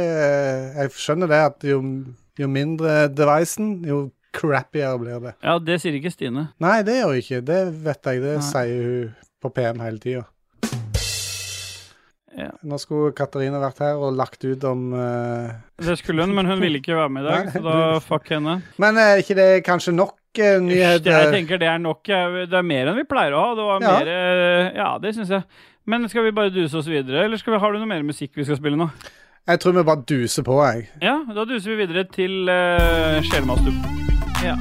Jeg 0.76 0.94
skjønner 0.94 1.32
det 1.34 1.40
at 1.48 1.66
jo, 1.66 1.80
jo 2.38 2.46
mindre 2.52 3.09
devicen, 3.11 3.80
jo 3.88 4.04
crappier 4.36 4.98
blir 5.00 5.18
det. 5.24 5.34
Ja, 5.42 5.59
det 5.59 5.80
sier 5.82 5.96
ikke 5.98 6.12
Stine. 6.14 6.50
Nei, 6.62 6.82
det 6.86 6.98
gjør 7.00 7.11
hun 7.14 7.22
ikke. 7.24 7.42
Det 7.48 7.61
vet 7.88 8.11
jeg. 8.12 8.22
Det 8.22 8.34
Nei. 8.36 8.46
sier 8.52 8.82
hun 8.86 9.14
på 9.43 9.51
PM 9.55 9.80
hele 9.84 10.01
tida. 10.03 10.24
Ja. 12.37 12.51
Nå 12.68 12.76
skulle 12.76 13.14
Katarina 13.16 13.57
vært 13.62 13.78
her 13.80 13.97
og 13.97 14.12
lagt 14.16 14.45
ut 14.45 14.64
om 14.68 14.91
uh... 14.93 15.55
Det 15.80 15.95
skulle 15.97 16.26
hun, 16.26 16.34
men 16.37 16.49
hun 16.51 16.61
ville 16.61 16.82
ikke 16.82 16.97
være 16.99 17.12
med 17.14 17.24
i 17.24 17.30
dag, 17.30 17.49
så 17.55 17.62
da 17.64 17.76
fuck 18.05 18.28
henne. 18.34 18.59
Men 18.82 19.01
er 19.01 19.22
ikke 19.22 19.37
det 19.39 19.47
kanskje 19.64 19.95
nok 19.97 20.18
uh, 20.43 20.59
nyheter? 20.61 21.16
jeg 21.16 21.32
tenker 21.32 21.62
det 21.62 21.70
er 21.72 21.80
nok. 21.80 22.03
Det 22.05 22.53
er 22.61 22.66
mer 22.66 22.93
enn 22.93 22.99
vi 23.01 23.07
pleier 23.09 23.37
å 23.37 23.41
ha. 23.41 23.55
Det 23.57 23.68
var 23.70 23.87
Ja. 23.87 23.95
mer 23.97 24.12
eh, 24.12 24.72
Ja, 24.76 24.91
det 25.01 25.14
syns 25.16 25.32
jeg. 25.32 25.47
Men 25.87 26.09
skal 26.12 26.26
vi 26.26 26.34
bare 26.37 26.53
duse 26.53 26.76
oss 26.76 26.91
videre, 26.91 27.24
eller 27.24 27.41
skal 27.41 27.55
vi, 27.55 27.61
har 27.62 27.72
du 27.72 27.78
noe 27.80 27.89
mer 27.89 28.05
musikk 28.05 28.34
vi 28.37 28.45
skal 28.45 28.59
spille 28.59 28.76
nå? 28.76 28.91
Jeg 29.47 29.61
tror 29.62 29.76
vi 29.78 29.87
bare 29.87 30.03
duser 30.05 30.43
på, 30.43 30.59
jeg. 30.66 30.89
Ja, 31.01 31.20
da 31.32 31.47
duser 31.49 31.72
vi 31.72 31.87
videre 31.87 32.05
til 32.11 32.51
uh, 32.51 33.22
Sjelmastup. 33.30 33.80
Ja. 34.45 34.59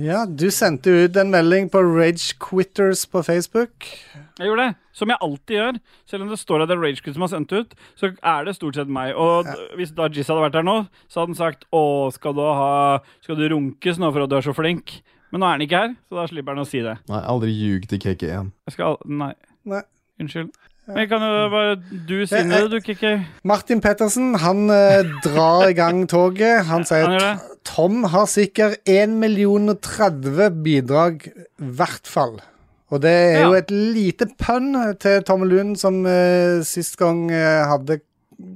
Ja, 0.00 0.22
du 0.26 0.46
sendte 0.54 0.92
ut 0.94 1.16
en 1.18 1.32
melding 1.32 1.66
på 1.72 1.80
Rage 1.82 2.36
Quitters 2.38 3.02
på 3.10 3.22
Facebook. 3.26 3.88
Jeg 4.38 4.46
gjorde 4.46 4.68
det, 4.68 4.74
som 4.96 5.10
jeg 5.10 5.18
alltid 5.26 5.56
gjør. 5.56 5.80
Selv 6.08 6.24
om 6.24 6.30
det 6.30 6.38
står 6.38 6.62
at 6.62 6.70
det 6.70 6.76
er 6.78 6.82
Rage 6.84 7.02
Quitters 7.02 7.18
som 7.18 7.26
har 7.26 7.32
sendt 7.34 7.52
ut, 7.52 7.74
så 7.98 8.12
er 8.14 8.46
det 8.46 8.54
stort 8.56 8.78
sett 8.78 8.92
meg. 8.94 9.12
Og 9.18 9.50
ja. 9.50 9.58
hvis 9.80 9.92
da 9.96 10.06
Jizz 10.06 10.30
hadde 10.30 10.46
vært 10.46 10.60
her 10.60 10.66
nå, 10.70 10.78
så 11.10 11.20
hadde 11.20 11.34
han 11.34 11.40
sagt 11.42 11.66
Å, 11.74 11.82
skal 12.14 12.38
du 12.38 12.42
ha 12.46 12.72
Skal 13.24 13.40
du 13.40 13.48
runkes 13.50 14.00
nå 14.00 14.12
for 14.14 14.24
at 14.24 14.30
du 14.30 14.38
er 14.38 14.46
så 14.46 14.54
flink? 14.56 15.00
Men 15.34 15.42
nå 15.42 15.50
er 15.50 15.58
han 15.58 15.66
ikke 15.66 15.84
her, 15.84 15.94
så 16.06 16.22
da 16.22 16.30
slipper 16.30 16.54
han 16.54 16.62
å 16.62 16.70
si 16.70 16.80
det. 16.86 16.96
Nei, 17.10 17.22
aldri 17.34 17.52
ljug 17.54 17.90
til 17.90 18.00
KK1. 18.06 18.54
Jeg 18.70 18.78
skal 18.78 19.02
Nei. 19.10 19.34
Nei. 19.68 19.82
Unnskyld. 20.22 20.54
Men 20.94 21.08
kan 21.10 21.22
jo 21.24 21.48
bare 21.52 21.76
Du 22.08 22.14
si 22.26 22.42
det, 22.50 22.60
du, 22.72 22.78
Kikki. 22.84 23.14
Martin 23.46 23.80
Pettersen 23.84 24.34
han 24.42 24.70
eh, 24.74 25.06
drar 25.24 25.68
i 25.68 25.76
gang 25.78 26.04
toget. 26.10 26.66
Han 26.70 26.86
sier 26.88 27.16
at. 27.18 27.46
Tom 27.66 28.04
har 28.10 28.26
sikkert 28.30 28.80
1 28.88 29.18
million 29.20 29.68
og 29.70 29.82
30 29.84 30.62
bidrag, 30.64 31.26
i 31.28 31.72
hvert 31.76 32.08
fall. 32.08 32.40
Og 32.90 33.02
det 33.04 33.12
er 33.12 33.44
jo 33.44 33.54
et 33.54 33.70
lite 33.70 34.26
pønn 34.40 34.72
til 34.98 35.22
Tomme 35.26 35.46
Lund, 35.46 35.76
som 35.78 36.00
eh, 36.08 36.64
sist 36.66 36.98
gang 36.98 37.28
eh, 37.30 37.62
hadde 37.70 38.00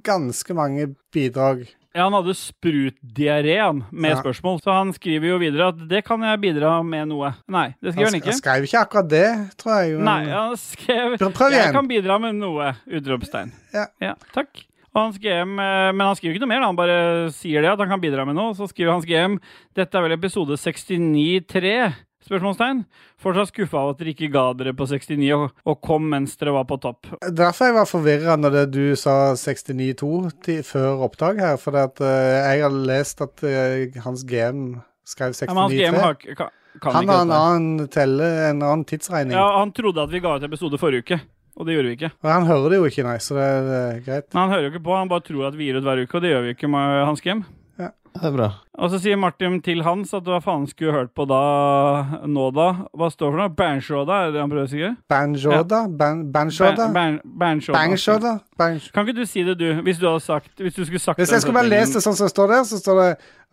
ganske 0.03 0.57
mange 0.57 0.89
bidrag. 1.14 1.66
Ja, 1.95 2.09
han 2.09 2.12
hadde 2.16 2.34
sprutdiaré 2.34 3.59
med 3.92 4.11
Ja. 4.11 4.16
spørsmål, 4.18 4.61
så 4.64 4.72
han 4.74 4.92
skriver 4.92 5.28
jo 5.28 5.36
videre 5.38 5.68
at 5.68 5.78
det 5.88 6.05
kan 6.05 6.20
jeg 6.26 6.40
bidra 6.42 6.82
med 6.84 7.07
noe. 7.09 7.34
Nei, 7.49 7.68
det 7.80 7.92
skriver 7.95 8.11
han 8.11 8.14
Han, 8.14 8.20
ikke. 8.20 8.32
han 8.32 8.40
skrev 8.40 8.66
ikke 8.66 8.80
akkurat 8.82 9.09
det, 9.09 9.28
tror 9.57 9.74
jeg. 9.84 9.92
men- 9.99 10.05
Nei, 10.05 10.24
han 10.32 10.57
skrev 10.57 11.18
Prøv- 11.18 11.51
igjen. 11.51 11.64
Jeg 11.64 11.72
kan 11.72 11.88
bidra 11.88 12.18
med 12.20 12.34
noe! 12.34 12.74
Utropstegn. 12.90 13.53
Ja. 13.72 13.86
ja. 14.01 14.14
takk. 14.34 14.64
Og 14.95 15.03
Hans 15.03 15.18
GM, 15.18 15.59
eh, 15.59 15.90
Men 15.92 16.01
han 16.07 16.14
skriver 16.16 16.34
ikke 16.34 16.40
noe 16.47 16.49
mer, 16.49 16.62
han 16.66 16.76
bare 16.76 17.30
sier 17.30 17.62
det 17.62 17.70
at 17.70 17.78
han 17.78 17.88
kan 17.88 18.01
bidra 18.01 18.24
med 18.26 18.34
noe. 18.36 18.55
Så 18.55 18.68
skriver 18.70 18.92
Hans 18.92 19.05
GM 19.05 19.38
dette 19.74 19.95
er 19.95 20.03
vel 20.03 20.12
episode 20.18 20.55
69.3? 20.57 21.95
Spørsmålstegn. 22.25 22.85
Fortsatt 23.20 23.51
skuffa 23.53 23.83
av 23.83 23.91
at 23.93 23.99
dere 24.01 24.14
ikke 24.14 24.31
ga 24.33 24.47
dere 24.57 24.72
på 24.77 24.87
69 24.89 25.29
og, 25.37 25.51
og 25.68 25.81
kom 25.85 26.07
mens 26.09 26.39
dere 26.41 26.55
var 26.57 26.64
på 26.70 26.79
topp. 26.81 27.11
Derfor 27.29 27.68
jeg 27.68 27.77
var 27.77 27.89
forvirra 27.91 28.37
når 28.41 28.59
du 28.72 28.83
sa 28.97 29.35
69-2 29.37 30.62
før 30.64 31.05
opptak 31.05 31.41
her. 31.43 31.59
For 31.61 31.77
at, 31.81 32.01
eh, 32.01 32.41
jeg 32.55 32.64
har 32.64 32.79
lest 32.91 33.20
at 33.25 33.45
uh, 33.45 34.01
hans 34.07 34.25
GM 34.25 34.81
skrev 35.05 35.35
Ja, 35.37 35.53
men 35.53 35.62
Hans 35.66 35.75
GM 35.77 35.99
69-3. 35.99 36.01
har, 36.01 36.14
ikke- 36.16 36.37
kan, 36.37 36.51
kan 36.81 36.95
Han 36.97 37.09
har 37.09 37.22
en 37.22 37.35
annen 37.37 37.89
telle, 37.93 38.29
en 38.49 38.62
annen 38.62 38.85
tidsregning. 38.89 39.37
Ja, 39.37 39.59
Han 39.61 39.72
trodde 39.72 40.03
at 40.03 40.11
vi 40.11 40.20
ga 40.25 40.37
ut 40.37 40.43
episode 40.49 40.79
forrige 40.81 41.05
uke, 41.05 41.20
og 41.57 41.66
det 41.68 41.77
gjorde 41.77 41.91
vi 41.93 41.97
ikke. 41.99 42.11
Og 42.25 42.31
han 42.33 42.49
hører 42.49 42.70
det 42.72 42.79
jo 42.81 42.89
ikke, 42.89 43.05
nei, 43.07 43.18
så 43.22 43.37
det 43.37 43.45
er 43.45 43.68
eh, 43.75 44.01
greit. 44.07 44.27
Men 44.33 44.41
han 44.47 44.51
hører 44.57 44.64
jo 44.66 44.72
ikke 44.72 44.87
på, 44.89 44.97
han 44.97 45.12
bare 45.12 45.27
tror 45.29 45.47
at 45.51 45.55
vi 45.61 45.68
gir 45.68 45.77
ut 45.79 45.85
hver 45.87 46.03
uke, 46.03 46.16
og 46.16 46.25
det 46.25 46.33
gjør 46.33 46.43
vi 46.49 46.55
ikke 46.57 46.72
med 46.72 47.05
Hans 47.05 47.20
GM. 47.22 47.45
Det 48.14 48.28
er 48.28 48.34
bra. 48.34 48.46
Og 48.78 48.90
så 48.92 48.98
sier 49.02 49.18
Martin 49.18 49.56
til 49.62 49.80
Hans 49.82 50.12
at 50.14 50.26
hva 50.28 50.38
faen 50.42 50.68
skulle 50.70 50.92
hørt 50.94 51.10
på 51.18 51.24
da 51.26 51.40
nå, 52.30 52.44
da? 52.54 52.66
Hva 52.94 53.08
står 53.10 53.32
for 53.32 53.40
noe? 53.40 53.50
Bandshoda, 53.58 54.18
er 54.28 54.34
det 54.34 54.40
han 54.42 54.52
prøver 54.52 54.68
å 54.68 54.70
si? 54.70 54.82
Banjoda? 55.10 55.80
Ban 55.90 56.22
Banjoda? 56.30 56.86
Ban-? 56.94 57.18
Kan 58.94 59.08
ikke 59.08 59.16
du 59.18 59.24
si 59.26 59.42
det, 59.46 59.56
du? 59.58 59.66
Hvis 59.82 59.98
du 59.98 60.06
hadde 60.06 60.22
sagt 60.22 60.62
Hvis 60.62 60.78
du 60.78 60.84
skulle 60.84 61.02
sagt 61.02 61.18
Hvis 61.18 61.34
jeg 61.34 61.42
skulle 61.42 61.58
bare 61.58 61.72
lest 61.72 61.98
det 61.98 62.04
sånn 62.06 62.14
som 62.14 62.28
det 62.28 62.34
står 62.36 62.54
der, 62.54 62.62
så 62.70 62.78
står 62.78 63.00
det 63.02 63.10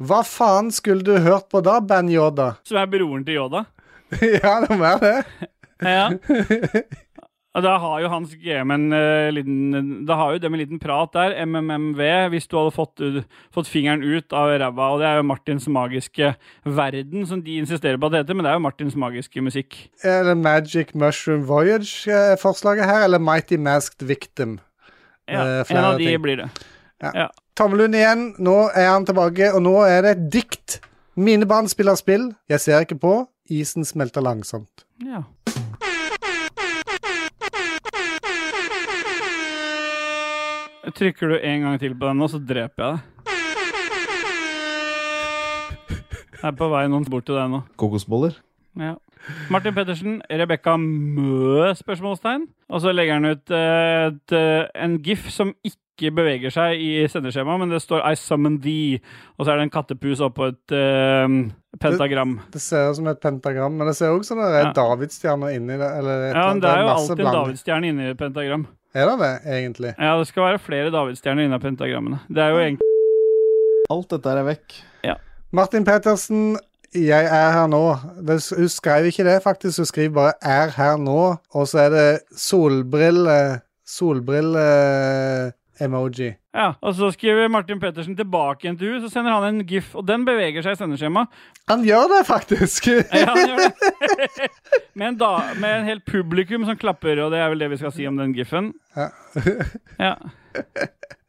Hva 0.09 0.21
faen 0.29 0.69
skulle 0.73 1.05
du 1.09 1.17
hørt 1.25 1.49
på 1.49 1.61
da, 1.65 1.79
Banjoda? 1.81 2.51
Som 2.67 2.81
er 2.81 2.89
broren 2.93 3.25
til 3.25 3.41
Yoda? 3.41 3.65
ja, 4.21 4.59
det 4.61 4.69
må 4.75 4.81
være 4.83 4.99
det. 5.07 5.49
Ja. 5.81 6.05
Da 7.51 7.73
har 7.83 7.99
jo 7.99 8.07
Hans 8.07 8.31
GM 8.39 8.71
en 8.71 8.93
uh, 8.95 9.27
liten 9.35 10.05
Da 10.07 10.15
har 10.15 10.31
jo 10.31 10.39
dem 10.39 10.53
en 10.55 10.61
liten 10.61 10.79
prat 10.79 11.11
der. 11.11 11.33
MMMV, 11.43 11.99
hvis 12.31 12.47
du 12.47 12.55
hadde 12.55 12.71
fått, 12.71 13.01
uh, 13.03 13.17
fått 13.51 13.67
fingeren 13.67 14.05
ut 14.05 14.31
av 14.31 14.53
ræva. 14.61 14.87
Og 14.93 15.01
det 15.01 15.09
er 15.09 15.19
jo 15.19 15.25
Martins 15.27 15.67
magiske 15.67 16.33
verden, 16.63 17.25
som 17.27 17.41
de 17.43 17.57
insisterer 17.59 17.99
på 17.99 18.07
at 18.07 18.15
det 18.15 18.21
heter. 18.23 18.37
Men 18.39 18.47
det 18.47 18.53
er 18.53 18.59
jo 18.59 18.63
Martins 18.63 18.95
magiske 18.95 19.43
musikk. 19.43 19.75
Eller 20.07 20.39
Magic 20.39 20.93
Mushroom 20.95 21.43
Voyage-forslaget 21.49 22.87
her, 22.87 23.03
eller 23.09 23.19
Mighty 23.19 23.59
Masked 23.59 24.07
Victim. 24.07 24.59
Ja, 25.27 25.43
uh, 25.43 25.65
en 25.67 25.83
av 25.83 25.99
de 25.99 26.07
ting. 26.07 26.21
blir 26.23 26.45
det. 26.45 26.49
Tommelund 27.59 27.97
igjen. 27.99 28.29
Nå 28.39 28.55
er 28.71 28.93
han 28.93 29.05
tilbake, 29.05 29.51
og 29.51 29.65
nå 29.67 29.75
er 29.89 30.07
det 30.07 30.15
et 30.15 30.23
dikt. 30.39 30.79
Mine 31.19 31.45
barn 31.45 31.67
spiller 31.67 31.99
spill. 31.99 32.31
Jeg 32.47 32.63
ser 32.63 32.87
ikke 32.87 33.01
på. 33.03 33.13
Isen 33.51 33.83
smelter 33.83 34.23
langsomt. 34.23 34.87
Ja. 35.03 35.25
Trykker 40.81 41.29
du 41.29 41.35
en 41.45 41.61
gang 41.61 41.79
til 41.81 41.93
på 41.95 42.07
den 42.09 42.17
nå, 42.21 42.27
så 42.31 42.39
dreper 42.41 42.83
jeg 42.83 42.93
deg. 42.95 43.07
Jeg 46.41 46.47
er 46.49 46.55
på 46.57 46.69
vei 46.71 46.87
noen 46.89 47.05
bort 47.05 47.27
til 47.29 47.37
deg 47.37 47.51
nå. 47.53 47.59
Kokosboller. 47.77 48.33
Ja. 48.81 48.95
Martin 49.53 49.75
Pettersen, 49.77 50.15
Rebekka 50.25 50.73
Mø? 50.81 51.67
spørsmålstegn. 51.77 52.47
Og 52.73 52.81
så 52.81 52.93
legger 52.95 53.19
han 53.19 53.29
ut 53.29 53.53
eh, 53.53 54.07
et, 54.09 54.33
eh, 54.33 54.65
en 54.81 54.95
gif 55.05 55.27
som 55.29 55.51
ikke 55.67 56.09
beveger 56.17 56.49
seg 56.55 56.81
i 56.81 56.89
sendeskjemaet, 57.11 57.59
men 57.61 57.69
det 57.69 57.81
står 57.83 58.01
'I 58.01 58.15
summon 58.17 58.57
thee', 58.63 58.97
og 59.37 59.45
så 59.45 59.51
er 59.51 59.57
det 59.61 59.67
en 59.69 59.75
kattepus 59.77 60.19
oppå 60.25 60.47
et 60.49 60.71
eh, 60.73 61.27
pentagram. 61.77 62.39
Det 62.51 62.61
ser 62.61 62.89
ut 62.89 62.95
som 62.95 63.07
et 63.07 63.19
pentagram, 63.21 63.71
men 63.77 63.85
det 63.87 63.95
ser 63.95 64.09
også 64.09 64.23
som 64.33 64.37
det 64.41 64.49
er 64.49 64.65
Ja. 64.65 64.73
davidsstjerner 64.73 65.53
inni 65.53 65.77
det. 65.77 65.91
Ja, 66.33 66.47
men 66.53 66.61
Det 66.61 66.69
er 66.71 66.81
jo 66.81 66.87
alltid 66.89 67.11
en 67.11 67.17
bland- 67.17 67.37
davidsstjerne 67.37 67.87
inni 67.87 68.09
et 68.09 68.17
pentagram. 68.17 68.65
Er 68.93 69.05
det 69.07 69.19
det, 69.19 69.39
egentlig? 69.47 69.93
Ja, 69.97 70.19
det 70.19 70.27
skal 70.27 70.43
være 70.43 70.59
flere 70.59 70.91
davidsstjerner 70.91 71.43
innen 71.47 71.59
pentagrammene. 71.63 72.19
Det 72.27 72.37
er 72.43 72.49
jo 72.51 72.57
egentlig 72.59 72.87
Alt 73.91 74.09
dette 74.11 74.29
er 74.29 74.43
vekk. 74.47 74.73
Ja. 75.03 75.13
Martin 75.51 75.85
Pettersen, 75.87 76.57
jeg 76.95 77.25
er 77.25 77.51
her 77.51 77.67
nå. 77.67 77.95
Det, 78.27 78.37
hun 78.55 78.69
skrev 78.71 79.05
ikke 79.09 79.23
det, 79.27 79.41
faktisk. 79.43 79.77
Hun 79.79 79.85
skriver 79.85 80.13
bare 80.15 80.33
'er 80.41 80.69
her 80.77 80.97
nå', 80.97 81.35
og 81.51 81.67
så 81.67 81.79
er 81.79 81.89
det 81.89 82.19
solbrille 82.35 83.59
Solbrille-emoji. 83.87 86.35
Ja, 86.51 86.73
Og 86.83 86.95
så 86.97 87.07
skriver 87.15 87.47
Martin 87.47 87.79
Pettersen 87.79 88.15
tilbake 88.19 88.65
igjen 88.65 88.75
til 88.79 88.89
henne, 88.91 89.05
så 89.05 89.11
sender 89.13 89.31
han 89.31 89.45
en 89.47 89.61
gif, 89.67 89.93
og 89.95 90.03
den 90.07 90.25
beveger 90.27 90.65
seg 90.65 90.75
i 90.75 90.79
sendeskjemaet. 90.81 91.31
Han 91.71 91.85
gjør 91.87 92.09
det, 92.11 92.25
faktisk! 92.27 92.89
Ja, 93.15 93.31
han 93.31 93.53
gjør 93.53 93.63
det. 93.63 93.71
med, 94.99 95.05
en 95.13 95.21
da, 95.21 95.31
med 95.63 95.77
en 95.77 95.87
helt 95.87 96.03
publikum 96.09 96.67
som 96.67 96.75
klapper, 96.79 97.23
og 97.23 97.31
det 97.31 97.39
er 97.39 97.53
vel 97.53 97.63
det 97.63 97.71
vi 97.71 97.79
skal 97.79 97.95
si 97.95 98.07
om 98.09 98.19
den 98.19 98.35
gifen. 98.35 98.73
Ja. 98.97 99.07
Ja. 99.99 100.13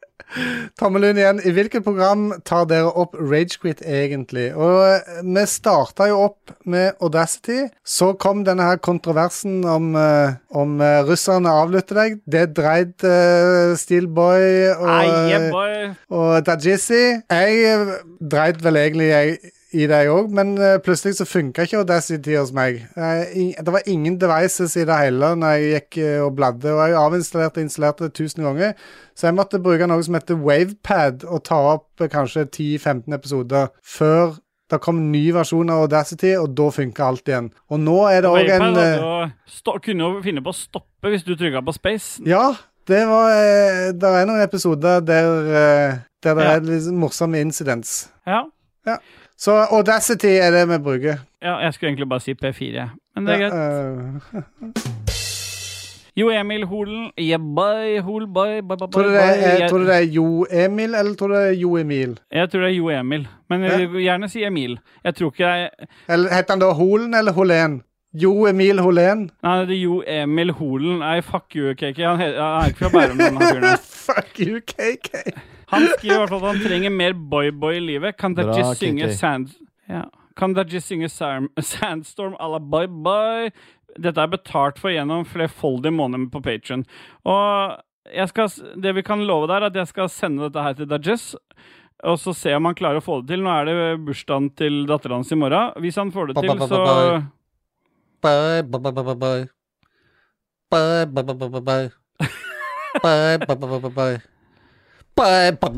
Tommelund 0.80 1.20
igjen. 1.20 1.40
I 1.44 1.52
hvilket 1.54 1.84
program 1.84 2.30
tar 2.48 2.66
dere 2.70 2.90
opp 2.98 3.16
Ragequit 3.18 3.82
egentlig? 3.84 4.48
Og 4.56 4.78
eh, 4.86 5.22
vi 5.22 5.44
starta 5.50 6.08
jo 6.10 6.22
opp 6.28 6.54
med 6.68 6.98
Audacity. 7.02 7.66
Så 7.84 8.12
kom 8.20 8.44
denne 8.46 8.66
her 8.66 8.80
kontroversen 8.82 9.62
om, 9.68 9.92
eh, 9.98 10.36
om 10.50 10.80
eh, 10.80 11.00
russerne 11.08 11.52
avlytter 11.62 12.00
deg. 12.02 12.20
Det 12.32 12.44
dreide 12.56 13.12
uh, 13.12 13.74
Steelboy 13.78 14.44
og, 14.76 15.10
yeah, 15.28 15.96
og 16.12 16.46
Dajizzy. 16.46 17.18
Jeg 17.28 17.98
dreide 18.20 18.64
vel 18.64 18.78
egentlig 18.80 19.10
jeg, 19.10 19.52
i 19.72 19.86
det 19.88 20.02
òg, 20.12 20.28
men 20.36 20.52
eh, 20.60 20.76
plutselig 20.84 21.16
så 21.16 21.24
funka 21.28 21.64
ikke 21.64 21.78
Audacity 21.80 22.34
hos 22.36 22.52
meg. 22.56 22.82
Eh, 22.96 23.54
det 23.56 23.72
var 23.72 23.86
ingen 23.88 24.18
devices 24.20 24.74
i 24.76 24.84
det 24.88 24.98
hele 25.00 25.32
når 25.40 25.54
jeg 25.56 25.70
gikk 25.72 25.98
eh, 26.04 26.18
og 26.24 26.34
bladde, 26.36 26.68
og 26.74 26.82
jeg 26.90 26.98
avinstallerte 27.00 27.60
og 27.62 27.66
installerte 27.66 28.08
det 28.08 28.14
tusen 28.18 28.44
ganger. 28.44 28.74
Så 29.16 29.28
jeg 29.30 29.36
måtte 29.38 29.60
bruke 29.64 29.88
noe 29.88 30.04
som 30.04 30.18
heter 30.18 30.40
Wavepad 30.40 31.24
og 31.24 31.44
ta 31.48 31.60
opp 31.72 32.04
kanskje 32.12 32.44
10-15 32.50 33.16
episoder 33.16 33.72
før 33.80 34.36
det 34.72 34.80
kom 34.80 35.02
ny 35.12 35.26
versjon 35.36 35.68
av 35.72 35.82
Audacity, 35.84 36.30
og 36.40 36.54
da 36.56 36.70
funka 36.72 37.04
alt 37.04 37.28
igjen. 37.28 37.50
Og 37.68 37.80
nå 37.80 37.96
er 38.08 38.22
det 38.24 38.30
òg 38.32 38.52
en 38.54 38.78
jo 38.78 39.10
stå, 39.58 39.74
kunne 39.84 40.06
jo 40.06 40.22
finne 40.24 40.44
på 40.44 40.52
å 40.52 40.56
stoppe 40.56 41.12
hvis 41.12 41.26
du 41.26 41.34
trykka 41.36 41.60
på 41.64 41.74
space. 41.76 42.22
Ja, 42.28 42.54
det 42.88 43.02
var 43.08 43.28
Det 43.92 44.14
er 44.16 44.24
noen 44.28 44.40
episoder 44.44 45.04
der, 45.04 45.28
der 46.24 46.34
det 46.40 46.44
Ja. 46.44 46.56
er 46.56 46.64
litt 46.64 46.88
morsomme 46.92 47.40
incidents. 47.40 48.08
Ja. 48.26 48.46
Ja. 48.86 48.96
Så 49.43 49.53
Audacity 49.74 50.26
er 50.38 50.51
det 50.55 50.68
vi 50.70 50.78
bruker. 50.78 51.16
ja, 51.43 51.57
jeg 51.59 51.74
skulle 51.74 51.88
egentlig 51.88 52.09
bare 52.09 52.20
si 52.20 52.34
P4, 52.34 52.74
jeg. 52.74 52.88
Men 53.14 53.26
det 53.26 53.34
er 53.34 53.38
greit. 53.38 53.55
Eh, 54.34 54.43
Jo 56.20 56.28
Emil 56.30 56.66
Holen. 56.68 57.07
Yeah, 57.18 57.40
boy, 57.40 57.99
hol, 58.05 58.26
tror, 58.28 59.03
du 59.03 59.09
det 59.09 59.22
er, 59.22 59.68
tror 59.68 59.78
du 59.78 59.86
det 59.86 59.95
er 59.97 60.11
Jo 60.12 60.47
Emil, 60.51 60.95
eller 60.95 61.14
tror 61.14 61.28
du 61.28 61.34
det 61.34 61.47
er 61.47 61.57
Jo 61.57 61.76
Emil? 61.76 62.18
jeg 62.32 62.51
tror 62.51 62.61
det 62.61 62.68
er 62.68 62.74
Jo 62.76 62.90
Emil. 62.90 63.28
Men 63.49 63.62
jeg 63.64 63.88
vil 63.93 64.03
gjerne 64.03 64.28
si 64.28 64.45
Emil. 64.45 64.78
Jeg 65.05 65.14
tror 65.14 65.32
ikke 65.32 65.45
er 65.45 65.68
Eller 66.09 66.34
Heter 66.34 66.53
han 66.53 66.61
da 66.61 66.72
Holen 66.72 67.14
eller 67.14 67.32
Holen? 67.32 67.80
Jo 68.12 68.32
Emil 68.48 68.80
Holen? 68.84 69.28
Nei, 69.44 69.54
det 69.68 69.76
er 69.76 69.80
Jo 69.80 69.98
Emil 70.04 70.52
Holen. 70.58 70.98
Nei, 71.00 71.20
fuck 71.24 71.54
you, 71.56 71.72
KK. 71.72 72.00
Han, 72.04 72.20
han 72.20 72.32
er 72.36 72.72
ikke 72.72 72.84
fra 72.84 72.90
Bærum, 72.92 73.20
den 73.20 73.38
han 73.40 73.46
fyren. 73.46 73.86
Fuck 74.02 74.40
you, 74.42 74.58
KK. 74.66 75.38
Han 75.72 75.86
skriver 75.94 76.16
i 76.16 76.18
hvert 76.18 76.32
fall 76.32 76.42
at 76.42 76.48
han 76.50 76.64
trenger 76.66 76.92
mer 76.92 77.14
boy-boy 77.14 77.78
i 77.78 77.84
livet. 77.84 78.18
Kan 78.20 78.34
Bra, 78.36 78.50
Dajis 78.50 78.82
synge 78.82 79.08
sand... 79.16 79.54
Ja. 79.88 80.04
Kan 80.36 80.56
Dajis 80.56 80.84
synge 80.88 81.08
Sandstorm 81.08 82.36
à 82.36 82.50
la 82.52 82.60
boy-boy? 82.60 83.52
Dette 83.96 84.20
er 84.20 84.32
betalt 84.32 84.80
for 84.80 84.92
gjennom 84.92 85.24
flerfoldige 85.28 85.94
måneder 85.94 86.28
på 86.32 86.42
Patrion. 86.44 86.84
Og 87.28 87.78
jeg 88.12 88.28
skal, 88.32 88.50
det 88.82 88.96
vi 88.98 89.04
kan 89.06 89.24
love 89.24 89.48
deg, 89.48 89.60
er 89.60 89.70
at 89.70 89.78
jeg 89.78 89.92
skal 89.92 90.10
sende 90.12 90.48
dette 90.48 90.64
her 90.66 90.76
til 90.76 90.90
Dajis. 90.90 91.30
Og 92.02 92.18
så 92.18 92.34
se 92.36 92.52
om 92.58 92.66
han 92.68 92.76
klarer 92.76 93.00
å 93.00 93.04
få 93.04 93.22
det 93.22 93.32
til. 93.32 93.44
Nå 93.46 93.54
er 93.54 93.70
det 93.70 93.78
bursdagen 94.04 94.50
til 94.58 94.82
datteren 94.90 95.22
hans 95.22 95.32
i 95.32 95.38
morgen. 95.38 95.72
Hvis 95.80 96.00
han 96.02 96.12
får 96.12 96.32
det 96.32 96.42
til, 96.42 96.66
så 96.66 96.82
Bye, 98.22 98.62
bye, 98.62 98.78
bye, 98.78 98.92
bye, 98.92 99.14
bye. 99.14 99.48
Bye, 100.70 101.04
bye, 101.06 101.22
bye, 101.22 101.34
bye, 101.34 101.48
bye. 101.60 101.90
Bye, 103.02 103.38
bye, 103.46 103.54
bye, 103.54 103.66
bye, 103.66 103.90
bye. 103.90 104.18
Bye, 105.16 105.50
bye, 105.50 105.68
bye. 105.68 105.72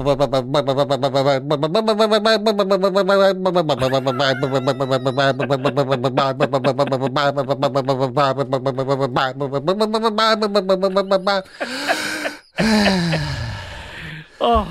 Åh, 14.40 14.66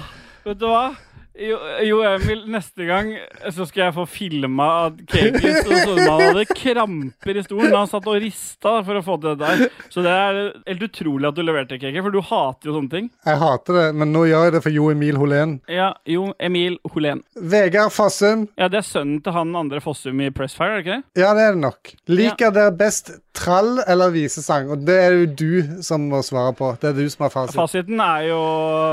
vet 0.46 0.60
du 0.60 0.68
hva? 0.68 0.86
Jo, 1.34 1.58
jo 1.82 2.02
Emil, 2.06 2.44
neste 2.54 2.86
gang 2.86 3.08
så 3.56 3.66
skal 3.66 3.88
jeg 3.88 3.96
få 3.96 4.04
filma 4.06 4.68
at 4.86 5.00
så 5.10 5.80
sånn 5.80 6.02
han 6.04 6.22
hadde 6.28 6.44
kramper 6.52 7.40
i 7.40 7.44
stolen. 7.46 7.74
Han 7.74 7.90
satt 7.90 8.06
og 8.12 8.20
rista 8.22 8.76
for 8.86 9.00
å 9.00 9.02
få 9.06 9.16
til 9.24 9.34
det 9.34 9.48
der. 9.48 9.64
Så 9.90 10.04
det 10.06 10.14
er 10.14 10.40
helt 10.68 10.86
utrolig 10.86 11.32
at 11.32 11.40
du 11.40 11.42
leverte, 11.42 11.80
Keke, 11.82 12.04
for 12.06 12.14
du 12.14 12.20
hater 12.22 12.70
jo 12.70 12.76
sånne 12.78 12.94
ting. 12.94 13.10
Jeg 13.26 13.42
hater 13.42 13.80
det, 13.80 13.88
men 13.98 14.14
nå 14.14 14.28
gjør 14.30 14.46
jeg 14.48 14.56
det 14.58 14.64
for 14.68 14.78
Jo 14.78 14.92
Emil 14.94 15.18
Holén. 15.18 15.58
Ja, 15.74 15.90
Jo 16.06 16.30
Emil 16.38 16.78
Holén. 16.94 17.24
Vegard 17.34 17.96
Fossum. 17.98 18.46
Ja, 18.60 18.70
det 18.70 18.84
er 18.84 18.88
sønnen 18.92 19.24
til 19.26 19.34
han 19.34 19.58
andre 19.58 19.82
Fossum 19.82 20.22
i 20.22 20.30
Pressfire, 20.34 20.78
er 20.78 20.82
det 20.82 20.86
ikke 20.86 21.00
det? 21.02 21.24
Ja, 21.26 21.34
det 21.34 21.48
er 21.48 21.58
det 21.58 21.64
nok. 21.66 21.94
Liker 22.14 22.54
dere 22.54 22.78
best 22.78 23.10
trall 23.34 23.80
eller 23.88 24.14
visesang? 24.14 24.70
Og 24.70 24.86
det 24.86 25.00
er 25.02 25.18
jo 25.18 25.26
du 25.34 25.82
som 25.86 26.06
må 26.14 26.22
svare 26.26 26.54
på. 26.58 26.76
Det 26.78 26.94
er 26.94 27.02
du 27.02 27.08
som 27.10 27.26
har 27.26 27.34
fasit. 27.34 27.58
Fasiten 27.58 28.06
er 28.06 28.30
jo 28.30 28.42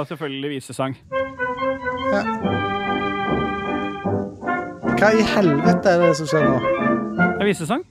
selvfølgelig 0.09 0.57
visesang. 0.57 0.97
Hva 5.01 5.09
i 5.15 5.23
helvete 5.23 5.93
er 5.93 6.01
det 6.03 6.15
som 6.19 6.27
skjer 6.27 6.43
nå? 6.43 6.57
Det 7.21 7.27
er 7.29 7.47
visesang. 7.47 7.85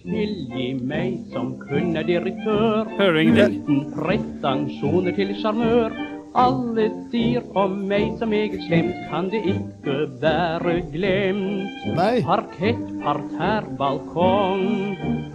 Tilgi 0.00 0.68
meg 0.80 1.18
som 1.34 1.50
kun 1.60 1.92
er 2.00 2.06
direktør. 2.08 2.88
Hører 2.96 3.12
du 3.12 3.20
ingenting? 3.20 3.58
Uten 3.66 3.82
pretensjoner 3.92 5.12
til 5.18 5.34
sjarmør. 5.42 5.92
Alle 6.36 6.88
sier 7.12 7.44
om 7.56 7.76
meg 7.90 8.16
som 8.20 8.32
meget 8.32 8.56
slemt, 8.66 8.96
kan 9.10 9.28
det 9.32 9.42
ikke 9.52 9.94
være 10.20 10.74
glemt. 10.92 11.76
Nei. 11.96 12.16
Parkett, 12.24 12.82
parterre, 13.04 13.76
balkong. 13.78 14.66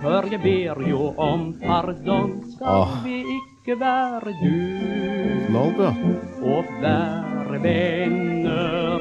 Hør, 0.01 0.29
jeg 0.33 0.41
ber 0.41 0.83
jo 0.89 1.13
om 1.21 1.51
pardon. 1.61 2.35
Skal 2.55 2.81
Åh. 2.81 2.99
vi 3.05 3.17
ikke 3.21 3.50
være 3.67 4.31
du 4.41 5.57
og 5.57 6.65
være 6.81 7.63
venner? 7.63 8.99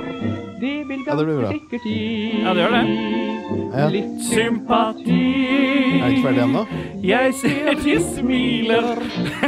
Det 0.61 0.89
vil 0.89 1.05
ganske 1.07 1.49
sikkert 1.49 1.85
gi 1.85 2.43
Ja, 2.43 2.55
det 2.55 2.63
gjør 2.65 2.75
det. 2.77 3.91
Litt 3.91 4.21
Sympati. 4.29 5.21
Er 6.01 6.09
ikke 6.11 6.23
ferdig 6.27 6.43
ennå? 6.45 6.65
Jeg 7.03 7.35
ser 7.41 7.73
de 7.81 7.95
smiler, 8.15 9.01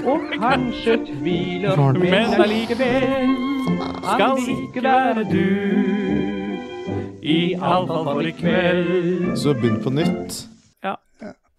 og 0.04 0.20
kanskje 0.40 0.96
tviler, 1.06 1.76
men 1.76 2.10
men 2.10 2.34
allikevel 2.40 3.36
skal 4.14 4.36
vi 4.40 4.56
ikke 4.66 4.82
være 4.82 5.24
du. 5.28 5.46
Iallfall 7.22 8.04
for 8.08 8.26
i 8.26 8.34
kveld. 8.34 9.36
Så 9.38 9.54
begynn 9.54 9.78
på 9.84 9.92
nytt. 9.94 10.42
Ja. 10.82 10.96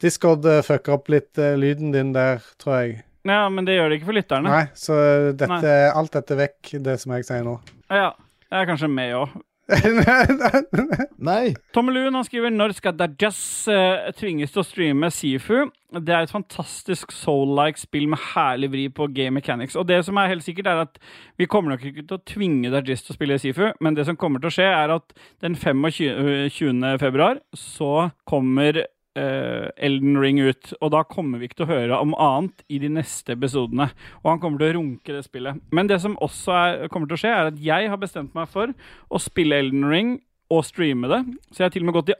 Discord 0.01 0.45
eh, 0.45 0.59
fucker 0.65 0.97
opp 0.97 1.07
litt 1.13 1.39
eh, 1.39 1.55
lyden 1.55 1.93
din 1.95 2.11
der, 2.15 2.43
tror 2.59 2.81
jeg. 2.81 3.03
Ja, 3.23 3.47
men 3.49 3.67
det 3.67 3.77
gjør 3.77 3.89
det 3.89 3.99
ikke 3.99 4.09
for 4.11 4.19
lytterne. 4.19 4.51
Nei, 4.51 4.65
så 4.75 4.99
eh, 4.99 5.31
dette, 5.31 5.63
Nei. 5.63 5.79
alt 5.95 6.13
dette 6.17 6.37
vekk, 6.39 6.75
det 6.83 6.99
som 7.01 7.15
jeg 7.15 7.27
sier 7.27 7.47
nå. 7.47 7.55
Ja, 7.87 8.11
jeg 8.49 8.59
er 8.59 8.69
kanskje 8.69 8.91
med 8.91 9.15
òg. 9.21 9.41
Nei. 11.23 11.53
Tommelun 11.71 12.17
han 12.17 12.25
skriver 12.27 12.51
når 12.51 12.73
skal 12.75 12.97
Dajas 12.99 13.37
uh, 13.71 14.09
tvinges 14.17 14.51
til 14.51 14.59
å 14.59 14.65
streame 14.67 15.09
Sifu. 15.13 15.69
Det 15.93 16.11
er 16.11 16.25
et 16.25 16.33
fantastisk 16.33 17.13
soul-like 17.15 17.79
spill 17.79 18.09
med 18.11 18.19
herlig 18.33 18.69
vri 18.73 18.83
på 18.91 19.07
game 19.15 19.37
mechanics. 19.37 19.77
Og 19.79 19.87
det 19.87 20.01
som 20.03 20.19
er 20.19 20.33
helt 20.33 20.43
sikkert, 20.45 20.67
er 20.67 20.83
at 20.83 20.99
vi 21.39 21.47
kommer 21.47 21.73
nok 21.73 21.85
ikke 21.87 22.03
til 22.03 22.17
å 22.17 22.25
tvinge 22.27 22.73
Dajas 22.73 23.05
til 23.05 23.15
å 23.15 23.17
spille 23.17 23.39
Sifu, 23.39 23.69
men 23.79 23.95
det 23.95 24.07
som 24.09 24.19
kommer 24.19 24.43
til 24.43 24.51
å 24.51 24.55
skje, 24.57 24.67
er 24.67 24.97
at 24.97 25.15
den 25.45 25.55
25. 25.55 26.99
februar 26.99 27.39
så 27.55 28.09
kommer 28.27 28.83
eh, 29.19 29.69
Elden 29.77 30.17
Ring 30.21 30.41
ut. 30.43 30.73
Og 30.79 30.91
da 30.93 31.03
kommer 31.07 31.39
vi 31.39 31.49
ikke 31.49 31.61
til 31.61 31.67
å 31.67 31.73
høre 31.73 32.01
om 32.03 32.15
annet 32.17 32.65
i 32.69 32.79
de 32.81 32.91
neste 32.91 33.35
episodene. 33.37 33.89
Og 34.23 34.33
han 34.33 34.43
kommer 34.43 34.61
til 34.61 34.71
å 34.71 34.77
runke 34.79 35.15
det 35.15 35.23
spillet. 35.27 35.61
Men 35.73 35.89
det 35.91 36.01
som 36.03 36.17
også 36.23 36.57
er, 36.59 36.85
kommer 36.93 37.09
til 37.09 37.19
å 37.19 37.23
skje, 37.23 37.33
er 37.33 37.51
at 37.53 37.63
jeg 37.63 37.89
har 37.91 38.01
bestemt 38.01 38.35
meg 38.37 38.51
for 38.51 38.73
å 39.09 39.21
spille 39.21 39.61
Elden 39.63 39.87
Ring 39.89 40.15
og 40.51 40.65
streame 40.67 41.09
det. 41.11 41.21
Så 41.51 41.61
jeg 41.61 41.65
har 41.65 41.73
til 41.73 41.83
og 41.83 41.89
med 41.89 41.95
gått 41.97 42.11
i 42.13 42.17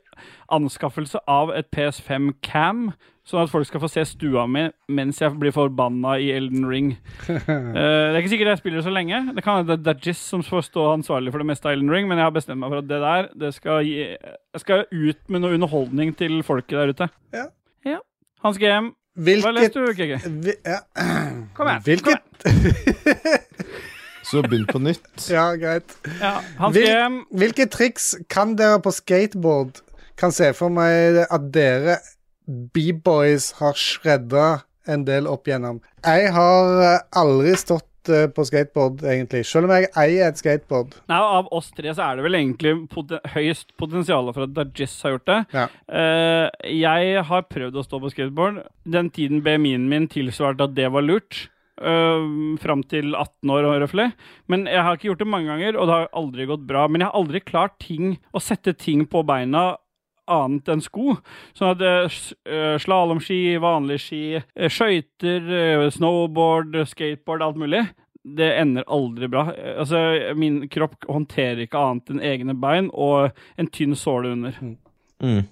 anskaffelse 0.53 1.19
av 1.29 1.51
et 1.55 1.67
PS5 1.75 2.31
Cam, 2.45 2.87
sånn 3.27 3.45
at 3.45 3.51
folk 3.51 3.67
skal 3.67 3.81
få 3.83 3.89
se 3.91 4.03
stua 4.07 4.43
mi 4.51 4.65
mens 4.91 5.21
jeg 5.21 5.35
blir 5.39 5.53
forbanna 5.55 6.17
i 6.19 6.31
Elden 6.35 6.65
Ring. 6.67 6.89
Uh, 7.27 7.37
det 7.75 7.85
er 7.85 8.19
ikke 8.19 8.33
sikkert 8.33 8.53
jeg 8.53 8.63
spiller 8.63 8.85
så 8.85 8.93
lenge. 8.93 9.21
Det 9.35 9.45
kan 9.45 9.63
være 9.63 9.79
det 9.79 9.95
er 9.95 10.17
som 10.19 10.43
får 10.43 10.67
stå 10.69 10.89
ansvarlig 10.97 11.33
for 11.33 11.43
det 11.43 11.49
meste 11.51 11.69
av 11.69 11.77
Elden 11.77 11.93
Ring, 11.93 12.09
men 12.09 12.19
jeg 12.19 12.27
har 12.29 12.35
bestemt 12.35 12.63
meg 12.63 12.73
for 12.73 12.83
at 12.83 12.89
det 12.89 13.03
der 13.03 13.29
det 13.45 13.53
skal, 13.55 13.85
gi, 13.87 14.09
jeg 14.11 14.65
skal 14.65 14.85
ut 14.91 15.23
med 15.29 15.45
noe 15.45 15.55
underholdning 15.59 16.15
til 16.19 16.41
folket 16.43 16.79
der 16.79 16.93
ute. 16.95 17.09
Ja. 17.35 17.47
ja. 17.87 18.03
Hans 18.43 18.59
GM, 18.59 18.91
hva 19.13 19.27
Hvilket 19.27 19.53
leste 19.53 19.79
du, 19.79 19.93
KK? 19.93 20.29
vi, 20.41 20.53
ja. 20.65 20.79
Kom 21.55 21.69
igjen. 21.69 21.83
Hvilket 21.85 22.33
Så 24.33 24.41
begynn 24.45 24.65
på 24.69 24.81
nytt. 24.81 25.05
Ja, 25.33 25.47
greit. 25.61 25.93
Ja, 26.19 26.35
Hvil- 26.73 27.21
Hvilke 27.37 27.69
triks 27.71 28.13
kan 28.33 28.55
dere 28.59 28.81
på 28.83 28.91
skateboard? 28.95 29.79
Kan 30.19 30.33
se 30.35 30.51
for 30.57 30.69
meg 30.73 31.21
at 31.29 31.47
dere 31.55 31.99
B-boys 32.73 33.51
har 33.61 33.73
shredda 33.79 34.45
en 34.91 35.05
del 35.07 35.27
opp 35.31 35.47
igjennom. 35.47 35.79
Jeg 36.03 36.31
har 36.35 36.81
eh, 36.83 36.97
aldri 37.15 37.53
stått 37.59 38.11
eh, 38.11 38.25
på 38.35 38.43
skateboard, 38.49 38.99
egentlig. 39.07 39.45
Selv 39.47 39.69
om 39.69 39.73
jeg 39.77 39.87
eier 40.01 40.27
et 40.27 40.41
skateboard. 40.41 40.97
Nei, 41.07 41.21
Av 41.23 41.47
oss 41.55 41.69
tre 41.75 41.93
så 41.95 42.03
er 42.09 42.19
det 42.19 42.25
vel 42.27 42.35
egentlig 42.41 42.73
poten 42.91 43.23
høyest 43.35 43.71
potensial 43.79 44.27
for 44.35 44.43
at 44.49 44.53
Dajis 44.57 44.97
har 45.05 45.15
gjort 45.15 45.29
det. 45.31 45.39
Ja. 45.55 45.65
Uh, 45.87 46.67
jeg 46.67 47.23
har 47.31 47.47
prøvd 47.47 47.79
å 47.79 47.85
stå 47.87 48.01
på 48.03 48.11
skateboard. 48.11 48.59
Den 48.97 49.07
tiden 49.15 49.39
BMI-en 49.45 49.87
min 49.91 50.09
tilsvarte 50.11 50.67
at 50.67 50.75
det 50.75 50.91
var 50.91 51.07
lurt. 51.07 51.45
Uh, 51.83 52.55
fram 52.63 52.83
til 52.87 53.11
18 53.11 53.51
år, 53.51 53.67
røftlig. 53.83 54.09
Men 54.47 54.67
jeg 54.71 54.83
har 54.85 54.95
ikke 54.95 55.09
gjort 55.11 55.23
det 55.23 55.31
mange 55.33 55.51
ganger, 55.51 55.75
og 55.77 55.89
det 55.89 55.97
har 55.97 56.11
aldri 56.23 56.47
gått 56.47 56.67
bra. 56.69 56.87
Men 56.87 57.03
jeg 57.03 57.11
har 57.11 57.19
aldri 57.19 57.43
klart 57.43 57.79
ting 57.83 58.17
å 58.31 58.41
sette 58.43 58.75
ting 58.79 59.03
på 59.09 59.25
beina 59.27 59.73
annet 60.31 60.69
enn 60.71 60.83
sko. 60.83 61.17
Sånn 61.57 61.73
at 61.73 61.83
uh, 61.83 62.77
slalåmski, 62.81 63.57
vanlige 63.63 64.03
ski, 64.03 64.23
uh, 64.39 64.69
skøyter, 64.71 65.49
eh, 65.59 65.89
snowboard, 65.93 66.77
skateboard, 66.89 67.43
alt 67.45 67.59
mulig. 67.59 67.83
Det 68.23 68.53
ender 68.55 68.87
aldri 68.87 69.27
bra. 69.27 69.49
Eh, 69.51 69.75
Altså, 69.83 69.99
min 70.39 70.61
kropp 70.71 71.03
håndterer 71.09 71.65
ikke 71.65 71.81
annet 71.81 72.13
enn 72.13 72.23
egne 72.23 72.55
bein 72.55 72.89
og 72.93 73.35
en 73.59 73.67
tynn 73.67 73.97
såle 73.99 74.31
under. 74.37 74.55
Mm. 75.23 75.43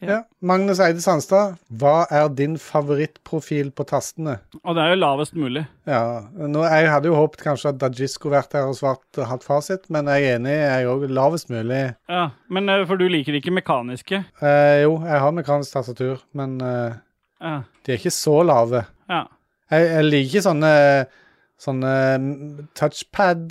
Ja. 0.00 0.20
Magnus 0.46 0.78
Eide 0.78 1.00
Sandstad, 1.02 1.56
hva 1.74 2.04
er 2.14 2.28
din 2.38 2.54
favorittprofil 2.62 3.72
på 3.74 3.82
tastene? 3.90 4.36
Og 4.62 4.76
det 4.76 4.82
er 4.84 4.92
jo 4.92 4.98
lavest 5.00 5.34
mulig. 5.34 5.64
Ja, 5.90 6.20
nå, 6.38 6.62
Jeg 6.70 6.86
hadde 6.92 7.10
jo 7.10 7.16
håpet 7.18 7.42
kanskje 7.42 7.72
at 7.72 7.80
Dajis 7.82 8.14
skulle 8.14 8.36
vært 8.38 8.52
her 8.54 8.68
og 8.70 8.76
svart 8.78 9.18
hatt 9.26 9.42
fasit, 9.42 9.88
men 9.90 10.06
jeg 10.06 10.22
er 10.28 10.36
enig. 10.38 10.54
Jeg 10.54 10.84
er 10.84 10.90
òg 10.92 11.08
lavest 11.10 11.50
mulig. 11.50 11.80
Ja, 12.08 12.28
Men 12.48 12.68
eh, 12.68 12.84
for 12.86 12.96
du 13.00 13.08
liker 13.10 13.34
ikke 13.40 13.50
mekaniske? 13.58 14.22
Eh, 14.40 14.82
jo, 14.84 15.00
jeg 15.02 15.18
har 15.24 15.32
mekanisk 15.34 15.72
tastatur, 15.74 16.22
men 16.32 16.60
eh, 16.62 16.94
Ja. 17.42 17.56
de 17.84 17.92
er 17.92 17.98
ikke 17.98 18.14
så 18.14 18.38
lave. 18.46 18.84
ja. 19.10 19.24
Jeg, 19.70 19.84
jeg 19.90 20.04
liker 20.06 20.28
ikke 20.30 20.46
sånne 20.48 20.74
Sånne 21.58 21.90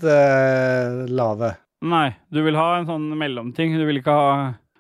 touchpad-lave. 0.08 1.50
Nei, 1.84 2.08
du 2.34 2.40
vil 2.46 2.56
ha 2.58 2.78
en 2.80 2.88
sånn 2.88 3.10
mellomting. 3.20 3.76
Du 3.78 3.84
vil 3.86 4.00
ikke 4.00 4.16
ha 4.16 4.30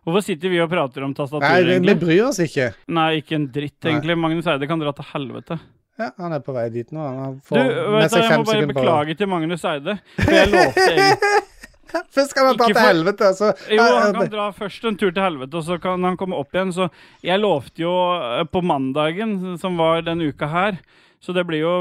Hvorfor 0.07 0.23
sitter 0.23 0.53
vi 0.53 0.59
og 0.63 0.69
prater 0.71 1.03
om 1.03 1.11
tastatur, 1.11 1.43
Nei, 1.43 1.79
vi, 1.83 1.95
bryr 1.99 2.29
oss 2.29 2.37
ikke. 2.39 2.69
Nei, 2.95 3.09
ikke 3.19 3.35
en 3.35 3.49
dritt, 3.51 3.75
Nei. 3.83 3.89
egentlig. 3.91 4.15
Magnus 4.23 4.47
Eide 4.47 4.69
kan 4.69 4.79
dra 4.79 4.93
til 4.95 5.07
helvete. 5.09 5.57
Ja, 5.99 6.11
Han 6.21 6.31
er 6.37 6.39
på 6.45 6.53
vei 6.55 6.69
dit 6.71 6.93
nå. 6.95 7.01
Han 7.03 7.35
Du, 7.41 7.41
får 7.49 7.57
vet 7.59 7.75
med 7.91 8.05
du, 8.05 8.13
seg 8.13 8.21
jeg 8.23 8.29
fem 8.31 8.39
må 8.39 8.45
bare 8.47 8.55
sekunder 8.55 8.71
på 8.71 8.79
beklage 8.79 9.15
til 9.19 9.29
Magnus 9.33 9.65
Eide. 9.67 9.97
For 10.21 10.35
jeg 10.37 10.51
lovte 10.53 10.85
egentlig 10.87 11.43
Først 11.87 12.33
skal 12.33 12.49
han 12.49 12.57
dra 12.59 12.67
til 12.67 12.81
helvete, 12.83 13.27
så 13.35 13.49
Jo, 13.71 13.83
han 13.83 14.15
kan 14.15 14.31
dra 14.31 14.47
først 14.55 14.87
en 14.89 14.97
tur 14.99 15.11
til 15.11 15.23
helvete, 15.23 15.55
og 15.55 15.63
så 15.63 15.77
kan 15.81 16.03
han 16.03 16.17
komme 16.19 16.35
opp 16.39 16.55
igjen. 16.55 16.73
Så 16.75 16.87
jeg 17.23 17.39
lovte 17.39 17.83
jo 17.83 17.93
eh, 18.15 18.43
på 18.51 18.61
mandagen, 18.63 19.37
som 19.61 19.79
var 19.79 20.03
denne 20.07 20.27
uka 20.27 20.49
her 20.51 20.79
Så 21.23 21.33
det 21.33 21.43
blir 21.49 21.63
jo 21.63 21.71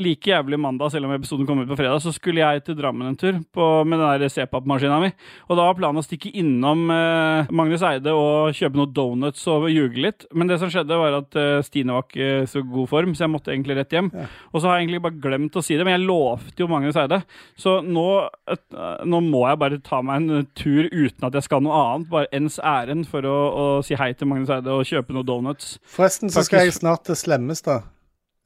like 0.00 0.30
jævlig 0.30 0.58
mandag, 0.60 0.92
selv 0.92 1.08
om 1.08 1.14
episoden 1.16 1.46
kommer 1.48 1.66
ut 1.66 1.70
på 1.72 1.78
fredag. 1.78 2.00
Så 2.02 2.12
skulle 2.14 2.42
jeg 2.42 2.62
til 2.64 2.76
Drammen 2.78 3.10
en 3.10 3.18
tur 3.18 3.40
på, 3.54 3.66
med 3.88 3.98
den 3.98 4.22
der 4.22 4.32
C-pap-maskina 4.32 5.00
mi. 5.02 5.10
Og 5.48 5.58
da 5.58 5.66
var 5.66 5.78
planen 5.78 6.00
å 6.00 6.04
stikke 6.04 6.30
innom 6.38 6.86
eh, 6.94 7.50
Magnus 7.54 7.82
Eide 7.86 8.14
og 8.14 8.54
kjøpe 8.54 8.78
noen 8.78 8.94
donuts 8.94 9.42
og 9.50 9.66
ljuge 9.72 10.00
litt. 10.04 10.28
Men 10.32 10.50
det 10.50 10.60
som 10.62 10.70
skjedde, 10.72 10.98
var 11.00 11.18
at 11.18 11.38
eh, 11.40 11.58
Stine 11.66 11.96
var 11.96 12.06
ikke 12.06 12.30
i 12.44 12.50
så 12.50 12.62
god 12.62 12.90
form, 12.90 13.16
så 13.16 13.26
jeg 13.26 13.34
måtte 13.34 13.52
egentlig 13.54 13.78
rett 13.80 13.96
hjem. 13.96 14.12
Og 14.52 14.60
så 14.60 14.68
har 14.68 14.78
jeg 14.78 14.86
egentlig 14.86 15.02
bare 15.08 15.22
glemt 15.26 15.58
å 15.58 15.64
si 15.64 15.78
det, 15.78 15.86
men 15.86 15.98
jeg 15.98 16.06
lovte 16.06 16.64
jo 16.64 16.70
Magnus 16.70 16.98
Eide. 17.00 17.20
Så 17.60 17.80
nå, 17.84 18.06
et, 18.54 18.64
eh, 18.72 19.04
nå 19.10 19.22
må 19.26 19.44
jeg 19.48 19.62
bare 19.64 19.80
ta 19.84 20.00
meg 20.06 20.22
en 20.22 20.48
tur 20.54 20.86
uten 20.92 21.28
at 21.28 21.40
jeg 21.40 21.48
skal 21.48 21.64
noe 21.66 21.80
annet, 21.82 22.10
bare 22.12 22.30
ens 22.36 22.60
ærend 22.62 23.08
for 23.10 23.26
å, 23.26 23.34
å 23.34 23.66
si 23.84 23.98
hei 23.98 24.12
til 24.14 24.30
Magnus 24.30 24.54
Eide 24.54 24.72
og 24.74 24.86
kjøpe 24.88 25.16
noen 25.16 25.28
donuts. 25.28 25.74
Forresten 25.96 26.32
så 26.32 26.46
skal 26.46 26.68
jeg 26.68 26.78
snart 26.78 27.06
til 27.08 27.18
Slemmestad. 27.18 27.93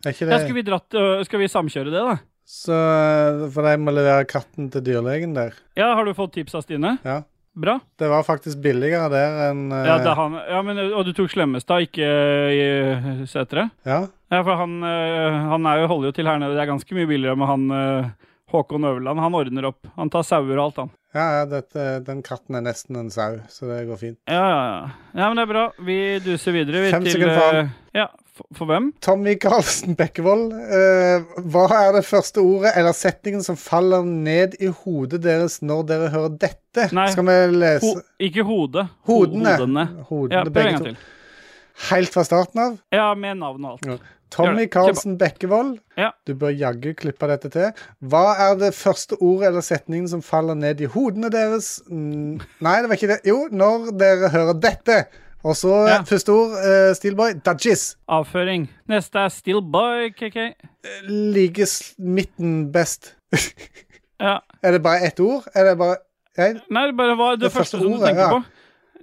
Er 0.07 0.15
ikke 0.15 0.27
Ja, 0.29 0.35
det 0.37 0.43
skal, 0.45 0.55
vi 0.55 0.66
dratt, 0.66 0.99
skal 1.27 1.41
vi 1.43 1.49
samkjøre 1.51 1.91
det, 1.91 2.03
da? 2.07 2.19
Så 2.49 2.73
eh, 2.73 3.43
For 3.53 3.66
jeg 3.69 3.81
må 3.83 3.93
levere 3.93 4.29
katten 4.29 4.70
til 4.73 4.85
dyrlegen 4.87 5.35
der. 5.37 5.57
Ja, 5.77 5.93
Har 5.99 6.07
du 6.09 6.15
fått 6.16 6.37
tips 6.39 6.57
av 6.57 6.65
Stine? 6.65 6.97
Ja. 7.05 7.23
Bra. 7.59 7.75
Det 7.99 8.07
var 8.07 8.23
faktisk 8.23 8.61
billigere 8.62 9.09
der 9.11 9.33
enn 9.49 9.65
uh... 9.73 9.81
Ja, 9.83 9.97
det 9.99 10.12
han. 10.15 10.37
ja 10.47 10.61
men, 10.62 10.79
og 10.95 11.03
du 11.09 11.11
tok 11.16 11.33
Slemmestad, 11.33 11.89
ikke 11.89 12.07
i 12.55 13.27
Setre? 13.27 13.69
ja. 13.89 14.05
Ja, 14.29 14.43
for 14.45 14.61
han, 14.61 14.75
øh, 14.85 15.37
han 15.49 15.66
jo, 15.81 15.87
holder 15.89 16.11
jo 16.11 16.15
til 16.19 16.29
her 16.29 16.37
nede. 16.37 16.53
Det 16.53 16.61
er 16.61 16.69
ganske 16.69 16.93
mye 16.95 17.09
billigere 17.09 17.39
med 17.41 17.49
han 17.49 17.62
Håkon 18.53 18.85
Øverland. 18.85 19.23
Han 19.25 19.37
ordner 19.39 19.70
opp. 19.70 19.89
Han 19.97 20.11
tar 20.12 20.27
sauer 20.29 20.53
og 20.59 20.65
alt, 20.66 20.81
han. 20.83 20.91
Ja, 21.16 21.25
ja 21.39 21.47
dette, 21.49 21.87
den 22.05 22.20
katten 22.27 22.59
er 22.59 22.65
nesten 22.66 22.99
en 23.01 23.09
sau, 23.12 23.39
så 23.49 23.69
det 23.70 23.87
går 23.89 24.01
fint. 24.01 24.19
Ja, 24.29 24.43
ja, 24.45 24.59
ja. 24.69 24.91
ja 25.23 25.29
men 25.31 25.41
det 25.41 25.47
er 25.47 25.53
bra. 25.55 25.65
Vi 25.81 25.99
duser 26.27 26.55
videre. 26.57 26.85
Vi, 26.85 26.93
Fem 26.93 27.07
til, 27.09 27.16
sekunder 27.16 27.41
for 27.41 27.57
han. 27.57 27.70
øh, 27.73 27.97
Ja, 27.97 28.07
for, 28.39 28.47
for 28.56 28.70
hvem? 28.70 28.89
Tommy 29.05 29.35
Karlsen 29.43 29.97
Bekkevold, 29.98 30.55
Uh, 30.55 31.43
hva 31.52 31.66
er 31.82 31.93
det 31.98 32.05
første 32.09 32.40
ordet 32.43 32.73
eller 32.78 32.94
setningen 32.97 33.43
som 33.44 33.59
faller 33.59 34.06
ned 34.09 34.56
i 34.62 34.70
hodet 34.85 35.20
deres 35.27 35.59
når 35.62 35.85
dere 35.90 36.10
hører 36.15 36.35
dette? 36.47 36.89
Nei. 36.94 37.09
Skal 37.12 37.27
vi 37.28 37.36
lese 37.59 37.85
Ho, 37.89 37.94
ikke 38.31 38.44
hodet. 38.48 38.86
Hodene. 39.10 39.56
Hodene. 39.59 39.86
Hodene, 40.10 40.39
Ja, 40.39 40.44
prøv 40.48 40.66
en 40.66 40.77
gang 40.78 40.86
til. 40.93 41.01
Helt 41.93 42.10
fra 42.15 42.24
starten 42.27 42.59
av? 42.62 42.78
Ja, 42.94 43.10
med 43.15 43.39
navn 43.39 43.65
og 43.69 43.77
alt. 43.77 43.86
Ja. 43.86 44.15
Tommy. 44.35 44.66
Karlsen 44.69 45.15
Bekkevold, 45.16 45.78
Ja. 45.97 46.10
du 46.28 46.35
bør 46.36 46.51
jaggu 46.52 46.90
klippe 46.98 47.27
dette 47.31 47.48
til. 47.55 47.70
Hva 48.05 48.35
er 48.51 48.59
det 48.60 48.74
første 48.77 49.16
ordet 49.24 49.47
eller 49.48 49.65
setningen 49.65 50.09
som 50.10 50.20
faller 50.20 50.55
ned 50.59 50.82
i 50.85 50.90
hodene 50.93 51.31
deres? 51.32 51.78
Nei, 51.89 52.74
det 52.82 52.90
var 52.90 52.98
ikke 52.98 53.09
det. 53.15 53.20
Jo, 53.24 53.47
når 53.51 53.89
dere 53.97 54.28
hører 54.35 54.59
dette. 54.60 54.98
Og 55.44 55.55
så 55.56 55.70
Ja. 55.86 56.01
første 56.02 56.28
ord, 56.35 56.51
uh, 56.51 56.94
Steelboy, 56.97 57.31
Dudgies. 57.47 57.97
Avføring. 58.09 58.69
Neste 58.89 59.19
er 59.19 59.28
Steelboy, 59.28 60.09
KK. 60.19 60.36
Liker 61.09 61.94
midten 61.98 62.73
best. 62.73 63.15
Ja. 64.20 64.39
Er 64.66 64.73
det 64.74 64.81
bare 64.82 65.06
ett 65.06 65.20
ord? 65.20 65.44
Er 65.55 65.65
det 65.69 65.77
bare 65.78 65.97
jeg, 66.36 66.56
Nei, 66.74 66.86
det 66.89 66.97
bare 66.98 67.15
var 67.19 67.36
det, 67.36 67.40
Det 67.44 67.52
første 67.52 67.77
første 67.77 67.85
som 67.85 67.93
du 67.93 68.06
tenker 68.06 68.23
ja. 68.23 68.31
på. 68.32 68.40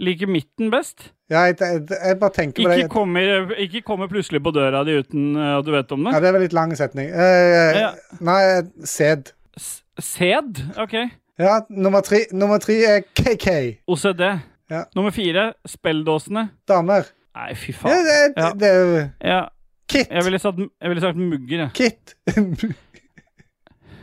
Liker 0.03 0.28
midten 0.28 0.72
best. 0.74 1.06
ja, 1.32 1.40
jeg, 1.48 1.56
jeg, 1.62 1.86
jeg 2.07 2.18
bare 2.20 2.30
tenker 2.36 2.64
på 2.66 2.72
Ikke 2.72 2.82
det. 2.84 2.90
kommer, 2.91 3.53
ikke 3.56 3.82
kommer 3.82 4.07
plutselig 4.12 4.41
på 4.44 4.52
døra 4.52 4.82
di 4.84 4.98
uten 4.99 5.38
uh, 5.40 5.53
at 5.60 5.66
du 5.66 5.72
vet 5.72 5.91
om 5.95 6.03
det. 6.03 6.14
Ja, 6.14 6.20
det 6.20 6.28
er 6.28 6.36
vel 6.36 6.41
litt 6.44 6.53
lang 6.57 6.76
setning. 6.76 7.14
Uh, 7.16 7.80
Ja. 7.80 7.90
Nei, 8.20 8.41
sæd. 8.84 9.32
S 9.57 9.70
Sæd? 10.03 10.60
OK. 10.84 10.94
Ja, 11.40 11.62
nummer 11.70 12.02
tre, 12.03 12.26
nummer 12.36 12.57
tre 12.60 12.76
er 12.84 12.99
KK. 13.16 13.48
OCD. 13.88 14.26
Ja. 14.70 14.84
Nummer 14.96 15.12
fire 15.14 15.54
spelldåsene. 15.70 16.50
Damer. 16.68 17.04
Nei, 17.36 17.52
fy 17.60 17.72
Ja, 17.72 17.78
faen. 17.78 18.06
det, 18.06 18.34
Ja. 18.38 18.50
det, 18.50 18.60
det 18.60 18.70
er 18.72 19.10
Ja, 19.22 19.42
Kit. 19.90 20.08
jeg 20.10 20.24
ville 20.26 20.40
sagt, 20.40 20.58
jeg 20.82 20.90
ville 20.90 21.02
sagt 21.02 21.18
mugger, 21.18 21.58
jeg. 21.58 21.70
Kit. 21.74 22.16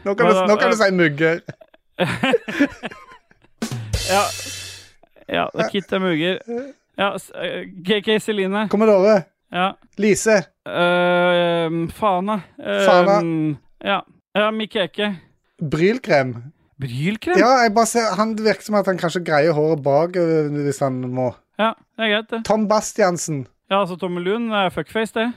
nå, 0.05 0.15
kan 0.15 0.27
du, 0.27 0.47
nå 0.47 0.57
kan 0.61 0.71
du 0.71 0.77
si 0.77 0.91
mugger. 0.95 1.41
Ja. 4.13 4.23
ja, 5.29 5.69
Kit 5.73 5.93
er 5.93 5.99
mugger. 6.03 6.39
Ja, 6.99 7.13
KK 7.87 8.19
Celine. 8.21 8.67
Commodore. 8.69 9.23
Ja. 9.53 9.73
Lise. 9.99 10.43
Uh, 10.67 11.89
Fana. 11.95 12.41
Uh, 12.59 12.85
Fana. 12.87 13.17
Ja. 13.85 14.01
ja 14.35 14.51
Mikeke. 14.51 15.15
Brylkrem. 15.71 16.35
Brylkrem? 16.81 17.39
Ja, 17.39 17.51
jeg 17.63 17.75
bare 17.77 17.87
ser, 17.91 18.15
han 18.19 18.35
virker 18.39 18.65
som 18.67 18.79
at 18.81 18.89
han 18.91 18.99
kanskje 19.01 19.23
greier 19.27 19.53
håret 19.57 19.83
bak 19.85 20.17
øh, 20.17 20.51
hvis 20.65 20.81
han 20.83 21.01
må. 21.13 21.31
Ja, 21.61 21.75
det 21.99 22.07
er 22.07 22.15
greit, 22.17 22.31
det. 22.33 22.43
Tom 22.49 22.67
Bastiansen. 22.71 23.45
Ja, 23.71 23.83
altså 23.83 23.97
Tommelun 24.01 24.51
er 24.53 24.73
fuckface, 24.75 25.13
det. 25.15 25.29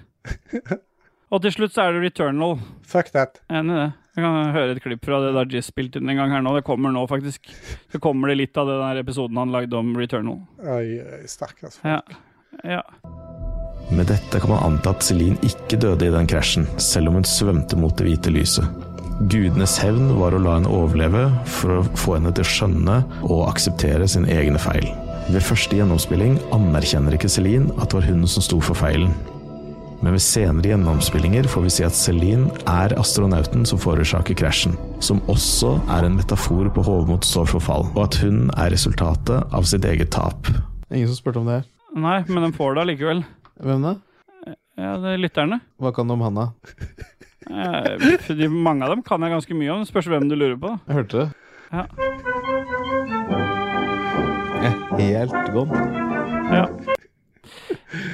Og 1.33 1.41
til 1.43 1.51
slutt 1.55 1.73
så 1.75 1.85
er 1.85 1.95
det 1.95 2.03
Returnal. 2.05 2.57
Fuck 2.85 3.11
that. 3.15 3.41
Enig 3.51 3.73
i 3.75 3.79
det. 3.81 3.91
Vi 4.15 4.23
kan 4.23 4.51
høre 4.55 4.71
et 4.71 4.79
klipp 4.79 5.03
fra 5.03 5.17
det 5.19 5.33
der 5.35 5.49
Jizz 5.51 5.73
spilte 5.73 5.99
inn 5.99 6.07
en 6.13 6.19
gang 6.21 6.31
her 6.31 6.43
nå. 6.45 6.53
Det 6.55 6.63
kommer 6.63 6.93
nå, 6.95 7.01
faktisk. 7.11 7.49
Så 7.91 7.99
kommer 7.99 8.31
det 8.31 8.37
litt 8.39 8.57
av 8.61 8.69
den 8.69 8.79
der 8.79 9.01
episoden 9.01 9.41
han 9.41 9.51
lagde 9.51 9.75
om 9.75 9.91
Returnal. 9.99 10.39
Oi, 10.63 11.01
oi, 11.03 11.21
stakkars 11.27 11.81
Ja. 11.83 11.99
ja. 12.63 12.79
Med 13.91 14.07
dette 14.09 14.39
kan 14.39 14.53
man 14.53 14.63
anta 14.69 14.95
at 14.95 15.03
Celine 15.05 15.35
ikke 15.45 15.77
døde 15.81 16.07
i 16.07 16.13
den 16.13 16.29
krasjen, 16.31 16.63
selv 16.81 17.11
om 17.11 17.19
hun 17.19 17.27
svømte 17.27 17.77
mot 17.77 17.93
det 17.99 18.07
hvite 18.07 18.31
lyset. 18.33 18.84
Gudenes 19.15 19.77
hevn 19.79 20.09
var 20.19 20.35
å 20.35 20.39
la 20.43 20.57
henne 20.57 20.71
overleve 20.75 21.29
for 21.47 21.77
å 21.77 21.83
få 21.95 22.17
henne 22.17 22.33
til 22.35 22.43
å 22.43 22.49
skjønne 22.51 22.95
og 23.23 23.45
akseptere 23.47 24.07
sine 24.11 24.27
egne 24.33 24.59
feil. 24.59 24.89
Ved 25.31 25.45
første 25.45 25.77
gjennomspilling 25.77 26.35
anerkjenner 26.53 27.15
ikke 27.15 27.31
Celine 27.31 27.71
at 27.79 27.93
det 27.93 28.01
var 28.01 28.09
hun 28.09 28.25
som 28.27 28.43
sto 28.43 28.59
for 28.59 28.75
feilen. 28.77 29.13
Men 30.03 30.17
ved 30.17 30.21
senere 30.25 30.73
gjennomspillinger 30.73 31.47
får 31.49 31.63
vi 31.63 31.71
si 31.77 31.85
at 31.87 31.95
Celine 31.95 32.51
er 32.67 32.97
astronauten 32.99 33.63
som 33.65 33.79
forårsaker 33.79 34.35
krasjen, 34.37 34.75
som 34.99 35.23
også 35.31 35.77
er 35.95 36.09
en 36.09 36.19
metafor 36.19 36.67
på 36.75 36.83
Hovmods 36.85 37.31
forfall, 37.47 37.87
og 37.95 38.03
at 38.09 38.19
hun 38.19 38.51
er 38.59 38.75
resultatet 38.75 39.55
av 39.55 39.71
sitt 39.71 39.87
eget 39.87 40.11
tap. 40.13 40.51
Ingen 40.91 41.07
som 41.07 41.21
spurte 41.21 41.39
om 41.39 41.49
det. 41.49 41.63
Nei, 41.95 42.19
men 42.27 42.49
de 42.49 42.53
får 42.59 42.75
det 42.75 42.83
allikevel. 42.83 43.23
Hvem 43.63 43.87
da? 43.87 43.97
Ja, 44.75 44.97
det 44.99 45.15
er 45.15 45.23
lytterne. 45.23 45.63
Hva 45.79 45.95
kan 45.95 46.11
du 46.11 46.19
om 46.19 46.27
han, 46.27 46.43
Eh, 47.49 48.17
fordi 48.25 48.47
mange 48.47 48.85
av 48.85 48.93
dem 48.95 49.03
kan 49.05 49.21
jeg 49.21 49.31
ganske 49.35 49.57
mye 49.57 49.73
om. 49.73 49.85
Spørs 49.85 50.09
hvem 50.11 50.29
du 50.29 50.35
lurer 50.35 50.57
på. 50.59 50.75
Jeg 50.87 50.95
hørte 51.01 51.17
det. 51.17 51.29
Ja. 51.71 51.83
Helt 54.97 55.51
gone. 55.53 55.81
Ja. 56.51 56.65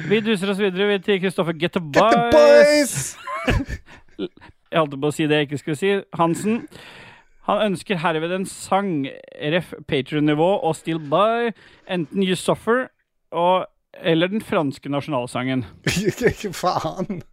Vi 0.09 0.19
duser 0.19 0.51
oss 0.51 0.59
videre 0.59 0.87
vi 0.89 0.97
til 1.03 1.21
Kristoffer 1.21 1.53
Get 1.57 1.73
the 1.77 1.81
boys! 1.81 3.15
Jeg 4.71 4.79
holdt 4.79 4.97
på 5.01 5.09
å 5.09 5.15
si 5.15 5.27
det 5.27 5.39
jeg 5.39 5.49
ikke 5.49 5.61
skulle 5.61 5.79
si. 5.79 5.93
Hansen. 6.19 6.61
Han 7.49 7.63
ønsker 7.71 7.99
herved 8.03 8.31
en 8.35 8.45
sang, 8.47 9.07
ref. 9.51 9.73
Patrion-nivå 9.89 10.49
og 10.61 10.75
Still 10.77 11.01
By, 11.11 11.51
enten 11.89 12.23
You 12.23 12.37
Suffer 12.39 12.85
og, 13.31 13.65
eller 13.97 14.31
den 14.31 14.43
franske 14.45 14.91
nasjonalsangen. 14.91 15.65
Ikke 16.31 16.53
faen. 16.55 17.23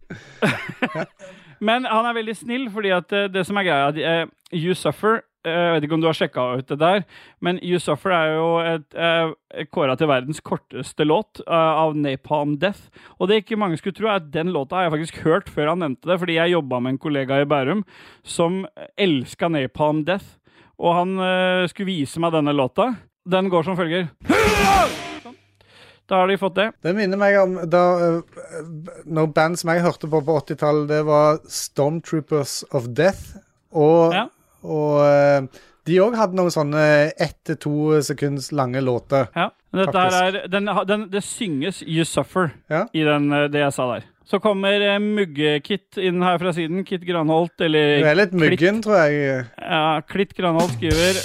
Men 1.59 1.87
han 1.89 2.07
er 2.07 2.15
veldig 2.17 2.35
snill, 2.37 2.69
fordi 2.73 2.93
at 2.95 3.15
eh, 3.15 3.29
det 3.31 3.45
som 3.47 3.59
er 3.59 3.67
greia 3.67 3.89
uh, 4.23 4.29
You 4.55 4.75
Suffer 4.77 5.19
eh, 5.19 5.51
Jeg 5.51 5.73
vet 5.75 5.85
ikke 5.85 5.97
om 5.97 6.03
du 6.03 6.07
har 6.09 6.17
sjekka 6.17 6.45
ut 6.59 6.71
det 6.71 6.79
der, 6.81 7.03
men 7.43 7.59
You 7.63 7.79
Suffer 7.83 8.13
er 8.15 8.31
jo 8.35 8.47
et, 8.63 8.87
eh, 8.95 9.65
kåra 9.73 9.97
til 9.99 10.09
verdens 10.11 10.41
korteste 10.45 11.07
låt 11.07 11.41
av 11.47 11.95
Napalm 11.97 12.57
Death. 12.61 12.89
Og 13.19 13.29
det 13.29 13.41
ikke 13.41 13.59
mange 13.59 13.79
skulle 13.79 13.97
tro, 13.97 14.07
er 14.07 14.19
at 14.19 14.31
den 14.33 14.53
låta 14.55 14.77
har 14.77 14.87
jeg 14.87 14.95
faktisk 14.97 15.21
hørt 15.25 15.49
før 15.51 15.73
han 15.73 15.83
nevnte 15.83 16.11
det, 16.11 16.19
fordi 16.21 16.37
jeg 16.39 16.55
jobba 16.55 16.79
med 16.83 16.95
en 16.95 17.01
kollega 17.01 17.41
i 17.41 17.49
Bærum 17.49 17.83
som 18.23 18.65
elska 18.99 19.51
Napalm 19.51 20.03
Death, 20.07 20.37
og 20.79 20.95
han 20.95 21.67
skulle 21.67 21.91
vise 21.91 22.21
meg 22.23 22.31
denne 22.37 22.55
låta. 22.55 22.93
Den 23.27 23.51
går 23.51 23.67
som 23.67 23.79
følger. 23.79 24.07
Sånn. 24.29 25.08
Da 26.09 26.23
har 26.23 26.27
de 26.31 26.37
fått 26.41 26.57
det. 26.57 26.67
Det 26.81 26.95
minner 26.97 27.19
meg 27.21 27.37
om 27.41 27.55
da 27.69 27.83
uh, 28.01 28.63
Når 29.05 29.31
band 29.35 29.59
som 29.61 29.69
jeg 29.73 29.85
hørte 29.85 30.09
på 30.09 30.21
på 30.25 30.37
80-tallet, 30.41 30.89
det 30.89 31.03
var 31.07 31.39
Stormtroopers 31.45 32.63
of 32.73 32.89
Death. 32.97 33.37
Og, 33.71 34.15
Ja. 34.15 34.25
og 34.65 34.95
uh, 35.05 35.65
de 35.89 35.97
òg 36.03 36.17
hadde 36.19 36.37
noen 36.37 36.53
sånne 36.53 36.83
ett 37.17 37.37
til 37.47 37.57
to 37.61 37.75
sekunds 38.05 38.51
lange 38.53 38.81
låter. 38.83 39.29
Ja. 39.35 39.49
er, 39.73 40.47
den, 40.51 40.69
den, 40.87 41.07
det 41.09 41.23
synges 41.25 41.81
You 41.81 42.05
Suffer 42.05 42.51
Ja. 42.69 42.85
i 42.93 43.03
den, 43.03 43.31
eh, 43.33 43.47
det 43.49 43.63
jeg 43.63 43.73
sa 43.73 43.87
der. 43.95 44.05
Så 44.25 44.39
kommer 44.39 44.81
eh, 44.81 44.99
Mugge-Kit 45.01 45.97
inn 45.97 46.21
her 46.21 46.37
fra 46.37 46.53
siden. 46.53 46.83
Kit 46.85 47.01
Granholt, 47.07 47.55
eller 47.61 48.03
Du 48.03 48.05
er 48.05 48.19
litt 48.21 48.33
myggen, 48.37 48.83
tror 48.85 49.01
jeg. 49.07 49.45
Ja, 49.57 50.01
Klitt 50.05 50.35
Granholt 50.37 50.75
skriver 50.77 51.17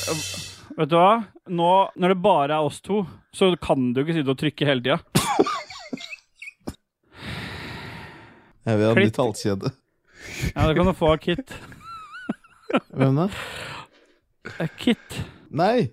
Vet 0.74 0.90
du 0.90 0.96
hva? 0.98 1.22
Nå, 1.54 1.70
når 1.94 2.14
det 2.14 2.22
bare 2.24 2.56
er 2.56 2.66
oss 2.66 2.80
to, 2.82 3.04
så 3.34 3.52
kan 3.62 3.92
du 3.94 4.00
ikke 4.02 4.16
sitte 4.16 4.32
og 4.34 4.40
trykke 4.40 4.66
hele 4.66 4.82
tida. 4.82 4.98
Jeg 8.64 8.80
vil 8.80 8.86
ha 8.88 8.94
Klipp. 8.96 9.10
nytt 9.10 9.20
halskjede. 9.20 9.70
Ja, 10.54 10.64
det 10.66 10.74
kan 10.78 10.88
du 10.88 10.94
få 10.96 11.12
av 11.12 11.18
Kit. 11.20 11.52
Hvem 12.96 13.18
da? 13.20 13.26
Eh, 14.58 14.70
Kit. 14.80 15.18
Nei! 15.54 15.92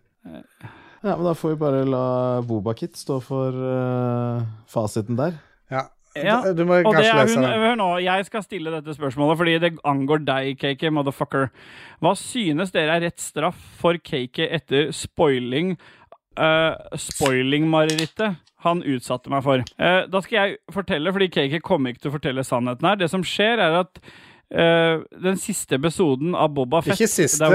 Ja, 1.02 1.16
men 1.18 1.26
da 1.26 1.34
får 1.38 1.54
vi 1.54 1.60
bare 1.62 1.84
la 1.86 2.06
Bobakit 2.46 2.96
stå 2.98 3.20
for 3.26 3.54
uh, 3.54 4.42
fasiten 4.72 5.18
der. 5.20 5.36
Ja. 5.74 5.88
Ja, 6.18 6.42
Du 6.54 6.66
må 6.68 6.82
Og 6.82 6.92
det 6.96 7.06
kanskje 7.06 7.16
lese 7.22 7.40
den. 7.40 7.64
hør 7.64 7.78
nå, 7.80 7.88
jeg 8.04 8.26
skal 8.28 8.44
stille 8.44 8.74
dette 8.74 8.96
spørsmålet 8.98 9.40
fordi 9.40 9.54
det 9.64 9.72
angår 9.88 10.26
deg, 10.28 10.60
KK, 10.60 10.90
motherfucker. 10.92 11.50
Hva 12.04 12.16
synes 12.20 12.74
dere 12.76 12.98
er 12.98 13.06
rett 13.08 13.22
straff 13.22 13.60
for 13.80 13.96
KK 13.96 14.44
etter 14.50 14.92
spoiling 14.96 15.78
uh, 16.40 16.76
Spoiling-marerittet 17.00 18.40
han 18.66 18.84
utsatte 18.86 19.32
meg 19.34 19.46
for? 19.46 19.64
Uh, 19.80 20.04
da 20.12 20.22
skal 20.26 20.38
jeg 20.38 20.60
fortelle, 20.74 21.14
fordi 21.16 21.32
KK 21.34 21.62
kommer 21.66 21.94
ikke 21.94 22.06
til 22.06 22.12
å 22.12 22.18
fortelle 22.18 22.46
sannheten 22.46 22.92
her. 22.92 23.00
Det 23.00 23.10
som 23.12 23.24
skjer, 23.26 23.62
er 23.64 23.80
at 23.82 24.04
uh, 24.04 25.02
den 25.24 25.40
siste 25.42 25.80
episoden 25.80 26.36
av 26.38 26.54
Boba 26.56 26.84
Fett 26.86 27.00
Ikke 27.00 27.10
siste. 27.10 27.50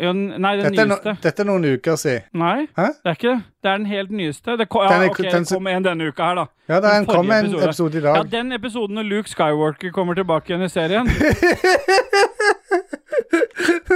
Ja, 0.00 0.12
nei, 0.12 0.56
den 0.56 0.72
Dette 0.72 0.80
er, 0.82 0.86
no, 0.90 0.96
dette 1.22 1.42
er 1.42 1.46
noen 1.48 1.64
uker 1.76 1.96
siden. 2.00 2.22
Nei, 2.40 2.66
Hæ? 2.76 2.86
det 3.02 3.10
er 3.12 3.18
ikke 3.18 3.28
det. 3.34 3.42
Det 3.64 3.70
er 3.70 3.76
den 3.78 3.86
helt 3.88 4.10
nyeste. 4.10 4.56
Det 4.60 4.66
kom, 4.68 4.82
ja, 4.84 4.88
Den 4.92 5.02
er- 5.02 5.10
ok, 5.10 5.16
det 5.22 5.32
den 5.32 5.44
kom 5.48 5.66
en 5.66 5.82
denne 5.84 6.08
uka 6.10 6.22
her, 6.28 6.34
da. 6.34 6.44
Ja, 6.68 6.74
det 6.80 6.82
Den 6.90 6.96
en, 7.02 7.06
kom 7.06 7.30
en 7.30 7.46
episode. 7.46 7.64
episode 7.64 7.94
i 7.96 8.00
Ja, 8.04 8.22
den 8.22 8.52
episoden 8.52 8.94
når 8.98 9.02
Luke 9.08 9.28
Skywalker 9.30 9.90
kommer 9.92 10.14
tilbake 10.14 10.50
igjen 10.52 10.62
i 10.64 10.68
serien. 10.68 11.08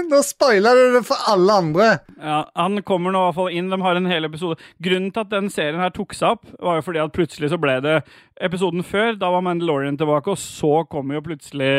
Nå 0.09 0.21
spoiler 0.25 0.75
du 0.79 0.95
det 0.97 1.03
for 1.09 1.17
alle 1.31 1.53
andre. 1.63 1.89
Ja, 2.21 2.39
Han 2.57 2.81
kommer 2.87 3.13
nå 3.13 3.21
i 3.21 3.27
hvert 3.29 3.39
fall 3.39 3.53
inn. 3.59 3.69
De 3.73 3.79
har 3.83 3.99
en 3.99 4.07
hel 4.11 4.25
episode. 4.29 4.57
Grunnen 4.85 5.11
til 5.13 5.21
at 5.25 5.31
den 5.33 5.51
serien 5.53 5.81
her 5.83 5.93
tok 5.95 6.15
seg 6.17 6.37
opp, 6.39 6.47
var 6.63 6.79
jo 6.81 6.87
fordi 6.87 7.03
at 7.03 7.13
plutselig 7.17 7.51
så 7.53 7.59
ble 7.61 7.79
det 7.85 7.99
episoden 8.41 8.85
før. 8.87 9.17
Da 9.21 9.31
var 9.35 9.45
Mandalorian 9.45 9.99
tilbake, 10.01 10.33
og 10.33 10.39
så 10.41 10.85
kommer 10.91 11.19
jo 11.19 11.25
plutselig 11.29 11.73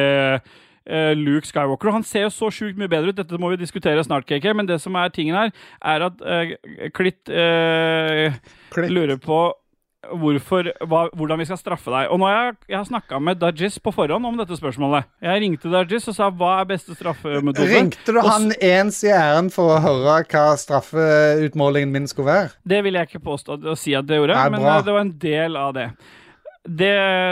Luke 1.17 1.47
Skywalker. 1.47 1.91
Og 1.91 1.99
han 1.99 2.07
ser 2.07 2.27
jo 2.27 2.33
så 2.33 2.51
sjukt 2.53 2.79
mye 2.79 2.91
bedre 2.91 3.13
ut. 3.13 3.19
Dette 3.19 3.39
må 3.41 3.51
vi 3.53 3.61
diskutere 3.61 4.03
snart, 4.05 4.27
KK. 4.29 4.51
Men 4.57 4.69
det 4.69 4.79
som 4.83 4.95
er 4.99 5.13
tingen 5.13 5.37
her, 5.37 5.55
er 5.81 6.05
at 6.09 6.21
eh, 6.25 6.55
Klitt 6.95 7.29
eh, 7.29 8.37
Klitt. 8.73 8.93
lurer 8.93 9.19
på 9.21 9.41
hvorfor, 9.99 10.69
hva, 10.87 11.01
hvordan 11.17 11.41
vi 11.41 11.45
skal 11.49 11.59
straffe 11.59 11.91
deg. 11.91 12.07
Og 12.13 12.21
nå 12.21 12.27
har 12.29 12.37
jeg, 12.37 12.53
jeg 12.71 12.77
har 12.77 12.85
snakka 12.87 13.19
med 13.23 13.39
Dajis 13.41 13.79
på 13.83 13.91
forhånd 13.93 14.25
om 14.29 14.37
dette 14.39 14.55
spørsmålet. 14.57 15.09
Jeg 15.23 15.43
ringte 15.43 15.71
Dajis 15.73 16.07
og 16.11 16.15
sa 16.15 16.29
hva 16.31 16.53
er 16.61 16.69
beste 16.69 16.95
straffemetode. 16.97 17.67
Ringte 17.69 18.15
du 18.15 18.21
han 18.23 18.53
ens 18.55 19.01
i 19.05 19.11
æren 19.13 19.51
for 19.53 19.75
å 19.75 19.81
høre 19.83 20.21
hva 20.31 20.45
straffeutmålingen 20.61 21.91
min 21.93 22.07
skulle 22.09 22.31
være? 22.31 22.55
Det 22.63 22.79
vil 22.85 22.99
jeg 22.99 23.11
ikke 23.11 23.25
påstå 23.27 23.59
å 23.59 23.75
si 23.79 23.95
at 23.97 24.07
det 24.09 24.21
gjorde, 24.21 24.39
det 24.39 24.55
men 24.55 24.65
eh, 24.65 24.81
det 24.87 24.95
var 24.95 25.05
en 25.05 25.13
del 25.25 25.59
av 25.59 25.75
det. 25.75 25.89
Det 26.67 26.89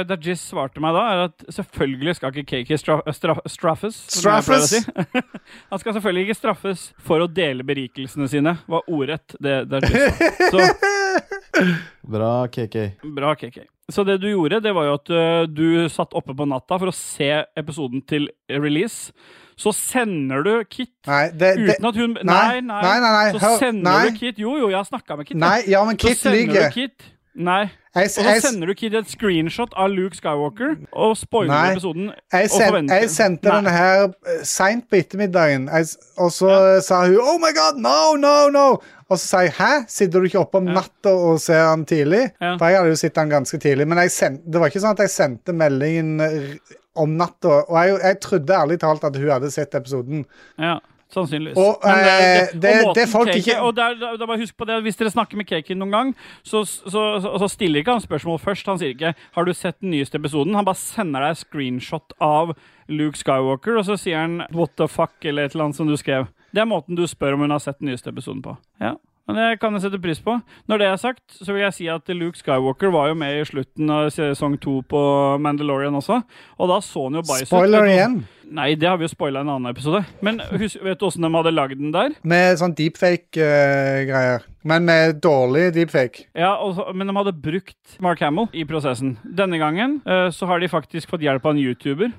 Dajis 0.08 0.40
svarte 0.50 0.80
meg 0.82 0.96
da, 0.96 1.02
er 1.12 1.22
at 1.28 1.44
selvfølgelig 1.52 2.14
skal 2.16 2.32
ikke 2.32 2.64
KK 2.64 2.78
straffes 2.80 3.18
stra 3.20 3.36
straffes. 3.44 4.70
si. 4.72 4.80
Han 5.74 5.82
skal 5.82 5.98
selvfølgelig 5.98 6.28
ikke 6.30 6.38
straffes 6.40 6.86
for 7.04 7.26
å 7.26 7.28
dele 7.28 7.66
berikelsene 7.68 8.30
sine, 8.32 8.56
var 8.72 8.88
ordrett 8.88 9.36
det 9.44 9.66
Dajis 9.68 10.22
sa. 10.54 10.70
Bra, 12.08 12.48
KK. 12.48 12.76
bra, 13.18 13.34
KK. 13.36 13.66
Så 13.92 14.04
det 14.08 14.18
du 14.22 14.28
gjorde, 14.30 14.60
det 14.64 14.72
var 14.76 14.86
jo 14.88 14.94
at 15.00 15.10
eh, 15.16 15.44
du 15.50 15.88
satt 15.92 16.14
oppe 16.16 16.36
på 16.38 16.46
natta 16.48 16.78
for 16.80 16.92
å 16.92 16.96
se 16.96 17.28
episoden 17.58 18.04
til 18.08 18.28
release. 18.52 19.12
Så 19.58 19.72
sender 19.74 20.44
du 20.46 20.52
Kit 20.70 20.92
Nei, 21.10 21.32
det, 21.34 21.56
det, 21.58 21.76
uten 21.80 21.88
at 21.90 21.96
hun 21.98 22.12
nei, 22.14 22.22
Nei, 22.30 22.60
nei. 22.62 22.82
nei, 22.84 22.98
nei, 23.02 23.14
nei, 23.16 23.40
Så 23.42 23.56
sender 23.58 23.88
nei. 23.88 24.12
du 24.14 24.20
Kit 24.20 24.38
Jo, 24.44 24.52
jo, 24.62 24.68
jeg 24.70 24.78
har 24.78 24.86
snakka 24.86 25.18
med 25.18 25.26
Kit. 25.32 25.40
nei, 25.42 25.64
ja, 25.72 25.82
men 25.88 25.98
Kit 25.98 26.22
lyver. 26.30 26.70
Nei. 27.38 27.68
Jeg, 27.98 28.10
Og 28.18 28.26
så 28.26 28.34
sender 28.42 28.70
du 28.70 28.74
Kid 28.78 28.94
et 28.98 29.10
screenshot 29.10 29.74
av 29.78 29.92
Luke 29.94 30.18
Skywalker 30.18 30.76
og 30.92 31.16
spoiler 31.18 31.54
Nei. 31.54 31.72
episoden. 31.76 32.12
jeg, 32.34 32.50
send, 32.50 32.92
jeg 32.94 33.10
sendte 33.14 33.50
Nei. 33.50 33.56
denne 33.56 33.74
her 33.74 34.04
uh, 34.10 34.40
seint 34.46 34.86
på 34.90 34.98
ettermiddagen, 35.00 35.68
jeg, 35.70 35.92
og 36.18 36.32
så 36.34 36.52
sa 36.86 37.04
hun 37.06 37.18
'Oh 37.18 37.38
my 37.42 37.54
God, 37.58 37.82
no, 37.82 38.16
no, 38.18 38.50
no'. 38.54 38.82
Og 39.10 39.18
så 39.18 39.24
sa 39.28 39.44
jeg 39.46 39.54
'Hæ, 39.58 39.86
sitter 39.88 40.20
du 40.20 40.26
ikke 40.26 40.40
oppe 40.40 40.58
om 40.58 40.68
Ja. 40.68 40.74
natta 40.82 41.14
og 41.14 41.40
ser 41.42 41.64
han 41.70 41.86
tidlig?' 41.86 42.32
Ja. 42.42 42.58
For 42.58 42.66
jeg 42.66 42.78
hadde 42.78 42.90
jo 42.90 42.96
sett 42.96 43.18
han 43.18 43.30
ganske 43.30 43.58
tidlig. 43.58 43.88
Men 43.88 44.10
send, 44.10 44.42
det 44.52 44.60
var 44.60 44.68
ikke 44.68 44.82
sånn 44.82 44.98
at 44.98 45.06
jeg 45.06 45.10
sendte 45.10 45.54
meldingen 45.54 46.20
uh, 46.22 46.58
om 46.96 47.10
natta. 47.18 47.64
Og 47.70 47.78
jeg, 47.86 48.00
jeg 48.04 48.20
trodde 48.20 48.54
ærlig 48.54 48.80
talt 48.80 49.04
at 49.04 49.16
hun 49.16 49.30
hadde 49.30 49.52
sett 49.52 49.76
episoden. 49.76 50.26
Ja, 50.58 50.80
sannsynligvis. 51.14 51.58
Og, 51.58 51.80
Men 51.84 52.00
eh, 52.00 52.48
det- 52.60 52.86
og 52.86 52.96
det 52.96 53.08
folk 53.10 53.28
cake, 53.28 53.38
ikke- 53.40 53.62
Og 53.62 53.76
der, 53.76 53.94
der, 53.96 54.18
der 54.18 54.26
bare 54.28 54.38
husk 54.40 54.58
på 54.58 54.66
det, 54.66 54.82
Hvis 54.84 54.96
dere 54.98 55.10
snakker 55.10 55.38
med 55.38 55.46
Kaken 55.48 55.78
noen 55.80 55.92
gang, 55.92 56.16
så, 56.44 56.64
så, 56.66 57.20
så, 57.22 57.38
så 57.40 57.48
stiller 57.50 57.80
ikke 57.80 57.92
han 57.92 58.02
spørsmål 58.02 58.40
først. 58.40 58.66
Han 58.68 58.78
sier 58.80 58.90
ikke 58.96 59.14
'Har 59.36 59.46
du 59.46 59.54
sett 59.54 59.80
den 59.82 59.92
nyeste 59.92 60.16
episoden?' 60.18 60.56
Han 60.56 60.66
bare 60.66 60.76
sender 60.76 61.20
deg 61.22 61.36
screenshot 61.38 62.14
av 62.22 62.56
Luke 62.90 63.18
Skywalker, 63.18 63.78
og 63.78 63.86
så 63.86 63.98
sier 63.98 64.18
han 64.18 64.42
'what 64.54 64.76
the 64.78 64.88
fuck' 64.88 65.24
eller 65.26 65.46
et 65.46 65.52
eller 65.56 65.66
annet 65.66 65.76
som 65.76 65.88
du 65.88 65.96
skrev. 65.98 66.28
Det 66.54 66.62
er 66.62 66.66
måten 66.66 66.96
du 66.96 67.04
spør 67.08 67.34
om 67.34 67.40
hun 67.40 67.52
har 67.52 67.60
sett 67.60 67.80
den 67.80 67.88
nyeste 67.90 68.08
episoden 68.10 68.42
på. 68.42 68.58
Ja, 68.82 68.94
men 69.28 69.36
Det 69.36 69.60
kan 69.60 69.74
jeg 69.74 69.82
sette 69.82 70.02
pris 70.02 70.20
på. 70.20 70.42
Når 70.70 70.78
det 70.78 70.88
er 70.88 70.96
sagt, 70.96 71.22
så 71.44 71.52
vil 71.54 71.62
jeg 71.62 71.74
si 71.74 71.88
at 71.88 72.08
Luke 72.08 72.38
Skywalker 72.38 72.90
var 72.92 73.08
jo 73.10 73.14
med 73.14 73.42
i 73.42 73.44
slutten 73.44 73.90
av 73.90 74.10
sesong 74.10 74.58
to 74.60 74.82
på 74.88 75.38
Mandalorian 75.40 75.94
også. 75.94 76.24
Og 76.60 76.68
da 76.70 76.80
så 76.80 77.04
han 77.04 77.14
jo 77.16 77.22
bæsj. 77.22 77.46
Spoiler 77.46 77.84
igjen. 77.84 78.28
Nei, 78.48 78.76
det 78.80 78.88
har 78.88 79.00
vi 79.00 79.08
jo 79.08 79.12
spoila 79.12 79.42
en 79.44 79.50
annen 79.52 79.72
episode. 79.72 80.04
Men 80.24 80.40
husk, 80.54 80.80
vet 80.84 81.00
du 81.00 81.08
åssen 81.08 81.26
de 81.26 81.32
hadde 81.34 81.54
lagd 81.54 81.82
den 81.82 81.92
der? 81.96 82.14
Med 82.28 82.60
sånn 82.62 82.76
deepfake-greier. 82.78 84.46
Men 84.68 84.88
med 84.88 85.20
dårlig 85.24 85.70
deepfake. 85.76 86.28
Ja, 86.36 86.56
og, 86.64 86.80
Men 86.96 87.08
de 87.10 87.16
hadde 87.18 87.36
brukt 87.36 87.98
Mark 88.04 88.24
Hamill 88.24 88.50
i 88.54 88.66
prosessen. 88.68 89.18
Denne 89.24 89.60
gangen 89.62 90.00
uh, 90.08 90.30
så 90.34 90.50
har 90.50 90.64
de 90.64 90.72
faktisk 90.72 91.12
fått 91.12 91.26
hjelp 91.26 91.46
av 91.46 91.56
en 91.56 91.62
YouTuber. 91.62 92.12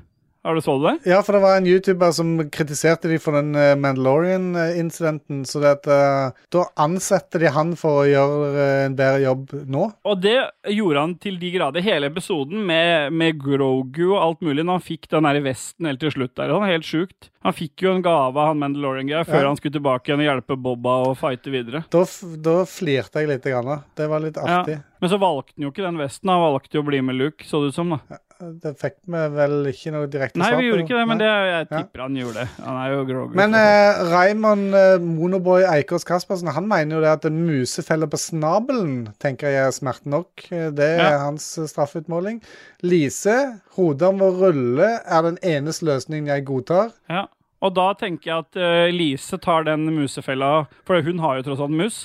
Har 0.48 0.54
du 0.54 0.60
så 0.60 0.78
det? 0.80 0.94
Ja, 1.04 1.18
for 1.20 1.36
det 1.36 1.42
var 1.42 1.58
en 1.58 1.66
YouTuber 1.68 2.12
som 2.16 2.30
kritiserte 2.48 3.10
de 3.10 3.18
for 3.20 3.36
den 3.36 3.50
eh, 3.52 3.74
Mandalorian-incidenten. 3.76 5.42
Så 5.44 5.60
det 5.60 5.74
at, 5.74 5.88
uh, 5.92 6.46
da 6.48 6.62
ansetter 6.80 7.44
de 7.44 7.50
han 7.52 7.74
for 7.76 8.00
å 8.00 8.06
gjøre 8.08 8.46
eh, 8.54 8.84
en 8.86 8.96
bedre 8.96 9.20
jobb 9.26 9.52
nå. 9.68 9.90
Og 10.08 10.22
det 10.24 10.38
gjorde 10.72 11.02
han 11.04 11.12
til 11.20 11.36
de 11.42 11.52
grader. 11.52 11.84
Hele 11.84 12.08
episoden 12.08 12.64
med, 12.64 13.12
med 13.12 13.36
Grogu 13.44 14.06
og 14.06 14.22
alt 14.22 14.40
mulig, 14.48 14.64
når 14.64 14.78
han 14.78 14.86
fikk 14.88 15.10
den 15.12 15.28
der 15.28 15.42
vesten 15.44 15.90
helt 15.90 16.00
til 16.00 16.16
slutt 16.16 16.32
der. 16.32 16.48
Det 16.48 16.56
var 16.56 16.72
helt 16.72 16.88
sjukt. 16.88 17.28
Han 17.47 17.52
fikk 17.55 17.82
jo 17.85 17.93
en 17.94 18.02
gave 18.02 18.35
av 18.36 18.48
han 18.51 18.59
Mandalorian-greia 18.59 19.24
før 19.24 19.43
Ja. 19.43 19.48
han 19.48 19.56
skulle 19.56 19.77
tilbake 19.78 20.10
igjen 20.10 20.20
og 20.24 20.27
hjelpe 20.27 20.56
Bobba 20.60 20.97
å 21.06 21.15
fighte 21.16 21.52
videre. 21.55 21.85
Da, 21.89 22.02
da 22.43 22.65
flirte 22.66 23.20
jeg 23.23 23.28
litt. 23.28 23.44
Grann. 23.48 23.85
Det 23.94 24.09
var 24.10 24.20
litt 24.20 24.36
Ja. 24.36 24.62
artig. 24.65 24.82
Men 25.01 25.10
så 25.10 25.19
valgte 25.20 25.52
han 25.56 25.62
jo 25.62 25.70
ikke 25.70 25.85
den 25.86 25.97
vesten. 25.97 26.28
Han 26.28 26.40
valgte 26.43 26.74
jo 26.74 26.82
å 26.82 26.86
bli 26.86 27.01
med 27.01 27.15
Luke, 27.15 27.44
så 27.47 27.62
det 27.62 27.69
ut 27.69 27.74
som. 27.74 27.90
da. 27.90 28.19
Det 28.40 28.74
fikk 28.78 28.97
vi 29.06 29.23
vel 29.35 29.66
ikke 29.66 29.90
noe 29.90 30.06
direkte 30.06 30.36
Nei, 30.39 30.51
vi 30.55 30.66
gjorde 30.69 30.85
ikke 30.85 30.98
det, 30.98 31.06
men 31.09 31.19
det, 31.19 31.27
jeg 31.27 31.66
Ja. 31.70 31.78
tipper 31.82 32.01
han 32.02 32.15
gjorde 32.15 32.35
det. 32.35 32.48
Han 32.65 32.77
er 32.77 32.93
jo 32.94 33.05
Grogu. 33.05 33.35
Men 33.35 33.55
eh, 33.55 34.02
Raymond 34.12 34.74
eh, 34.74 34.98
Monoboy 34.98 35.62
Eikås 35.65 36.05
Kaspersen 36.05 36.47
Han 36.55 36.69
mener 36.69 36.97
jo 36.97 37.01
det 37.02 37.09
at 37.10 37.24
en 37.24 37.47
musefelle 37.47 38.06
på 38.06 38.16
snabelen 38.19 39.12
tenker 39.19 39.48
jeg 39.51 39.66
er 39.66 39.70
smerte 39.74 40.06
nok. 40.06 40.31
Eh, 40.52 40.70
Det 40.70 41.01
er 41.01 41.10
Ja. 41.10 41.19
hans 41.19 41.59
eh, 41.59 41.66
straffeutmåling. 41.66 42.40
Lise, 42.82 43.60
hodet 43.77 44.02
om 44.09 44.20
å 44.20 44.31
rulle 44.39 45.01
er 45.05 45.23
den 45.23 45.39
eneste 45.43 45.82
løsningen 45.86 46.27
jeg 46.31 46.44
godtar. 46.44 46.93
Ja, 47.09 47.26
og 47.64 47.74
da 47.74 47.89
tenker 47.98 48.30
jeg 48.30 48.44
at 48.44 48.59
uh, 48.60 48.94
Lise 48.94 49.39
tar 49.43 49.66
den 49.66 49.89
musefella, 49.94 50.68
for 50.86 51.02
hun 51.02 51.22
har 51.24 51.39
jo 51.39 51.48
tross 51.48 51.64
alt 51.64 51.74
mus. 51.74 51.98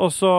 Og 0.00 0.12
så 0.14 0.32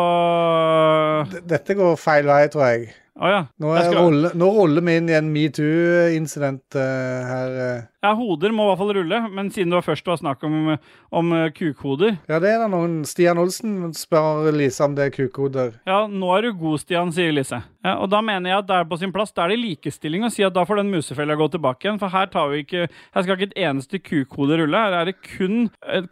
Dette 1.47 1.77
går 1.77 1.99
feil 2.01 2.27
vei, 2.27 2.43
tror 2.51 2.65
jeg. 2.71 2.91
Å 3.19 3.27
ja. 3.27 3.39
Nå, 3.59 3.71
skal- 3.75 3.97
rulle, 3.97 4.29
nå 4.39 4.47
ruller 4.55 4.83
vi 4.87 4.93
inn 4.95 5.09
i 5.11 5.17
en 5.17 5.31
metoo-incident 5.33 6.77
uh, 6.79 6.83
her. 7.27 7.57
Uh. 7.59 7.87
Ja, 8.01 8.13
hoder 8.17 8.53
må 8.55 8.63
i 8.63 8.69
hvert 8.71 8.79
fall 8.79 8.93
rulle, 8.97 9.17
men 9.35 9.51
siden 9.53 9.73
det 9.73 9.77
var 9.77 9.85
først 9.85 10.07
var 10.07 10.21
snakk 10.21 10.45
om, 10.47 10.71
om 11.13 11.33
uh, 11.35 11.49
kukhoder 11.53 12.15
Ja, 12.31 12.39
det 12.41 12.53
er 12.55 12.63
det 12.63 12.69
noen. 12.71 13.01
Stian 13.05 13.37
Olsen 13.41 13.91
spør 13.93 14.47
Lise 14.55 14.87
om 14.87 14.95
det 14.97 15.09
er 15.09 15.13
kukhoder. 15.13 15.75
Ja, 15.85 16.05
nå 16.07 16.31
er 16.37 16.47
du 16.47 16.55
god, 16.63 16.81
Stian, 16.81 17.11
sier 17.13 17.35
Lise. 17.35 17.59
Ja, 17.83 17.97
og 17.97 18.11
da 18.13 18.21
mener 18.23 18.49
jeg 18.49 18.61
at 18.61 18.69
det 18.69 18.77
er 18.77 18.87
på 18.89 18.97
sin 19.01 19.13
plass. 19.13 19.33
Da 19.35 19.43
er 19.43 19.53
det 19.53 19.59
likestilling 19.59 20.23
å 20.25 20.31
si 20.33 20.45
at 20.45 20.55
da 20.55 20.63
får 20.69 20.81
den 20.81 20.91
musefella 20.93 21.35
gå 21.37 21.49
tilbake 21.51 21.87
igjen. 21.87 21.99
For 22.01 22.13
her 22.13 22.27
tar 22.31 22.51
vi 22.51 22.61
ikke 22.61 22.83
Her 22.87 23.23
skal 23.25 23.35
ikke 23.35 23.47
et 23.49 23.55
eneste 23.65 23.99
kukhode 24.01 24.59
rulle. 24.61 24.83
Her 24.85 24.97
er 24.99 25.09
det 25.09 25.15
kun 25.25 25.63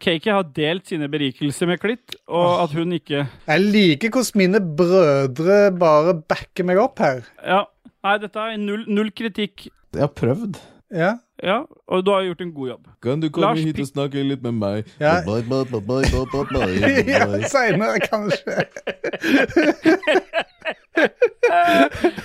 Cakey 0.02 0.32
har 0.34 0.48
delt 0.56 0.90
sine 0.90 1.06
berikelser 1.10 1.70
med 1.70 1.80
Klitt, 1.82 2.16
og 2.26 2.64
at 2.66 2.74
hun 2.74 2.92
ikke 2.98 3.22
Jeg 3.22 3.66
liker 3.66 4.10
hvordan 4.10 4.40
mine 4.42 4.62
brødre 4.80 5.60
bare 5.78 6.16
backer 6.26 6.66
meg 6.66 6.82
opp 6.82 6.89
her. 6.98 7.22
Ja. 7.44 7.64
Nei, 8.02 8.18
dette 8.18 8.38
er 8.40 8.56
null, 8.56 8.84
null 8.88 9.10
kritikk. 9.12 9.68
Jeg 9.92 10.00
har 10.00 10.08
prøvd. 10.16 10.56
Ja. 10.90 11.14
Ja, 11.42 11.62
og 11.86 12.06
du 12.06 12.10
har 12.10 12.22
gjort 12.22 12.40
en 12.40 12.52
god 12.52 12.68
jobb. 12.68 12.86
Kan 13.02 13.20
du 13.20 13.30
komme 13.30 13.46
Lars 13.46 13.60
hit 13.64 13.80
og 13.80 13.86
snakke 13.86 14.22
litt 14.22 14.42
med 14.42 14.52
meg? 14.52 14.84
Ja. 15.00 15.22
Bye, 15.24 15.42
bye, 15.48 15.64
bye, 15.64 15.80
bye, 15.80 16.04
bye, 16.10 16.26
bye, 16.32 16.44
bye, 16.52 16.68
ja. 17.14 17.48
Seinere, 17.48 18.00
kanskje. 18.04 18.66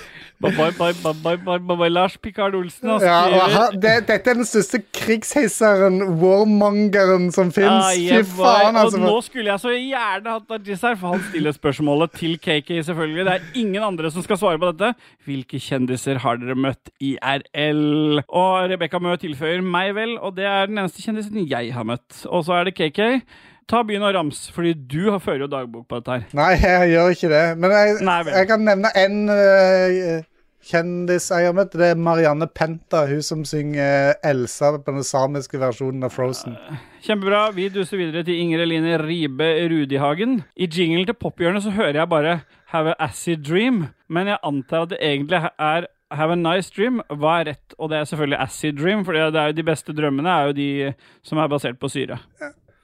Bye, 0.36 0.52
bye, 0.52 0.92
bye, 0.92 1.36
bye, 1.40 1.58
bye. 1.58 1.88
Lars 1.88 2.18
Pikard 2.20 2.54
Olsen 2.58 2.90
har 2.92 3.00
skrevet 3.00 3.76
dette 3.80 4.12
er 4.12 4.36
den 4.36 4.44
største 4.44 4.82
krigshisseren, 4.92 6.02
warmongeren, 6.20 7.30
som 7.32 7.48
fins. 7.54 7.70
Ah, 7.70 7.94
Fy 7.96 8.20
faen, 8.36 8.76
altså. 8.76 9.00
Og 9.00 9.06
nå 9.06 9.14
skulle 9.24 9.54
jeg 9.54 9.62
så 9.62 9.72
gjerne 9.72 10.34
hatt 10.36 10.68
her, 10.68 10.98
for 11.00 11.14
han 11.14 11.24
stiller 11.30 11.56
spørsmålet 11.56 12.12
til 12.20 12.36
KK, 12.36 12.74
selvfølgelig. 12.90 13.24
Det 13.24 13.34
er 13.38 13.48
ingen 13.62 13.88
andre 13.88 14.12
som 14.12 14.26
skal 14.26 14.40
svare 14.40 14.60
på 14.60 14.74
dette. 14.74 14.92
Hvilke 15.24 15.60
kjendiser 15.62 16.20
har 16.20 16.42
dere 16.42 16.58
møtt 16.66 16.92
IRL? 17.00 18.20
Og 18.28 18.70
Rebekka 18.74 19.00
Mø 19.00 19.16
tilføyer 19.20 19.64
meg 19.64 19.94
vel, 19.96 20.18
og 20.20 20.36
det 20.36 20.44
er 20.50 20.68
den 20.68 20.82
eneste 20.84 21.00
kjendisen 21.04 21.48
jeg 21.48 21.72
har 21.72 21.88
møtt. 21.88 22.26
Og 22.28 22.44
så 22.44 22.60
er 22.60 22.68
det 22.68 22.76
KK. 22.76 23.22
Ta 23.66 23.80
Begynn 23.82 24.04
å 24.06 24.12
ramse, 24.14 24.52
fordi 24.54 24.76
du 24.78 25.08
har 25.10 25.18
fører 25.18 25.42
jo 25.42 25.50
dagbok 25.50 25.88
på 25.90 25.98
dette 25.98 26.14
her. 26.14 26.26
Nei, 26.38 26.52
jeg 26.62 26.90
gjør 26.92 27.14
ikke 27.16 27.30
det. 27.32 27.44
Men 27.58 27.72
jeg, 27.74 27.94
Nei 28.06 28.18
jeg 28.28 28.46
kan 28.46 28.60
nevne 28.62 28.92
én 28.94 29.16
uh, 29.26 30.20
kjendis 30.66 31.26
jeg 31.32 31.48
har 31.48 31.56
møtt. 31.56 31.74
Det 31.74 31.88
er 31.90 31.98
Marianne 31.98 32.46
Penta, 32.46 33.02
hun 33.10 33.24
som 33.26 33.42
synger 33.46 34.12
eh, 34.12 34.28
Elsa 34.30 34.70
på 34.76 34.94
den 34.94 35.06
samiske 35.06 35.58
versjonen 35.58 36.06
av 36.06 36.14
Frozen. 36.14 36.54
Kjempebra. 37.02 37.48
Vi 37.56 37.66
duser 37.74 37.98
videre 37.98 38.22
til 38.26 38.38
Inger 38.44 38.62
Eline 38.62 39.00
Ribe 39.02 39.48
Rudihagen. 39.72 40.40
I 40.54 40.68
jinglen 40.70 41.08
til 41.08 41.18
Pophjørnet 41.18 41.66
så 41.66 41.74
hører 41.74 42.00
jeg 42.00 42.12
bare 42.12 42.40
'Have 42.70 42.94
a 42.94 42.96
acid 43.08 43.42
dream', 43.46 43.88
men 44.08 44.26
jeg 44.26 44.38
antar 44.44 44.82
at 44.82 44.90
det 44.90 44.98
egentlig 45.02 45.42
er 45.58 45.86
Have 46.10 46.32
a 46.32 46.38
nice 46.38 46.70
dream. 46.70 47.02
Hva 47.10 47.40
er 47.40 47.50
rett? 47.50 47.74
Og 47.78 47.90
det 47.90 47.98
er 47.98 48.04
selvfølgelig 48.04 48.38
acid 48.38 48.78
dream, 48.78 49.04
for 49.04 49.12
det 49.12 49.34
er 49.34 49.46
jo 49.50 49.58
de 49.58 49.62
beste 49.66 49.92
drømmene 49.92 50.30
er 50.30 50.46
jo 50.46 50.52
de 50.52 50.94
som 51.22 51.38
er 51.38 51.48
basert 51.48 51.80
på 51.80 51.88
syre. 51.90 52.18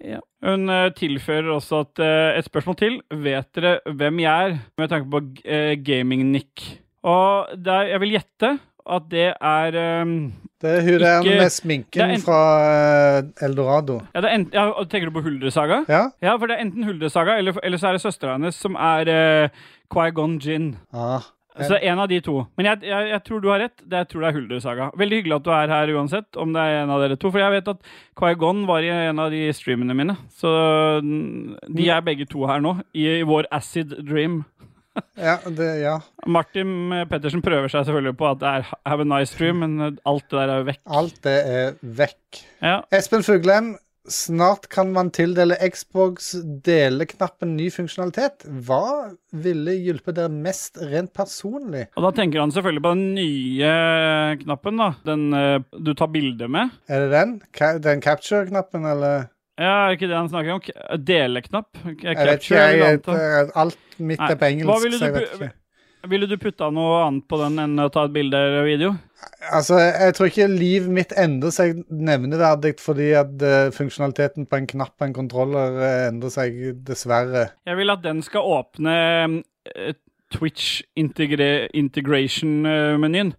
Ja. 0.03 0.19
Hun 0.43 0.69
eh, 0.73 0.89
tilfører 0.99 1.53
også 1.55 1.81
at 1.85 2.01
eh, 2.03 2.39
et 2.41 2.45
spørsmål 2.49 2.77
til. 2.81 3.01
Vet 3.23 3.49
dere 3.55 3.77
hvem 3.87 4.21
jeg 4.25 4.51
er, 4.51 4.57
med 4.79 4.89
tanke 4.91 5.11
på 5.13 5.21
uh, 5.23 5.73
gaming-nick? 5.87 6.65
Og 7.07 7.53
det 7.59 7.73
er, 7.73 7.83
jeg 7.95 8.01
vil 8.03 8.15
gjette 8.17 8.51
at 8.93 9.05
det 9.11 9.29
er 9.39 9.77
um, 10.03 10.33
Det 10.63 10.71
er 10.71 10.81
hun 10.83 10.99
der 10.99 11.23
med 11.23 11.39
det 11.45 11.53
sminken 11.55 12.01
er 12.03 12.15
en- 12.17 12.21
fra 12.25 12.41
eh, 13.21 13.47
Eldorado. 13.47 14.01
Ja, 14.15 14.21
det 14.25 14.31
er 14.31 14.35
ent, 14.41 14.55
ja, 14.55 14.65
Tenker 14.91 15.11
du 15.11 15.15
på 15.15 15.23
Huldresaga? 15.23 15.85
Ja? 15.89 16.03
Ja, 16.23 16.35
for 16.37 16.47
det 16.51 16.57
er 16.59 16.65
enten 16.67 16.85
Huldresaga, 16.87 17.37
eller, 17.39 17.59
eller 17.63 17.79
så 17.79 17.89
er 17.93 17.93
det 17.99 18.03
søstera 18.03 18.35
hennes 18.35 18.59
som 18.59 18.75
er 18.75 19.13
uh, 19.13 19.63
Quaigon 19.93 20.39
Gin. 20.43 20.73
ja. 20.93 21.21
Så 21.53 21.77
en 21.77 22.01
av 22.01 22.09
de 22.09 22.19
to. 22.25 22.39
Men 22.57 22.71
jeg, 22.71 22.87
jeg, 22.89 23.09
jeg 23.13 23.23
tror 23.27 23.43
du 23.43 23.49
har 23.53 23.61
rett. 23.61 23.75
Det, 23.83 23.99
jeg 24.05 24.09
tror 24.09 24.23
det 24.23 24.29
er 24.31 24.37
Huldresaga. 24.39 24.87
Veldig 24.97 25.19
hyggelig 25.21 25.37
at 25.37 25.45
du 25.45 25.51
er 25.53 25.75
her 25.75 25.93
uansett, 25.99 26.39
om 26.41 26.55
det 26.55 26.63
er 26.65 26.79
en 26.81 26.93
av 26.95 27.03
dere 27.05 27.19
to. 27.21 27.29
For 27.29 27.43
jeg 27.43 27.53
vet 27.59 27.69
at 27.75 27.91
Quaigon 28.19 28.65
var 28.71 28.87
i 28.87 28.93
en 28.95 29.21
av 29.21 29.35
de 29.35 29.43
streamene 29.57 29.97
mine. 29.99 30.17
Så 30.33 30.53
de 31.03 31.91
er 31.93 32.05
begge 32.07 32.29
to 32.31 32.47
her 32.49 32.65
nå, 32.65 32.79
i, 32.97 33.05
i 33.21 33.27
vår 33.29 33.51
acid 33.53 33.93
dream. 34.09 34.43
Ja, 35.17 35.39
det, 35.49 35.69
ja. 35.81 35.95
Martin 36.29 36.93
Pettersen 37.09 37.41
prøver 37.45 37.71
seg 37.73 37.87
selvfølgelig 37.87 38.17
på 38.21 38.27
at 38.29 38.41
det 38.43 38.51
er 38.51 38.67
have 38.89 39.05
a 39.05 39.09
nice 39.09 39.37
dream, 39.39 39.63
men 39.63 39.79
eh, 39.81 39.95
alt 40.09 40.27
det 40.29 40.37
der 40.37 40.53
er 40.53 40.61
jo 40.61 40.67
vekk. 40.69 40.83
Alt 41.01 41.23
det 41.25 41.37
er 41.49 41.79
vekk. 42.01 42.43
Ja. 42.61 42.75
Espen 42.93 43.25
Fuglem, 43.25 43.73
snart 44.09 44.67
kan 44.73 44.91
man 44.93 45.11
tildele 45.15 45.55
Xbox 45.71 46.33
deleknappen 46.67 47.53
ny 47.57 47.69
funksjonalitet. 47.71 48.47
Hva 48.67 49.13
ville 49.45 49.75
hjulpet 49.79 50.17
dere 50.19 50.33
mest 50.33 50.81
rent 50.81 51.13
personlig? 51.17 51.85
Og 51.97 52.07
da 52.09 52.11
tenker 52.17 52.43
han 52.43 52.53
selvfølgelig 52.55 52.83
på 52.87 52.95
den 52.97 53.05
nye 53.19 53.75
knappen, 54.43 54.81
da. 54.83 54.89
Den 55.07 55.29
eh, 55.39 55.59
du 55.79 55.93
tar 55.99 56.11
bilde 56.15 56.49
med. 56.51 56.75
Er 56.91 57.07
det 57.07 57.13
den? 57.15 57.37
Ka 57.55 57.75
den 57.83 58.03
capture-knappen, 58.05 58.85
eller? 58.93 59.29
Ja, 59.61 59.73
er 59.85 59.91
det 59.93 59.99
ikke 60.01 60.09
det 60.11 60.17
han 60.19 60.31
snakker 60.33 60.55
om? 60.57 60.63
K- 60.65 61.01
Deleknapp? 61.07 61.69
K- 61.77 61.83
Jeg 61.85 61.93
vet 61.93 62.03
ikke. 62.03 62.23
Capture, 62.33 62.63
Jeg, 62.63 63.03
jeg, 63.07 63.51
alt 63.63 63.99
mitt 64.01 64.19
Nei, 64.23 64.31
er 64.33 64.39
på 64.41 64.47
hva 64.47 64.53
engelsk, 64.57 64.87
ville 64.87 64.99
så 64.99 65.05
jeg 65.11 65.13
du 65.13 65.19
vet 65.21 65.35
ikke. 65.37 65.51
Ville 66.11 66.27
du 66.27 66.35
putta 66.41 66.67
noe 66.75 67.05
annet 67.05 67.29
på 67.31 67.39
den 67.39 67.61
enn 67.63 67.79
å 67.79 67.85
ta 67.93 68.03
et 68.09 68.15
bilde 68.15 68.35
eller 68.35 68.65
video? 68.67 68.97
Altså, 69.55 69.77
Jeg 69.79 70.15
tror 70.17 70.27
ikke 70.31 70.47
livet 70.51 70.91
mitt 70.91 71.13
endrer 71.19 71.51
seg 71.55 71.85
nevneverdig 71.87 72.73
fordi 72.83 73.13
at 73.19 73.43
eh, 73.47 73.71
funksjonaliteten 73.75 74.47
på 74.51 74.57
en 74.59 74.67
knapp 74.73 74.95
på 74.99 75.05
en 75.07 75.15
kontroller 75.15 75.69
eh, 75.79 76.09
endrer 76.09 76.31
seg, 76.35 76.51
dessverre. 76.87 77.45
Jeg 77.69 77.77
vil 77.79 77.95
at 77.95 78.03
den 78.03 78.23
skal 78.27 78.43
åpne 78.59 78.95
eh, 79.77 79.95
Twitch 80.35 80.83
integration-menyen. 80.99 83.31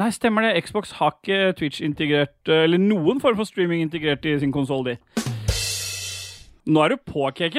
Nei, 0.00 0.10
stemmer 0.12 0.40
det. 0.44 0.60
Xbox 0.64 0.90
har 0.98 1.10
ikke 1.16 1.54
Twitch 1.56 1.80
integrert, 1.84 2.40
eller 2.48 2.78
noen 2.80 3.20
form 3.22 3.36
for 3.38 3.46
streaming 3.48 3.80
integrert 3.84 4.24
i 4.26 4.38
sin 4.42 4.52
konsoll, 4.52 4.84
de. 4.86 4.94
Nå 6.70 6.78
er 6.84 6.88
du 6.92 6.96
på, 7.00 7.30
KK. 7.36 7.56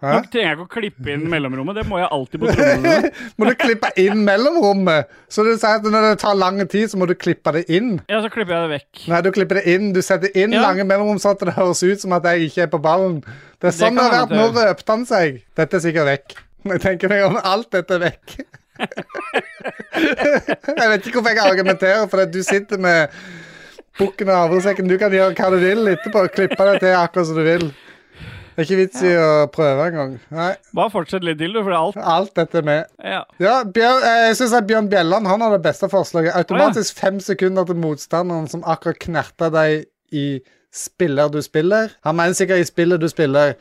Hæ? 0.00 0.12
Nå 0.16 0.20
trenger 0.32 0.46
jeg 0.46 0.56
ikke 0.56 0.64
å 0.64 0.70
klippe 0.72 1.10
inn 1.12 1.24
mellomrommet. 1.28 1.76
Det 1.76 1.82
må 1.90 1.98
jeg 2.00 2.08
alltid 2.16 2.40
på 2.40 2.52
trommene. 2.56 3.10
Må 3.36 3.48
du 3.50 3.54
klippe 3.60 3.90
inn 4.00 4.22
mellomrommet? 4.24 5.10
Så 5.28 5.44
du 5.44 5.50
sier 5.52 5.76
at 5.76 5.84
når 5.84 6.06
det 6.06 6.12
tar 6.22 6.38
lang 6.40 6.56
tid, 6.72 6.86
så 6.88 6.96
må 6.96 7.04
du 7.10 7.12
klippe 7.20 7.52
det 7.58 7.66
inn? 7.68 7.98
Ja, 8.08 8.22
så 8.24 8.30
klipper 8.32 8.56
jeg 8.56 8.62
det 8.64 8.78
vekk. 8.78 9.02
Nei, 9.12 9.20
du 9.26 9.28
klipper 9.36 9.60
det 9.60 9.66
inn. 9.74 9.90
Du 9.92 10.00
setter 10.04 10.32
inn 10.32 10.56
Ja. 10.56 10.62
lange 10.64 10.86
mellomrom 10.88 11.20
sånn 11.20 11.36
at 11.36 11.44
det 11.50 11.56
høres 11.58 11.82
ut 11.84 12.00
som 12.00 12.14
at 12.16 12.24
jeg 12.30 12.48
ikke 12.48 12.64
er 12.64 12.70
på 12.72 12.80
ballen. 12.80 13.20
Det 13.60 13.68
er 13.68 13.76
sånn 13.76 14.00
det 14.00 14.06
har 14.06 14.24
vært. 14.24 14.32
Nå 14.40 14.46
røpte 14.56 14.96
han 14.96 15.04
seg. 15.10 15.42
Dette 15.60 15.76
er 15.76 15.84
sikkert 15.84 16.08
vekk. 16.08 16.38
Jeg 16.72 16.80
tenker 16.86 17.12
meg 17.12 17.26
om 17.28 17.36
alt 17.42 17.68
dette 17.76 17.98
er 17.98 18.02
vekk. 18.08 18.38
jeg 20.00 20.88
vet 20.94 21.06
ikke 21.06 21.20
hvorfor 21.20 21.36
jeg 21.36 21.44
argumenterer, 21.44 22.08
for 22.08 22.24
at 22.24 22.32
du 22.32 22.40
sitter 22.46 22.80
med 22.80 23.12
bukken 24.00 24.32
og 24.32 24.36
havresekken. 24.46 24.88
Du 24.88 24.96
kan 25.00 25.12
gjøre 25.12 25.36
hva 25.36 25.52
du 25.52 25.58
vil 25.60 25.92
etterpå. 25.92 26.24
Klippe 26.36 26.68
det 26.70 26.80
til 26.86 26.96
akkurat 26.96 27.28
som 27.28 27.36
du 27.36 27.44
vil. 27.44 27.68
Det 28.60 28.66
er 28.66 28.74
ikke 28.74 28.78
vits 28.82 29.02
i 29.08 29.10
å 29.16 29.28
prøve 29.48 29.84
engang. 29.88 30.10
Bare 30.76 30.92
fortsett 30.92 31.24
litt 31.24 31.38
til, 31.40 31.54
du, 31.56 31.62
for 31.62 31.72
det 31.72 31.78
er 31.78 31.84
alt. 31.86 31.96
alt 31.96 32.34
dette 32.36 32.58
er 32.60 32.66
med. 32.68 32.90
Ja. 33.00 33.20
Ja, 33.40 33.54
Bjør, 33.64 34.02
eh, 34.04 34.18
jeg 34.26 34.34
synes 34.36 34.52
at 34.58 34.66
Bjørn 34.68 34.90
Bjelland 34.92 35.28
han 35.30 35.40
har 35.40 35.54
det 35.56 35.62
beste 35.64 35.88
forslaget. 35.88 36.34
Automatisk 36.36 36.98
fem 37.00 37.22
sekunder 37.24 37.64
til 37.70 37.78
motstanderen 37.80 38.50
som 38.52 38.60
akkurat 38.68 39.00
knerta 39.00 39.48
deg 39.54 39.86
i 40.12 40.26
spiller 40.76 41.32
du 41.32 41.40
spiller. 41.40 41.94
Han 42.04 42.20
mener 42.20 42.36
sikkert 42.36 42.60
i 42.60 42.68
spillet 42.68 43.00
du 43.00 43.08
spiller. 43.08 43.56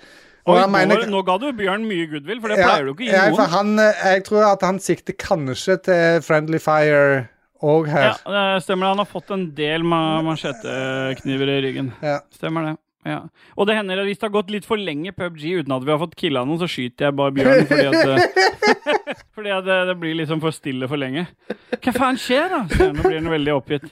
Og 0.49 0.57
Oi, 0.57 0.67
mener, 0.67 1.05
nå, 1.05 1.13
nå 1.15 1.23
ga 1.23 1.37
du 1.39 1.47
Bjørn 1.55 1.87
mye 1.87 2.09
goodwill, 2.11 2.43
for 2.43 2.51
det 2.51 2.59
Ja, 2.59 2.67
pleier 2.73 2.89
du 2.89 2.91
ikke 2.97 3.07
å 3.07 3.23
gi 3.23 3.33
noen. 3.37 3.49
han, 3.55 3.73
eh, 3.79 4.03
jeg 4.17 4.27
tror 4.27 4.43
at 4.51 4.67
han 4.67 4.83
sikter 4.83 5.15
kanskje 5.15 5.79
til 5.87 6.21
Friendly 6.27 6.59
Fire 6.59 7.29
òg 7.63 7.87
her. 7.87 8.11
Ja, 8.25 8.35
det 8.55 8.63
stemmer. 8.67 8.91
Han 8.91 8.99
har 8.99 9.07
fått 9.07 9.31
en 9.31 9.47
del 9.55 9.83
ma 9.87 10.19
mansjettekniver 10.27 11.55
i 11.55 11.61
ryggen. 11.69 11.93
Ja. 12.03 12.19
Stemmer 12.35 12.67
det. 12.67 12.75
Ja. 13.09 13.19
Og 13.57 13.67
det 13.69 13.75
hender 13.79 14.01
at 14.03 14.09
hvis 14.09 14.19
det 14.21 14.27
har 14.27 14.35
gått 14.35 14.51
litt 14.53 14.67
for 14.69 14.79
lenge 14.81 15.13
PubG 15.17 15.45
uten 15.63 15.73
at 15.75 15.85
vi 15.85 15.93
har 15.93 16.01
fått 16.01 16.15
killa 16.19 16.43
noen, 16.45 16.61
så 16.61 16.69
skyter 16.69 17.09
jeg 17.09 17.17
bare 17.17 17.33
bjørnen 17.35 17.69
fordi 17.69 17.87
at 17.89 18.05
det, 18.05 18.47
Fordi 19.35 19.51
at 19.55 19.65
det, 19.65 19.77
det 19.89 19.95
blir 20.01 20.17
liksom 20.19 20.41
for 20.43 20.53
stille 20.53 20.87
for 20.91 20.99
lenge. 21.01 21.25
Hva 21.79 21.93
faen 21.95 22.19
skjer, 22.19 22.49
da? 22.51 22.59
Så 22.69 22.89
nå 22.93 23.05
blir 23.05 23.17
han 23.17 23.29
veldig 23.31 23.53
oppgitt. 23.55 23.87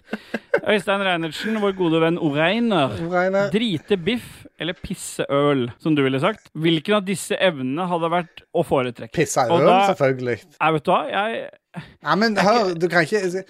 Øystein 0.67 1.03
Reinertsen, 1.07 1.57
vår 1.63 1.75
gode 1.77 2.01
venn 2.03 2.19
Oreiner. 2.21 2.97
Reiner. 3.11 3.49
Drite 3.53 3.97
biff 4.01 4.43
eller 4.59 4.77
pisse 4.77 5.25
øl, 5.33 5.67
som 5.81 5.95
du 5.95 6.03
ville 6.05 6.19
sagt. 6.21 6.49
Hvilken 6.57 6.99
av 6.99 7.05
disse 7.07 7.37
evnene 7.39 7.87
hadde 7.89 8.11
vært 8.11 8.43
å 8.57 8.65
foretrekke? 8.67 9.13
Pisseøl, 9.17 9.53
øl, 9.61 9.71
selvfølgelig. 9.93 10.37
Jeg 10.57 10.77
vet 10.77 10.85
du 10.87 10.93
hva? 10.93 11.01
Jeg 11.13 11.47
Ja, 11.75 12.15
men 12.15 12.37
hør, 12.37 12.71
du 12.79 12.87
kan 12.89 13.03
ikke 13.05 13.43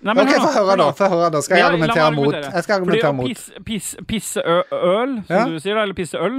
Nei, 0.00 0.14
men 0.14 0.22
OK, 0.28 0.34
få 0.40 0.52
høre, 0.54 0.76
da. 0.78 0.86
Få 0.96 1.08
høre, 1.12 1.30
da. 1.34 1.40
Skal 1.44 1.58
jeg 1.58 1.64
Ja, 1.64 1.68
argumentere 1.72 2.12
mot. 2.14 2.34
Jeg 2.34 2.62
skal 2.64 2.74
argumentere 2.78 3.12
mot. 3.18 3.26
Pisse, 3.28 3.62
pisse, 3.66 4.04
pisse 4.08 4.44
øl, 4.46 5.18
som 5.26 5.36
Ja. 5.36 5.44
du 5.48 5.58
sier, 5.60 5.74
da, 5.74 5.82
eller 5.82 5.94
pisse 5.98 6.16
øl, 6.16 6.38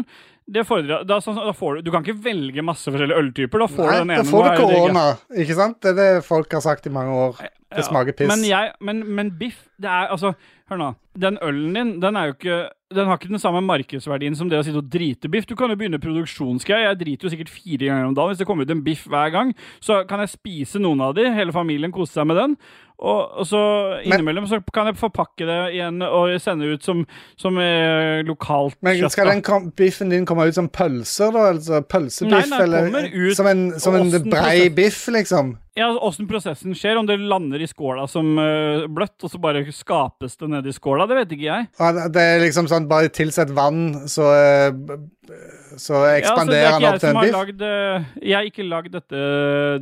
det 0.50 0.64
fordrer 0.66 1.04
da, 1.06 1.20
da 1.20 1.52
får 1.54 1.76
du 1.76 1.82
Du 1.86 1.92
kan 1.92 2.02
ikke 2.04 2.18
velge 2.24 2.64
masse 2.66 2.90
forskjellige 2.90 3.20
øltyper. 3.20 3.60
Da 3.60 3.68
får 3.68 3.86
du 3.86 3.98
den 4.00 4.08
Nei, 4.08 4.16
ene. 4.16 4.24
da 4.24 4.32
får 4.32 4.44
du 4.50 4.64
korona, 4.64 5.04
ikke 5.38 5.56
sant? 5.60 5.78
Det 5.82 5.92
er 5.92 6.00
det 6.00 6.26
folk 6.26 6.52
har 6.52 6.62
sagt 6.66 6.88
i 6.88 6.90
mange 6.90 7.12
år. 7.14 7.36
Det 7.76 7.86
smaker 7.86 8.16
piss. 8.18 8.30
Men, 8.32 8.46
jeg, 8.48 8.74
men, 8.82 9.04
men 9.16 9.32
biff, 9.38 9.68
det 9.82 9.90
er 9.90 10.10
altså 10.10 10.34
Hør 10.70 10.78
nå. 10.78 10.88
Den 11.18 11.38
ølen 11.42 11.74
din, 11.74 11.96
den 12.02 12.18
er 12.18 12.30
jo 12.30 12.36
ikke 12.36 12.58
den 12.96 13.06
har 13.06 13.20
ikke 13.20 13.30
den 13.30 13.42
samme 13.42 13.62
markedsverdien 13.62 14.34
som 14.38 14.50
det 14.50 14.58
å 14.58 14.64
sitte 14.66 14.82
og 14.82 14.88
drite 14.90 15.30
biff. 15.30 15.46
Du 15.46 15.54
kan 15.58 15.70
jo 15.70 15.78
begynne 15.78 16.00
produksjonsgreier. 16.02 16.88
Jeg 16.88 16.98
driter 17.04 17.28
jo 17.28 17.32
sikkert 17.36 17.52
fire 17.54 17.86
ganger 17.86 18.08
om 18.08 18.16
dagen. 18.18 18.34
Hvis 18.34 18.42
det 18.42 18.48
kommer 18.50 18.66
ut 18.66 18.74
en 18.74 18.82
biff 18.86 19.04
hver 19.10 19.30
gang, 19.34 19.52
så 19.78 20.00
kan 20.10 20.24
jeg 20.24 20.32
spise 20.34 20.82
noen 20.82 21.04
av 21.06 21.14
de. 21.18 21.28
Hele 21.36 21.54
familien 21.54 21.94
koser 21.94 22.24
seg 22.24 22.30
med 22.32 22.40
den. 22.42 22.56
Og, 23.00 23.20
og 23.40 23.46
så 23.48 23.62
innimellom 24.10 24.48
så 24.50 24.58
kan 24.74 24.90
jeg 24.90 24.98
forpakke 25.00 25.46
det 25.48 25.60
igjen 25.78 26.02
og 26.04 26.34
sende 26.44 26.68
ut 26.74 26.84
som, 26.84 27.06
som 27.40 27.62
eh, 27.62 28.26
lokalt 28.28 28.76
Men 28.84 29.06
skal 29.14 29.30
den 29.32 29.46
kom, 29.46 29.70
biffen 29.72 30.12
din 30.12 30.26
komme 30.28 30.50
ut 30.50 30.58
som 30.58 30.68
pølser, 30.68 31.30
da? 31.32 31.46
Altså 31.54 31.80
pølsebiff? 31.86 32.34
Nei, 32.34 32.44
nei, 32.50 32.60
eller 32.66 32.90
kommer 32.90 33.08
ut 33.14 33.38
som 33.38 33.48
en, 33.54 33.64
som 33.80 33.96
en 34.02 34.12
brei 34.26 34.68
biff, 34.76 35.06
liksom? 35.14 35.54
Ja, 35.80 35.88
altså, 35.90 36.02
Åssen 36.10 36.28
prosessen 36.30 36.76
skjer, 36.76 36.98
om 37.00 37.08
det 37.08 37.16
lander 37.22 37.62
i 37.64 37.68
skåla 37.70 38.04
som 38.12 38.34
eh, 38.42 38.86
bløtt, 38.92 39.16
og 39.24 39.32
så 39.32 39.40
bare 39.42 39.64
skapes 39.74 40.36
det 40.40 40.50
nedi 40.52 40.74
skåla, 40.76 41.06
det 41.10 41.22
vet 41.22 41.38
ikke 41.38 41.48
jeg. 41.48 41.70
Ja, 41.80 42.08
Det 42.12 42.26
er 42.34 42.44
liksom 42.44 42.68
sånn 42.72 42.88
bare 42.90 43.12
tilsett 43.16 43.54
vann, 43.56 43.86
så, 44.12 44.28
eh, 44.36 44.98
så 45.80 46.02
ekspanderer 46.10 46.74
han 46.76 46.84
ja, 46.84 46.92
opp 46.96 47.00
til 47.04 47.10
en 47.14 47.20
biff. 47.22 47.36
lagd 47.38 47.64
eh, 47.64 48.08
Jeg 48.26 48.36
har 48.36 48.50
ikke 48.50 48.66
lagd 48.68 48.92
dette 48.98 49.24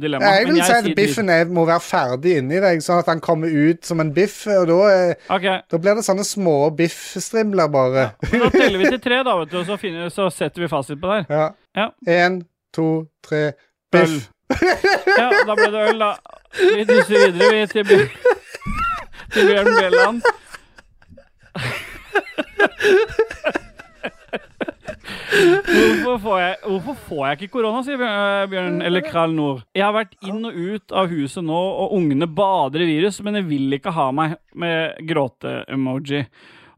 dilemmaet. 0.04 0.28
Ja, 0.28 0.42
jeg 0.44 0.50
vil 0.52 0.62
si 0.62 0.78
at 0.78 0.90
biffen 1.00 1.32
er, 1.34 1.50
må 1.58 1.66
være 1.70 1.84
ferdig 1.88 2.38
inni 2.44 2.62
deg, 2.64 2.84
sånn 2.86 3.02
at 3.02 3.10
han 3.12 3.24
kommer 3.24 3.50
ut 3.52 3.88
som 3.88 4.04
en 4.04 4.14
biff. 4.16 4.40
Og 4.54 4.68
da, 4.70 4.80
eh, 4.94 5.28
Ok, 5.34 5.48
da 5.72 5.82
blir 5.82 5.98
det 5.98 6.06
sånne 6.08 6.28
små 6.28 6.58
biffstrimler, 6.78 7.72
bare. 7.74 8.10
men 8.32 8.46
Da 8.46 8.54
teller 8.54 8.84
vi 8.84 8.92
til 8.94 9.02
tre, 9.10 9.24
da, 9.24 9.38
vet 9.42 9.54
du, 9.56 9.60
og 9.64 9.70
så, 9.72 9.80
finner, 9.82 10.12
så 10.14 10.30
setter 10.34 10.66
vi 10.66 10.72
fasit 10.72 11.02
på 11.02 11.14
det 11.14 11.24
her. 11.24 11.30
Ja. 11.38 11.48
Ja. 11.78 11.92
Én, 12.10 12.42
to, 12.74 13.06
tre, 13.26 13.52
biff. 13.94 14.30
Ja, 14.50 15.30
da 15.48 15.56
ble 15.58 15.70
det 15.74 15.82
øl, 15.92 16.00
da. 16.02 16.12
Vi 16.58 16.84
duser 16.88 17.26
videre, 17.32 17.50
vi, 17.54 17.66
til, 17.74 17.84
Bjørn- 19.48 19.74
Bjelland. 19.80 20.22
Hvorfor 25.28 26.18
får, 26.24 26.38
jeg, 26.42 26.56
hvorfor 26.64 26.96
får 27.08 27.24
jeg 27.28 27.38
ikke 27.42 27.52
korona, 27.58 27.82
sier 27.86 28.00
Bjørn, 28.00 28.50
Bjørn 28.52 28.78
eller 28.88 29.04
Kral 29.06 29.34
Nord. 29.36 29.64
Jeg 29.76 29.84
har 29.86 29.96
vært 29.96 30.16
inn 30.26 30.46
og 30.48 30.56
ut 30.58 30.96
av 30.96 31.10
huset 31.12 31.44
nå, 31.46 31.58
og 31.84 31.96
ungene 31.98 32.28
bader 32.38 32.84
i 32.86 32.90
virus, 32.90 33.20
men 33.26 33.38
de 33.38 33.44
vil 33.48 33.78
ikke 33.78 33.94
ha 33.96 34.08
meg 34.16 34.38
med 34.58 34.98
gråte-emoji. 35.10 36.24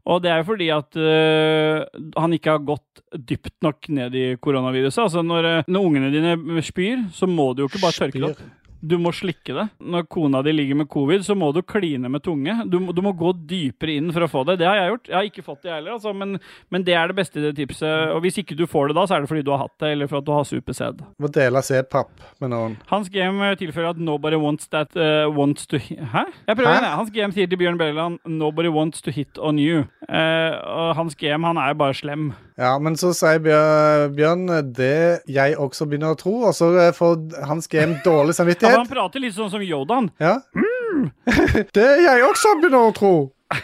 Og 0.08 0.22
det 0.24 0.30
er 0.32 0.40
jo 0.40 0.46
fordi 0.48 0.70
at 0.72 0.96
uh, 0.96 1.82
han 2.16 2.32
ikke 2.36 2.54
har 2.54 2.62
gått 2.64 3.02
dypt 3.28 3.56
nok 3.64 3.90
ned 3.92 4.14
i 4.16 4.24
koronaviruset. 4.40 5.02
Altså 5.02 5.22
når, 5.26 5.48
øh, 5.50 5.62
når 5.68 5.86
ungene 5.86 6.12
dine 6.14 6.62
spyr, 6.62 7.04
så 7.12 7.26
må 7.26 7.50
du 7.52 7.64
jo 7.64 7.68
ikke 7.70 7.82
bare 7.82 7.96
tørke 7.98 8.20
det 8.20 8.30
opp. 8.30 8.42
Du 8.80 8.96
må 9.00 9.12
slikke 9.12 9.52
det. 9.56 9.66
Når 9.80 10.06
kona 10.08 10.40
di 10.42 10.52
ligger 10.54 10.78
med 10.80 10.88
covid, 10.88 11.24
så 11.26 11.34
må 11.36 11.50
du 11.52 11.60
kline 11.62 12.08
med 12.08 12.22
tunge. 12.24 12.54
Du, 12.70 12.78
du 12.92 13.02
må 13.04 13.12
gå 13.16 13.32
dypere 13.48 13.96
inn 13.98 14.08
for 14.14 14.24
å 14.24 14.30
få 14.30 14.44
det. 14.48 14.58
Det 14.62 14.68
har 14.68 14.78
jeg 14.78 14.92
gjort. 14.94 15.10
Jeg 15.10 15.16
har 15.18 15.28
ikke 15.28 15.44
fått 15.44 15.60
det, 15.62 15.68
jeg 15.70 15.76
heller, 15.80 15.98
altså, 15.98 16.14
men, 16.16 16.38
men 16.72 16.86
det 16.86 16.94
er 16.96 17.10
det 17.12 17.18
beste 17.20 17.40
i 17.40 17.44
det 17.44 17.52
tipset. 17.58 18.14
Og 18.14 18.22
hvis 18.24 18.40
ikke 18.40 18.56
du 18.58 18.64
får 18.70 18.90
det 18.90 18.96
da, 18.96 19.04
så 19.06 19.16
er 19.18 19.24
det 19.26 19.30
fordi 19.32 19.44
du 19.46 19.52
har 19.52 19.64
hatt 19.66 19.76
det, 19.84 19.92
eller 19.94 20.10
for 20.10 20.20
at 20.22 20.28
du 20.28 20.32
har 20.32 20.48
supersæd. 20.48 21.04
Må 21.20 21.30
dele 21.34 21.62
C-papp 21.66 22.10
med 22.40 22.54
noen. 22.54 22.78
Hans 22.90 23.10
game 23.12 23.52
tilfører 23.60 23.92
at 23.92 24.00
nobody 24.00 24.40
wants 24.40 24.68
that 24.72 24.96
uh, 24.96 25.28
wants 25.36 25.66
to 25.70 25.78
Hæ? 25.80 26.24
Jeg 26.48 26.56
prøver 26.56 26.80
Hæ? 26.80 26.94
Hans 27.00 27.10
game 27.14 27.32
sier 27.36 27.48
til 27.50 27.60
Bjørn 27.60 27.78
Belleland 27.80 28.18
nobody 28.24 28.72
wants 28.72 29.02
to 29.04 29.12
hit 29.14 29.38
on 29.38 29.58
you. 29.60 29.84
Uh, 30.08 30.56
og 30.64 30.94
hans 30.96 31.14
game, 31.20 31.44
han 31.46 31.60
er 31.60 31.74
jo 31.74 31.80
bare 31.84 31.94
slem. 31.94 32.30
Ja, 32.60 32.74
men 32.82 32.96
så 33.00 33.12
sier 33.16 33.40
Bjør- 33.44 34.10
Bjørn 34.16 34.46
det 34.76 35.22
jeg 35.30 35.56
også 35.60 35.86
begynner 35.88 36.14
å 36.14 36.18
tro, 36.20 36.34
og 36.48 36.52
så 36.56 36.68
eh, 36.76 36.90
får 36.96 37.44
hans 37.48 37.68
game 37.72 37.96
dårlig 38.04 38.34
Samvittighet. 38.70 38.78
han 38.78 38.86
prater 38.94 39.20
litt 39.20 39.34
sånn 39.34 39.50
som 39.50 39.62
Yodan. 39.62 40.10
Ja. 40.20 40.38
det 41.76 41.90
jeg 42.04 42.24
også 42.26 42.56
begynner 42.60 42.88
å 42.90 42.94
tro. 42.96 43.14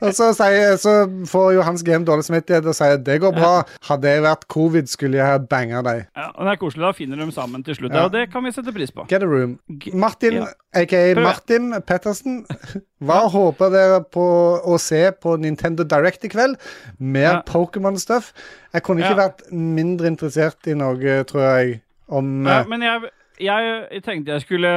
og 0.00 0.10
så, 0.16 0.30
sier, 0.36 0.76
så 0.80 0.92
får 1.28 1.48
jo 1.56 1.64
hans 1.66 1.82
game 1.84 2.04
dårlig 2.06 2.24
samvittighet 2.24 2.64
og 2.70 2.76
sier 2.76 2.96
det 3.04 3.18
går 3.22 3.34
bra. 3.36 3.50
Hadde 3.88 4.08
jeg 4.12 4.22
vært 4.24 4.46
covid, 4.52 4.88
skulle 4.90 5.18
jeg 5.20 5.26
ha 5.28 5.38
banga 5.38 5.82
deg. 5.84 6.04
Ja, 6.16 6.30
og 6.32 6.46
det 6.48 6.54
er 6.54 6.60
koselig. 6.62 6.84
Da 6.86 6.92
finner 6.96 7.20
de 7.20 7.26
sammen 7.36 7.64
til 7.66 7.76
slutt, 7.78 7.92
Ja. 7.92 8.06
og 8.06 8.12
det 8.16 8.24
kan 8.32 8.44
vi 8.44 8.52
sette 8.56 8.72
pris 8.72 8.90
på. 8.94 9.04
Get 9.10 9.22
a 9.22 9.28
room. 9.28 9.58
Martin, 9.92 10.40
Ja. 10.40 10.46
aka. 10.74 11.02
Martin 11.20 11.74
Pettersen. 11.86 12.46
Hva 13.04 13.20
håper 13.28 13.68
dere 13.74 14.00
på 14.08 14.24
å 14.64 14.78
se 14.80 15.10
på 15.12 15.36
Nintendo 15.40 15.84
Direct 15.84 16.24
i 16.24 16.28
kveld? 16.32 16.56
Mer 16.98 17.22
Ja. 17.34 17.42
Pokémon-stuff. 17.42 18.32
Jeg 18.72 18.82
kunne 18.82 19.00
ikke 19.04 19.16
Ja. 19.16 19.28
vært 19.28 19.52
mindre 19.52 20.06
interessert 20.08 20.66
i 20.66 20.74
noe, 20.74 21.24
tror 21.24 21.40
jeg, 21.60 21.82
om 22.08 22.46
Ja, 22.46 22.60
eh, 22.62 22.68
men 22.68 22.84
jeg, 22.84 23.12
jeg 23.40 24.02
tenkte 24.04 24.36
jeg 24.36 24.44
skulle 24.44 24.74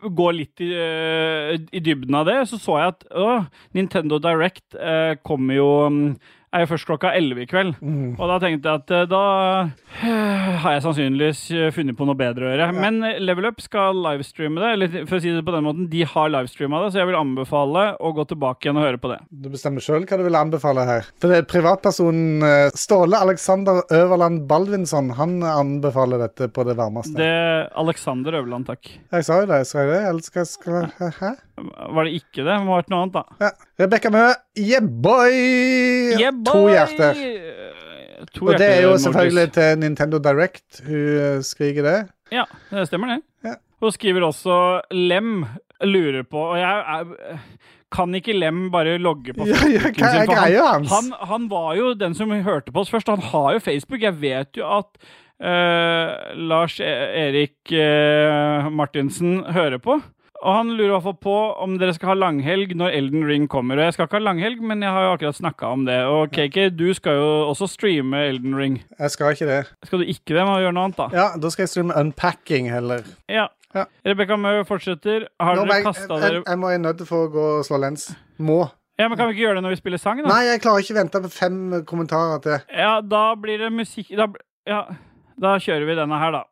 gå 0.00 0.30
litt 0.32 0.60
i, 0.64 0.70
eh, 0.72 1.54
i 1.72 1.82
dybden 1.84 2.16
av 2.16 2.28
det. 2.28 2.38
Så 2.48 2.58
så 2.60 2.78
jeg 2.80 2.94
at 2.94 3.06
å, 3.12 3.30
Nintendo 3.76 4.20
Direct 4.22 4.76
eh, 4.76 5.16
kommer 5.26 5.58
jo 5.58 5.70
mm, 5.92 6.06
er 6.50 6.64
jo 6.64 6.70
først 6.72 6.88
klokka 6.88 7.12
11 7.14 7.42
i 7.44 7.46
kveld. 7.50 7.76
Mm. 7.78 8.14
Og 8.18 8.24
da 8.30 8.38
tenkte 8.42 8.70
jeg 8.70 8.82
at 8.82 8.92
eh, 8.94 9.06
da 9.10 9.22
eh, 10.02 10.48
har 10.64 10.74
jeg 10.74 10.84
sannsynligvis 10.86 11.42
eh, 11.54 11.68
funnet 11.74 11.98
på 11.98 12.08
noe 12.08 12.18
bedre 12.18 12.48
å 12.48 12.50
gjøre. 12.50 12.68
Men 12.74 12.98
eh, 13.06 13.20
Level 13.22 13.46
Up 13.50 13.62
skal 13.62 13.98
livestreame 14.02 14.62
det. 14.62 14.72
Eller 14.74 14.96
for 15.08 15.18
å 15.18 15.22
si 15.22 15.32
det 15.34 15.44
på 15.46 15.54
den 15.54 15.66
måten, 15.66 15.88
de 15.92 16.02
har 16.10 16.32
livestreama 16.34 16.82
det, 16.84 16.92
så 16.94 17.02
jeg 17.02 17.10
vil 17.10 17.20
anbefale 17.20 17.84
å 18.02 18.12
gå 18.16 18.26
tilbake 18.32 18.66
igjen 18.66 18.80
og 18.80 18.86
høre 18.88 19.02
på 19.02 19.12
det. 19.12 19.20
Du 19.30 19.50
bestemmer 19.52 19.84
sjøl 19.84 20.06
hva 20.08 20.18
du 20.18 20.26
vil 20.26 20.40
anbefale 20.40 20.86
her. 20.88 21.10
For 21.22 21.30
det 21.30 21.42
er 21.42 21.50
privatpersonen 21.50 22.42
Ståle 22.78 23.20
Alexander 23.20 23.82
Øverland 23.94 24.42
Baldvinsson. 24.50 25.14
Han 25.20 25.38
anbefaler 25.46 26.24
dette 26.26 26.50
på 26.50 26.66
det 26.66 26.76
varmeste. 26.80 27.14
Det 27.20 27.30
Alexander 27.78 28.40
Øverland, 28.40 28.66
takk. 28.70 28.90
Jeg 29.14 29.26
sa 29.26 29.40
jo 29.42 29.50
det. 29.50 29.62
Jeg 29.70 29.90
det? 29.90 30.02
Eller 30.10 30.26
skal, 30.26 30.46
skal 30.48 30.90
Hæ? 31.20 31.34
Var 31.68 32.06
det 32.08 32.12
ikke 32.20 32.40
det? 32.42 32.46
Det 32.50 32.58
må 32.66 32.74
ha 32.74 32.80
vært 32.80 32.90
noe 32.92 33.02
annet, 33.04 33.16
da. 33.16 33.46
Ja. 33.46 33.50
Rebekka 33.84 34.10
Mø, 34.14 34.24
yeah 34.58 34.84
boy! 34.84 35.34
Yeah, 36.18 36.34
To 36.50 36.66
hjerter. 36.70 37.20
To 38.36 38.46
Og 38.50 38.58
det 38.60 38.68
er 38.68 38.82
jo 38.84 38.92
selvfølgelig 39.00 39.46
til 39.56 39.78
Nintendo 39.80 40.20
Direct 40.22 40.82
hun 40.86 40.94
eh, 40.94 41.40
skriker 41.46 41.86
det. 41.86 41.98
Ja, 42.34 42.44
det 42.70 42.86
stemmer 42.90 43.14
det. 43.16 43.20
Ja. 43.46 43.54
Hun 43.80 43.92
skriver 43.96 44.26
også 44.28 44.56
Lem 44.92 45.46
lurer 45.80 46.26
på 46.28 46.42
Og 46.52 46.58
jeg 46.60 46.82
jeg 46.84 47.38
kan 47.90 48.12
ikke 48.14 48.36
Lem 48.36 48.68
bare 48.70 48.98
logge 49.02 49.32
på 49.34 49.46
Ja, 49.48 49.56
ja, 49.72 49.80
Facebooken 49.88 50.28
hva 50.28 50.44
er 50.44 50.52
sin? 50.52 50.92
Han, 50.92 51.08
han, 51.16 51.26
han 51.32 51.48
var 51.50 51.72
jo 51.78 51.94
den 51.98 52.14
som 52.14 52.30
hørte 52.30 52.70
på 52.70 52.84
oss 52.84 52.92
først. 52.92 53.08
Han 53.10 53.24
har 53.32 53.56
jo 53.56 53.62
Facebook. 53.64 54.04
Jeg 54.04 54.14
vet 54.20 54.60
jo 54.60 54.68
at 54.76 54.92
uh, 55.42 56.12
Lars 56.38 56.76
E- 56.78 57.08
Erik 57.24 57.72
uh, 57.74 58.68
Martinsen 58.70 59.40
hører 59.50 59.80
på. 59.82 59.98
Og 60.40 60.54
han 60.56 60.70
lurer 60.72 60.88
i 60.88 60.92
hvert 60.94 61.04
fall 61.04 61.18
på 61.20 61.34
om 61.60 61.74
dere 61.80 61.92
skal 61.92 62.14
ha 62.14 62.16
langhelg 62.16 62.72
når 62.78 62.94
Elden 62.96 63.24
Ring 63.28 63.44
kommer. 63.52 63.76
Og 63.76 63.84
jeg 63.88 63.96
skal 63.96 64.06
ikke 64.08 64.16
ha 64.16 64.24
langhelg, 64.24 64.62
men 64.64 64.80
jeg 64.84 64.94
har 64.94 65.04
jo 65.04 65.12
akkurat 65.18 65.36
snakka 65.36 65.72
om 65.76 65.84
det. 65.84 65.98
Og 66.08 66.32
KK, 66.32 66.58
du 66.72 66.86
skal 66.96 67.18
jo 67.20 67.28
også 67.50 67.68
streame 67.68 68.22
Elden 68.30 68.56
Ring. 68.56 68.78
Jeg 68.96 69.12
skal 69.12 69.36
ikke 69.36 69.48
det. 69.50 69.60
Skal 69.84 70.00
du 70.00 70.08
ikke 70.08 70.32
det? 70.38 70.44
Må 70.48 70.56
gjøre 70.62 70.72
noe 70.76 70.88
annet, 70.88 71.00
da. 71.02 71.08
Ja, 71.12 71.26
da 71.36 71.52
skal 71.52 71.66
jeg 71.66 71.74
streame 71.74 71.96
Unpacking 72.00 72.70
heller. 72.72 73.04
Ja. 73.28 73.48
Ja. 73.76 73.84
Rebekka 74.06 74.34
Mø 74.40 74.56
fortsetter. 74.66 75.28
Har 75.38 75.60
Nå 75.60 75.68
dere 75.68 75.84
kasta 75.86 76.16
dere 76.18 76.40
jeg 76.40 76.58
må 76.58 76.72
jeg 76.72 76.80
nødt 76.82 77.04
til 77.04 77.12
å 77.20 77.26
gå 77.30 77.44
og 77.60 77.66
slå 77.68 77.78
lens. 77.84 78.08
Må. 78.40 78.64
Ja, 79.00 79.06
men 79.08 79.16
Kan 79.16 79.28
vi 79.30 79.36
ikke 79.36 79.46
gjøre 79.46 79.60
det 79.60 79.64
når 79.64 79.76
vi 79.76 79.80
spiller 79.80 80.00
sang, 80.02 80.18
da? 80.24 80.28
Nei, 80.28 80.42
jeg 80.50 80.60
klarer 80.64 80.84
ikke 80.84 80.96
vente 80.98 81.20
på 81.24 81.30
fem 81.32 81.60
kommentarer 81.88 82.42
til. 82.44 82.58
Ja, 82.76 82.96
da 83.00 83.22
blir 83.40 83.62
det 83.62 83.70
musikk 83.72 84.10
da, 84.18 84.26
Ja, 84.68 84.80
da 85.40 85.54
kjører 85.62 85.86
vi 85.88 85.96
denne 85.96 86.18
her, 86.20 86.34
da. 86.34 86.42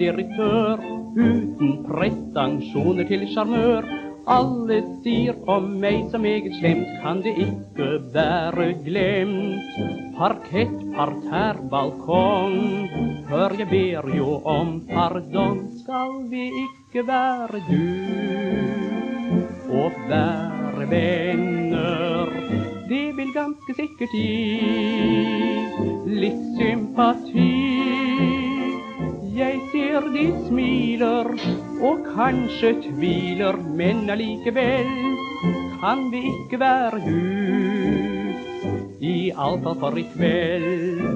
Direktør. 0.00 0.80
Uten 1.16 1.72
pretensjoner 1.86 3.08
til 3.08 3.26
sjarmør. 3.34 3.88
Alle 4.30 4.78
sier 5.02 5.34
om 5.50 5.64
meg 5.82 6.10
som 6.12 6.22
meget 6.22 6.52
slemt, 6.60 6.90
kan 7.02 7.22
det 7.24 7.32
ikke 7.40 7.88
være 8.14 8.66
glemt. 8.84 9.78
Parkett, 10.18 10.76
parterre, 10.94 11.64
balkong, 11.72 12.58
Hør 13.30 13.56
jeg 13.58 13.68
ber 13.70 14.10
jo 14.16 14.40
om 14.44 14.80
pardon. 14.90 15.64
Skal 15.82 16.30
vi 16.30 16.50
ikke 16.64 17.06
være 17.06 17.62
du 17.70 17.86
og 19.80 19.92
være 20.10 20.90
venner? 20.90 22.69
Det 22.90 23.16
vil 23.16 23.28
ganske 23.30 23.74
sikkert 23.78 24.10
gi 24.10 24.50
litt 26.10 26.40
sympati. 26.58 27.44
Jeg 29.36 29.60
ser 29.70 30.08
de 30.10 30.24
smiler 30.48 31.30
og 31.86 32.02
kanskje 32.08 32.72
tviler, 32.88 33.60
men 33.78 34.10
allikevel 34.10 34.90
kan 35.78 36.10
vi 36.10 36.24
ikke 36.32 36.58
være 36.64 36.98
hus, 37.06 38.42
i 38.98 39.30
alle 39.36 39.62
fall 39.62 39.78
for 39.84 39.94
i 39.94 40.04
kveld. 40.16 41.06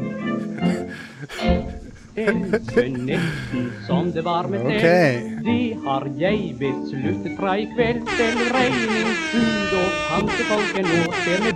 Som 3.86 4.12
det 4.12 4.22
var 4.24 4.48
med 4.48 4.60
Ok. 4.60 4.80
selv, 4.80 5.42
det 5.44 5.76
har 5.84 6.04
jeg 6.18 6.54
besluttet 6.58 7.32
fra 7.38 7.54
i 7.58 7.66
kveld. 7.74 8.06
Selv 8.16 8.38
regningsbud 8.54 9.72
og 9.80 9.90
pantefolket 10.10 10.84
nå 10.86 11.02
ser 11.24 11.40
med 11.42 11.54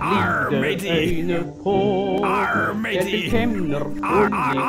blide 0.59 0.89
øyne 0.99 1.39
på. 1.63 1.75
Jeg 2.91 3.05
til 3.05 3.31
kemner 3.31 3.83
olje 4.03 4.61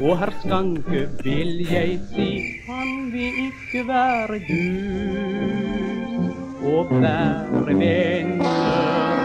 og 0.00 0.18
herr 0.18 0.34
Skanke 0.44 1.08
vil 1.24 1.66
jeg 1.70 1.98
si, 2.12 2.28
kan 2.66 3.12
vi 3.12 3.26
ikke 3.48 3.88
være 3.88 4.38
dus 4.50 6.36
og 6.64 6.86
være 7.00 7.78
venner? 7.78 9.24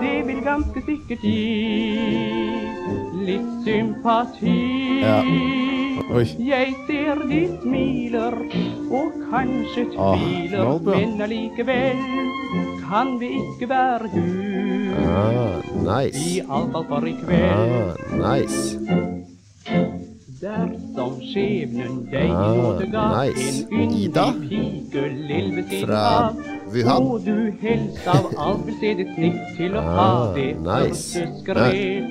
Det 0.00 0.26
vil 0.26 0.40
ganske 0.44 0.82
sikkert 0.86 1.22
gi 1.22 2.67
litt 3.28 3.48
sympati. 3.66 4.56
Ja. 5.02 5.20
Oi. 6.14 6.24
Jeg 6.40 6.74
ser 6.86 7.18
de 7.28 7.40
smiler 7.60 8.34
og 8.94 9.16
kanskje 9.30 9.84
Ah, 9.98 10.14
tviler, 10.16 10.62
ah, 10.64 10.78
men 10.86 11.20
allikevel 11.26 11.98
kan 12.86 13.16
vi 13.20 13.32
ikke 13.42 13.68
være 13.68 14.08
du. 14.14 14.22
Ah, 15.04 15.58
I 15.58 16.06
nice. 16.08 16.40
alle 16.48 16.70
fall 16.72 16.86
for 16.88 17.06
i 17.10 17.14
kveld. 17.18 17.50
Ah, 17.50 18.38
nice. 18.38 18.78
Dersom 20.38 21.16
skjebnen 21.18 22.04
deg 22.12 22.30
Ah, 22.30 22.54
måtte 22.54 22.86
ga 22.92 23.04
nice. 23.24 23.42
en 23.42 23.56
yndig 23.82 24.12
pike 24.48 25.02
lille 25.28 25.56
ved 25.56 25.64
siden 25.68 25.88
Fra 25.88 26.32
av, 26.68 26.74
Wuhan? 26.74 27.06
og 27.10 27.24
du 27.24 27.52
helst 27.62 28.06
av 28.08 28.28
alt 28.36 28.66
vil 28.66 28.76
se 28.80 28.90
ditt 29.00 29.12
snitt 29.16 29.40
til 29.56 29.72
å 29.76 29.82
ha 29.82 30.06
Ah, 30.08 30.34
det 30.34 30.48
nice. 30.60 31.18
første 31.18 31.40
skrevet, 31.40 32.04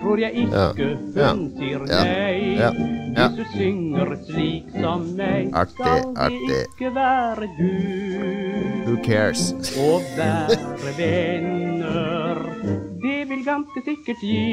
tror 0.00 0.16
jeg 0.18 0.32
ikke 0.46 0.88
Ja, 1.16 1.30
hun 1.32 1.52
sier 1.58 1.80
ja, 1.86 2.70
nei. 2.72 2.72
Hvis 3.12 3.36
du 3.36 3.44
synger 3.58 4.16
slik 4.26 4.64
som 4.80 5.04
meg, 5.16 5.52
skal 5.74 6.00
vi 6.00 6.16
artig. 6.26 6.62
ikke 6.72 6.94
være 6.94 7.48
du 7.58 7.72
Who 8.86 8.96
cares? 9.04 9.52
og 9.78 10.02
være 10.16 10.96
venner. 10.98 12.40
Det 13.02 13.28
vil 13.28 13.44
ganske 13.46 13.82
sikkert 13.84 14.20
gi 14.22 14.48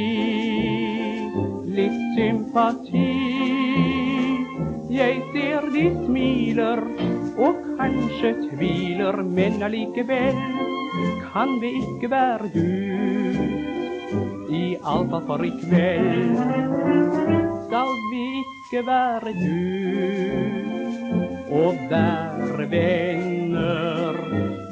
litt 1.70 1.98
sympati. 2.18 4.09
Jeg 4.90 5.20
ser 5.34 5.68
de 5.70 5.84
smiler 6.06 6.80
og 7.38 7.58
kanskje 7.78 8.32
tviler, 8.48 9.20
men 9.22 9.62
allikevel 9.62 10.40
kan 11.30 11.52
vi 11.62 11.70
ikke 11.78 12.10
være 12.10 12.50
du. 12.56 12.66
I 14.50 14.78
alle 14.82 15.10
fall 15.12 15.26
for 15.28 15.46
i 15.46 15.52
kveld 15.62 16.42
skal 17.68 17.94
vi 18.10 18.24
ikke 18.42 18.82
være 18.90 19.34
du 19.38 19.60
og 21.62 21.78
være 21.94 22.70
venner. 22.72 24.18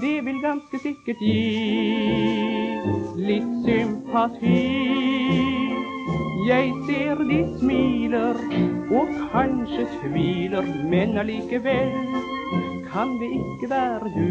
Det 0.02 0.18
vil 0.26 0.42
ganske 0.42 0.82
sikkert 0.82 1.22
gi 1.22 1.46
litt 3.22 3.54
sympati. 3.70 4.66
Jeg 6.48 6.72
ser 6.88 7.16
de 7.28 7.40
smiler 7.60 8.36
og 8.92 9.08
kanskje 9.34 9.84
tviler, 10.02 10.66
men 10.90 11.18
allikevel 11.18 11.92
kan 12.92 13.10
vi 13.20 13.28
ikke 13.40 13.70
være 13.70 14.00
du. 14.16 14.28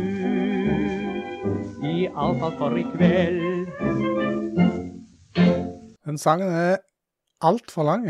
I 1.87 2.09
alle 2.09 2.39
fall 2.41 2.55
for 2.59 2.77
i 2.77 2.85
kveld. 2.95 3.67
Den 6.07 6.19
sangen 6.19 6.49
er 6.49 6.77
altfor 7.45 7.83
lang. 7.85 8.07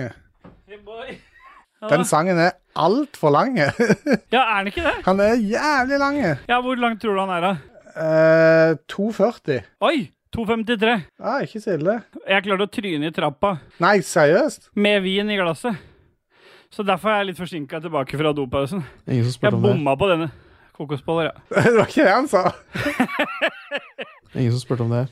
Den 1.90 2.04
sangen 2.04 2.38
er 2.38 2.50
altfor 2.76 3.30
lang. 3.30 3.58
Ja, 4.32 4.42
er 4.42 4.58
den 4.58 4.66
ikke 4.66 4.84
det? 4.84 4.94
Han 5.04 5.20
er 5.20 5.34
jævlig 5.34 5.98
lang. 5.98 6.16
Ja, 6.48 6.60
Hvor 6.60 6.74
langt 6.74 7.02
tror 7.02 7.14
du 7.14 7.20
han 7.20 7.30
er, 7.36 7.40
da? 7.40 7.56
Eh, 7.96 8.76
2,40. 8.92 9.62
Oi! 9.80 10.10
2,53. 10.36 10.94
Ja, 11.18 11.34
ikke 11.42 11.60
så 11.64 11.76
ille. 11.78 11.98
Jeg 12.28 12.44
klarte 12.46 12.66
å 12.66 12.72
tryne 12.78 13.08
i 13.08 13.14
trappa 13.14 13.56
Nei, 13.82 13.98
seriøst? 14.04 14.70
med 14.76 15.02
vin 15.06 15.30
i 15.32 15.38
glasset. 15.40 15.78
Så 16.72 16.84
derfor 16.84 17.12
er 17.12 17.22
jeg 17.22 17.30
litt 17.30 17.40
forsinka 17.40 17.80
tilbake 17.80 18.18
fra 18.20 18.32
dopausen. 18.36 18.82
Ingen 19.06 19.24
som 19.24 19.32
Jeg 19.32 19.38
spurte 19.38 19.56
om 19.56 19.62
det. 19.62 19.70
Jeg 19.70 19.78
bomma 19.78 19.96
på 19.96 20.10
denne. 20.12 20.30
Kokosboller, 20.76 21.30
ja. 21.30 21.60
det 21.64 21.76
var 21.78 21.86
ikke 21.88 22.04
det 22.04 22.12
han 22.12 22.26
sa. 22.28 22.42
Ingen 24.36 24.52
som 24.52 24.60
spurte 24.60 24.84
om 24.84 24.92
det. 24.92 25.06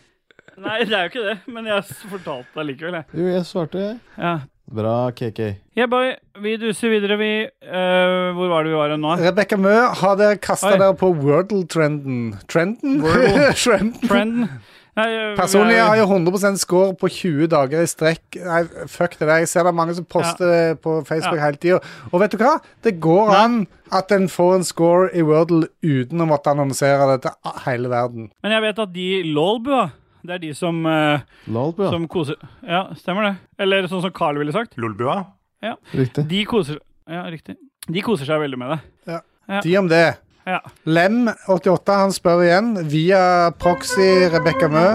Nei, 0.61 0.83
det 0.87 0.95
er 0.95 1.07
jo 1.07 1.13
ikke 1.13 1.23
det, 1.25 1.39
men 1.51 1.67
jeg 1.67 1.87
fortalte 2.11 2.59
det 2.59 2.67
likevel, 2.69 2.99
jeg. 3.01 3.07
Jo, 3.17 3.31
jeg 3.33 3.47
svarte. 3.49 3.87
Ja. 4.19 4.35
Bra, 4.75 5.11
KK. 5.13 5.41
Yeah, 5.77 5.89
boy. 5.91 6.13
Vi 6.41 6.55
duser 6.61 6.93
videre, 6.93 7.17
vi. 7.21 7.31
Uh, 7.65 8.33
hvor 8.37 8.53
var 8.53 8.65
det 8.65 8.73
vi 8.73 8.79
var 8.79 8.95
nå? 9.01 9.17
Rebekka 9.21 9.59
Mø, 9.61 9.73
har 10.01 10.15
dere 10.21 10.39
kasta 10.41 10.77
dere 10.77 10.95
på 10.97 11.11
Wordle-trenden? 11.21 12.37
Trenden? 12.49 13.01
Wordle. 13.05 13.51
Trenden? 13.65 14.09
Trenden. 14.09 14.49
Nei, 14.97 15.07
eh, 15.11 15.35
Personlig 15.37 15.75
er- 15.75 15.87
har 15.89 15.97
jeg 15.97 16.07
100 16.07 16.57
score 16.59 16.95
på 16.95 17.09
20 17.11 17.49
dager 17.49 17.83
i 17.83 17.87
strekk. 17.91 18.37
Nei, 18.45 18.63
fuck 18.87 19.17
det 19.19 19.27
der. 19.27 19.39
Jeg 19.43 19.49
ser 19.49 19.65
det 19.65 19.73
er 19.73 19.73
mange 19.73 19.95
som 19.97 20.05
poster 20.05 20.47
det 20.47 20.83
på 20.83 21.05
Facebook 21.07 21.35
Ja. 21.39 21.45
hele 21.47 21.57
tida. 21.57 21.81
Og 22.13 22.21
vet 22.21 22.31
du 22.31 22.37
hva? 22.39 22.61
Det 22.83 23.01
går 23.01 23.31
an 23.35 23.67
at 23.91 24.13
en 24.13 24.29
får 24.29 24.55
en 24.57 24.65
score 24.65 25.11
i 25.13 25.23
Wordle 25.23 25.67
uten 25.83 26.19
å 26.23 26.29
måtte 26.29 26.47
annonsere 26.55 27.09
det 27.19 27.23
til 27.23 27.53
hele 27.65 27.89
verden. 27.89 28.31
Men 28.43 28.53
jeg 28.53 28.63
vet 28.63 28.79
at 28.79 28.93
de 28.93 29.23
lolbua, 29.35 29.91
det 30.25 30.31
er 30.35 30.39
de 30.39 30.53
som, 30.55 30.87
uh, 30.87 31.19
Lolbua. 31.49 31.91
som 31.91 32.07
koser 32.09 32.37
Ja, 32.63 32.87
stemmer 32.95 33.31
det. 33.33 33.37
Eller 33.59 33.83
sånn 33.89 34.01
som 34.01 34.13
Carl 34.13 34.39
ville 34.39 34.53
sagt. 34.53 34.77
Lolbua? 34.77 35.27
Ja. 35.63 35.75
Riktig. 35.93 36.29
De 36.29 36.45
koser 36.45 36.79
Ja, 37.09 37.25
riktig. 37.25 37.57
De 37.91 38.01
koser 38.01 38.25
seg 38.25 38.41
veldig 38.41 38.57
med 38.57 38.71
det. 38.71 38.81
Ja. 39.13 39.21
Ja. 39.49 39.61
De 39.61 39.77
om 39.77 39.89
det. 39.89 40.17
Ja. 40.45 40.61
Lem88 40.85 41.95
han 41.97 42.13
spør 42.13 42.43
igjen, 42.45 42.75
via 42.93 43.51
proxy 43.61 44.09
Rebekka 44.33 44.69
Mø. 44.69 44.89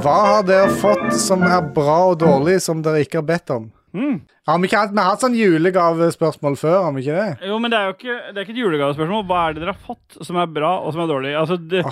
Hva 0.00 0.16
har 0.30 0.46
dere 0.48 0.70
fått 0.80 1.12
som 1.20 1.44
er 1.44 1.66
bra 1.76 1.98
og 2.12 2.20
dårlig, 2.22 2.60
som 2.64 2.80
dere 2.84 3.04
ikke 3.04 3.20
har 3.20 3.28
bedt 3.28 3.52
om? 3.52 3.68
Mm. 3.96 4.18
Har 4.46 4.60
vi 4.60 4.68
ikke 4.68 4.82
hatt, 4.84 4.92
vi 4.92 5.02
har 5.02 5.14
hatt 5.14 5.24
sånn 5.24 5.38
julegavespørsmål 5.38 6.58
før, 6.60 6.76
har 6.84 6.92
vi 6.94 7.02
ikke 7.02 7.16
det? 7.16 7.48
Jo, 7.50 7.56
men 7.62 7.72
det 7.72 7.80
er 7.80 7.88
jo 7.88 7.96
ikke, 7.96 8.18
det 8.28 8.36
er 8.36 8.44
ikke 8.44 8.54
et 8.54 8.62
julegavespørsmål. 8.62 9.24
Hva 9.30 9.40
er 9.42 9.56
det 9.56 9.64
dere 9.64 9.74
har 9.74 9.86
fått 9.88 10.20
som 10.28 10.38
er 10.42 10.52
bra, 10.60 10.74
og 10.84 10.94
som 10.94 11.02
er 11.02 11.10
dårlig? 11.10 11.32
Altså, 11.40 11.58
det, 11.58 11.82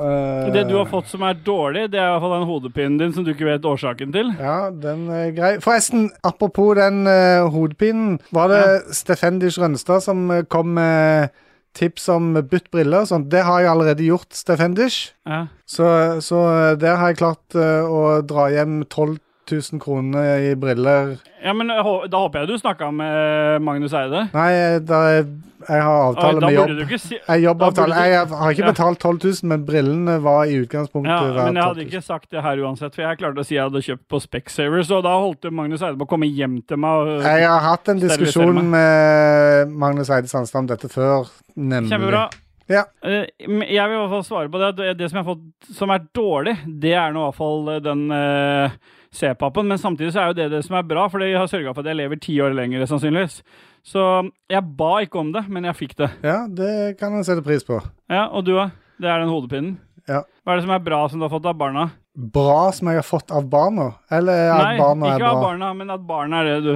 Eh, 0.00 0.52
det 0.54 0.64
du 0.68 0.76
har 0.78 0.88
fått 0.90 1.10
som 1.10 1.24
er 1.26 1.38
dårlig, 1.44 1.88
det 1.92 2.00
er 2.00 2.08
i 2.08 2.12
hvert 2.14 2.24
fall 2.24 2.36
den 2.38 2.48
hodepinen 2.48 2.98
din 3.00 3.14
som 3.14 3.26
du 3.26 3.32
ikke 3.34 3.48
vet 3.48 3.66
årsaken 3.66 4.14
til. 4.14 4.32
Ja, 4.38 4.70
den 4.70 5.06
er 5.12 5.30
grei. 5.36 5.52
Forresten, 5.62 6.08
apropos 6.26 6.74
den 6.78 7.04
uh, 7.08 7.48
hodepinen. 7.52 8.18
Var 8.34 8.52
det 8.52 8.96
Stefendis 8.96 9.58
Rønstad 9.60 10.04
som 10.06 10.28
eh, 10.30 10.44
kom 10.50 10.74
med 10.78 11.30
tips 11.76 12.08
om 12.12 12.32
bytt 12.34 12.70
briller 12.72 13.04
og 13.04 13.10
sånt? 13.10 13.30
Det 13.32 13.44
har 13.46 13.64
jeg 13.64 13.72
allerede 13.72 14.06
gjort, 14.06 14.30
Stefendish. 14.34 15.12
Ja. 15.28 15.44
Så, 15.66 15.86
så 16.24 16.44
der 16.80 16.98
har 17.00 17.12
jeg 17.12 17.20
klart 17.22 17.58
uh, 17.58 17.84
å 17.86 18.04
dra 18.26 18.48
hjem 18.54 18.82
12 18.86 19.18
000 19.52 19.80
kroner 19.82 20.38
i 20.50 20.54
briller. 20.56 21.16
Ja, 21.42 21.52
men 21.56 21.68
Da 21.68 21.82
håper 21.82 22.42
jeg 22.42 22.48
du 22.48 22.58
snakka 22.60 22.90
med 22.92 23.62
Magnus 23.64 23.92
Eide. 23.96 24.26
Nei, 24.34 24.50
da 24.84 24.98
er, 25.16 25.30
jeg 25.68 25.82
har 25.86 26.02
avtale 26.10 26.40
med 26.44 26.54
jobb. 26.54 26.92
si 27.00 27.16
Jeg, 27.18 27.42
jobbavtale. 27.44 27.94
Jeg, 27.96 28.12
jeg 28.12 28.26
har 28.42 28.50
ikke 28.54 28.64
Ja. 28.66 28.72
betalt 28.72 29.00
12 29.00 29.18
000, 29.24 29.48
men 29.52 29.64
brillene 29.66 30.18
var 30.22 30.44
i 30.44 30.58
utgangspunktet 30.60 31.10
Ja, 31.14 31.22
verdt 31.32 31.46
men 31.46 31.56
jeg 31.60 31.64
hadde 31.64 31.86
ikke 31.86 32.02
sagt 32.04 32.30
det 32.30 32.42
her 32.44 32.60
uansett, 32.64 32.94
for 32.94 33.02
jeg 33.06 33.18
klarte 33.22 33.40
å 33.40 33.46
si 33.48 33.54
jeg 33.56 33.64
hadde 33.68 33.82
kjøpt 33.88 34.06
på 34.08 34.20
Specsavers, 34.20 34.90
og 34.90 35.02
da 35.08 35.16
holdt 35.20 35.50
Magnus 35.52 35.82
Eide 35.82 35.96
på 36.00 36.04
å 36.08 36.12
komme 36.12 36.28
hjem 36.28 36.60
til 36.68 36.76
meg. 36.80 37.10
Jeg 37.24 37.48
har 37.48 37.60
hatt 37.60 37.88
en 37.88 37.98
diskusjon 38.04 38.60
med 38.70 39.68
Magnus 39.72 40.10
Eide 40.10 40.28
Sandstad 40.28 40.60
om 40.64 40.70
dette 40.70 40.88
før, 40.92 41.26
nemlig. 41.56 41.90
Kjempebra. 41.92 42.28
Ja. 42.70 42.84
Eh, 43.02 43.26
Jeg 43.40 43.66
vil 43.90 43.96
i 43.96 43.98
hvert 43.98 44.12
fall 44.12 44.24
svare 44.28 44.48
på 44.52 44.58
det. 44.62 44.94
Det, 44.96 45.08
som 45.10 45.18
jeg 45.18 45.24
har 45.24 45.34
fått 45.34 45.74
som 45.74 45.90
er 45.90 46.04
dårlig, 46.14 46.52
det 46.80 46.92
er 46.94 47.10
nå 47.10 47.24
i 47.24 47.26
hvert 47.26 47.38
fall 47.40 47.68
eh, 47.74 47.80
den 47.82 48.04
uh, 48.14 48.70
C-pappen. 49.14 49.66
Men 49.68 49.78
samtidig 49.80 50.12
så 50.14 50.22
er 50.22 50.30
jo 50.30 50.38
det 50.38 50.48
det 50.52 50.62
som 50.66 50.76
er 50.78 50.86
bra, 50.86 51.08
for 51.10 51.22
det 51.22 51.32
har 51.34 51.48
sørga 51.50 51.74
for 51.74 51.82
at 51.82 51.90
jeg 51.92 51.98
lever 52.00 52.20
ti 52.22 52.36
år 52.42 52.54
lenger, 52.56 52.86
sannsynligvis. 52.90 53.40
Så 53.86 54.02
jeg 54.50 54.62
ba 54.76 54.90
ikke 55.04 55.20
om 55.22 55.32
det, 55.34 55.46
men 55.48 55.64
jeg 55.68 55.78
fikk 55.78 55.96
det. 55.98 56.10
Ja, 56.26 56.42
det 56.46 56.98
kan 57.00 57.12
man 57.14 57.24
sette 57.26 57.42
pris 57.44 57.64
på. 57.66 57.80
Ja, 58.10 58.26
Og 58.28 58.44
du, 58.46 58.54
da? 58.58 58.70
Det 59.00 59.08
er 59.08 59.22
den 59.22 59.32
hodepinnen? 59.32 59.78
Ja. 60.08 60.22
Hva 60.44 60.52
er 60.52 60.60
det 60.60 60.66
som 60.66 60.74
er 60.74 60.82
bra 60.84 61.00
som 61.08 61.20
du 61.20 61.24
har 61.24 61.32
fått 61.32 61.46
av 61.48 61.56
barna? 61.56 61.86
Bra 62.14 62.72
som 62.74 62.88
jeg 62.90 62.98
har 62.98 63.06
fått 63.06 63.30
av 63.30 63.44
barna? 63.46 63.92
Eller 64.10 64.48
at 64.50 64.64
Nei, 64.64 64.78
barna 64.80 65.12
er 65.12 65.20
ikke 65.20 65.28
av 65.30 65.42
barna, 65.44 65.68
men 65.78 65.92
at 65.94 66.06
barna 66.08 66.40
er 66.40 66.48
det 66.48 66.56
du 66.64 66.72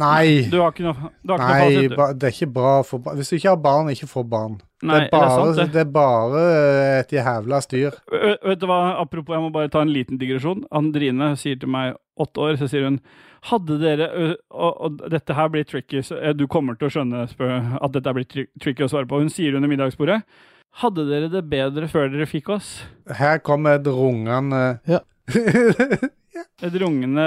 Nei. 0.00 0.48
Du 0.48 0.58
har 0.62 0.72
ikke 0.72 0.86
noe, 0.86 0.96
har 0.96 1.12
ikke 1.12 1.28
noe 1.28 1.40
Nei, 1.42 1.56
fasit, 1.60 2.20
det 2.20 2.28
er 2.28 2.36
ikke 2.36 2.48
bra 2.54 2.72
for 2.86 3.04
barn. 3.04 3.18
Hvis 3.18 3.32
du 3.32 3.36
ikke 3.36 3.50
har 3.50 3.58
barn, 3.60 3.90
ikke 3.92 4.08
få 4.08 4.22
barn. 4.24 4.54
Nei, 4.82 5.02
det, 5.02 5.08
er 5.08 5.12
bare, 5.12 5.26
det 5.28 5.32
er 5.32 5.36
sant, 5.36 5.58
det. 5.58 5.66
det 5.74 5.82
er 5.82 5.90
bare 5.94 6.44
et 7.02 7.12
jævla 7.14 7.60
styr. 7.64 7.98
Vet 8.48 8.62
du 8.62 8.66
hva, 8.70 8.78
Apropos, 9.02 9.36
jeg 9.36 9.44
må 9.44 9.52
bare 9.54 9.70
ta 9.72 9.84
en 9.84 9.92
liten 9.92 10.20
digresjon. 10.20 10.64
Andrine 10.72 11.34
sier 11.40 11.60
til 11.60 11.72
meg 11.72 11.98
åtte 12.20 12.44
år, 12.44 12.56
så 12.60 12.70
sier 12.70 12.88
hun 12.88 12.98
hadde 13.50 13.76
dere 13.82 14.08
og, 14.54 14.70
og 14.70 15.04
dette 15.10 15.34
her 15.34 15.48
blir 15.50 15.66
tricky, 15.66 16.00
så 16.06 16.16
eh, 16.20 16.34
du 16.36 16.46
kommer 16.50 16.78
til 16.78 16.86
å 16.86 16.92
skjønne 16.94 17.24
at 17.26 17.94
dette 17.96 18.14
blir 18.14 18.28
tricky 18.62 18.86
å 18.86 18.90
svare 18.90 19.08
på. 19.10 19.20
Hun 19.20 19.32
sier 19.32 19.58
under 19.58 19.70
middagsbordet 19.70 20.22
hadde 20.80 21.04
dere 21.08 21.28
det 21.32 21.44
bedre 21.50 21.88
før 21.90 22.08
dere 22.12 22.28
fikk 22.30 22.52
oss? 22.54 22.74
Her 23.18 23.42
kommer 23.44 23.80
et 23.80 23.88
rungende 23.88 24.62
Ja. 24.94 25.02
Et 26.62 26.78
rungende 26.80 27.26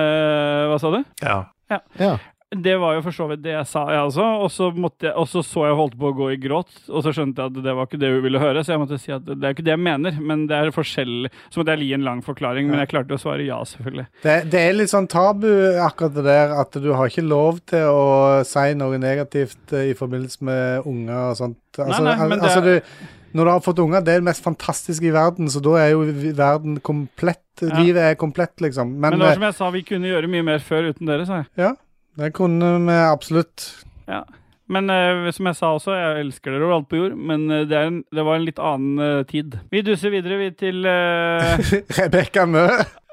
Hva 0.72 0.80
sa 0.82 0.92
du? 0.96 1.04
Ja. 1.24 1.42
Ja. 1.72 1.82
Ja. 2.00 2.16
Det 2.56 2.76
var 2.78 2.94
jo 2.96 3.02
for 3.04 3.16
så 3.16 3.26
vidt 3.28 3.42
det 3.44 3.52
jeg 3.56 3.68
sa, 3.68 3.82
jeg 3.92 4.06
også. 4.06 4.26
Og 4.46 4.52
så, 4.54 4.68
måtte 4.72 5.08
jeg, 5.10 5.16
og 5.18 5.26
så 5.28 5.42
så 5.44 5.66
jeg 5.66 5.78
holdt 5.80 5.96
på 6.00 6.12
å 6.12 6.16
gå 6.16 6.28
i 6.36 6.38
gråt, 6.40 6.70
og 6.88 7.04
så 7.04 7.12
skjønte 7.16 7.42
jeg 7.42 7.52
at 7.52 7.66
det 7.66 7.74
var 7.76 7.90
ikke 7.90 8.00
det 8.00 8.12
hun 8.14 8.22
ville 8.24 8.42
høre. 8.42 8.62
Så 8.64 8.76
jeg 8.76 8.82
måtte 8.84 9.00
si 9.02 9.12
at 9.16 9.26
det 9.26 9.36
er 9.42 9.56
ikke 9.56 9.66
det 9.66 9.74
jeg 9.74 9.82
mener, 9.82 10.20
men 10.22 10.46
det 10.50 10.60
er 10.60 10.72
forskjellig. 10.76 11.32
Så 11.50 11.60
måtte 11.60 11.76
jeg 11.76 11.90
gi 11.90 11.98
en 11.98 12.06
lang 12.06 12.22
forklaring, 12.26 12.70
men 12.70 12.80
jeg 12.84 12.92
klarte 12.94 13.18
å 13.18 13.22
svare 13.22 13.48
ja, 13.48 13.58
selvfølgelig. 13.68 14.08
Det, 14.24 14.38
det 14.54 14.62
er 14.62 14.78
litt 14.78 14.94
sånn 14.94 15.10
tabu 15.12 15.50
akkurat 15.84 16.16
det 16.16 16.26
der 16.30 16.56
at 16.62 16.80
du 16.86 16.90
har 16.94 17.12
ikke 17.12 17.26
lov 17.26 17.60
til 17.68 17.90
å 17.90 18.06
si 18.48 18.68
noe 18.78 19.02
negativt 19.02 19.76
eh, 19.76 19.92
i 19.92 19.98
forbindelse 19.98 20.46
med 20.46 20.88
unger 20.88 21.32
og 21.34 21.40
sånt. 21.42 21.62
Altså, 21.76 22.06
nei, 22.06 22.16
men 22.30 22.40
det 22.40 22.52
altså 22.54 22.64
du, 22.64 23.10
når 23.36 23.48
du 23.48 23.52
har 23.52 23.64
fått 23.66 23.82
unger, 23.84 24.04
det 24.06 24.14
er 24.14 24.22
det 24.22 24.30
mest 24.30 24.46
fantastiske 24.46 25.10
i 25.10 25.14
verden, 25.14 25.50
så 25.52 25.60
da 25.64 25.76
er 25.82 25.92
jo 25.92 26.06
verden 26.38 26.80
komplett. 26.80 27.44
Ja. 27.60 27.74
Livet 27.82 28.02
er 28.04 28.16
komplett, 28.20 28.56
liksom. 28.64 28.96
Men, 28.96 29.16
Men, 29.16 29.20
det 29.20 29.28
var 29.28 29.34
eh, 29.34 29.40
som 29.40 29.48
jeg 29.50 29.58
sa, 29.58 29.70
vi 29.76 29.84
kunne 29.88 30.12
gjøre 30.12 30.32
mye 30.32 30.46
mer 30.48 30.64
før 30.64 30.90
uten 30.92 31.10
dere, 31.10 31.28
sa 31.28 31.42
jeg. 31.42 31.52
ja, 31.60 31.74
det 32.22 32.32
kunne 32.38 32.72
vi 32.88 32.98
absolutt. 33.04 33.68
Ja. 34.08 34.24
Men 34.72 34.90
uh, 34.90 35.28
som 35.36 35.50
jeg 35.50 35.58
sa 35.60 35.72
også, 35.76 35.94
jeg 35.94 36.22
elsker 36.24 36.56
dere 36.56 36.66
overalt 36.66 36.88
på 36.90 36.98
jord, 36.98 37.18
men 37.20 37.44
uh, 37.52 37.62
det, 37.70 37.78
en, 37.78 38.00
det 38.16 38.26
var 38.26 38.40
en 38.40 38.48
litt 38.48 38.62
annen 38.62 39.02
uh, 39.04 39.26
tid. 39.30 39.60
Vi 39.70 39.84
duser 39.86 40.14
videre, 40.16 40.40
vi, 40.42 40.50
til 40.58 40.88
uh, 40.88 41.60
Rebekka 42.00 42.48
Mø. 42.50 42.66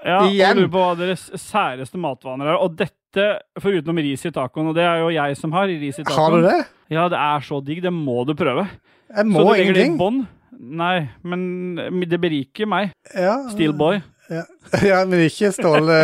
Ja, 0.03 0.23
og 0.25 0.33
lurer 0.33 0.71
på 0.71 0.81
hva 0.81 0.95
deres 0.99 1.29
særeste 1.39 2.01
matvaner 2.01 2.55
er. 2.55 2.63
Og 2.63 2.79
dette, 2.79 3.27
forutenom 3.61 4.01
ris 4.03 4.25
i 4.27 4.33
tacoen, 4.35 4.71
og 4.71 4.79
det 4.79 4.87
er 4.87 5.03
jo 5.03 5.13
jeg 5.13 5.37
som 5.39 5.53
har 5.55 5.69
ris 5.69 6.01
i 6.01 6.07
tacoen. 6.07 6.19
Har 6.19 6.33
du 6.39 6.47
det? 6.47 6.57
Ja, 6.95 7.05
det 7.13 7.21
er 7.21 7.45
så 7.45 7.61
digg. 7.65 7.83
Det 7.85 7.93
må 7.95 8.23
du 8.27 8.33
prøve. 8.39 8.65
Jeg 9.13 9.27
så 9.27 9.31
må 9.31 9.45
du 9.45 9.53
legger 9.57 9.75
det 9.81 9.87
i 9.91 9.99
bånd? 9.99 10.25
Nei, 10.63 10.97
men 11.27 11.77
det 12.09 12.21
beriker 12.23 12.69
meg. 12.71 12.93
Ja. 13.19 13.37
Steelboy. 13.51 14.01
Ja. 14.31 14.45
ja, 14.89 15.01
men 15.05 15.21
ikke 15.27 15.51
Ståle 15.53 15.97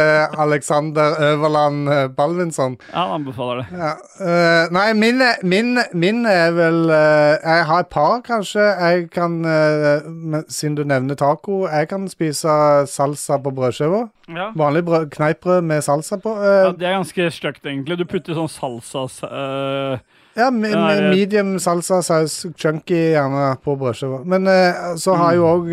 Alexander 0.43 1.14
Øverland 1.30 1.86
Balvinson. 1.86 2.14
Balvinsson. 2.18 2.74
Ja, 2.90 3.05
han 3.06 3.14
anbefaler 3.20 3.62
det. 3.62 3.78
Ja. 3.78 3.93
Uh, 4.20 4.72
nei, 4.74 4.89
min, 4.98 5.22
min, 5.48 5.78
min 5.94 6.26
er 6.26 6.51
vel 6.52 6.90
uh, 6.90 7.39
Jeg 7.39 7.64
har 7.70 7.86
et 7.86 7.90
par, 7.94 8.18
kanskje. 8.26 8.60
Jeg 8.60 9.06
kan, 9.14 9.39
uh, 9.47 10.43
siden 10.51 10.76
du 10.76 10.85
nevner 10.85 11.14
taco, 11.16 11.62
jeg 11.70 11.89
kan 11.89 12.09
spise 12.10 12.59
salsa 12.90 13.39
på 13.47 13.55
brødskiva. 13.56 14.02
Ja. 14.28 14.51
Vanlig 14.59 14.85
brød, 14.85 15.09
kneippbrød 15.14 15.62
med 15.70 15.86
salsa 15.86 16.18
på. 16.20 16.35
eh, 16.43 16.59
Ja, 16.66 16.72
det 16.72 16.86
er 16.90 16.98
ganske 16.98 17.30
stygt, 17.32 17.64
egentlig. 17.64 17.97
Du 17.97 18.05
putter 18.05 18.36
sånn 18.36 18.51
salsa 18.52 19.06
ja, 20.36 20.50
med 20.50 20.70
ja, 20.70 21.10
medium 21.10 21.56
salsa-saus, 21.59 22.46
chunky 22.56 22.98
gjerne 23.14 23.56
på 23.64 23.76
brødskiva. 23.80 24.20
Men 24.28 24.46
eh, 24.46 24.96
så 25.00 25.14
har 25.18 25.32
jeg 25.32 25.40
jo 25.40 25.46
òg 25.55 25.68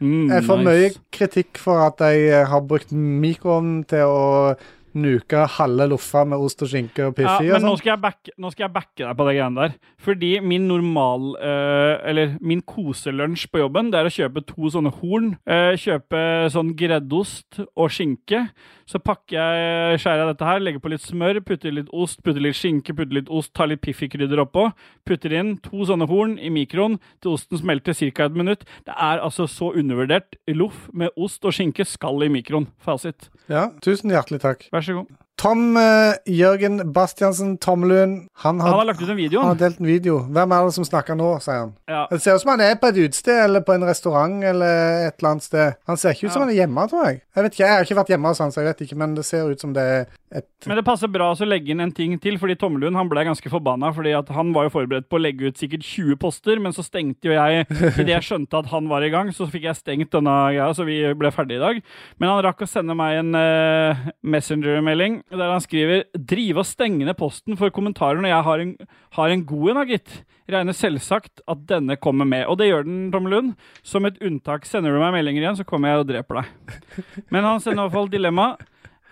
mm, 0.00 0.28
Jeg 0.30 0.44
får 0.48 0.60
nice. 0.62 0.66
mye 0.70 0.90
kritikk 1.12 1.58
for 1.60 1.82
at 1.86 2.00
jeg 2.04 2.28
eh, 2.30 2.46
har 2.48 2.60
brukt 2.66 2.92
mikroovnen 2.92 3.82
til 3.90 4.06
å 4.08 4.54
nuke 4.90 5.44
halve 5.54 5.84
loffa 5.86 6.24
med 6.26 6.42
ost 6.42 6.64
og 6.64 6.70
skinke 6.72 7.04
og 7.06 7.12
Ja, 7.22 7.36
piffi 7.36 7.46
men 7.52 7.60
og 7.60 7.62
nå 7.62 7.68
sånn. 7.76 7.78
skal, 7.78 7.98
backe, 8.02 8.32
nå 8.42 8.50
skal 8.50 8.64
jeg 8.64 8.72
backe 8.74 9.04
deg 9.04 9.12
på 9.20 9.26
det 9.28 9.34
greiene 9.36 9.60
der. 9.68 9.76
Fordi 10.02 10.30
min 10.42 10.64
normal 10.66 11.28
øh, 11.38 11.92
Eller 12.10 12.32
min 12.42 12.58
koselunsj 12.66 13.46
på 13.52 13.60
jobben, 13.62 13.92
det 13.92 14.00
er 14.00 14.08
å 14.10 14.14
kjøpe 14.16 14.42
to 14.48 14.72
sånne 14.74 14.90
horn. 14.98 15.36
øh, 15.46 15.76
kjøpe 15.78 16.24
sånn 16.50 16.72
greddost 16.74 17.60
og 17.76 17.86
skinke. 17.94 18.48
Så 18.90 18.98
pakker 18.98 19.36
jeg 19.38 20.00
skjærer 20.02 20.24
jeg 20.24 20.30
dette 20.32 20.48
her, 20.48 20.62
legger 20.64 20.82
på 20.82 20.90
litt 20.90 21.04
smør, 21.04 21.38
putter 21.46 21.74
litt 21.76 21.92
ost, 21.94 22.18
putter 22.26 22.42
litt 22.42 22.58
skinke, 22.58 22.94
putter 22.98 23.20
litt 23.20 23.30
ost, 23.30 23.52
tar 23.54 23.70
litt 23.70 23.82
piffikrydder 23.84 24.42
oppå. 24.42 24.66
Putter 25.06 25.36
inn 25.38 25.52
to 25.62 25.86
sånne 25.86 26.08
horn 26.10 26.34
i 26.42 26.50
mikroen 26.50 26.98
til 27.22 27.36
osten 27.36 27.60
smelter 27.60 27.94
ca. 27.94 28.26
et 28.26 28.38
minutt. 28.40 28.66
Det 28.88 28.96
er 28.96 29.22
altså 29.22 29.46
så 29.46 29.70
undervurdert. 29.78 30.34
Loff 30.50 30.88
med 30.92 31.14
ost 31.16 31.46
og 31.46 31.54
skinke 31.54 31.86
skal 31.86 32.26
i 32.26 32.32
mikroen. 32.32 32.66
Fasit. 32.82 33.30
Ja, 33.46 33.68
tusen 33.84 34.10
hjertelig 34.10 34.42
takk. 34.42 34.66
Vær 34.74 34.82
så 34.82 34.98
god. 34.98 35.14
Tom 35.40 35.76
uh, 35.76 36.18
Jørgen 36.28 36.92
Bastiansen 36.92 37.54
Tomlund 37.58 38.26
han 38.42 38.60
har, 38.60 38.68
Han 38.68 38.78
har 38.78 38.84
lagt 38.90 39.02
ut 39.02 39.08
en 39.08 39.16
video. 39.16 39.40
han 39.40 39.54
har 39.54 39.60
delt 39.62 39.80
en 39.80 39.86
video. 39.86 40.18
Hvem 40.28 40.52
er 40.52 40.66
det 40.66 40.74
som 40.76 40.84
snakker 40.84 41.16
nå, 41.16 41.30
sier 41.40 41.62
han. 41.62 41.72
Ja. 41.88 42.02
Det 42.10 42.18
ser 42.20 42.36
ut 42.36 42.42
som 42.42 42.52
han 42.52 42.60
er 42.64 42.74
på 42.80 42.90
et 42.90 42.98
utested 43.00 43.44
eller 43.46 43.64
på 43.64 43.72
en 43.72 43.86
restaurant 43.88 44.44
eller 44.44 45.06
et 45.06 45.16
eller 45.16 45.30
annet 45.30 45.46
sted. 45.46 45.78
Han 45.88 45.96
ser 45.96 46.12
ikke 46.12 46.28
ut 46.28 46.34
som 46.34 46.42
Ja. 46.42 46.46
han 46.46 46.52
er 46.52 46.58
hjemme, 46.60 46.84
tror 46.92 47.06
jeg. 47.08 47.22
Jeg 47.36 47.44
vet 47.44 47.54
ikke, 47.56 47.64
jeg 47.64 47.72
har 47.72 47.88
ikke 47.88 48.00
vært 48.02 48.12
hjemme 48.12 48.28
hos 48.28 48.42
han, 48.44 48.52
så 48.52 48.60
jeg 48.60 48.68
vet 48.68 48.82
ikke, 48.84 48.98
men 49.00 49.14
det 49.16 49.24
ser 49.24 49.48
ut 49.48 49.60
som 49.60 49.72
det 49.72 49.82
er 49.82 50.04
et 50.30 50.46
Men 50.66 50.76
det 50.76 50.84
passer 50.84 51.08
bra 51.08 51.32
å 51.32 51.48
legge 51.48 51.72
inn 51.72 51.80
en 51.80 51.92
ting 51.92 52.18
til, 52.20 52.36
fordi 52.38 52.54
Tomlund 52.60 52.96
han 52.96 53.08
ble 53.08 53.24
ganske 53.24 53.50
forbanna. 53.50 53.94
fordi 53.94 54.12
Han 54.12 54.52
var 54.52 54.68
jo 54.68 54.74
forberedt 54.76 55.08
på 55.08 55.16
å 55.16 55.22
legge 55.22 55.48
ut 55.48 55.56
sikkert 55.56 55.82
20 55.82 56.16
poster, 56.16 56.60
men 56.60 56.72
så 56.72 56.84
stengte 56.84 57.24
jo 57.24 57.32
jeg 57.32 57.66
Idet 57.70 58.12
jeg 58.12 58.22
skjønte 58.28 58.58
at 58.58 58.66
han 58.66 58.88
var 58.88 59.02
i 59.02 59.10
gang, 59.10 59.32
så 59.32 59.48
fikk 59.48 59.64
jeg 59.64 59.76
stengt 59.76 60.12
denne 60.12 60.52
greia, 60.52 60.68
så 60.74 60.84
vi 60.84 61.00
ble 61.14 61.32
ferdige 61.32 61.56
i 61.56 61.64
dag. 61.64 61.82
Men 62.18 62.28
han 62.28 62.44
rakk 62.44 62.62
å 62.62 62.68
sende 62.68 62.94
meg 62.94 63.18
en 63.18 63.34
uh, 63.34 64.10
Messenger-melding 64.22 65.22
der 65.38 65.52
han 65.52 65.62
skriver 65.62 66.04
'Drive 66.14 66.58
og 66.58 66.66
stenge 66.66 67.04
ned 67.04 67.14
posten 67.14 67.56
for 67.56 67.70
kommentarer 67.70 68.18
når 68.18 68.32
jeg 68.32 68.42
har 68.42 68.58
en, 68.64 68.76
har 69.12 69.28
en 69.30 69.44
god 69.46 69.70
en, 69.70 69.76
da, 69.76 69.84
gitt'. 69.84 70.22
Regner 70.50 70.74
selvsagt 70.74 71.40
at 71.46 71.58
denne 71.68 71.96
kommer 71.96 72.26
med. 72.26 72.46
Og 72.46 72.58
det 72.58 72.66
gjør 72.66 72.82
den, 72.82 73.12
Tommelund. 73.12 73.54
Som 73.82 74.04
et 74.04 74.18
unntak. 74.20 74.66
Sender 74.66 74.90
du 74.90 74.98
meg 74.98 75.12
meldinger 75.14 75.42
igjen, 75.42 75.56
så 75.56 75.64
kommer 75.64 75.88
jeg 75.88 76.02
og 76.02 76.08
dreper 76.08 76.40
deg. 76.40 76.76
Men 77.32 77.44
han 77.46 77.60
sender 77.60 77.84
i 77.84 77.86
hvert 77.86 77.98
fall 77.98 78.10
dilemma. 78.10 78.56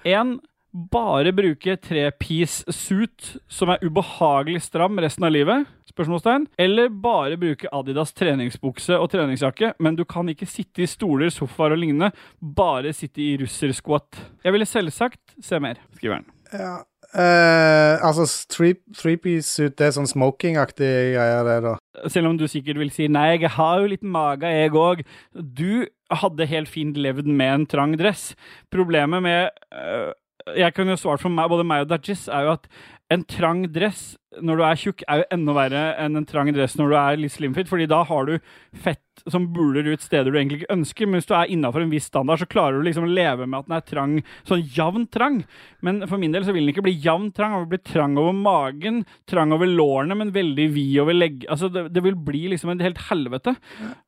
En, 0.04 0.40
bare 0.74 1.32
bruke 1.32 1.78
tre-piece 1.80 2.66
suit 2.74 3.36
som 3.48 3.70
er 3.70 3.82
ubehagelig 3.82 4.66
stram 4.66 4.98
resten 4.98 5.24
av 5.24 5.32
livet? 5.32 5.70
Spørsmålstegn. 5.98 6.46
Eller 6.62 6.92
bare 6.94 7.36
bruke 7.40 7.70
Adidas 7.74 8.14
treningsbukse 8.14 8.94
og 8.98 9.10
treningsjakke, 9.10 9.72
men 9.82 9.98
du 9.98 10.04
kan 10.06 10.28
ikke 10.30 10.46
sitte 10.46 10.84
i 10.84 10.90
stoler, 10.90 11.32
sofaer 11.34 11.74
og 11.74 11.82
lignende. 11.82 12.12
Bare 12.38 12.92
sitte 12.94 13.24
i 13.24 13.32
russersquat. 13.40 14.20
Jeg 14.46 14.54
ville 14.54 14.68
selvsagt 14.68 15.34
se 15.42 15.58
mer, 15.62 15.82
skriver 15.98 16.20
han. 16.20 16.30
Ja. 16.54 16.76
Uh, 17.08 17.96
altså, 18.04 18.26
three- 18.52 18.82
three-piece 18.94 19.48
suit, 19.48 19.74
det 19.80 19.86
er 19.86 19.94
sånn 19.96 20.10
smoking-aktig 20.10 20.88
greier, 21.14 21.40
det, 21.46 21.54
da. 21.64 21.74
Selv 22.12 22.28
om 22.28 22.36
du 22.36 22.44
sikkert 22.46 22.76
vil 22.78 22.92
si 22.92 23.06
nei, 23.08 23.38
jeg 23.38 23.50
har 23.56 23.80
jo 23.80 23.88
litt 23.94 24.04
mage, 24.04 24.44
jeg 24.52 24.74
òg. 24.76 25.00
Du 25.34 25.88
hadde 26.12 26.46
helt 26.52 26.68
fint 26.68 27.00
levd 27.00 27.26
med 27.26 27.54
en 27.54 27.66
trang 27.66 27.96
dress. 27.98 28.34
Problemet 28.70 29.24
med 29.24 29.48
uh, 29.72 30.12
Jeg 30.56 30.72
kunne 30.76 30.94
jo 30.94 31.00
svart 31.00 31.24
for 31.24 31.32
meg, 31.32 31.48
både 31.50 31.64
meg 31.68 31.86
og 31.86 31.90
Dajis, 31.90 32.28
er 32.28 32.44
jo 32.46 32.54
at 32.58 32.68
en 33.12 33.24
trang 33.24 33.62
dress 33.72 34.16
når 34.44 34.58
du 34.58 34.62
er 34.66 34.78
tjukk, 34.78 35.02
er 35.08 35.22
jo 35.22 35.28
enda 35.34 35.54
verre 35.56 35.82
enn 35.98 36.18
en 36.20 36.26
trang 36.28 36.50
dress 36.52 36.76
når 36.76 36.90
du 36.92 36.96
er 37.00 37.20
litt 37.22 37.32
slimfit, 37.32 37.68
fordi 37.70 37.86
da 37.88 38.02
har 38.06 38.28
du 38.28 38.34
fett 38.76 39.22
som 39.32 39.48
buler 39.54 39.88
ut 39.88 40.04
steder 40.04 40.30
du 40.30 40.36
egentlig 40.38 40.60
ikke 40.60 40.76
ønsker. 40.76 41.08
Men 41.08 41.18
hvis 41.18 41.30
du 41.30 41.34
er 41.38 41.50
innafor 41.54 41.82
en 41.82 41.92
viss 41.92 42.06
standard, 42.10 42.42
så 42.42 42.48
klarer 42.50 42.78
du 42.78 42.86
liksom 42.86 43.08
å 43.08 43.10
leve 43.10 43.48
med 43.48 43.62
at 43.62 43.70
den 43.70 43.78
er 43.78 43.86
trang, 43.88 44.14
sånn 44.48 44.62
jevn 44.76 45.08
trang. 45.14 45.40
Men 45.84 46.04
for 46.06 46.20
min 46.20 46.36
del 46.36 46.46
så 46.46 46.54
vil 46.54 46.66
den 46.66 46.74
ikke 46.74 46.84
bli 46.86 46.98
jevn 47.00 47.32
trang, 47.34 47.56
den 47.56 47.64
vil 47.64 47.72
bli 47.72 47.82
trang 47.88 48.20
over 48.20 48.36
magen, 48.36 49.02
trang 49.30 49.56
over 49.56 49.70
lårene, 49.72 50.18
men 50.20 50.34
veldig 50.36 50.68
vid 50.76 50.94
over 51.02 51.16
legg... 51.16 51.48
Altså, 51.48 51.72
det, 51.72 51.88
det 51.96 52.04
vil 52.04 52.20
bli 52.28 52.46
liksom 52.52 52.76
et 52.76 52.84
helt 52.84 53.02
helvete. 53.08 53.56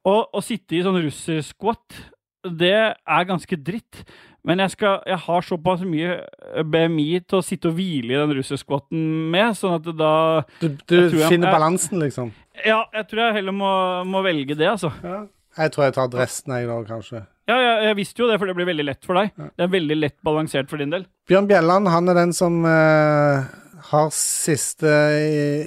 Å 0.04 0.44
sitte 0.44 0.76
i 0.76 0.84
sånn 0.84 1.00
russersquat, 1.00 2.02
det 2.44 2.74
er 2.96 3.24
ganske 3.28 3.56
dritt. 3.64 4.04
Men 4.44 4.62
jeg, 4.64 4.70
skal, 4.72 5.02
jeg 5.04 5.18
har 5.26 5.42
såpass 5.44 5.82
mye 5.84 6.14
BMI 6.64 7.08
til 7.28 7.40
å 7.40 7.44
sitte 7.44 7.68
og 7.68 7.74
hvile 7.76 8.14
i 8.14 8.20
den 8.22 8.32
russersquaten 8.38 9.02
med, 9.34 9.52
sånn 9.58 9.74
at 9.76 9.90
da 9.98 10.12
Du, 10.62 10.68
du 10.88 10.94
Jeg 10.96 11.18
jeg- 11.18 11.28
finner 11.28 11.52
balansen, 11.52 11.98
liksom. 12.00 12.30
Ja, 12.64 12.84
jeg 12.94 13.08
tror 13.10 13.26
jeg 13.26 13.34
heller 13.40 13.52
må, 13.52 13.72
må 14.08 14.22
velge 14.24 14.56
det, 14.56 14.66
altså. 14.68 14.90
Jeg 15.58 15.72
tror 15.74 15.84
jeg 15.84 15.94
tar 15.98 16.08
dressen, 16.08 16.54
jeg, 16.56 16.68
da, 16.68 16.78
kanskje. 16.88 17.26
Ja, 17.50 17.56
jeg, 17.58 17.84
jeg 17.90 17.96
visste 17.98 18.22
jo 18.22 18.28
det, 18.30 18.38
for 18.38 18.46
det 18.46 18.54
blir 18.56 18.68
veldig 18.70 18.84
lett 18.86 19.04
for 19.04 19.18
deg. 19.20 19.32
Det 19.36 19.64
er 19.66 19.72
veldig 19.72 19.96
lett 19.98 20.16
balansert 20.24 20.70
for 20.70 20.78
din 20.80 20.90
del. 20.94 21.04
Bjørn 21.28 21.48
Bjelland 21.50 21.88
han 21.90 22.08
er 22.08 22.14
den 22.20 22.32
som 22.32 22.60
eh, 22.64 23.44
har 23.90 24.08
siste 24.14 24.92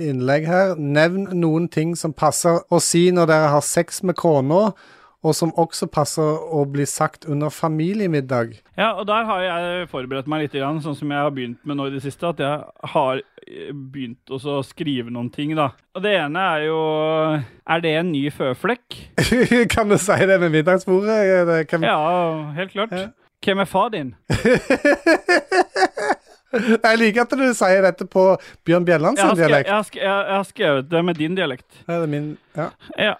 innlegg 0.09 0.47
her. 0.47 0.73
Nevn 0.79 1.27
noen 1.41 1.69
ting 1.69 1.93
som 1.99 2.13
passer 2.15 2.61
å 2.73 2.79
si 2.81 3.09
når 3.13 3.29
dere 3.29 3.51
har 3.53 3.61
sex 3.65 4.01
med 4.07 4.15
kona, 4.19 4.71
og 5.23 5.35
som 5.37 5.53
også 5.59 5.87
passer 5.87 6.21
å 6.51 6.65
bli 6.67 6.83
sagt 6.89 7.23
under 7.31 7.49
familiemiddag. 7.53 8.57
Ja, 8.75 8.89
og 8.99 9.05
der 9.07 9.23
har 9.29 9.41
jeg 9.45 9.87
forberedt 9.91 10.27
meg 10.27 10.43
litt, 10.43 10.57
sånn 10.83 10.97
som 10.99 11.13
jeg 11.13 11.19
har 11.23 11.31
begynt 11.31 11.61
med 11.63 11.79
nå 11.79 11.87
i 11.87 11.93
det 11.95 12.01
siste. 12.03 12.27
At 12.33 12.41
jeg 12.43 12.89
har 12.93 13.21
eh, 13.47 13.71
begynt 13.71 14.33
å 14.35 14.59
skrive 14.67 15.13
noen 15.13 15.29
ting, 15.31 15.55
da. 15.55 15.69
Og 15.95 16.03
det 16.03 16.15
ene 16.19 16.43
er 16.57 16.65
jo 16.67 16.79
Er 17.63 17.83
det 17.83 17.93
en 18.01 18.11
ny 18.11 18.25
føflekk? 18.35 18.99
kan 19.73 19.87
du 19.89 19.97
si 20.01 20.19
det 20.27 20.39
med 20.43 20.51
middagsbordet? 20.59 21.19
Det- 21.47 21.67
Kan... 21.71 21.83
Ja, 21.87 22.51
helt 22.57 22.75
klart. 22.75 22.91
Hvem 23.43 23.59
er 23.59 23.67
far 23.67 23.89
din? 23.95 24.13
Jeg 26.53 26.97
liker 27.01 27.23
at 27.23 27.31
du 27.33 27.47
sier 27.57 27.81
dette 27.81 28.05
på 28.05 28.23
Bjørn 28.67 28.83
Bjelland 28.85 29.17
sin 29.17 29.31
dialekt. 29.39 29.71
jeg 29.97 30.09
har 30.11 30.43
skrevet 30.45 30.85
det 30.91 31.01
med 31.05 31.17
din 31.17 31.33
dialekt. 31.35 31.65
Ja, 31.87 31.95
det 31.97 32.03
er 32.05 32.11
min, 32.11 32.27
ja. 32.55 32.67
Ja. 32.99 33.15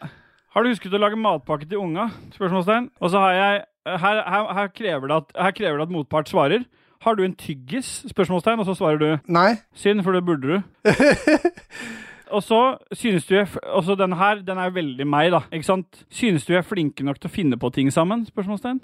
Har 0.53 0.61
du 0.61 0.69
husket 0.69 0.93
å 0.93 1.01
lage 1.01 1.17
matpakke 1.17 1.65
til 1.65 1.81
unga? 1.81 2.11
Spørsmålstegn. 2.35 2.91
Og 3.01 3.09
så 3.09 3.21
har 3.23 3.33
jeg 3.33 3.61
her, 4.03 4.19
her, 4.21 4.49
her, 4.53 4.67
krever 4.69 5.09
det 5.09 5.15
at, 5.23 5.31
her 5.47 5.55
krever 5.57 5.79
det 5.81 5.87
at 5.87 5.93
motpart 5.95 6.29
svarer. 6.29 6.65
Har 7.03 7.17
du 7.17 7.23
en 7.25 7.33
tyggis? 7.35 8.03
Spørsmålstegn. 8.11 8.61
Og 8.61 8.69
så 8.69 8.75
svarer 8.77 9.01
du 9.01 9.31
Nei. 9.33 9.55
synd, 9.73 10.03
for 10.05 10.13
det 10.13 10.21
burde 10.27 10.53
du. 10.53 10.61
Og 12.33 12.41
så 12.41 12.59
synes 12.97 13.25
du 13.29 13.35
jeg 13.35 13.49
også 13.61 13.93
den 13.97 14.13
her, 14.17 14.39
den 14.45 14.57
er 14.57 14.71
veldig 14.73 15.05
meg, 15.05 15.29
da. 15.33 15.43
Ikke 15.53 15.67
sant? 15.67 16.03
Synes 16.13 16.45
du 16.45 16.53
jeg 16.53 16.63
er 16.63 16.65
flinke 16.65 17.05
nok 17.05 17.19
til 17.21 17.29
å 17.29 17.33
finne 17.33 17.59
på 17.61 17.69
ting 17.73 17.91
sammen? 17.93 18.23
Spørsmålstegn. 18.29 18.79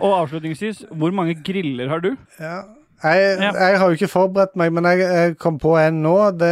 Og 0.00 0.14
avslutningsvis, 0.16 0.84
hvor 0.90 1.14
mange 1.14 1.36
griller 1.46 1.90
har 1.92 2.02
du? 2.02 2.14
Ja. 2.40 2.62
Jeg, 3.02 3.38
Ja. 3.40 3.50
jeg 3.56 3.78
har 3.80 3.86
jo 3.88 3.96
ikke 3.96 4.08
forberedt 4.12 4.56
meg, 4.60 4.72
men 4.72 4.84
jeg, 4.84 4.98
jeg 5.00 5.36
kom 5.38 5.58
på 5.58 5.76
en 5.80 6.02
nå. 6.02 6.14
Det, 6.36 6.50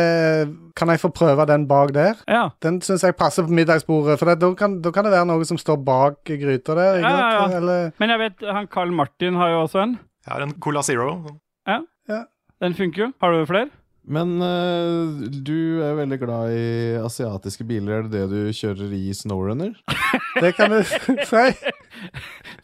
kan 0.78 0.88
jeg 0.88 1.00
få 1.02 1.10
prøve 1.12 1.44
den 1.50 1.66
bak 1.68 1.92
der? 1.92 2.14
Ja. 2.28 2.48
Den 2.62 2.80
syns 2.80 3.02
jeg 3.04 3.16
passer 3.18 3.42
på 3.44 3.52
middagsbordet, 3.52 4.18
for 4.20 4.30
da, 4.34 4.50
kan, 4.54 4.78
kan 4.82 5.04
det 5.04 5.12
være 5.12 5.26
noe 5.28 5.44
som 5.48 5.58
står 5.60 5.80
bak 5.84 6.22
gryta 6.24 6.74
der. 6.78 7.00
Ja, 7.02 7.10
ja, 7.10 7.28
ja. 7.34 7.56
Eller, 7.58 7.90
Men 7.98 8.10
jeg 8.14 8.18
vet, 8.18 8.46
han 8.54 8.66
Carl 8.72 8.92
Martin 8.92 9.34
har 9.36 9.50
jo 9.50 9.62
også 9.66 9.82
en. 9.82 9.98
Jeg 10.26 10.32
har 10.32 10.42
en 10.46 10.54
Cola 10.60 10.82
Zero. 10.82 11.10
Ja. 11.66 11.80
Ja. 12.08 12.22
Den 12.62 12.74
funker 12.74 13.04
jo. 13.06 13.12
Har 13.20 13.32
du 13.32 13.44
flere? 13.46 13.68
Men 14.08 14.30
uh, 14.40 15.20
du 15.44 15.82
er 15.84 15.92
veldig 15.98 16.16
glad 16.22 16.52
i 16.56 16.62
asiatiske 17.04 17.64
biler. 17.68 17.98
Er 17.98 18.06
det 18.08 18.12
det 18.14 18.28
du 18.32 18.52
kjører 18.56 18.94
i 18.96 19.12
Snowrunner? 19.16 19.74
det 20.42 20.54
kan 20.56 20.72
du 20.72 20.80
si. 21.28 21.44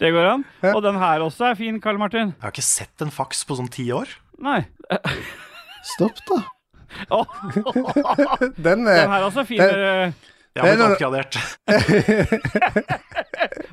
Det 0.00 0.12
går 0.14 0.30
an. 0.30 0.44
Og 0.72 0.80
den 0.86 0.96
her 1.02 1.20
også 1.26 1.50
er 1.50 1.58
fin, 1.60 1.76
Karl 1.84 2.00
Martin. 2.00 2.32
Jeg 2.32 2.42
har 2.46 2.54
ikke 2.54 2.64
sett 2.64 3.04
en 3.04 3.12
faks 3.12 3.44
på 3.48 3.58
sånn 3.60 3.68
ti 3.72 3.90
år. 3.92 4.08
Nei. 4.44 4.62
Stopp, 5.94 6.16
da. 6.30 6.40
Åh. 7.12 7.26
Den, 8.64 8.86
er, 8.86 9.04
Den 9.04 9.12
her 9.12 9.26
også 9.26 9.42
er 9.44 9.48
fin. 9.50 9.60
den- 9.60 9.74
dere- 9.74 10.14
Jeg 10.54 10.62
har 10.62 10.68
Det 10.70 10.74
blitt 10.78 10.92
oppgradert. 10.94 11.34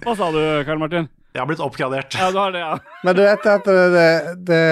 Hva 0.02 0.16
sa 0.18 0.30
du, 0.34 0.40
Carl 0.66 0.80
Martin? 0.82 1.06
Jeg 1.32 1.40
har 1.40 1.48
blitt 1.48 1.64
oppgradert. 1.64 2.16
Ja, 2.20 2.28
du 2.32 2.40
har 2.42 2.52
det, 2.52 2.62
ja. 2.64 2.76
Men 3.08 3.16
du 3.16 3.22
vet 3.24 3.46
at 3.48 3.68
det, 3.68 3.84
det, 3.96 4.08
det, 4.50 4.64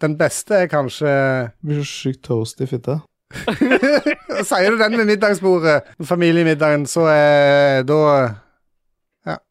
den 0.00 0.16
beste 0.20 0.62
er 0.62 0.70
kanskje 0.72 1.08
Det 1.10 1.68
Blir 1.68 1.82
så 1.82 1.88
sykt 1.90 2.22
toast 2.28 2.62
i 2.64 2.68
fitte. 2.70 3.00
Sier 4.48 4.72
du 4.72 4.80
den 4.80 4.96
med 4.98 5.10
middagsbordet, 5.12 5.84
familiemiddagen, 6.02 6.86
så 6.90 7.04
er 7.12 7.84
da 7.86 8.00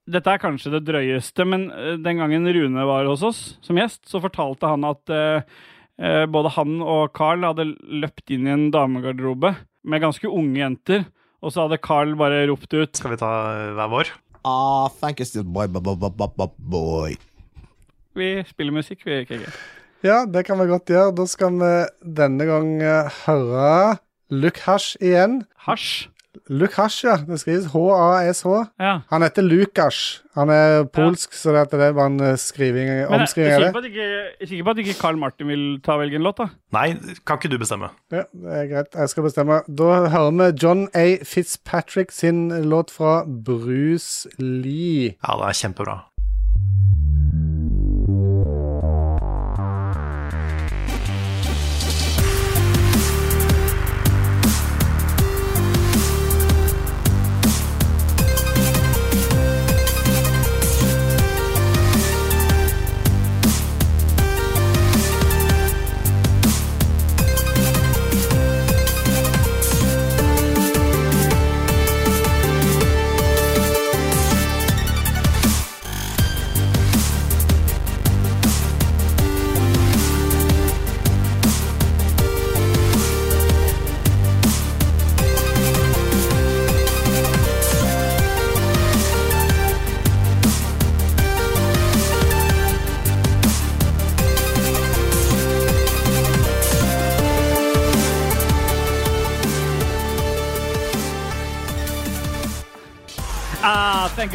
Dette 0.10 0.34
er 0.34 0.42
kanskje 0.42 0.74
det 0.74 0.82
drøyeste, 0.88 1.46
men 1.46 1.68
eh, 1.72 1.98
den 2.02 2.20
gangen 2.20 2.50
Rune 2.50 2.86
var 2.90 3.08
hos 3.08 3.22
oss 3.24 3.42
som 3.64 3.78
gjest, 3.78 4.02
så 4.10 4.22
fortalte 4.24 4.72
han 4.72 4.88
at 4.90 5.14
eh, 5.14 5.46
eh, 6.02 6.26
både 6.26 6.56
han 6.56 6.80
og 6.82 7.14
Carl 7.16 7.46
hadde 7.46 7.68
løpt 7.78 8.34
inn 8.34 8.50
i 8.50 8.56
en 8.56 8.66
damegarderobe 8.74 9.54
med 9.86 10.04
ganske 10.04 10.28
unge 10.28 10.58
jenter, 10.60 11.06
og 11.46 11.54
så 11.54 11.68
hadde 11.68 11.80
Carl 11.86 12.18
bare 12.20 12.42
ropt 12.50 12.74
ut 12.74 12.98
Skal 12.98 13.14
vi 13.14 13.22
ta 13.22 13.32
eh, 13.54 13.70
hver 13.78 13.94
vår? 13.94 14.12
Ah, 14.46 14.88
thank 15.02 15.20
you 15.20 15.26
still, 15.26 15.44
boy, 15.44 15.68
boy. 15.68 17.18
Vi 18.16 18.44
spiller 18.48 18.74
musikk, 18.74 19.06
vi, 19.06 19.26
KG. 19.26 19.50
Ja, 20.04 20.24
det 20.26 20.46
kan 20.48 20.60
vi 20.60 20.70
godt 20.70 20.88
gjøre. 20.88 21.12
Da 21.16 21.26
skal 21.28 21.58
vi 21.60 21.74
denne 22.20 22.46
gang 22.48 22.70
høre 23.26 23.98
høre 24.30 24.62
Hash 24.64 24.96
igjen. 25.02 25.42
Hasj? 25.66 26.08
Lukash, 26.48 27.04
ja. 27.06 27.18
Det 27.28 27.40
skrives 27.42 27.68
H-A-S-H. 27.74 28.54
Ja. 28.80 28.94
Han 29.12 29.26
heter 29.26 29.46
Lukas. 29.46 30.22
Han 30.38 30.50
er 30.54 30.86
polsk, 30.96 31.34
så 31.36 31.52
det, 31.56 31.66
det 31.74 31.90
er 31.90 31.96
bare 31.98 32.12
en 32.14 32.20
eh, 32.24 32.36
skriving, 32.40 32.88
Men 32.88 33.02
er 33.04 33.14
omskriving 33.20 33.54
av 33.58 33.66
det. 33.66 33.72
på 33.76 33.82
jeg 33.90 34.10
er 34.40 34.52
sikker 34.52 34.68
på 34.68 34.76
at 34.76 34.82
ikke 34.86 34.98
Carl 35.02 35.20
Martin 35.20 35.50
vil 35.52 35.66
ta 35.84 35.98
velge 36.00 36.20
en 36.20 36.24
låt, 36.28 36.40
da. 36.40 36.48
Nei, 36.76 36.88
kan 37.28 37.40
ikke 37.42 37.52
du 37.52 37.58
bestemme? 37.62 37.92
Ja, 38.14 38.24
det 38.32 38.60
er 38.62 38.70
greit. 38.72 38.96
Jeg 38.96 39.14
skal 39.14 39.28
bestemme. 39.28 39.62
Da 39.68 39.90
hører 40.14 40.32
vi 40.40 40.52
John 40.64 40.88
A. 40.94 41.08
Fitzpatrick 41.28 42.14
sin 42.16 42.48
låt 42.70 42.94
fra 42.96 43.24
Bruce 43.26 44.30
Lee. 44.40 45.16
Ja, 45.20 45.36
det 45.42 45.52
er 45.52 45.60
kjempebra. 45.64 45.98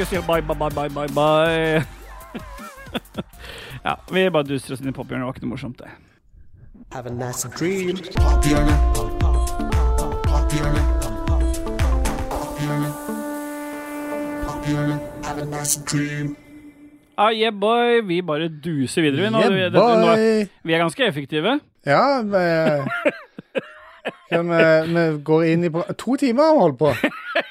Ah, 0.05 0.07
si. 0.07 0.19
Bye, 0.19 0.43
bye, 0.43 0.55
bye, 0.55 0.69
bye, 0.69 0.89
bye, 0.89 1.09
bye. 1.09 1.83
ja, 3.85 3.97
vi 4.13 4.29
bare 4.31 4.45
duster 4.45 4.75
oss 4.75 4.83
inn 4.85 4.91
i 4.91 4.93
pophjørnet. 4.93 5.25
Det 5.25 5.29
var 5.31 5.33
ikke 5.33 5.47
noe 5.47 5.53
morsomt, 5.55 5.79
det. 5.81 5.89
Have 6.93 7.09
a 7.09 7.15
nice 7.15 7.49
dream. 7.57 7.97
Have 15.25 15.39
a 15.39 15.45
nice 15.47 15.77
dream. 15.89 16.37
Ah, 17.17 17.31
yeah, 17.31 17.51
boy. 17.51 18.03
Vi 18.05 18.21
bare 18.23 18.49
duser 18.49 19.03
videre. 19.03 19.23
vi 19.25 19.31
nå. 19.31 19.41
Yeah, 19.41 19.53
Vi- 19.73 20.43
er- 20.43 20.49
vi 20.65 20.73
er 20.75 20.79
ganske 20.79 21.07
effektive. 21.07 21.61
Ja, 21.87 22.21
vi, 22.23 22.37
ja, 24.31 24.43
vi, 24.43 24.93
vi 24.95 25.23
går 25.25 25.43
inn 25.45 25.65
i 25.65 25.69
To 25.99 26.17
timer 26.17 26.43
har 26.43 26.53
vi 26.55 26.61
holdt 26.61 26.79
på. 26.79 26.93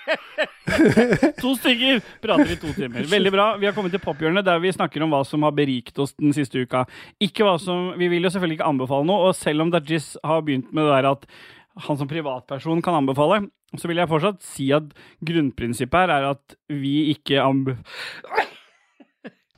To 1.44 1.54
stykker 1.58 2.02
prater 2.24 2.54
i 2.54 2.60
to 2.60 2.74
timer. 2.76 3.08
Veldig 3.10 3.34
bra. 3.34 3.48
Vi 3.62 3.68
har 3.68 3.76
kommet 3.76 3.94
til 3.96 4.04
pophjørnet 4.04 4.46
der 4.48 4.62
vi 4.64 4.74
snakker 4.74 5.06
om 5.06 5.14
hva 5.14 5.24
som 5.28 5.46
har 5.48 5.56
berikt 5.56 6.00
oss 6.02 6.16
den 6.20 6.36
siste 6.36 6.64
uka. 6.64 6.86
Ikke 7.24 7.48
hva 7.48 7.58
som, 7.62 7.92
Vi 8.00 8.10
vil 8.12 8.26
jo 8.26 8.32
selvfølgelig 8.34 8.60
ikke 8.60 8.72
anbefale 8.74 9.08
noe, 9.10 9.30
og 9.30 9.38
selv 9.38 9.66
om 9.66 9.74
Dajis 9.74 10.14
har 10.24 10.46
begynt 10.46 10.72
med 10.74 10.88
det 10.88 10.96
der 10.98 11.12
at 11.14 11.28
han 11.88 11.98
som 11.98 12.10
privatperson 12.10 12.84
kan 12.86 13.00
anbefale, 13.00 13.48
så 13.80 13.90
vil 13.90 13.98
jeg 13.98 14.10
fortsatt 14.12 14.44
si 14.46 14.68
at 14.76 14.92
grunnprinsippet 15.26 16.04
her 16.04 16.14
er 16.14 16.30
at 16.36 16.58
vi 16.70 17.10
ikke 17.16 17.42
anbefaler 17.42 18.52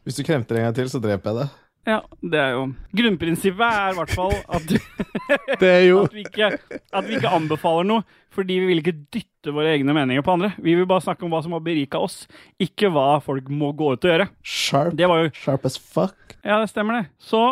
Hvis 0.05 0.19
du 0.19 0.23
kremter 0.23 0.59
en 0.59 0.67
gang 0.69 0.75
til, 0.77 0.89
så 0.91 1.01
dreper 1.03 1.31
jeg 1.31 1.41
deg. 1.41 1.64
Ja, 1.85 1.99
det 2.25 2.39
er 2.41 2.55
jo 2.55 2.61
Grunnprinsippet 2.97 3.65
er 3.65 3.91
i 3.91 3.97
hvert 3.99 4.13
fall 4.17 4.33
at, 4.33 4.71
at, 5.61 6.15
vi 6.15 6.23
ikke, 6.23 6.47
at 6.57 7.05
vi 7.05 7.19
ikke 7.19 7.33
anbefaler 7.37 7.85
noe, 7.85 8.05
fordi 8.33 8.57
vi 8.63 8.69
vil 8.71 8.81
ikke 8.81 8.95
dytte 9.13 9.53
våre 9.53 9.75
egne 9.75 9.93
meninger 9.93 10.25
på 10.25 10.33
andre. 10.33 10.51
Vi 10.57 10.73
vil 10.73 10.87
bare 10.89 11.05
snakke 11.05 11.27
om 11.27 11.35
hva 11.35 11.43
som 11.45 11.53
har 11.53 11.61
berika 11.65 12.01
oss, 12.01 12.23
ikke 12.61 12.89
hva 12.93 13.19
folk 13.23 13.51
må 13.53 13.69
gå 13.77 13.93
ut 13.93 14.07
og 14.07 14.11
gjøre. 14.11 14.27
Sharp, 14.41 14.97
jo 14.97 15.29
sharp 15.37 15.69
as 15.69 15.77
fuck. 15.77 16.17
Ja, 16.41 16.57
det 16.57 16.73
stemmer 16.73 17.01
det. 17.01 17.05
Så 17.21 17.43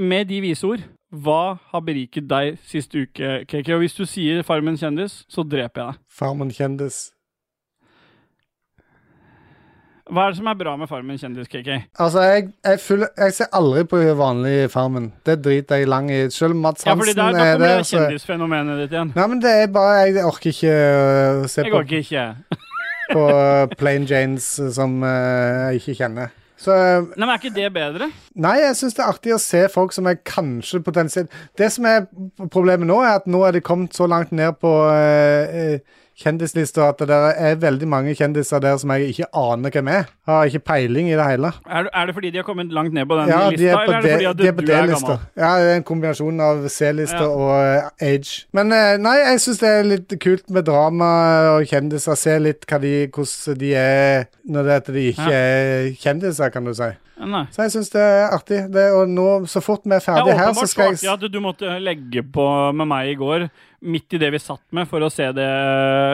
med 0.00 0.30
de 0.32 0.40
vise 0.44 0.66
ord, 0.66 0.84
hva 1.12 1.58
har 1.68 1.84
beriket 1.84 2.24
deg 2.30 2.56
siste 2.64 3.04
uke, 3.04 3.42
KK? 3.44 3.74
Og 3.76 3.82
hvis 3.84 3.98
du 3.98 4.06
sier 4.08 4.40
Farmen 4.46 4.78
kjendis, 4.80 5.22
så 5.28 5.44
dreper 5.44 5.82
jeg 5.82 5.92
deg. 5.92 6.06
Farmen 6.16 6.52
kjendis. 6.54 7.10
Hva 10.12 10.26
er 10.26 10.34
det 10.34 10.42
som 10.42 10.48
er 10.50 10.56
bra 10.60 10.72
med 10.76 10.88
Farmen 10.90 11.16
kjendis, 11.16 11.46
KK? 11.48 11.68
Altså, 11.96 12.20
jeg, 12.20 12.50
jeg, 12.66 12.80
følger, 12.84 13.08
jeg 13.16 13.32
ser 13.32 13.46
aldri 13.56 13.84
på 13.88 14.00
vanlig 14.18 14.56
Farmen. 14.70 15.06
Det 15.24 15.38
driter 15.40 15.80
jeg 15.80 15.88
lang 15.88 16.10
i. 16.12 16.18
Selv 16.30 16.58
Mats 16.60 16.84
Ja, 16.84 16.92
Hansen 16.92 17.16
der, 17.16 17.22
da 17.22 17.28
er 17.30 17.54
kommer 17.54 17.66
der, 17.66 17.78
det 17.78 17.86
så 17.88 17.96
kjendisfenomenet 17.96 18.82
ditt 18.82 18.92
igjen. 18.92 19.14
Nei, 19.16 19.26
men 19.32 19.40
det 19.40 19.52
er 19.62 19.72
bare 19.72 20.02
Jeg 20.02 20.26
orker 20.28 20.52
ikke 20.52 20.74
å 20.76 21.48
se 21.48 21.64
Jeg 21.64 21.72
på, 21.72 21.80
orker 21.80 22.04
ikke. 22.04 22.26
på 23.14 23.24
øh, 23.24 23.72
Plain 23.80 24.04
Janes 24.10 24.50
øh, 24.60 24.68
som 24.76 25.00
uh, 25.00 25.08
jeg 25.08 25.80
ikke 25.80 25.96
kjenner. 26.02 26.36
Så 26.60 26.76
øh, 26.76 27.08
Nei, 27.16 27.24
men 27.24 27.32
Er 27.32 27.40
ikke 27.40 27.54
det 27.56 27.72
bedre? 27.72 28.10
Nei, 28.36 28.54
jeg 28.66 28.76
syns 28.82 28.98
det 28.98 29.06
er 29.06 29.14
artig 29.14 29.32
å 29.32 29.40
se 29.40 29.64
folk 29.72 29.96
som 29.96 30.12
er 30.12 30.20
kanskje 30.20 30.82
potensielt 30.84 31.32
Det 31.58 31.72
som 31.72 31.88
er 31.88 32.04
problemet 32.52 32.84
nå, 32.86 33.00
er 33.00 33.16
at 33.22 33.32
nå 33.32 33.46
er 33.48 33.56
de 33.56 33.64
kommet 33.64 33.96
så 33.96 34.06
langt 34.06 34.36
ned 34.36 34.60
på 34.60 34.76
uh, 34.92 35.56
øh, 35.64 35.80
kjendislista 36.22 36.88
at 36.92 37.02
det 37.08 37.16
er 37.36 37.56
veldig 37.62 37.88
mange 37.90 38.14
kjendiser 38.18 38.62
der 38.62 38.76
som 38.80 38.90
jeg 38.94 39.10
ikke 39.12 39.28
aner 39.36 39.74
hvem 39.74 39.90
er. 39.92 40.06
Har 40.28 40.46
ikke 40.48 40.62
peiling 40.70 41.10
i 41.10 41.16
det 41.18 41.26
hele. 41.26 41.50
Er, 41.66 41.82
det- 41.88 41.92
er 41.94 42.06
det 42.06 42.14
fordi 42.16 42.30
de 42.30 42.38
har 42.40 42.46
kommet 42.46 42.72
langt 42.72 42.92
ned 42.94 43.06
på 43.10 43.18
den 43.20 43.28
Ja, 43.28 43.48
lista, 43.50 43.62
de 43.62 43.68
er 43.68 43.76
eller 43.82 43.96
er 43.96 44.00
det 44.02 44.12
fordi 44.12 44.24
at 44.30 44.36
de 44.38 44.46
er 44.46 44.52
du 44.52 44.72
er 44.72 44.86
gammel? 44.94 45.18
Ja, 45.36 45.50
det 45.58 45.70
er 45.72 45.76
en 45.76 45.86
kombinasjon 45.90 46.40
av 46.40 46.64
C-lista 46.68 47.22
Ja. 47.22 47.28
og 47.28 47.52
eh, 48.00 48.12
age. 48.14 48.46
Men 48.52 48.72
eh, 48.72 48.96
nei, 49.02 49.16
jeg 49.18 49.40
syns 49.44 49.58
det 49.60 49.68
er 49.68 49.82
litt 49.90 50.16
kult 50.22 50.50
med 50.50 50.64
drama 50.66 51.12
og 51.58 51.66
kjendiser. 51.66 52.16
Se 52.16 52.38
litt 52.38 52.66
hva 52.70 52.78
de, 52.80 52.94
hvordan 53.12 53.58
de 53.58 53.74
er 53.74 54.26
når 54.48 54.62
det 54.62 54.72
er 54.72 54.76
at 54.84 54.92
de 54.94 55.08
ikke 55.12 55.30
Ja. 55.30 55.38
er 55.38 55.90
kjendiser, 56.02 56.50
kan 56.52 56.64
du 56.64 56.74
si. 56.74 56.90
Nei. 57.22 57.44
Så 57.54 57.62
jeg 57.62 57.70
syns 57.70 57.90
det 57.92 58.00
er 58.02 58.32
artig. 58.34 58.60
Det, 58.72 58.86
og 58.96 59.08
nå, 59.08 59.26
så 59.46 59.60
fort 59.62 59.84
vi 59.84 59.94
er 59.94 60.02
Ja, 60.08 60.24
her, 60.34 60.52
så 60.58 60.66
skal 60.66 60.96
jeg 60.96 61.06
at 61.12 61.20
du 61.32 61.38
måtte 61.40 61.68
legge 61.78 62.22
på 62.34 62.46
med 62.74 62.88
meg 62.90 63.12
i 63.12 63.14
går, 63.20 63.44
midt 63.82 64.14
i 64.14 64.20
det 64.22 64.30
vi 64.34 64.40
satt 64.42 64.62
med, 64.74 64.86
for 64.90 65.02
å 65.02 65.10
se 65.12 65.26
det 65.36 65.48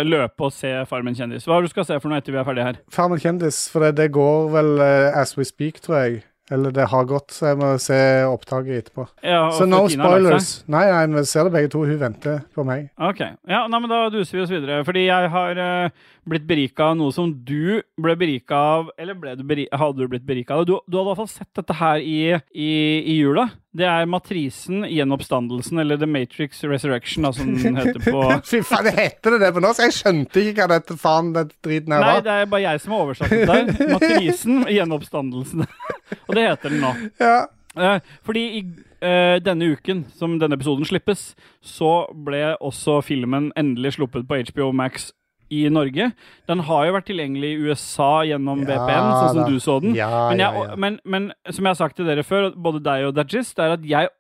løpe 0.09 0.49
og 0.49 0.55
se 0.55 0.73
Farmen 0.89 1.17
kjendis. 1.17 1.47
Hva 1.47 1.59
er 1.59 1.63
det 1.65 1.71
du 1.71 1.75
skal 1.77 1.89
se 1.89 2.01
for 2.01 2.11
noe 2.13 2.23
etter 2.23 2.35
vi 2.35 2.41
er 2.41 2.49
ferdige 2.49 2.71
her? 2.71 2.81
Farmen 2.95 3.21
kjendis, 3.23 3.67
for 3.73 3.85
det, 3.85 3.95
det 4.01 4.11
går 4.17 4.51
vel 4.55 4.75
eh, 4.85 5.21
as 5.21 5.37
we 5.39 5.47
speak, 5.49 5.83
tror 5.85 6.01
jeg. 6.03 6.25
Eller 6.51 6.73
det 6.73 6.87
har 6.89 7.05
gått, 7.05 7.29
så 7.37 7.51
jeg 7.51 7.59
må 7.61 7.75
se 7.83 7.97
opptaket 8.25 8.79
etterpå. 8.81 9.05
Ja, 9.21 9.43
så 9.53 9.67
no 9.69 9.83
Tina 9.85 10.07
spoilers. 10.07 10.47
Nei, 10.73 10.87
nei, 10.89 11.03
vi 11.19 11.25
ser 11.29 11.45
det 11.45 11.53
begge 11.53 11.69
to. 11.75 11.83
Hun 11.85 11.99
venter 12.01 12.39
på 12.57 12.65
meg. 12.65 12.87
Ok. 12.97 13.21
Ja, 13.45 13.67
nei, 13.69 13.81
men 13.85 13.93
Da 13.93 14.07
duser 14.13 14.39
vi 14.39 14.45
oss 14.47 14.55
videre. 14.55 14.79
Fordi 14.89 15.03
jeg 15.05 15.29
har 15.35 15.61
eh, 15.61 16.07
blitt 16.29 16.47
berika 16.49 16.91
av 16.91 16.99
noe 16.99 17.13
som 17.15 17.31
du 17.33 17.81
ble 18.01 18.15
berika 18.19 18.59
av 18.79 18.91
Eller 19.01 19.17
du 19.37 19.45
beri 19.47 19.67
hadde 19.73 20.05
du 20.05 20.11
blitt 20.11 20.27
berika 20.27 20.59
av? 20.59 20.67
Du, 20.69 20.77
du 20.87 20.99
hadde 20.99 21.07
i 21.07 21.11
hvert 21.11 21.21
fall 21.23 21.31
sett 21.33 21.51
dette 21.59 21.77
her 21.79 22.03
i, 22.05 22.19
i, 22.53 22.71
i 23.03 23.17
jula. 23.19 23.49
Det 23.79 23.87
er 23.87 24.09
Matrisen, 24.11 24.83
Gjenoppstandelsen, 24.89 25.79
eller 25.83 26.01
The 26.01 26.09
Matrix 26.11 26.65
Resurrection, 26.65 27.27
da, 27.27 27.33
som 27.37 27.53
den 27.55 27.79
heter 27.79 28.01
på 28.03 28.23
Fy 28.51 28.63
faen, 28.67 28.89
det 28.89 28.97
heter 28.97 29.37
det 29.37 29.43
det 29.45 29.53
på 29.55 29.63
norsk? 29.63 29.85
Jeg 29.85 29.97
skjønte 29.99 30.43
ikke 30.43 30.65
hva 30.65 30.71
dette 30.79 30.99
faen 30.99 31.31
den 31.37 31.53
driten 31.65 31.95
her 31.95 32.03
var. 32.03 32.19
Nei, 32.19 32.25
det 32.27 32.35
er 32.35 32.51
bare 32.55 32.65
jeg 32.65 32.83
som 32.85 32.97
har 32.97 33.05
oversatt 33.07 33.35
det 33.35 33.45
der. 33.53 33.93
Matrisen, 33.95 34.65
Gjenoppstandelsen. 34.73 35.69
Og 36.27 36.35
det 36.39 36.49
heter 36.49 36.75
den 36.75 36.85
nå. 36.85 36.93
Ja. 37.23 37.39
Eh, 37.79 38.01
fordi 38.27 38.45
i 38.59 38.65
eh, 39.05 39.37
denne 39.45 39.73
uken 39.77 40.07
som 40.19 40.39
denne 40.41 40.59
episoden 40.59 40.89
slippes, 40.89 41.33
så 41.63 42.09
ble 42.27 42.57
også 42.57 42.99
filmen 43.07 43.53
endelig 43.59 43.95
sluppet 43.99 44.27
på 44.29 44.41
HBO 44.51 44.73
Max 44.75 45.13
i 45.55 45.63
Norge. 45.73 46.11
Den 46.51 46.65
har 46.69 46.89
jo 46.89 46.97
vært 46.97 47.09
tilgjengelig 47.11 47.55
i 47.55 47.69
USA 47.69 48.11
gjennom 48.29 48.67
Ja 48.67 48.83
VPN, 48.83 49.09
sånn 49.15 49.33
som 49.33 49.41
da. 49.43 49.49
du 49.49 49.65
så 49.65 49.79
den. 49.85 49.97
Ja, 49.99 50.11
men, 50.29 50.43
jeg, 50.45 50.67
ja. 50.69 50.77
Men, 50.77 51.01
men 51.05 51.33
som 51.49 51.65
jeg 51.65 51.73
har 51.73 51.81
sagt 51.81 51.99
til 52.01 52.09
dere 52.09 52.27
før, 52.27 52.53
både 52.53 52.85
deg 52.85 53.09
og 53.09 53.17
Dajis, 53.17 53.55
det 53.57 53.67
er 53.67 53.77
at 53.79 53.91
jeg 53.97 54.15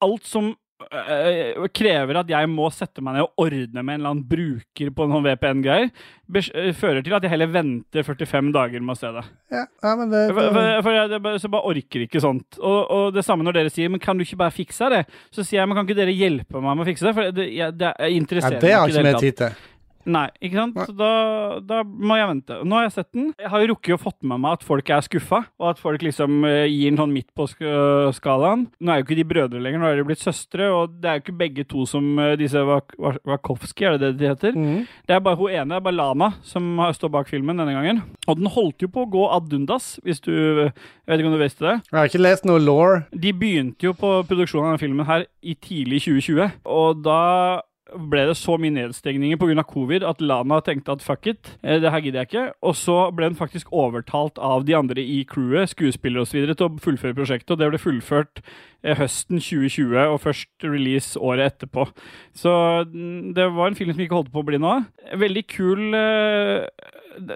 Alt 0.00 0.24
som 0.24 0.46
øh, 0.80 1.66
krever 1.76 2.20
at 2.20 2.30
jeg 2.32 2.48
må 2.50 2.68
sette 2.72 3.02
meg 3.04 3.16
ned 3.16 3.26
og 3.26 3.42
ordne 3.44 3.82
med 3.82 3.94
en 3.94 4.00
eller 4.00 4.12
annen 4.14 4.22
bruker 4.30 4.92
på 4.96 5.06
noen 5.10 5.26
VPN-greier, 5.26 5.90
eh, 6.40 6.70
fører 6.76 7.04
til 7.04 7.16
at 7.16 7.26
jeg 7.26 7.32
heller 7.34 7.50
venter 7.52 8.06
45 8.06 8.52
dager 8.54 8.84
med 8.84 8.94
å 8.94 9.00
se 9.00 9.10
det. 9.16 9.24
Ja, 9.52 9.64
ja, 9.66 9.94
men 9.98 10.12
det, 10.12 10.22
For, 10.32 10.52
for, 10.56 10.70
for 10.86 10.96
jeg 10.96 11.10
det 11.12 11.34
så 11.42 11.50
bare 11.52 11.74
orker 11.74 12.06
ikke 12.06 12.22
sånt. 12.24 12.60
Og, 12.60 12.80
og 12.96 13.18
det 13.18 13.26
samme 13.26 13.46
når 13.46 13.58
dere 13.58 13.74
sier 13.74 13.92
Men 13.92 14.02
kan 14.02 14.16
du 14.16 14.24
ikke 14.24 14.40
bare 14.40 14.54
fikse 14.54 14.88
det? 14.92 15.02
Så 15.34 15.44
sier 15.44 15.60
jeg 15.60 15.70
men 15.70 15.78
kan 15.78 15.88
ikke 15.88 15.98
dere 16.00 16.16
hjelpe 16.16 16.62
meg 16.62 16.72
med 16.72 16.86
å 16.86 16.88
fikse 16.88 17.10
det? 17.10 17.14
For 17.18 17.36
det, 17.36 17.50
jeg, 17.56 17.76
det 17.76 17.92
jeg 17.92 18.14
ja, 18.14 18.22
interesserer 18.22 18.64
det 18.64 18.72
har 18.72 18.86
meg 18.86 18.94
ikke 18.94 19.04
ikke 19.04 19.08
vi 19.10 19.12
det 19.12 19.26
tid 19.26 19.38
til. 19.44 19.68
Nei, 20.06 20.28
ikke 20.40 20.56
sant? 20.56 20.78
Så 20.88 20.94
da, 20.96 21.10
da 21.60 21.82
må 21.84 22.16
jeg 22.16 22.28
vente. 22.30 22.56
Nå 22.64 22.76
har 22.78 22.86
jeg 22.86 22.92
sett 22.94 23.10
den. 23.12 23.32
Jeg 23.38 23.50
har 23.52 23.60
jo 23.64 23.70
rukket 23.74 23.96
å 23.96 24.00
fått 24.00 24.22
med 24.24 24.40
meg 24.40 24.58
at 24.58 24.64
folk 24.64 24.88
er 24.90 25.04
skuffa, 25.04 25.42
og 25.60 25.66
at 25.74 25.78
folk 25.82 26.02
liksom 26.06 26.44
eh, 26.48 26.64
gir 26.70 26.90
den 26.90 27.00
sånn 27.02 27.12
midt 27.12 27.28
på 27.36 27.46
skalaen. 28.16 28.66
Nå 28.80 28.92
er 28.94 29.00
jo 29.00 29.06
ikke 29.06 29.18
de 29.20 29.26
brødre 29.28 29.60
lenger, 29.62 29.82
nå 29.82 29.90
er 29.90 30.00
de 30.00 30.06
blitt 30.08 30.22
søstre, 30.24 30.70
og 30.72 30.96
det 31.02 31.10
er 31.10 31.18
jo 31.18 31.24
ikke 31.24 31.36
begge 31.42 31.66
to 31.68 31.84
som 31.88 32.06
eh, 32.22 32.34
disse 32.40 32.62
Wak 32.66 32.94
Wak 33.00 33.20
Wakowski, 33.28 33.86
er 33.90 33.98
det 33.98 34.12
det 34.14 34.18
de 34.22 34.30
heter? 34.32 34.56
Mm. 34.56 34.86
Det 35.08 35.16
er 35.16 35.22
bare 35.24 35.38
hun 35.40 35.50
ene, 35.52 35.68
det 35.74 35.78
er 35.80 35.86
bare 35.90 35.98
Lana, 36.00 36.30
som 36.46 36.70
har- 36.80 36.96
står 36.96 37.12
bak 37.14 37.28
filmen 37.30 37.56
denne 37.60 37.72
gangen. 37.76 38.02
Og 38.28 38.36
den 38.40 38.50
holdt 38.50 38.82
jo 38.82 38.88
på 38.92 39.04
å 39.06 39.10
gå 39.10 39.26
ad 39.32 39.52
undas, 39.56 39.98
hvis 40.04 40.20
du 40.24 40.30
Jeg 40.30 40.72
vet 41.16 41.20
ikke 41.24 41.30
om 41.30 41.34
du 41.38 41.42
visste 41.42 41.64
det? 41.66 41.76
Jeg 41.90 41.98
har 41.98 42.06
ikke 42.10 42.20
lest 42.22 42.44
noe 42.46 42.60
law. 42.62 43.00
De 43.10 43.32
begynte 43.34 43.82
jo 43.88 43.92
på 43.98 44.10
produksjonen 44.28 44.68
av 44.70 44.76
denne 44.76 44.82
filmen 44.82 45.06
her 45.08 45.24
i 45.42 45.54
tidlig 45.58 46.02
2020, 46.04 46.52
og 46.70 47.00
da 47.02 47.62
ble 48.10 48.26
det 48.28 48.36
så 48.38 48.54
mye 48.60 48.72
nedstengninger 48.74 49.38
pga. 49.40 49.62
covid 49.66 50.04
at 50.06 50.20
Lana 50.20 50.60
tenkte 50.64 50.92
at 50.92 51.02
fuck 51.02 51.26
it, 51.26 51.56
eh, 51.62 51.78
det 51.82 51.90
her 51.90 52.00
gidder 52.00 52.20
jeg 52.24 52.28
ikke. 52.30 52.44
Og 52.62 52.74
så 52.78 52.96
ble 53.14 53.28
hun 53.30 53.38
faktisk 53.38 53.72
overtalt 53.72 54.38
av 54.38 54.64
de 54.68 54.74
andre 54.78 55.00
i 55.02 55.24
crewet, 55.24 55.72
skuespillere 55.74 56.22
osv., 56.22 56.46
til 56.54 56.66
å 56.66 56.78
fullføre 56.80 57.14
prosjektet, 57.18 57.50
og 57.50 57.58
det 57.58 57.70
ble 57.72 57.80
fullført 57.82 58.42
eh, 58.84 58.96
høsten 59.00 59.40
2020, 59.40 59.96
og 60.12 60.20
først 60.22 60.48
release 60.66 61.18
året 61.20 61.52
etterpå. 61.54 61.88
Så 62.36 62.52
mm, 62.92 63.32
det 63.36 63.48
var 63.56 63.68
en 63.72 63.78
film 63.78 63.92
som 63.94 64.00
ikke 64.04 64.18
holdt 64.20 64.32
på 64.34 64.42
å 64.44 64.48
bli 64.50 64.60
noe. 64.62 64.84
Veldig 65.20 65.46
kul 65.50 65.94
eh, 65.94 66.66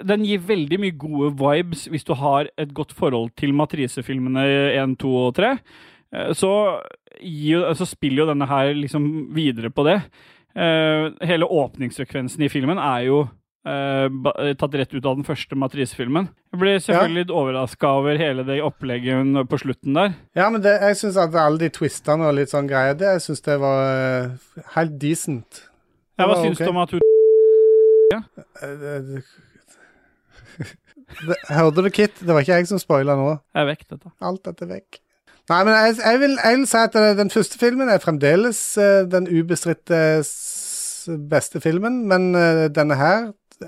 Den 0.06 0.22
gir 0.24 0.38
veldig 0.46 0.78
mye 0.80 0.94
gode 0.96 1.32
vibes 1.40 1.88
hvis 1.90 2.04
du 2.06 2.14
har 2.16 2.46
et 2.56 2.70
godt 2.76 2.92
forhold 2.94 3.32
til 3.36 3.52
matrisefilmene 3.58 4.44
1, 4.78 4.94
2 5.02 5.14
og 5.26 5.34
3. 5.40 5.56
Eh, 6.14 6.30
Så, 6.38 6.50
jo- 7.20 7.66
så 7.74 7.86
spiller 7.88 8.22
jo 8.24 8.28
denne 8.30 8.46
her 8.50 8.72
liksom 8.74 9.34
videre 9.34 9.70
på 9.74 9.84
det. 9.86 9.98
Eh, 10.54 11.08
hele 11.26 11.46
åpningssekvensen 11.50 12.44
i 12.46 12.48
filmen 12.52 12.78
er 12.78 13.06
jo 13.08 13.16
eh, 13.66 14.54
tatt 14.60 14.76
rett 14.78 14.94
ut 14.94 15.04
av 15.06 15.16
den 15.18 15.26
første 15.26 15.56
matrisefilmen. 15.58 16.28
Jeg 16.54 16.60
ble 16.62 16.74
selvfølgelig 16.84 17.24
litt 17.24 17.32
overraska 17.34 17.90
over 17.98 18.20
hele 18.20 18.44
det 18.46 18.60
opplegget 18.62 19.34
på 19.50 19.58
slutten 19.64 19.96
der. 19.98 20.14
Ja, 20.38 20.46
men 20.54 20.62
det, 20.62 20.76
jeg 20.82 21.00
syns 21.00 21.18
at 21.18 21.34
alle 21.34 21.58
de 21.64 21.72
twistene 21.74 22.28
og 22.28 22.36
litt 22.38 22.52
sånn 22.54 22.70
greier, 22.70 22.94
det 22.98 23.08
jeg 23.16 23.24
synes 23.26 23.42
det 23.48 23.56
var 23.64 23.80
eh, 23.90 24.60
helt 24.76 24.94
decent. 25.02 25.64
Ja, 26.20 26.28
hva 26.30 26.38
syns 26.38 26.60
okay. 26.60 26.68
du 26.68 26.74
om 26.76 26.82
at 26.84 26.94
hun 26.94 27.00
Eh, 28.14 28.20
det- 28.82 29.00
det- 29.08 29.24
Hørte 31.50 31.82
du, 31.84 31.90
Kit? 31.90 32.14
Det 32.20 32.32
var 32.32 32.42
ikke 32.44 32.56
jeg 32.60 32.68
som 32.70 32.78
spoila 32.80 33.14
nå. 33.18 33.26
Jeg 33.54 33.62
er 33.62 33.68
vekk, 33.72 33.82
dette? 33.90 34.10
Alt 34.24 34.44
dette 34.46 34.64
er 34.66 34.70
vekk. 34.76 35.00
Nei, 35.52 35.60
men 35.66 35.74
jeg, 35.76 35.96
jeg, 36.00 36.20
vil, 36.22 36.36
jeg 36.40 36.56
vil 36.56 36.68
si 36.70 36.78
at 36.80 36.94
eh, 36.96 37.14
den 37.18 37.30
første 37.32 37.58
filmen 37.60 37.90
er 37.92 38.00
fremdeles 38.00 38.60
eh, 38.80 39.02
den 39.12 39.28
ubestridte 39.28 39.98
beste 41.28 41.60
filmen, 41.60 42.06
men 42.08 42.30
eh, 42.38 42.68
denne 42.72 42.96
her 42.96 43.26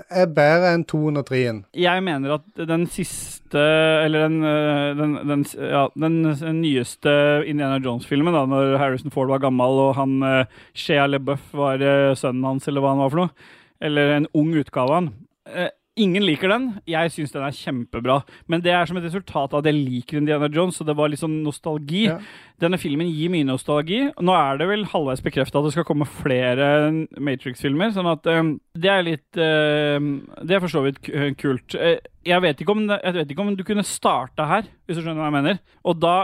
er 0.09 0.25
bedre 0.33 0.71
enn 0.73 0.87
203-en. 0.89 1.59
Jeg 1.77 2.03
mener 2.03 2.33
at 2.39 2.65
den 2.69 2.87
siste 2.91 3.61
Eller 4.03 4.25
den, 4.25 4.41
øh, 4.43 4.97
den, 4.97 5.13
den, 5.29 5.45
ja, 5.61 5.85
den 5.95 6.17
nyeste 6.61 7.13
Indiana 7.45 7.77
Jones-filmen, 7.77 8.33
da 8.33 8.43
når 8.49 8.75
Harrison 8.81 9.13
Ford 9.13 9.29
var 9.29 9.45
gammel 9.45 9.85
og 9.85 9.95
han 10.01 10.17
Shea 10.73 11.05
LeBuff 11.07 11.53
var 11.53 11.81
sønnen 12.17 12.43
hans, 12.45 12.67
eller 12.67 12.83
hva 12.83 12.95
han 12.95 13.05
var 13.05 13.13
for 13.13 13.21
noe. 13.21 13.49
Eller 13.79 14.15
en 14.17 14.27
ung 14.33 14.51
utgave 14.57 14.89
av 14.89 14.97
han. 14.97 15.13
Ingen 15.97 16.25
liker 16.25 16.51
den. 16.51 16.67
Jeg 16.89 17.11
syns 17.13 17.33
den 17.33 17.45
er 17.45 17.55
kjempebra. 17.55 18.19
Men 18.51 18.61
det 18.65 18.73
er 18.73 18.85
som 18.89 18.99
et 18.99 19.07
resultat 19.07 19.53
av 19.53 19.63
at 19.63 19.69
jeg 19.69 19.77
liker 19.77 20.19
Indiana 20.19 20.49
Jones, 20.53 20.77
så 20.77 20.85
det 20.87 20.95
var 20.97 21.09
litt 21.09 21.21
sånn 21.23 21.39
nostalgi. 21.45 22.05
Ja. 22.07 22.19
Denne 22.61 22.79
filmen 22.81 23.09
gir 23.09 23.31
mye 23.33 23.47
nostalgi. 23.47 24.03
Nå 24.21 24.35
er 24.37 24.61
det 24.61 24.69
vel 24.69 24.85
halvveis 24.91 25.23
bekrefta 25.25 25.59
at 25.59 25.67
det 25.67 25.73
skal 25.75 25.87
komme 25.87 26.09
flere 26.09 26.69
Matrix-filmer, 27.17 27.93
sånn 27.95 28.09
at 28.09 28.29
um, 28.33 28.55
det 28.77 28.93
er 28.93 29.05
litt 29.05 29.41
uh, 29.41 29.97
Det 30.41 30.57
er 30.57 30.63
for 30.63 30.73
så 30.73 30.85
vidt 30.85 31.01
kult. 31.41 31.77
Eh, 31.77 31.99
jeg, 32.27 32.41
vet 32.43 32.61
ikke 32.63 32.73
om, 32.75 32.81
jeg 32.91 33.13
vet 33.15 33.31
ikke 33.33 33.43
om 33.45 33.55
du 33.57 33.63
kunne 33.67 33.83
starta 33.87 34.45
her, 34.49 34.67
hvis 34.85 34.97
du 34.99 35.01
skjønner 35.03 35.21
hva 35.23 35.29
jeg 35.31 35.35
mener. 35.37 35.59
Og 35.87 35.97
da, 36.03 36.15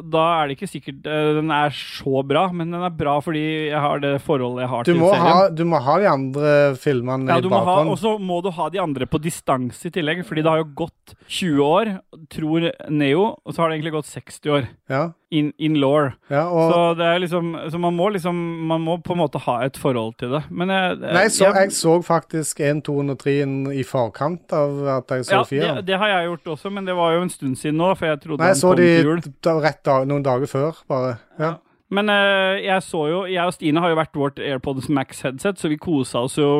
da 0.00 0.24
er 0.40 0.48
det 0.50 0.56
ikke 0.58 0.68
sikkert 0.70 1.06
eh, 1.10 1.30
den 1.38 1.50
er 1.54 1.72
så 1.76 2.22
bra, 2.26 2.46
men 2.52 2.72
den 2.74 2.82
er 2.86 2.94
bra 2.96 3.16
fordi 3.24 3.42
jeg 3.70 3.80
har 3.84 4.02
det 4.02 4.12
forholdet 4.26 4.64
jeg 4.66 4.72
har 4.74 4.88
Du 4.88 4.92
til 4.92 5.00
serien. 5.04 5.26
ha, 5.26 5.48
du 5.60 5.64
må 5.68 5.80
ha 5.86 5.98
de 6.02 6.08
andre 6.10 6.54
filmene 6.80 7.30
Ja, 7.30 7.38
i 7.40 7.52
bakhånd. 7.52 7.92
og 7.94 7.98
så 8.02 8.14
må 8.20 8.40
du 8.44 8.50
ha 8.56 8.68
de 8.74 8.82
andre 8.82 9.06
på 9.10 9.20
distanse 9.22 9.88
i 9.88 9.94
tillegg, 9.94 10.24
fordi 10.28 10.44
det 10.44 10.52
har 10.52 10.62
jo 10.64 10.68
gått 10.84 11.14
20 11.28 11.64
år, 11.66 11.92
tror 12.32 12.70
Neo, 12.90 13.30
og 13.44 13.54
så 13.54 13.62
har 13.64 13.70
det 13.72 13.80
egentlig 13.80 13.96
gått 14.00 14.12
60 14.12 14.54
år. 14.58 14.68
Ja. 14.90 15.08
In, 15.30 15.52
in 15.62 15.76
law. 15.78 16.08
Ja, 16.26 16.42
så 16.50 16.94
det 16.98 17.20
liksom 17.22 17.52
Så 17.70 17.78
man 17.78 17.94
må 17.94 18.08
liksom 18.10 18.34
Man 18.66 18.80
må 18.82 18.96
på 18.98 19.12
en 19.14 19.20
måte 19.20 19.38
ha 19.38 19.60
et 19.62 19.76
forhold 19.78 20.16
til 20.18 20.32
det. 20.34 20.40
Men 20.50 20.72
jeg, 20.74 20.96
Nei, 21.04 21.28
så, 21.30 21.52
jeg 21.54 21.70
så 21.76 21.92
faktisk 22.02 22.60
1, 22.60 22.82
2 22.88 22.96
og 22.98 23.18
3 23.20 23.36
i 23.78 23.84
forkant 23.86 24.50
av 24.52 24.80
at 24.96 25.14
jeg 25.14 25.28
så 25.28 25.44
4. 25.46 25.60
ja, 25.62 25.74
det, 25.76 25.86
det 25.86 25.98
har 26.02 26.10
jeg 26.10 26.32
gjort 26.32 26.50
også, 26.56 26.72
men 26.74 26.86
det 26.86 26.96
var 26.98 27.14
jo 27.14 27.22
en 27.22 27.30
stund 27.30 27.56
siden 27.56 27.78
nå, 27.78 27.92
for 27.94 28.10
jeg 28.10 28.20
trodde 28.24 28.42
Nei, 28.42 28.48
jeg 28.50 28.56
så 28.56 28.74
de 28.74 28.88
jul. 28.90 29.22
da, 29.44 29.54
rett 29.62 29.84
da, 29.86 30.00
noen 30.04 30.26
dager 30.26 30.50
før, 30.50 30.82
bare. 30.90 31.14
Ja. 31.38 31.52
Men 31.90 32.10
eh, 32.10 32.64
jeg 32.64 32.82
så 32.86 33.04
jo 33.10 33.22
Jeg 33.26 33.46
og 33.46 33.54
Stine 33.54 33.82
har 33.82 33.90
jo 33.90 33.98
vært 33.98 34.18
vårt 34.18 34.42
AirPods 34.42 34.90
Max-headset, 34.90 35.58
så 35.58 35.70
vi 35.70 35.78
kosa 35.78 36.26
oss 36.26 36.38
jo 36.38 36.50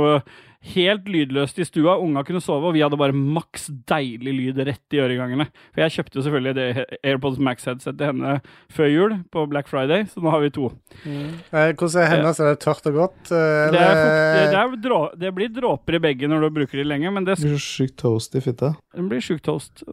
helt 0.74 1.08
lydløst 1.08 1.58
i 1.58 1.64
stua. 1.64 1.96
Unga 2.00 2.22
kunne 2.26 2.42
sove, 2.44 2.68
og 2.68 2.76
vi 2.76 2.82
hadde 2.84 2.98
bare 3.00 3.16
maks 3.16 3.68
deilig 3.88 4.34
lyd 4.36 4.60
rett 4.68 4.96
i 4.96 5.00
øregangene. 5.02 5.46
For 5.72 5.84
jeg 5.84 5.94
kjøpte 5.96 6.18
jo 6.18 6.24
selvfølgelig 6.26 6.54
det 6.58 6.98
AirPods 7.00 7.40
Max-headset 7.40 7.96
til 7.96 8.10
henne 8.10 8.36
før 8.72 8.90
jul, 8.92 9.16
på 9.32 9.46
Black 9.50 9.70
Friday, 9.70 10.06
så 10.10 10.22
nå 10.22 10.32
har 10.34 10.44
vi 10.44 10.52
to. 10.54 10.70
Eh, 11.06 11.72
hvordan 11.72 11.96
er 12.02 12.12
hennes? 12.14 12.40
Er 12.40 12.52
det 12.52 12.60
tørt 12.64 12.86
og 12.90 12.98
godt? 12.98 13.32
Eller? 13.32 13.72
Det, 13.72 13.80
er 13.80 14.52
det, 14.52 14.60
er 14.60 14.76
drå, 14.84 15.00
det 15.18 15.34
blir 15.36 15.52
dråper 15.54 15.98
i 15.98 16.02
begge 16.10 16.30
når 16.30 16.46
du 16.46 16.50
bruker 16.60 16.82
de 16.82 16.86
lenge, 16.86 17.12
men 17.14 17.28
det 17.28 17.38
blir 17.40 17.56
så 17.56 17.64
sykt 17.80 17.98
toast 18.04 18.36
i 18.36 18.44
fitta. 18.44 18.74
Den 18.96 19.08
blir 19.10 19.24
sjukt 19.24 19.46
toast. 19.48 19.84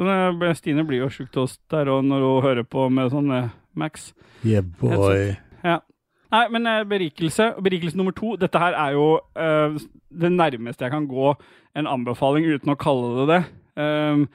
Stine 0.59 0.85
blir 0.87 1.05
jo 1.05 1.11
sjukt 1.13 1.33
toast 1.37 1.61
der 1.73 1.89
og 1.91 2.03
når 2.07 2.25
hun 2.27 2.45
hører 2.45 2.67
på 2.67 2.89
med 2.93 3.13
sånn 3.13 3.31
eh, 3.35 3.53
Max. 3.77 4.11
Yeah, 4.43 4.65
boy. 4.81 5.37
Ja. 5.63 5.79
Nei, 6.33 6.43
men 6.51 6.67
eh, 6.67 6.83
berikelse. 6.87 7.53
Berikelse 7.63 7.97
nummer 7.97 8.15
to. 8.15 8.35
Dette 8.39 8.59
her 8.59 8.75
er 8.75 8.95
jo 8.97 9.07
uh, 9.17 9.77
det 10.11 10.31
nærmeste 10.33 10.85
jeg 10.85 10.93
kan 10.93 11.07
gå 11.07 11.33
en 11.77 11.89
anbefaling 11.89 12.47
uten 12.49 12.73
å 12.73 12.79
kalle 12.79 13.13
det 13.21 13.27
det. 13.31 13.41
Um, 13.77 14.25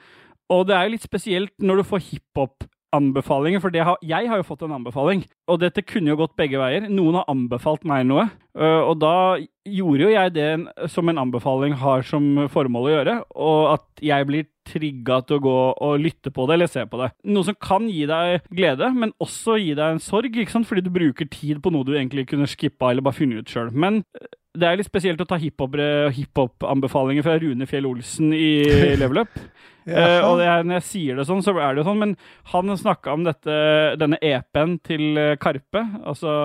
og 0.53 0.67
det 0.67 0.75
er 0.75 0.87
jo 0.87 0.93
litt 0.95 1.05
spesielt 1.05 1.53
når 1.61 1.81
du 1.81 1.87
får 1.87 2.03
hiphop-anbefalinger, 2.07 3.61
for 3.63 3.73
det 3.73 3.83
har, 3.87 3.97
jeg 4.05 4.29
har 4.29 4.39
jo 4.39 4.47
fått 4.47 4.65
en 4.65 4.75
anbefaling. 4.77 5.23
Og 5.51 5.59
dette 5.61 5.85
kunne 5.85 6.13
jo 6.13 6.19
gått 6.19 6.35
begge 6.39 6.61
veier. 6.61 6.87
Noen 6.91 7.19
har 7.19 7.29
anbefalt 7.31 7.85
meg 7.89 8.05
noe, 8.09 8.27
eh, 8.57 8.81
og 8.81 8.97
da 9.03 9.15
gjorde 9.63 10.07
jo 10.07 10.13
jeg 10.13 10.35
det 10.35 10.49
som 10.93 11.09
en 11.09 11.21
anbefaling 11.25 11.77
har 11.81 12.05
som 12.07 12.45
formål 12.53 12.89
å 12.89 12.93
gjøre, 12.93 13.17
og 13.33 13.61
at 13.77 14.05
jeg 14.11 14.29
blir 14.29 14.49
trigga 14.67 15.19
til 15.27 15.37
å 15.39 15.43
gå 15.43 15.55
og 15.87 15.99
lytte 16.01 16.31
på 16.33 16.45
det 16.49 16.55
eller 16.57 16.71
se 16.71 16.85
på 16.89 16.99
det. 17.01 17.09
Noe 17.29 17.47
som 17.47 17.57
kan 17.59 17.87
gi 17.91 18.05
deg 18.09 18.45
glede, 18.53 18.89
men 18.95 19.11
også 19.23 19.57
gi 19.61 19.73
deg 19.77 19.95
en 19.97 20.03
sorg, 20.03 20.31
ikke 20.35 20.53
sant? 20.53 20.67
fordi 20.69 20.85
du 20.85 20.91
bruker 20.93 21.27
tid 21.31 21.59
på 21.63 21.71
noe 21.73 21.85
du 21.87 21.93
egentlig 21.95 22.27
kunne 22.31 22.47
skippa 22.49 22.91
eller 22.91 23.05
bare 23.05 23.17
funnet 23.17 23.43
ut 23.43 23.51
sjøl. 23.53 23.71
Men 23.75 24.01
eh, 24.19 24.31
det 24.53 24.67
er 24.69 24.77
litt 24.79 24.89
spesielt 24.89 25.21
å 25.23 25.27
ta 25.27 25.39
hiphop- 25.41 25.79
hiphop-anbefalinger 26.13 27.25
fra 27.25 27.37
Rune 27.41 27.67
Fjell 27.69 27.87
Olsen 27.89 28.33
i 28.37 28.63
Level 29.01 29.23
Up. 29.23 29.39
Eh, 29.83 30.19
og 30.23 30.37
det 30.39 30.47
når 30.63 30.77
jeg 30.77 30.87
sier 30.89 31.17
det 31.19 31.25
sånn, 31.27 31.41
så 31.43 31.55
er 31.57 31.73
det 31.73 31.81
jo 31.81 31.87
sånn, 31.89 31.99
men 31.99 32.13
han 32.53 32.71
snakka 32.79 33.17
om 33.17 33.25
dette, 33.27 33.55
denne 33.99 34.19
EP-en 34.23 34.77
til 34.85 35.17
eh, 35.19 35.33
Karpe, 35.41 35.81
altså 36.05 36.37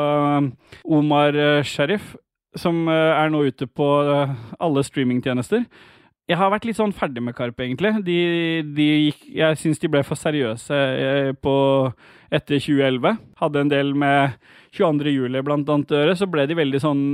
Omar 0.89 1.37
Sharif, 1.63 1.77
Sheriff, 1.79 2.17
som 2.59 2.89
er 2.91 3.29
nå 3.31 3.45
ute 3.47 3.69
på 3.71 3.87
alle 4.59 4.83
streamingtjenester. 4.83 5.67
Jeg 6.29 6.37
har 6.37 6.53
vært 6.53 6.69
litt 6.69 6.77
sånn 6.77 6.93
ferdig 6.93 7.23
med 7.25 7.37
Karpe, 7.37 7.65
egentlig. 7.65 7.95
De, 8.05 8.19
de 8.77 8.89
gikk, 9.09 9.25
jeg 9.41 9.59
syns 9.63 9.81
de 9.81 9.89
ble 9.89 10.03
for 10.05 10.21
seriøse 10.21 10.77
eh, 10.77 11.33
på, 11.41 11.55
etter 12.29 12.61
2011. 12.61 13.17
Hadde 13.41 13.65
en 13.65 13.73
del 13.73 13.95
med 13.97 14.37
22. 14.77 15.15
juli 15.15 15.43
blant 15.45 15.69
annet 15.73 15.95
å 15.95 16.03
gjøre, 16.03 16.17
så 16.21 16.29
ble 16.29 16.45
de 16.51 16.59
veldig 16.59 16.83
sånn 16.85 17.05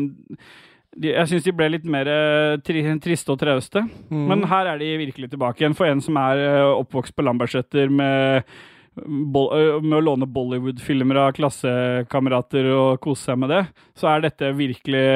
de, 0.95 1.11
jeg 1.11 1.31
syns 1.31 1.47
de 1.47 1.55
ble 1.57 1.69
litt 1.73 1.87
mer 1.91 2.09
eh, 2.11 2.57
tri, 2.65 2.83
triste 3.03 3.33
og 3.35 3.41
trauste. 3.41 3.83
Mm. 4.11 4.25
Men 4.31 4.45
her 4.51 4.71
er 4.71 4.81
de 4.81 4.93
virkelig 5.01 5.33
tilbake 5.33 5.63
igjen. 5.63 5.77
For 5.79 5.91
en 5.91 6.03
som 6.05 6.19
er 6.21 6.43
eh, 6.43 6.75
oppvokst 6.83 7.17
på 7.17 7.25
Lambertseter 7.27 7.91
med, 7.91 8.51
med 8.99 9.99
å 9.99 10.03
låne 10.05 10.31
Bollywood-filmer 10.31 11.23
av 11.25 11.33
klassekamerater 11.39 12.71
og 12.75 13.01
kose 13.05 13.31
seg 13.31 13.41
med 13.43 13.55
det, 13.55 13.65
så 13.99 14.13
er 14.13 14.27
dette 14.27 14.55
virkelig 14.55 15.07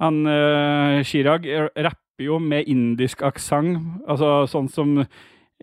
Han 0.00 0.22
uh, 0.24 1.02
Chirag 1.04 1.44
eh, 1.50 1.66
rapper 2.20 2.24
jo 2.24 2.38
med 2.38 2.68
indisk 2.68 3.22
aksent, 3.22 4.02
altså 4.06 4.46
sånn 4.46 4.68
som 4.68 5.04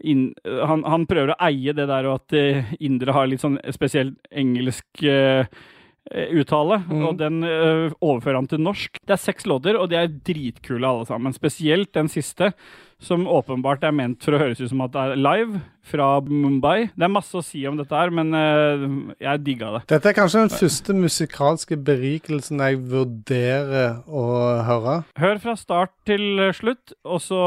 in, 0.04 0.34
han, 0.44 0.84
han 0.84 1.08
prøver 1.08 1.34
å 1.34 1.42
eie 1.42 1.74
det 1.74 1.88
der 1.88 2.06
og 2.06 2.22
at 2.22 2.34
eh, 2.34 2.76
indere 2.80 3.14
har 3.14 3.28
litt 3.28 3.42
sånn 3.42 3.60
spesielt 3.74 4.18
engelsk 4.32 4.86
eh, 5.04 5.46
uttale, 6.08 6.84
mm. 6.88 7.04
og 7.04 7.18
den 7.20 7.44
uh, 7.44 7.92
overfører 8.00 8.38
han 8.40 8.48
til 8.48 8.62
norsk. 8.64 8.98
Det 9.04 9.12
er 9.12 9.20
seks 9.20 9.46
låter, 9.46 9.76
og 9.76 9.90
de 9.90 9.98
er 10.00 10.08
dritkule 10.24 10.88
alle 10.88 11.06
sammen. 11.06 11.34
Spesielt 11.36 11.92
den 11.94 12.08
siste, 12.08 12.54
som 13.04 13.28
åpenbart 13.30 13.84
er 13.86 13.94
ment 13.94 14.24
for 14.26 14.34
å 14.34 14.40
høres 14.42 14.62
ut 14.62 14.72
som 14.72 14.82
at 14.82 14.94
det 14.96 15.02
er 15.04 15.20
live 15.22 15.60
fra 15.86 16.08
Mumbai. 16.26 16.90
Det 16.98 17.06
er 17.06 17.12
masse 17.14 17.38
å 17.38 17.44
si 17.46 17.62
om 17.70 17.78
dette 17.78 17.94
her, 17.94 18.10
men 18.14 18.34
eh, 18.36 18.86
jeg 19.22 19.44
digga 19.46 19.74
det. 19.76 19.82
Dette 19.94 20.12
er 20.12 20.18
kanskje 20.18 20.46
den 20.46 20.54
første 20.56 20.96
musikalske 20.98 21.78
berikelsen 21.78 22.64
jeg 22.66 22.80
vurderer 22.90 24.00
å 24.10 24.24
høre. 24.68 25.02
Hør 25.22 25.44
fra 25.44 25.54
start 25.60 25.94
til 26.10 26.48
slutt, 26.58 26.96
og 27.06 27.22
så 27.24 27.44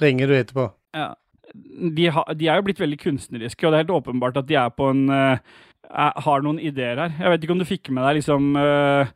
Ringer 0.00 0.32
du 0.32 0.38
etterpå? 0.38 0.70
Ja. 0.96 1.12
De, 1.52 2.08
ha, 2.14 2.24
de 2.32 2.48
er 2.48 2.56
jo 2.56 2.64
blitt 2.70 2.80
veldig 2.80 3.00
kunstneriske, 3.02 3.66
og 3.66 3.74
det 3.74 3.76
er 3.76 3.84
helt 3.84 3.98
åpenbart 4.00 4.40
at 4.40 4.48
de 4.48 4.56
er 4.56 4.72
på 4.72 4.88
en 4.88 5.04
eh, 5.12 5.60
har 5.92 6.44
noen 6.44 6.60
ideer 6.62 6.96
her. 6.96 7.14
Jeg 7.20 7.34
vet 7.34 7.44
ikke 7.44 7.56
om 7.58 7.60
du 7.60 7.68
fikk 7.68 7.92
med 7.92 8.06
deg 8.06 8.22
liksom 8.22 8.56
eh, 8.56 9.12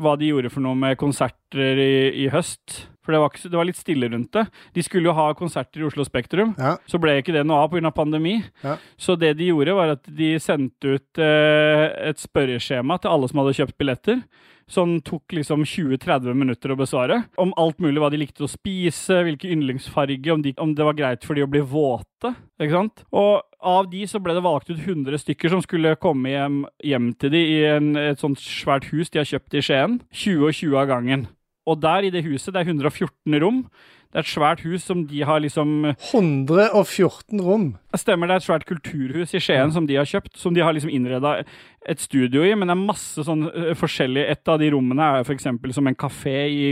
hva 0.00 0.16
de 0.18 0.32
gjorde 0.32 0.50
for 0.52 0.64
noe 0.64 0.78
med 0.78 0.96
konserter 1.00 1.80
i, 1.84 2.24
i 2.24 2.28
høst. 2.32 2.86
For 3.06 3.14
det 3.14 3.20
var, 3.22 3.30
ikke, 3.30 3.50
det 3.52 3.60
var 3.60 3.68
litt 3.68 3.78
stille 3.78 4.10
rundt 4.10 4.32
det. 4.34 4.42
De 4.74 4.82
skulle 4.82 5.06
jo 5.06 5.14
ha 5.14 5.28
konserter 5.38 5.84
i 5.84 5.86
Oslo 5.86 6.02
Spektrum. 6.06 6.56
Så 6.90 6.98
ble 7.02 7.20
ikke 7.20 7.34
det 7.36 7.44
noe 7.46 7.62
av 7.62 7.70
pga. 7.70 7.92
pandemi. 7.94 8.40
Ja. 8.66 8.74
Så 8.98 9.14
det 9.14 9.36
de 9.38 9.52
gjorde, 9.52 9.76
var 9.78 9.94
at 9.94 10.10
de 10.18 10.34
sendte 10.42 10.96
ut 10.98 11.22
eh, 11.22 11.86
et 12.10 12.18
spørreskjema 12.18 12.98
til 12.98 13.14
alle 13.14 13.30
som 13.30 13.42
hadde 13.44 13.54
kjøpt 13.60 13.78
billetter. 13.78 14.20
Som 14.66 14.96
tok 15.06 15.30
liksom 15.36 15.62
20-30 15.62 16.34
minutter 16.34 16.72
å 16.74 16.78
besvare. 16.80 17.20
Om 17.38 17.52
alt 17.62 17.78
mulig 17.78 18.02
hva 18.02 18.10
de 18.10 18.18
likte 18.18 18.42
å 18.42 18.50
spise, 18.50 19.20
hvilken 19.22 19.52
yndlingsfarge, 19.54 20.32
om, 20.34 20.42
de, 20.42 20.56
om 20.58 20.72
det 20.74 20.88
var 20.88 20.98
greit 20.98 21.22
for 21.22 21.38
de 21.38 21.44
å 21.46 21.50
bli 21.52 21.62
våte. 21.62 22.32
Ikke 22.58 22.74
sant? 22.74 23.04
Og 23.14 23.44
av 23.62 23.86
de 23.92 24.02
så 24.10 24.18
ble 24.22 24.34
det 24.34 24.42
valgt 24.42 24.72
ut 24.72 24.82
100 24.82 25.22
stykker 25.22 25.54
som 25.54 25.62
skulle 25.62 25.94
komme 26.02 26.34
hjem, 26.34 26.58
hjem 26.82 27.12
til 27.14 27.30
de 27.36 27.44
i 27.46 27.62
en, 27.76 27.94
et 28.08 28.18
sånt 28.18 28.42
svært 28.42 28.90
hus 28.90 29.14
de 29.14 29.22
har 29.22 29.30
kjøpt 29.30 29.54
i 29.54 29.62
Skien. 29.62 30.00
20 30.10 30.48
og 30.50 30.58
20 30.58 30.80
av 30.82 30.90
gangen. 30.90 31.26
Og 31.66 31.80
der 31.82 32.06
i 32.06 32.10
det 32.14 32.24
huset, 32.24 32.54
det 32.54 32.60
er 32.62 32.72
114 32.72 33.40
rom. 33.42 33.64
Det 34.12 34.20
er 34.20 34.24
et 34.24 34.30
svært 34.30 34.60
hus 34.64 34.84
som 34.86 35.00
de 35.10 35.18
har 35.26 35.40
liksom 35.42 35.88
114 36.14 37.40
rom. 37.42 37.64
Stemmer, 37.98 38.28
det 38.30 38.36
er 38.36 38.40
et 38.40 38.46
svært 38.46 38.64
kulturhus 38.68 39.34
i 39.34 39.40
Skien 39.42 39.72
som 39.74 39.86
de 39.88 39.96
har 39.98 40.06
kjøpt, 40.08 40.36
som 40.38 40.54
de 40.54 40.62
har 40.64 40.72
liksom 40.76 40.92
innreda 40.94 41.40
et 41.86 42.00
studio 42.00 42.44
i, 42.46 42.54
men 42.56 42.70
det 42.70 42.76
er 42.76 42.86
masse 42.86 43.24
sånn 43.26 43.44
eh, 43.50 43.72
forskjellig 43.78 44.24
Et 44.32 44.48
av 44.48 44.58
de 44.62 44.70
rommene 44.72 45.10
er 45.18 45.26
f.eks. 45.26 45.46
som 45.74 45.86
en 45.90 45.98
kafé 45.98 46.36
i 46.48 46.62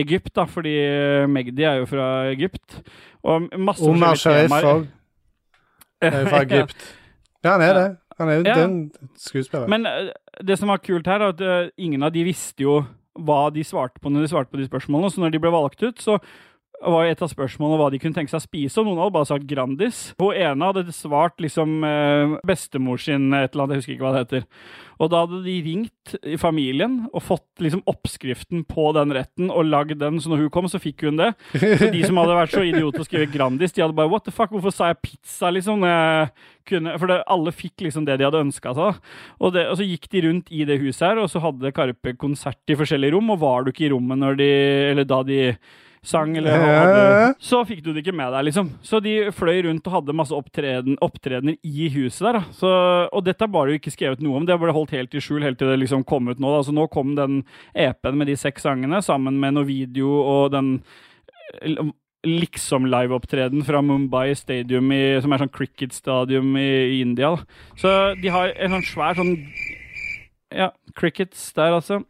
Egypt, 0.00 0.32
da, 0.38 0.46
fordi 0.50 0.74
eh, 0.86 1.26
Magdi 1.30 1.66
er 1.66 1.82
jo 1.82 1.90
fra 1.90 2.08
Egypt. 2.32 2.78
Og 3.26 3.50
masse 3.58 3.84
Omar 3.84 4.16
Sharif 4.18 4.54
òg. 4.62 4.86
Er 6.00 6.14
jo 6.22 6.26
fra 6.30 6.44
Egypt. 6.46 6.84
Ja, 7.42 7.56
han 7.56 7.62
er 7.66 7.72
det. 7.74 7.86
Han 8.20 8.28
er 8.30 8.36
jo 8.38 8.42
Ja. 8.46 8.54
den 8.62 8.74
skuespilleren. 9.18 9.70
Men 9.70 9.86
eh, 9.86 10.12
det 10.46 10.56
som 10.58 10.70
var 10.70 10.78
kult 10.78 11.06
her, 11.10 11.20
er 11.26 11.34
at 11.34 11.40
eh, 11.42 11.70
ingen 11.76 12.02
av 12.06 12.12
de 12.14 12.22
visste 12.26 12.62
jo 12.62 12.84
hva 13.26 13.48
de 13.54 13.64
svarte 13.66 14.00
på 14.02 14.12
når 14.12 14.26
de 14.26 14.30
svarte 14.32 14.52
på 14.52 14.60
de 14.60 14.68
spørsmålene. 14.68 15.10
Så 15.12 15.22
når 15.22 15.34
de 15.34 15.42
ble 15.42 15.52
valgt 15.54 15.82
ut, 15.82 16.02
så 16.02 16.18
var 16.82 17.06
jo 17.06 17.12
et 17.12 17.22
av 17.24 17.30
spørsmålene 17.32 17.78
hva 17.80 17.88
de 17.90 17.98
kunne 18.02 18.14
tenke 18.14 18.30
seg 18.30 18.40
å 18.42 18.46
spise, 18.46 18.78
og 18.78 18.86
noen 18.86 19.00
hadde 19.02 19.14
bare 19.16 19.28
sagt 19.30 19.48
Grandis. 19.50 20.02
Hun 20.20 20.36
ene 20.36 20.68
hadde 20.70 20.94
svart 20.94 21.40
liksom 21.42 21.80
eh, 21.86 22.36
bestemor 22.46 23.00
sin 23.02 23.32
et 23.34 23.50
eller 23.50 23.64
annet, 23.64 23.78
jeg 23.78 23.82
husker 23.82 23.96
ikke 23.96 24.06
hva 24.06 24.12
det 24.14 24.22
heter. 24.26 24.46
Og 24.98 25.10
da 25.12 25.22
hadde 25.22 25.40
de 25.44 25.54
ringt 25.62 26.14
i 26.26 26.34
familien 26.40 27.00
og 27.12 27.22
fått 27.22 27.62
liksom 27.62 27.84
oppskriften 27.90 28.64
på 28.66 28.88
den 28.96 29.14
retten 29.14 29.50
og 29.54 29.68
lagd 29.70 30.00
den, 30.00 30.18
så 30.22 30.32
når 30.32 30.44
hun 30.44 30.52
kom, 30.54 30.66
så 30.70 30.80
fikk 30.82 31.06
hun 31.06 31.20
det. 31.20 31.32
Så 31.54 31.90
de 31.94 32.02
som 32.02 32.18
hadde 32.18 32.38
vært 32.38 32.54
så 32.54 32.64
idioter 32.66 33.04
og 33.04 33.06
skrevet 33.06 33.34
Grandis, 33.34 33.74
de 33.74 33.84
hadde 33.84 33.98
bare 33.98 34.10
What 34.10 34.26
the 34.26 34.34
fuck, 34.34 34.50
hvorfor 34.54 34.74
sa 34.74 34.92
jeg 34.92 35.02
pizza, 35.04 35.52
liksom? 35.54 35.86
kunne, 36.68 36.94
for 37.00 37.10
det, 37.10 37.22
alle 37.32 37.54
fikk 37.54 37.86
liksom 37.86 38.04
det 38.04 38.18
de 38.20 38.26
hadde 38.26 38.44
ønska 38.44 38.74
seg. 38.76 39.02
Og, 39.38 39.52
det, 39.54 39.66
og 39.70 39.78
så 39.80 39.86
gikk 39.86 40.08
de 40.12 40.24
rundt 40.26 40.50
i 40.52 40.66
det 40.68 40.80
huset 40.82 41.06
her, 41.10 41.22
og 41.22 41.30
så 41.32 41.42
hadde 41.42 41.74
Karpe 41.74 42.14
konsert 42.20 42.60
i 42.70 42.76
forskjellige 42.78 43.14
rom, 43.16 43.32
og 43.34 43.42
var 43.42 43.64
du 43.64 43.72
ikke 43.72 43.86
i 43.88 43.92
rommet 43.94 44.20
når 44.20 44.40
de 44.40 44.48
Eller 44.92 45.06
da 45.08 45.22
de 45.26 45.40
sang, 46.06 46.36
eller 46.38 46.54
hadde, 46.54 47.34
så 47.42 47.62
fikk 47.66 47.82
du 47.84 47.90
det 47.92 48.02
ikke 48.04 48.16
med 48.16 48.32
deg, 48.34 48.48
liksom. 48.48 48.70
Så 48.86 49.00
de 49.04 49.16
fløy 49.34 49.62
rundt 49.66 49.86
og 49.88 49.98
hadde 49.98 50.16
masse 50.16 50.34
opptreden, 50.36 50.98
opptredener 51.04 51.58
i 51.66 51.88
huset 51.94 52.28
der. 52.28 52.40
Da. 52.40 52.56
Så, 52.56 52.72
og 53.12 53.24
dette 53.26 53.50
var 53.50 53.66
det 53.66 53.76
jo 53.76 53.82
ikke 53.82 53.94
skrevet 53.94 54.24
noe 54.24 54.40
om, 54.40 54.48
det 54.48 54.58
ble 54.60 54.74
holdt 54.74 54.96
helt 54.96 55.14
i 55.14 55.22
skjul 55.22 55.44
helt 55.46 55.60
til 55.60 55.72
det 55.72 55.78
liksom 55.82 56.06
kom 56.08 56.30
ut 56.30 56.42
nå. 56.42 56.52
Da. 56.56 56.64
Så 56.66 56.74
nå 56.76 56.88
kom 56.92 57.14
den 57.18 57.42
EP-en 57.74 58.18
med 58.18 58.30
de 58.30 58.36
seks 58.38 58.66
sangene 58.66 59.02
sammen 59.04 59.40
med 59.40 59.58
noe 59.58 59.68
video 59.68 60.12
og 60.22 60.52
den 60.54 60.76
eh, 61.62 61.90
liksom 62.26 62.88
liveopptreden 62.90 63.64
fra 63.64 63.82
Mumbai 63.82 64.34
Stadium, 64.36 64.90
i, 64.92 65.18
som 65.22 65.32
er 65.32 65.44
sånn 65.44 65.54
cricket-stadium 65.54 66.56
i, 66.58 66.70
i 66.98 67.00
India. 67.04 67.34
Da. 67.36 67.62
Så 67.78 67.94
de 68.22 68.32
har 68.34 68.54
en 68.56 68.78
sånn 68.78 68.88
svær 68.90 69.18
sånn 69.18 69.34
Ja, 70.48 70.72
crickets 70.96 71.50
der, 71.52 71.76
altså. 71.76 72.02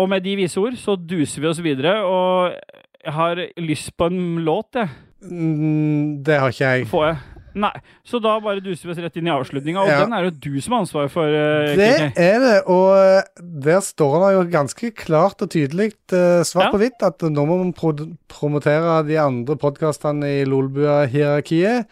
Og 0.00 0.08
med 0.08 0.24
de 0.24 0.36
vise 0.40 0.56
ord 0.60 0.76
så 0.80 0.96
duser 0.96 1.42
vi 1.44 1.50
oss 1.50 1.60
videre, 1.62 1.98
og 2.06 2.54
jeg 3.02 3.12
har 3.12 3.42
lyst 3.60 3.92
på 3.98 4.08
en 4.08 4.38
låt, 4.46 4.78
jeg. 4.78 4.88
Mm, 5.28 6.22
det 6.24 6.38
har 6.40 6.50
ikke 6.54 6.70
jeg. 6.78 6.86
Får 6.90 7.06
jeg? 7.10 7.18
Nei. 7.62 7.72
Så 8.08 8.16
da 8.24 8.38
bare 8.40 8.62
duser 8.64 8.88
vi 8.88 8.94
oss 8.94 9.00
rett 9.04 9.18
inn 9.20 9.26
i 9.28 9.32
avslutninga, 9.34 9.82
og 9.82 9.90
Ja. 9.90 9.98
den 10.00 10.14
er 10.16 10.24
jo 10.24 10.30
du 10.32 10.54
som 10.64 10.72
har 10.72 10.80
ansvaret 10.86 11.10
for. 11.12 11.28
Uh, 11.28 11.76
Det 11.76 12.16
er 12.16 12.38
det, 12.40 12.54
og 12.66 12.96
eh, 12.96 13.22
der 13.68 13.80
står 13.84 14.14
det 14.22 14.30
jo 14.38 14.46
ganske 14.58 14.90
klart 14.96 15.42
og 15.44 15.50
tydelig 15.52 15.92
uh, 16.14 16.40
svart 16.48 16.70
Ja. 16.70 16.72
på 16.72 16.80
hvitt 16.80 17.02
at 17.04 17.20
nå 17.20 17.44
må 17.46 17.58
man 17.60 17.74
pro 17.76 17.92
promotere 18.32 19.04
de 19.06 19.18
andre 19.20 19.56
podkastene 19.60 20.40
i 20.40 20.44
Lolbua-hierarkiet. 20.48 21.84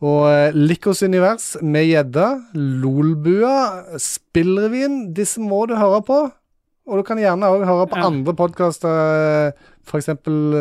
Og 0.00 0.54
Likos 0.54 1.02
univers 1.02 1.56
med 1.60 1.88
gjedda, 1.90 2.28
Lolbua, 2.54 3.98
Spillrevyen, 3.98 5.12
disse 5.12 5.40
må 5.42 5.66
du 5.66 5.74
høre 5.74 6.04
på. 6.06 6.20
Og 6.88 7.00
du 7.02 7.04
kan 7.04 7.20
gjerne 7.20 7.44
òg 7.52 7.66
høre 7.68 7.86
på 7.90 7.98
Ja. 8.00 8.06
andre 8.08 8.32
podkaster, 8.34 9.52
f.eks. 9.84 10.08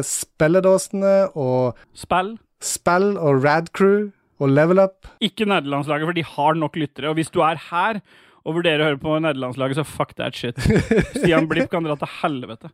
Spelledåsene 0.08 1.16
og 1.40 1.78
Spill. 1.98 2.36
Spell 2.64 3.14
og 3.18 3.44
Radcrew 3.46 4.10
og 4.42 4.50
Level 4.54 4.80
Up. 4.84 5.08
Ikke 5.24 5.48
nederlandslaget, 5.50 6.06
for 6.10 6.18
de 6.18 6.24
har 6.36 6.58
nok 6.60 6.76
lyttere. 6.78 7.10
Og 7.10 7.16
hvis 7.20 7.32
du 7.34 7.40
er 7.46 7.60
her 7.72 8.02
og 8.46 8.56
vurderer 8.60 8.84
å 8.84 8.90
høre 8.92 9.02
på 9.02 9.16
nederlandslaget, 9.24 9.80
så 9.80 9.86
fuck 9.88 10.16
that 10.20 10.36
shit. 10.38 10.58
Stian 11.18 11.48
Blipp 11.50 11.72
kan 11.72 11.84
dra 11.88 11.96
til 12.00 12.12
helvete. 12.22 12.72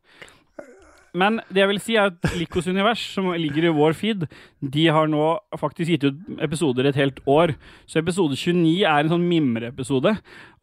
Men 1.14 1.38
det 1.54 1.62
jeg 1.62 1.70
vil 1.70 1.80
si 1.84 1.96
er 2.00 2.10
at 2.10 2.34
Likos 2.40 2.66
univers, 2.66 3.02
som 3.14 3.28
ligger 3.38 3.68
i 3.70 3.74
vår 3.76 3.94
feed, 3.94 4.24
de 4.66 4.88
har 4.90 5.06
nå 5.12 5.28
faktisk 5.62 5.92
gitt 5.94 6.08
ut 6.10 6.40
episoder 6.42 6.90
et 6.90 6.98
helt 6.98 7.20
år. 7.30 7.54
Så 7.86 8.02
episode 8.02 8.34
29 8.40 8.82
er 8.82 9.04
en 9.06 9.12
sånn 9.14 9.28
mimreepisode. 9.30 10.16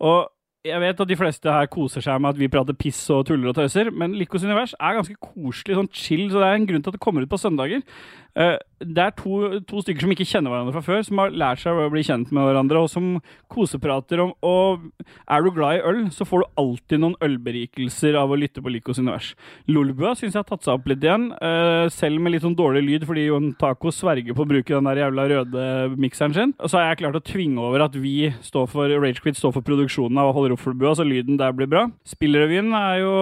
Og 0.03 0.27
jeg 0.66 0.81
vet 0.82 0.99
at 1.01 1.09
de 1.09 1.16
fleste 1.16 1.53
her 1.53 1.69
koser 1.73 2.05
seg 2.05 2.20
med 2.20 2.35
at 2.35 2.41
vi 2.41 2.49
prater 2.53 2.77
piss 2.77 3.01
og 3.15 3.24
tuller 3.28 3.49
og 3.53 3.57
tøyser, 3.57 3.89
men 3.97 4.12
Likos 4.19 4.45
univers 4.45 4.74
er 4.77 4.99
ganske 4.99 5.16
koselig, 5.16 5.77
sånn 5.78 5.93
chill, 5.97 6.27
så 6.28 6.43
det 6.43 6.49
er 6.51 6.59
en 6.59 6.66
grunn 6.69 6.82
til 6.85 6.93
at 6.93 6.99
det 6.99 7.05
kommer 7.05 7.24
ut 7.24 7.32
på 7.32 7.41
søndager. 7.41 7.81
Eh, 8.39 8.57
det 8.81 9.03
er 9.03 9.15
to, 9.16 9.59
to 9.69 9.81
stykker 9.82 10.05
som 10.05 10.12
ikke 10.15 10.27
kjenner 10.28 10.53
hverandre 10.53 10.74
fra 10.77 10.82
før, 10.85 11.01
som 11.05 11.19
har 11.20 11.32
lært 11.35 11.62
seg 11.62 11.77
å 11.77 11.89
bli 11.93 12.03
kjent 12.07 12.31
med 12.32 12.45
hverandre, 12.47 12.85
og 12.85 12.93
som 12.93 13.09
koseprater 13.51 14.23
om 14.23 14.31
Og 14.47 14.85
er 15.28 15.43
du 15.43 15.51
glad 15.53 15.81
i 15.81 15.82
øl, 15.91 16.03
så 16.15 16.24
får 16.28 16.45
du 16.45 16.61
alltid 16.62 17.03
noen 17.03 17.16
ølberikelser 17.24 18.16
av 18.20 18.31
å 18.31 18.39
lytte 18.39 18.62
på 18.62 18.73
Likos 18.73 19.01
univers. 19.01 19.32
Lolbua 19.69 20.15
syns 20.15 20.37
jeg 20.37 20.41
har 20.41 20.49
tatt 20.49 20.65
seg 20.65 20.78
opp 20.78 20.89
litt 20.89 21.05
igjen, 21.05 21.31
eh, 21.41 21.89
selv 21.93 22.20
med 22.20 22.37
litt 22.37 22.45
sånn 22.45 22.57
dårlig 22.57 22.85
lyd, 22.87 23.09
fordi 23.09 23.27
Jon 23.27 23.51
Taco 23.59 23.93
sverger 23.93 24.37
på 24.37 24.47
å 24.47 24.51
bruke 24.53 24.77
den 24.77 24.89
der 24.89 25.03
jævla 25.03 25.27
røde 25.32 25.66
mikseren 25.97 26.37
sin. 26.37 26.55
Og 26.61 26.70
så 26.70 26.78
har 26.78 26.91
jeg 26.91 27.03
klart 27.03 27.19
å 27.19 27.24
tvinge 27.24 27.59
over 27.61 27.85
at 27.89 27.97
vi 27.97 28.31
står 28.45 28.69
for 28.70 29.01
Ragequit 29.01 29.37
står 29.37 29.57
for 29.57 29.66
produksjonen 29.66 30.20
av 30.20 30.32
Holder 30.37 30.50
for 30.59 30.75
så 30.97 31.05
lyden 31.07 31.39
der 31.39 31.53
blir 31.53 31.69
bra. 31.71 31.87
Spillrevyen 32.07 32.73
er 32.75 33.01
jo 33.03 33.15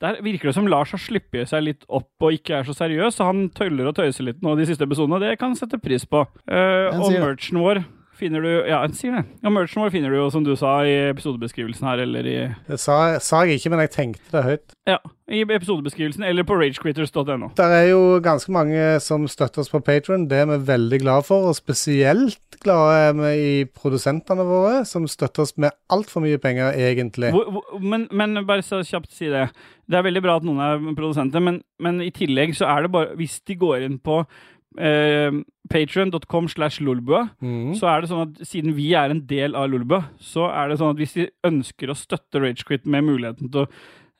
Der 0.00 0.20
virker 0.22 0.48
det 0.48 0.54
som 0.54 0.66
Lars 0.66 0.90
har 0.90 0.98
sluppet 0.98 1.48
seg 1.48 1.62
litt 1.62 1.84
opp 1.88 2.10
og 2.22 2.32
ikke 2.32 2.58
er 2.58 2.64
så 2.64 2.74
seriøs, 2.74 3.16
så 3.16 3.30
han 3.30 3.48
tøller 3.50 3.90
og 3.90 3.96
tøyser 3.96 4.24
litt 4.24 4.42
nå 4.42 4.56
de 4.56 4.66
siste 4.66 4.84
episodene, 4.84 5.20
det 5.22 5.38
kan 5.38 5.54
sette 5.58 5.78
pris 5.78 6.04
på. 6.06 6.24
Uh, 6.48 6.90
og 6.98 7.12
merchen 7.12 7.60
vår 7.62 7.84
finner 8.22 8.44
du 8.44 8.50
Ja, 8.70 8.80
en 8.86 8.94
sier 8.96 9.18
det. 9.18 9.24
Ja, 9.42 9.50
merchen 9.52 9.82
vår 9.82 9.92
finner 9.94 10.12
du 10.12 10.18
jo, 10.20 10.28
som 10.32 10.44
du 10.46 10.54
sa, 10.58 10.78
i 10.86 10.94
episodebeskrivelsen 11.10 11.88
her, 11.90 12.04
eller 12.06 12.28
i 12.28 12.36
Det 12.68 12.78
sa, 12.80 13.18
sa 13.22 13.42
jeg 13.46 13.60
ikke, 13.60 13.72
men 13.74 13.82
jeg 13.84 13.92
tenkte 13.96 14.36
det 14.36 14.44
høyt. 14.46 14.76
Ja, 14.88 14.98
i 15.32 15.42
episodebeskrivelsen, 15.44 16.24
eller 16.28 16.46
på 16.46 16.56
ragequitters.no. 16.60 17.52
Det 17.58 17.66
er 17.66 17.88
jo 17.90 18.20
ganske 18.24 18.54
mange 18.54 18.86
som 19.04 19.26
støtter 19.30 19.64
oss 19.64 19.72
på 19.72 19.82
Patron. 19.84 20.28
Det 20.30 20.42
er 20.42 20.48
vi 20.54 20.58
veldig 20.70 21.02
glad 21.04 21.26
for. 21.28 21.50
Og 21.50 21.58
spesielt 21.58 22.58
glade 22.62 22.96
er 23.08 23.12
vi 23.18 23.32
i 23.42 23.52
produsentene 23.66 24.46
våre, 24.46 24.82
som 24.88 25.06
støtter 25.10 25.44
oss 25.46 25.56
med 25.60 25.74
altfor 25.92 26.24
mye 26.24 26.40
penger, 26.42 26.76
egentlig. 26.78 27.32
Hvor, 27.34 27.50
hvor, 27.50 27.82
men, 27.82 28.08
men 28.12 28.42
bare 28.48 28.64
så 28.66 28.82
kjapt 28.86 29.12
si 29.14 29.30
det. 29.32 29.48
Det 29.90 29.98
er 29.98 30.06
veldig 30.06 30.22
bra 30.24 30.38
at 30.38 30.46
noen 30.46 30.62
er 30.62 30.94
produsenter, 30.96 31.42
men, 31.42 31.60
men 31.82 32.00
i 32.04 32.12
tillegg 32.14 32.54
så 32.56 32.68
er 32.70 32.86
det 32.86 32.92
bare 32.94 33.16
Hvis 33.18 33.40
de 33.48 33.56
går 33.58 33.86
inn 33.88 33.98
på 34.02 34.22
eh, 34.78 35.32
slash 36.52 36.80
lolbua, 36.80 37.28
mm. 37.40 37.74
så 37.78 37.88
er 37.88 38.02
det 38.02 38.10
sånn 38.10 38.26
at 38.26 38.44
siden 38.46 38.76
vi 38.76 38.92
er 38.94 39.10
en 39.10 39.24
del 39.26 39.56
av 39.56 39.70
Lolbua, 39.70 40.04
så 40.20 40.50
er 40.50 40.68
det 40.68 40.78
sånn 40.78 40.94
at 40.94 41.00
hvis 41.00 41.16
de 41.16 41.30
ønsker 41.44 41.90
å 41.90 41.98
støtte 41.98 42.42
Ragequit 42.42 42.86
med 42.86 43.04
muligheten 43.04 43.50
til 43.50 43.64
å 43.64 43.70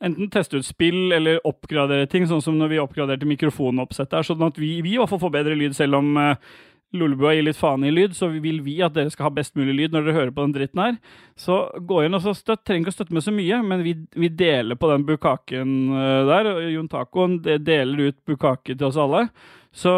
enten 0.03 0.31
teste 0.33 0.59
ut 0.59 0.66
spill 0.66 1.12
eller 1.15 1.41
oppgradere 1.47 2.09
ting, 2.11 2.27
sånn 2.27 2.43
som 2.43 2.59
når 2.59 2.73
vi 2.73 2.83
oppgraderte 2.83 3.29
mikrofonoppsettet 3.29 4.19
her, 4.19 4.27
sånn 4.27 4.45
at 4.49 4.59
vi, 4.59 4.81
vi 4.83 4.97
i 4.97 5.01
hvert 5.01 5.11
fall 5.12 5.23
får 5.23 5.35
bedre 5.39 5.59
lyd, 5.59 5.77
selv 5.79 6.01
om 6.01 6.16
eh, 6.19 6.53
Lolbua 6.93 7.33
gir 7.33 7.47
litt 7.47 7.57
faen 7.57 7.87
i 7.89 7.93
lyd, 7.93 8.12
så 8.16 8.29
vil 8.35 8.59
vi 8.65 8.74
at 8.85 8.93
dere 8.93 9.12
skal 9.12 9.31
ha 9.31 9.33
best 9.33 9.55
mulig 9.57 9.74
lyd 9.79 9.95
når 9.95 10.05
dere 10.05 10.16
hører 10.19 10.35
på 10.37 10.45
den 10.45 10.53
dritten 10.59 10.83
her. 10.83 10.99
Så 11.41 11.62
gå 11.89 12.03
inn 12.05 12.19
og 12.19 12.20
så 12.24 12.35
støtt. 12.37 12.66
Trenger 12.66 12.85
ikke 12.85 12.93
å 12.93 12.97
støtte 12.99 13.16
med 13.16 13.24
så 13.24 13.33
mye, 13.33 13.62
men 13.65 13.85
vi, 13.87 13.95
vi 14.12 14.29
deler 14.29 14.77
på 14.77 14.91
den 14.91 15.07
bukaken 15.09 15.73
eh, 15.97 16.19
der. 16.29 16.51
Jon 16.74 16.91
Tacoen 16.93 17.39
deler 17.41 18.11
ut 18.11 18.19
bukake 18.29 18.77
til 18.77 18.91
oss 18.91 19.01
alle. 19.01 19.24
Så 19.73 19.93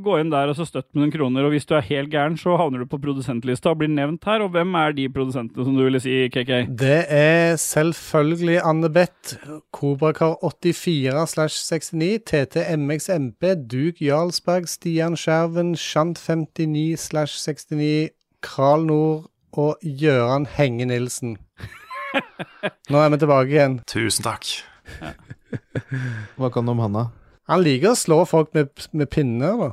gå 0.00 0.14
inn 0.22 0.30
der 0.32 0.48
og 0.48 0.56
så 0.56 0.64
støtt 0.64 0.86
med 0.94 1.02
noen 1.02 1.12
kroner. 1.12 1.44
Og 1.44 1.52
hvis 1.52 1.66
du 1.68 1.74
er 1.76 1.84
helt 1.84 2.08
gæren, 2.12 2.38
så 2.40 2.56
havner 2.56 2.80
du 2.80 2.88
på 2.88 3.00
produsentlista 3.02 3.74
og 3.74 3.82
blir 3.82 3.92
nevnt 3.92 4.24
her. 4.24 4.40
Og 4.40 4.54
hvem 4.54 4.72
er 4.80 4.96
de 4.96 5.04
produsentene, 5.12 5.66
som 5.66 5.76
du 5.76 5.82
ville 5.84 6.00
si, 6.00 6.14
KK? 6.32 6.52
Det 6.80 7.02
er 7.12 7.58
selvfølgelig 7.60 8.56
Anne 8.64 8.88
Beth, 8.92 9.36
Kobrakar84 9.76 11.26
slash 11.34 11.60
69, 11.60 12.24
TTMXMP, 12.32 13.52
Duk 13.68 14.00
Jarlsberg, 14.00 14.68
Stian 14.72 15.16
Skjerven, 15.20 15.76
Shant59 15.76 16.96
slash 16.96 17.36
69, 17.36 18.16
Kral 18.42 18.88
Nord 18.88 19.28
og 19.52 19.76
Gøran 19.84 20.48
Henge 20.56 20.88
Nilsen. 20.88 21.36
Nå 22.90 23.00
er 23.00 23.12
vi 23.12 23.20
tilbake 23.20 23.52
igjen. 23.52 23.82
Tusen 23.88 24.24
takk. 24.24 24.54
Hva 26.40 26.48
kan 26.48 26.64
du 26.64 26.72
om 26.72 26.80
han, 26.80 26.96
da? 26.96 27.10
Han 27.50 27.62
liker 27.64 27.92
å 27.92 27.98
slå 27.98 28.20
folk 28.28 28.52
med, 28.54 28.70
med 28.94 29.10
pinner, 29.10 29.58
da. 29.58 29.70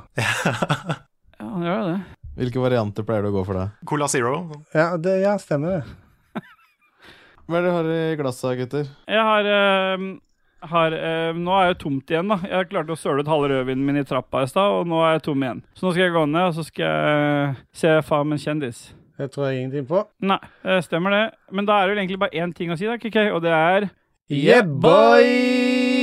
Ja, 1.40 1.46
han 1.46 1.62
gjør 1.64 1.84
det. 1.86 1.98
Hvilke 2.40 2.62
varianter 2.62 3.04
pleier 3.06 3.24
du 3.24 3.30
å 3.30 3.36
gå 3.38 3.44
for 3.46 3.58
da? 3.58 3.66
Cola 3.88 4.08
Zero. 4.10 4.34
Ja, 4.74 4.94
det, 5.00 5.20
ja 5.22 5.36
stemmer 5.40 5.78
det. 5.78 6.40
Hva 7.46 7.58
er 7.58 7.64
det 7.64 7.70
du 7.70 7.76
har 7.76 7.90
i 7.94 8.16
glasset, 8.18 8.58
gutter? 8.58 8.90
Jeg 9.10 9.24
har, 9.28 9.48
eh, 9.54 10.04
har 10.72 10.96
eh, 10.98 11.30
Nå 11.36 11.56
er 11.58 11.70
jeg 11.70 11.78
tomt 11.84 12.12
igjen, 12.12 12.32
da. 12.32 12.40
Jeg 12.46 12.70
klarte 12.72 12.96
å 12.96 13.00
søle 13.00 13.24
ut 13.24 13.30
halve 13.30 13.52
rødvinen 13.52 13.86
min 13.86 14.02
i 14.02 14.06
trappa 14.08 14.44
i 14.44 14.50
stad, 14.50 14.80
og 14.80 14.90
nå 14.90 15.02
er 15.04 15.18
jeg 15.18 15.26
tom 15.28 15.46
igjen. 15.46 15.62
Så 15.76 15.86
nå 15.86 15.94
skal 15.94 16.06
jeg 16.06 16.16
gå 16.16 16.26
ned, 16.32 16.48
og 16.48 16.58
så 16.58 16.66
skal 16.66 16.86
jeg 16.86 17.54
se 17.82 17.94
Farmen 18.08 18.40
kjendis. 18.40 18.82
Det 19.20 19.30
tror 19.34 19.50
jeg 19.50 19.62
ingenting 19.62 19.88
på. 19.90 20.04
Nei, 20.24 20.40
det 20.64 20.82
stemmer 20.86 21.16
det. 21.16 21.24
Men 21.52 21.68
da 21.68 21.78
er 21.78 21.88
det 21.88 21.94
vel 21.94 22.04
egentlig 22.06 22.22
bare 22.24 22.40
én 22.40 22.56
ting 22.56 22.72
å 22.72 22.78
si, 22.80 22.88
da, 22.88 22.96
KK, 23.00 23.26
og 23.36 23.42
det 23.44 23.54
er 23.54 23.90
Yeah, 24.30 24.62
boy! 24.62 25.99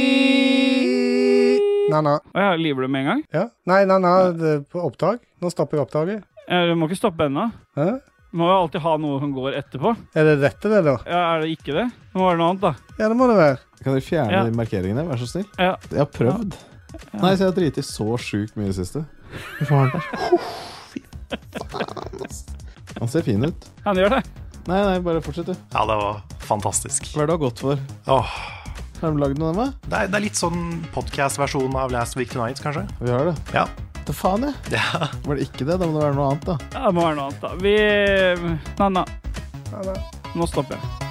Na-na. 1.92 2.18
Å 2.36 2.44
ja, 2.44 2.52
liver 2.60 2.84
du 2.88 2.92
med 2.92 3.06
en 3.06 3.10
gang? 3.12 3.24
Ja. 3.34 3.46
Nei, 3.70 3.82
na-na, 3.88 4.14
det 4.36 4.54
på 4.72 4.82
opptak. 4.84 5.22
Nå 5.42 5.52
stopper 5.54 5.80
opptaket. 5.84 6.24
Ja, 6.48 6.66
Du 6.68 6.76
må 6.80 6.88
ikke 6.90 7.00
stoppe 7.00 7.28
ennå. 7.30 7.50
Hæ? 7.78 7.88
Du 8.32 8.38
må 8.42 8.48
jo 8.50 8.58
alltid 8.62 8.82
ha 8.84 8.96
noe 9.00 9.20
som 9.24 9.32
går 9.36 9.56
etterpå. 9.62 9.94
Er 10.16 10.28
det 10.28 10.36
dette, 10.44 10.70
det, 10.72 10.82
da? 10.86 10.98
Ja, 11.08 11.22
Er 11.36 11.42
det 11.46 11.54
ikke 11.58 11.74
det? 11.78 11.86
Det 12.12 12.20
må 12.20 12.28
være 12.28 12.38
noe 12.42 12.50
annet, 12.52 12.62
da. 12.66 12.74
Ja, 13.00 13.08
det 13.08 13.18
må 13.20 13.28
det 13.32 13.38
være. 13.40 13.58
Kan 13.84 13.94
dere 13.96 14.04
fjerne 14.04 14.32
Ja. 14.36 14.44
de 14.44 14.52
markeringene, 14.58 15.06
vær 15.08 15.18
så 15.22 15.28
snill? 15.32 15.48
Ja. 15.58 15.76
Jeg 15.92 16.00
har 16.04 16.12
prøvd. 16.12 16.58
Nei, 17.22 17.32
så 17.36 17.46
jeg 17.46 17.48
har 17.52 17.56
driti 17.58 17.82
så 17.86 18.18
sjukt 18.20 18.56
mye 18.58 18.68
i 18.68 18.74
det 18.74 18.80
siste. 18.80 19.06
Han 23.00 23.08
ser 23.12 23.22
fin 23.28 23.44
ut. 23.46 23.68
Han 23.86 23.96
gjør 24.00 24.16
det. 24.18 24.22
Nei, 24.68 24.80
nei, 24.84 24.98
bare 25.06 25.22
fortsett, 25.24 25.46
du. 25.52 25.56
Ja, 25.72 25.84
det 25.88 25.96
var 26.00 26.22
fantastisk. 26.44 27.12
Hva 27.14 27.24
er 27.24 27.28
det 27.30 27.32
du 27.32 27.36
har 27.38 27.44
gått 27.46 27.62
for? 27.64 27.80
Åh, 28.12 28.32
Har 29.02 29.12
du 29.14 29.20
lagd 29.22 29.38
noe 29.38 29.52
av 29.54 29.58
meg? 29.60 29.74
det, 29.86 29.94
er, 30.00 30.08
det 30.10 30.18
er 30.18 30.24
litt 30.26 30.40
sånn 30.40 30.62
podcast-versjon 30.96 31.76
av 31.78 31.92
Last 31.94 32.18
Week 32.18 32.32
Tonight, 32.34 32.62
kanskje? 32.64 32.88
Vi 33.02 33.12
har 33.14 33.30
det. 33.30 33.36
Ja. 33.54 33.68
Da 34.08 34.16
faen, 34.16 34.48
jeg. 34.48 34.56
ja. 34.80 35.10
Var 35.28 35.36
det 35.38 35.50
ikke 35.50 35.68
det? 35.68 35.76
Da 35.78 35.86
må 35.86 35.98
det 36.00 36.06
være 36.08 36.18
noe 36.18 36.30
annet, 36.32 36.48
da. 36.48 36.58
Ja, 36.74 36.86
det 36.88 36.96
må 36.98 37.04
være 37.06 37.20
noe 37.20 37.28
annet, 37.28 37.44
da. 37.44 37.54
Vi 37.62 37.76
Na-na. 38.80 39.06
Na-na. 39.74 40.00
Nå 40.38 40.48
stopper 40.50 40.80
jeg. 40.80 41.07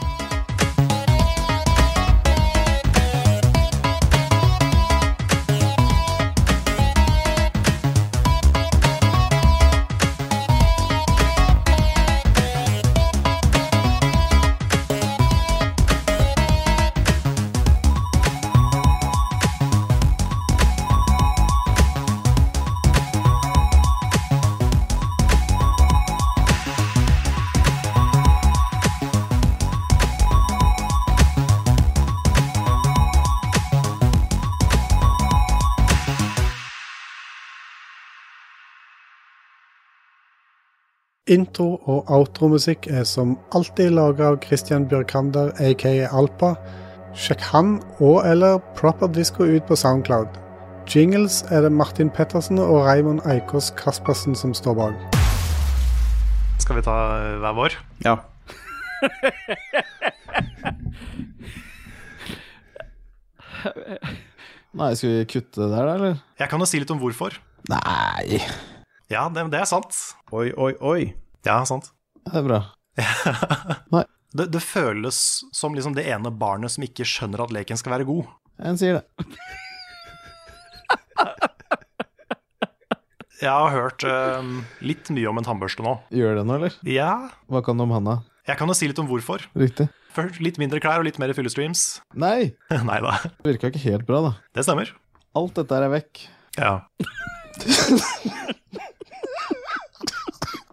Intro- 41.27 41.83
og 41.91 42.07
outromusikk 42.07 42.87
er 42.87 43.03
som 43.03 43.35
alltid 43.51 43.91
laga 43.91 44.31
av 44.31 44.39
Christian 44.45 44.85
Bjørkander, 44.87 45.49
aka 45.59 46.07
Alpa. 46.15 46.55
Sjekk 47.19 47.43
han 47.51 47.83
og 47.99 48.23
eller 48.29 48.61
Proper 48.79 49.11
Disco 49.11 49.43
ut 49.43 49.67
på 49.67 49.75
Soundcloud. 49.75 50.31
Jingles 50.87 51.43
er 51.51 51.67
det 51.67 51.75
Martin 51.75 52.07
Pettersen 52.15 52.63
og 52.63 52.87
Raymond 52.87 53.27
Eikås 53.27 53.75
Kaspersen 53.75 54.39
som 54.39 54.55
står 54.55 54.79
bak. 54.79 54.95
Skal 56.63 56.79
vi 56.79 56.87
ta 56.87 56.95
eh, 57.19 57.43
hver 57.43 57.59
vår? 57.59 57.75
Ja. 58.07 58.23
Nei, 64.77 64.93
skal 64.95 65.09
vi 65.11 65.27
kutte 65.27 65.59
det 65.59 65.75
der, 65.75 65.83
da, 65.83 65.91
eller? 65.99 66.23
Jeg 66.39 66.47
kan 66.53 66.61
jo 66.63 66.67
si 66.71 66.79
litt 66.79 66.95
om 66.95 67.03
hvorfor. 67.03 67.35
Nei. 67.73 68.39
Ja, 69.13 69.29
det, 69.31 69.45
det 69.53 69.61
er 69.63 69.69
sant. 69.71 69.95
Oi, 70.35 70.49
oi, 70.59 70.73
oi. 70.83 71.01
Ja, 71.47 71.61
sant. 71.69 71.93
Det 72.27 72.41
er 72.43 72.47
bra. 72.47 72.61
Det, 74.37 74.51
det 74.53 74.61
føles 74.61 75.17
som 75.57 75.73
liksom 75.73 75.95
det 75.97 76.03
ene 76.13 76.29
barnet 76.35 76.69
som 76.75 76.83
ikke 76.85 77.07
skjønner 77.09 77.41
at 77.47 77.53
leken 77.55 77.79
skal 77.81 77.95
være 77.95 78.05
god. 78.05 78.27
En 78.61 78.77
sier 78.77 78.99
det. 78.99 79.05
Jeg 83.41 83.53
har 83.53 83.71
hørt 83.73 84.05
eh, 84.05 84.51
litt 84.85 85.09
mye 85.15 85.31
om 85.31 85.39
en 85.41 85.47
tannbørste 85.47 85.85
nå. 85.87 85.95
Gjør 86.13 86.37
det 86.41 86.45
nå, 86.49 86.55
eller? 86.59 86.77
Ja, 86.89 87.11
Hva 87.49 87.63
kan 87.65 87.79
du 87.81 87.87
om 87.87 87.95
handa? 87.97 88.19
jeg 88.47 88.61
kan 88.61 88.69
jo 88.71 88.75
si 88.79 88.87
litt 88.91 89.01
om 89.03 89.09
hvorfor. 89.11 89.43
Riktig. 89.59 89.89
Først 90.15 90.37
litt 90.45 90.61
mindre 90.61 90.79
klær 90.85 91.01
og 91.01 91.07
litt 91.09 91.17
mer 91.23 91.33
fyllestreams. 91.35 91.87
Nei! 92.15 92.53
Nei 92.91 92.99
da, 93.05 93.17
Virka 93.47 93.73
ikke 93.73 93.83
helt 93.89 94.05
bra, 94.09 94.21
da. 94.29 94.33
det 94.55 94.63
stemmer. 94.69 94.93
Alt 95.37 95.57
dette 95.59 95.81
er 95.81 95.89
vekk. 95.97 96.27
Ja. 96.61 96.77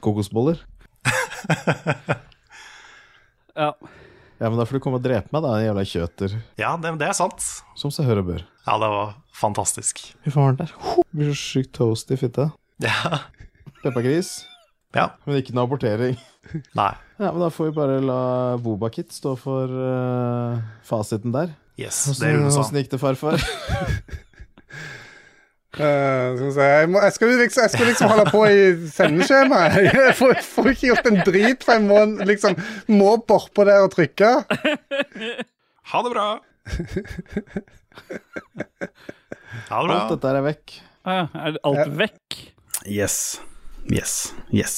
Kokosboller. 0.04 0.62
Ja. 3.54 3.74
Ja, 4.40 4.50
men 4.50 4.58
da 4.58 4.66
får 4.66 4.80
du 4.80 4.82
komme 4.84 4.98
og 4.98 5.04
drepe 5.06 5.30
meg, 5.32 5.44
da, 5.46 5.52
jævla 5.62 5.84
kjøter. 5.88 6.32
Ja, 6.60 6.72
det, 6.82 6.96
det 7.00 7.06
er 7.06 7.14
sant. 7.16 7.44
Som 7.80 7.94
seg 7.94 8.08
hør 8.10 8.24
og 8.24 8.32
bør. 8.32 8.42
Ja, 8.66 8.78
det 8.82 8.90
var 8.92 9.12
fantastisk. 9.38 10.02
Fy 10.26 10.34
faen, 10.34 10.58
der. 10.60 10.74
Blir 11.14 11.30
så 11.32 11.38
sykt 11.38 11.72
toast 11.78 12.10
i 12.12 12.18
fitta. 12.20 12.50
Ja. 12.84 13.22
Peppergris. 13.84 14.34
Ja. 14.98 15.12
Men 15.28 15.40
ikke 15.40 15.54
noe 15.56 15.68
abortering. 15.70 16.18
Nei. 16.76 16.90
Ja, 17.22 17.30
men 17.30 17.40
da 17.46 17.52
får 17.54 17.70
vi 17.70 17.76
bare 17.78 18.02
la 18.04 18.20
Bobakit 18.62 19.14
stå 19.16 19.36
for 19.40 19.70
uh, 19.72 20.58
fasiten 20.86 21.34
der. 21.34 21.54
Yes, 21.80 22.04
det 22.20 22.34
er 22.34 22.42
hun 22.42 22.52
sa. 22.54 22.66
åssen 22.66 22.82
gikk 22.82 22.92
det, 22.92 23.00
farfar? 23.02 23.38
Eh, 25.74 26.36
skal 26.38 26.46
vi 26.46 26.52
se 26.54 26.66
jeg, 26.70 26.90
må, 26.94 27.00
jeg, 27.02 27.14
skal 27.16 27.32
liksom, 27.40 27.64
jeg 27.64 27.72
skal 27.74 27.88
liksom 27.90 28.12
holde 28.14 28.26
på 28.30 28.42
i 28.46 28.66
sendeskjemaet. 28.94 29.78
Jeg 29.98 30.16
får, 30.20 30.34
får 30.46 30.68
ikke 30.74 30.90
gjort 30.92 31.10
en 31.10 31.20
drit, 31.26 31.64
for 31.66 31.74
jeg 31.74 31.84
må 31.88 32.02
liksom 32.30 32.58
må 32.94 33.16
bortpå 33.28 33.66
der 33.66 33.82
og 33.88 33.90
trykke. 33.96 34.30
Ha 35.94 36.04
det 36.06 36.12
bra. 36.14 36.28
Ha 39.70 39.82
det 39.82 39.90
bra. 39.90 39.98
Alt 39.98 40.14
dette 40.14 40.30
er 40.30 40.46
vekk. 40.46 40.76
Ah, 41.04 41.34
er 41.36 41.58
alt 41.68 41.98
vekk? 42.00 42.38
Yes. 42.88 43.18
Yes. 43.90 44.14
Yes. 44.54 44.78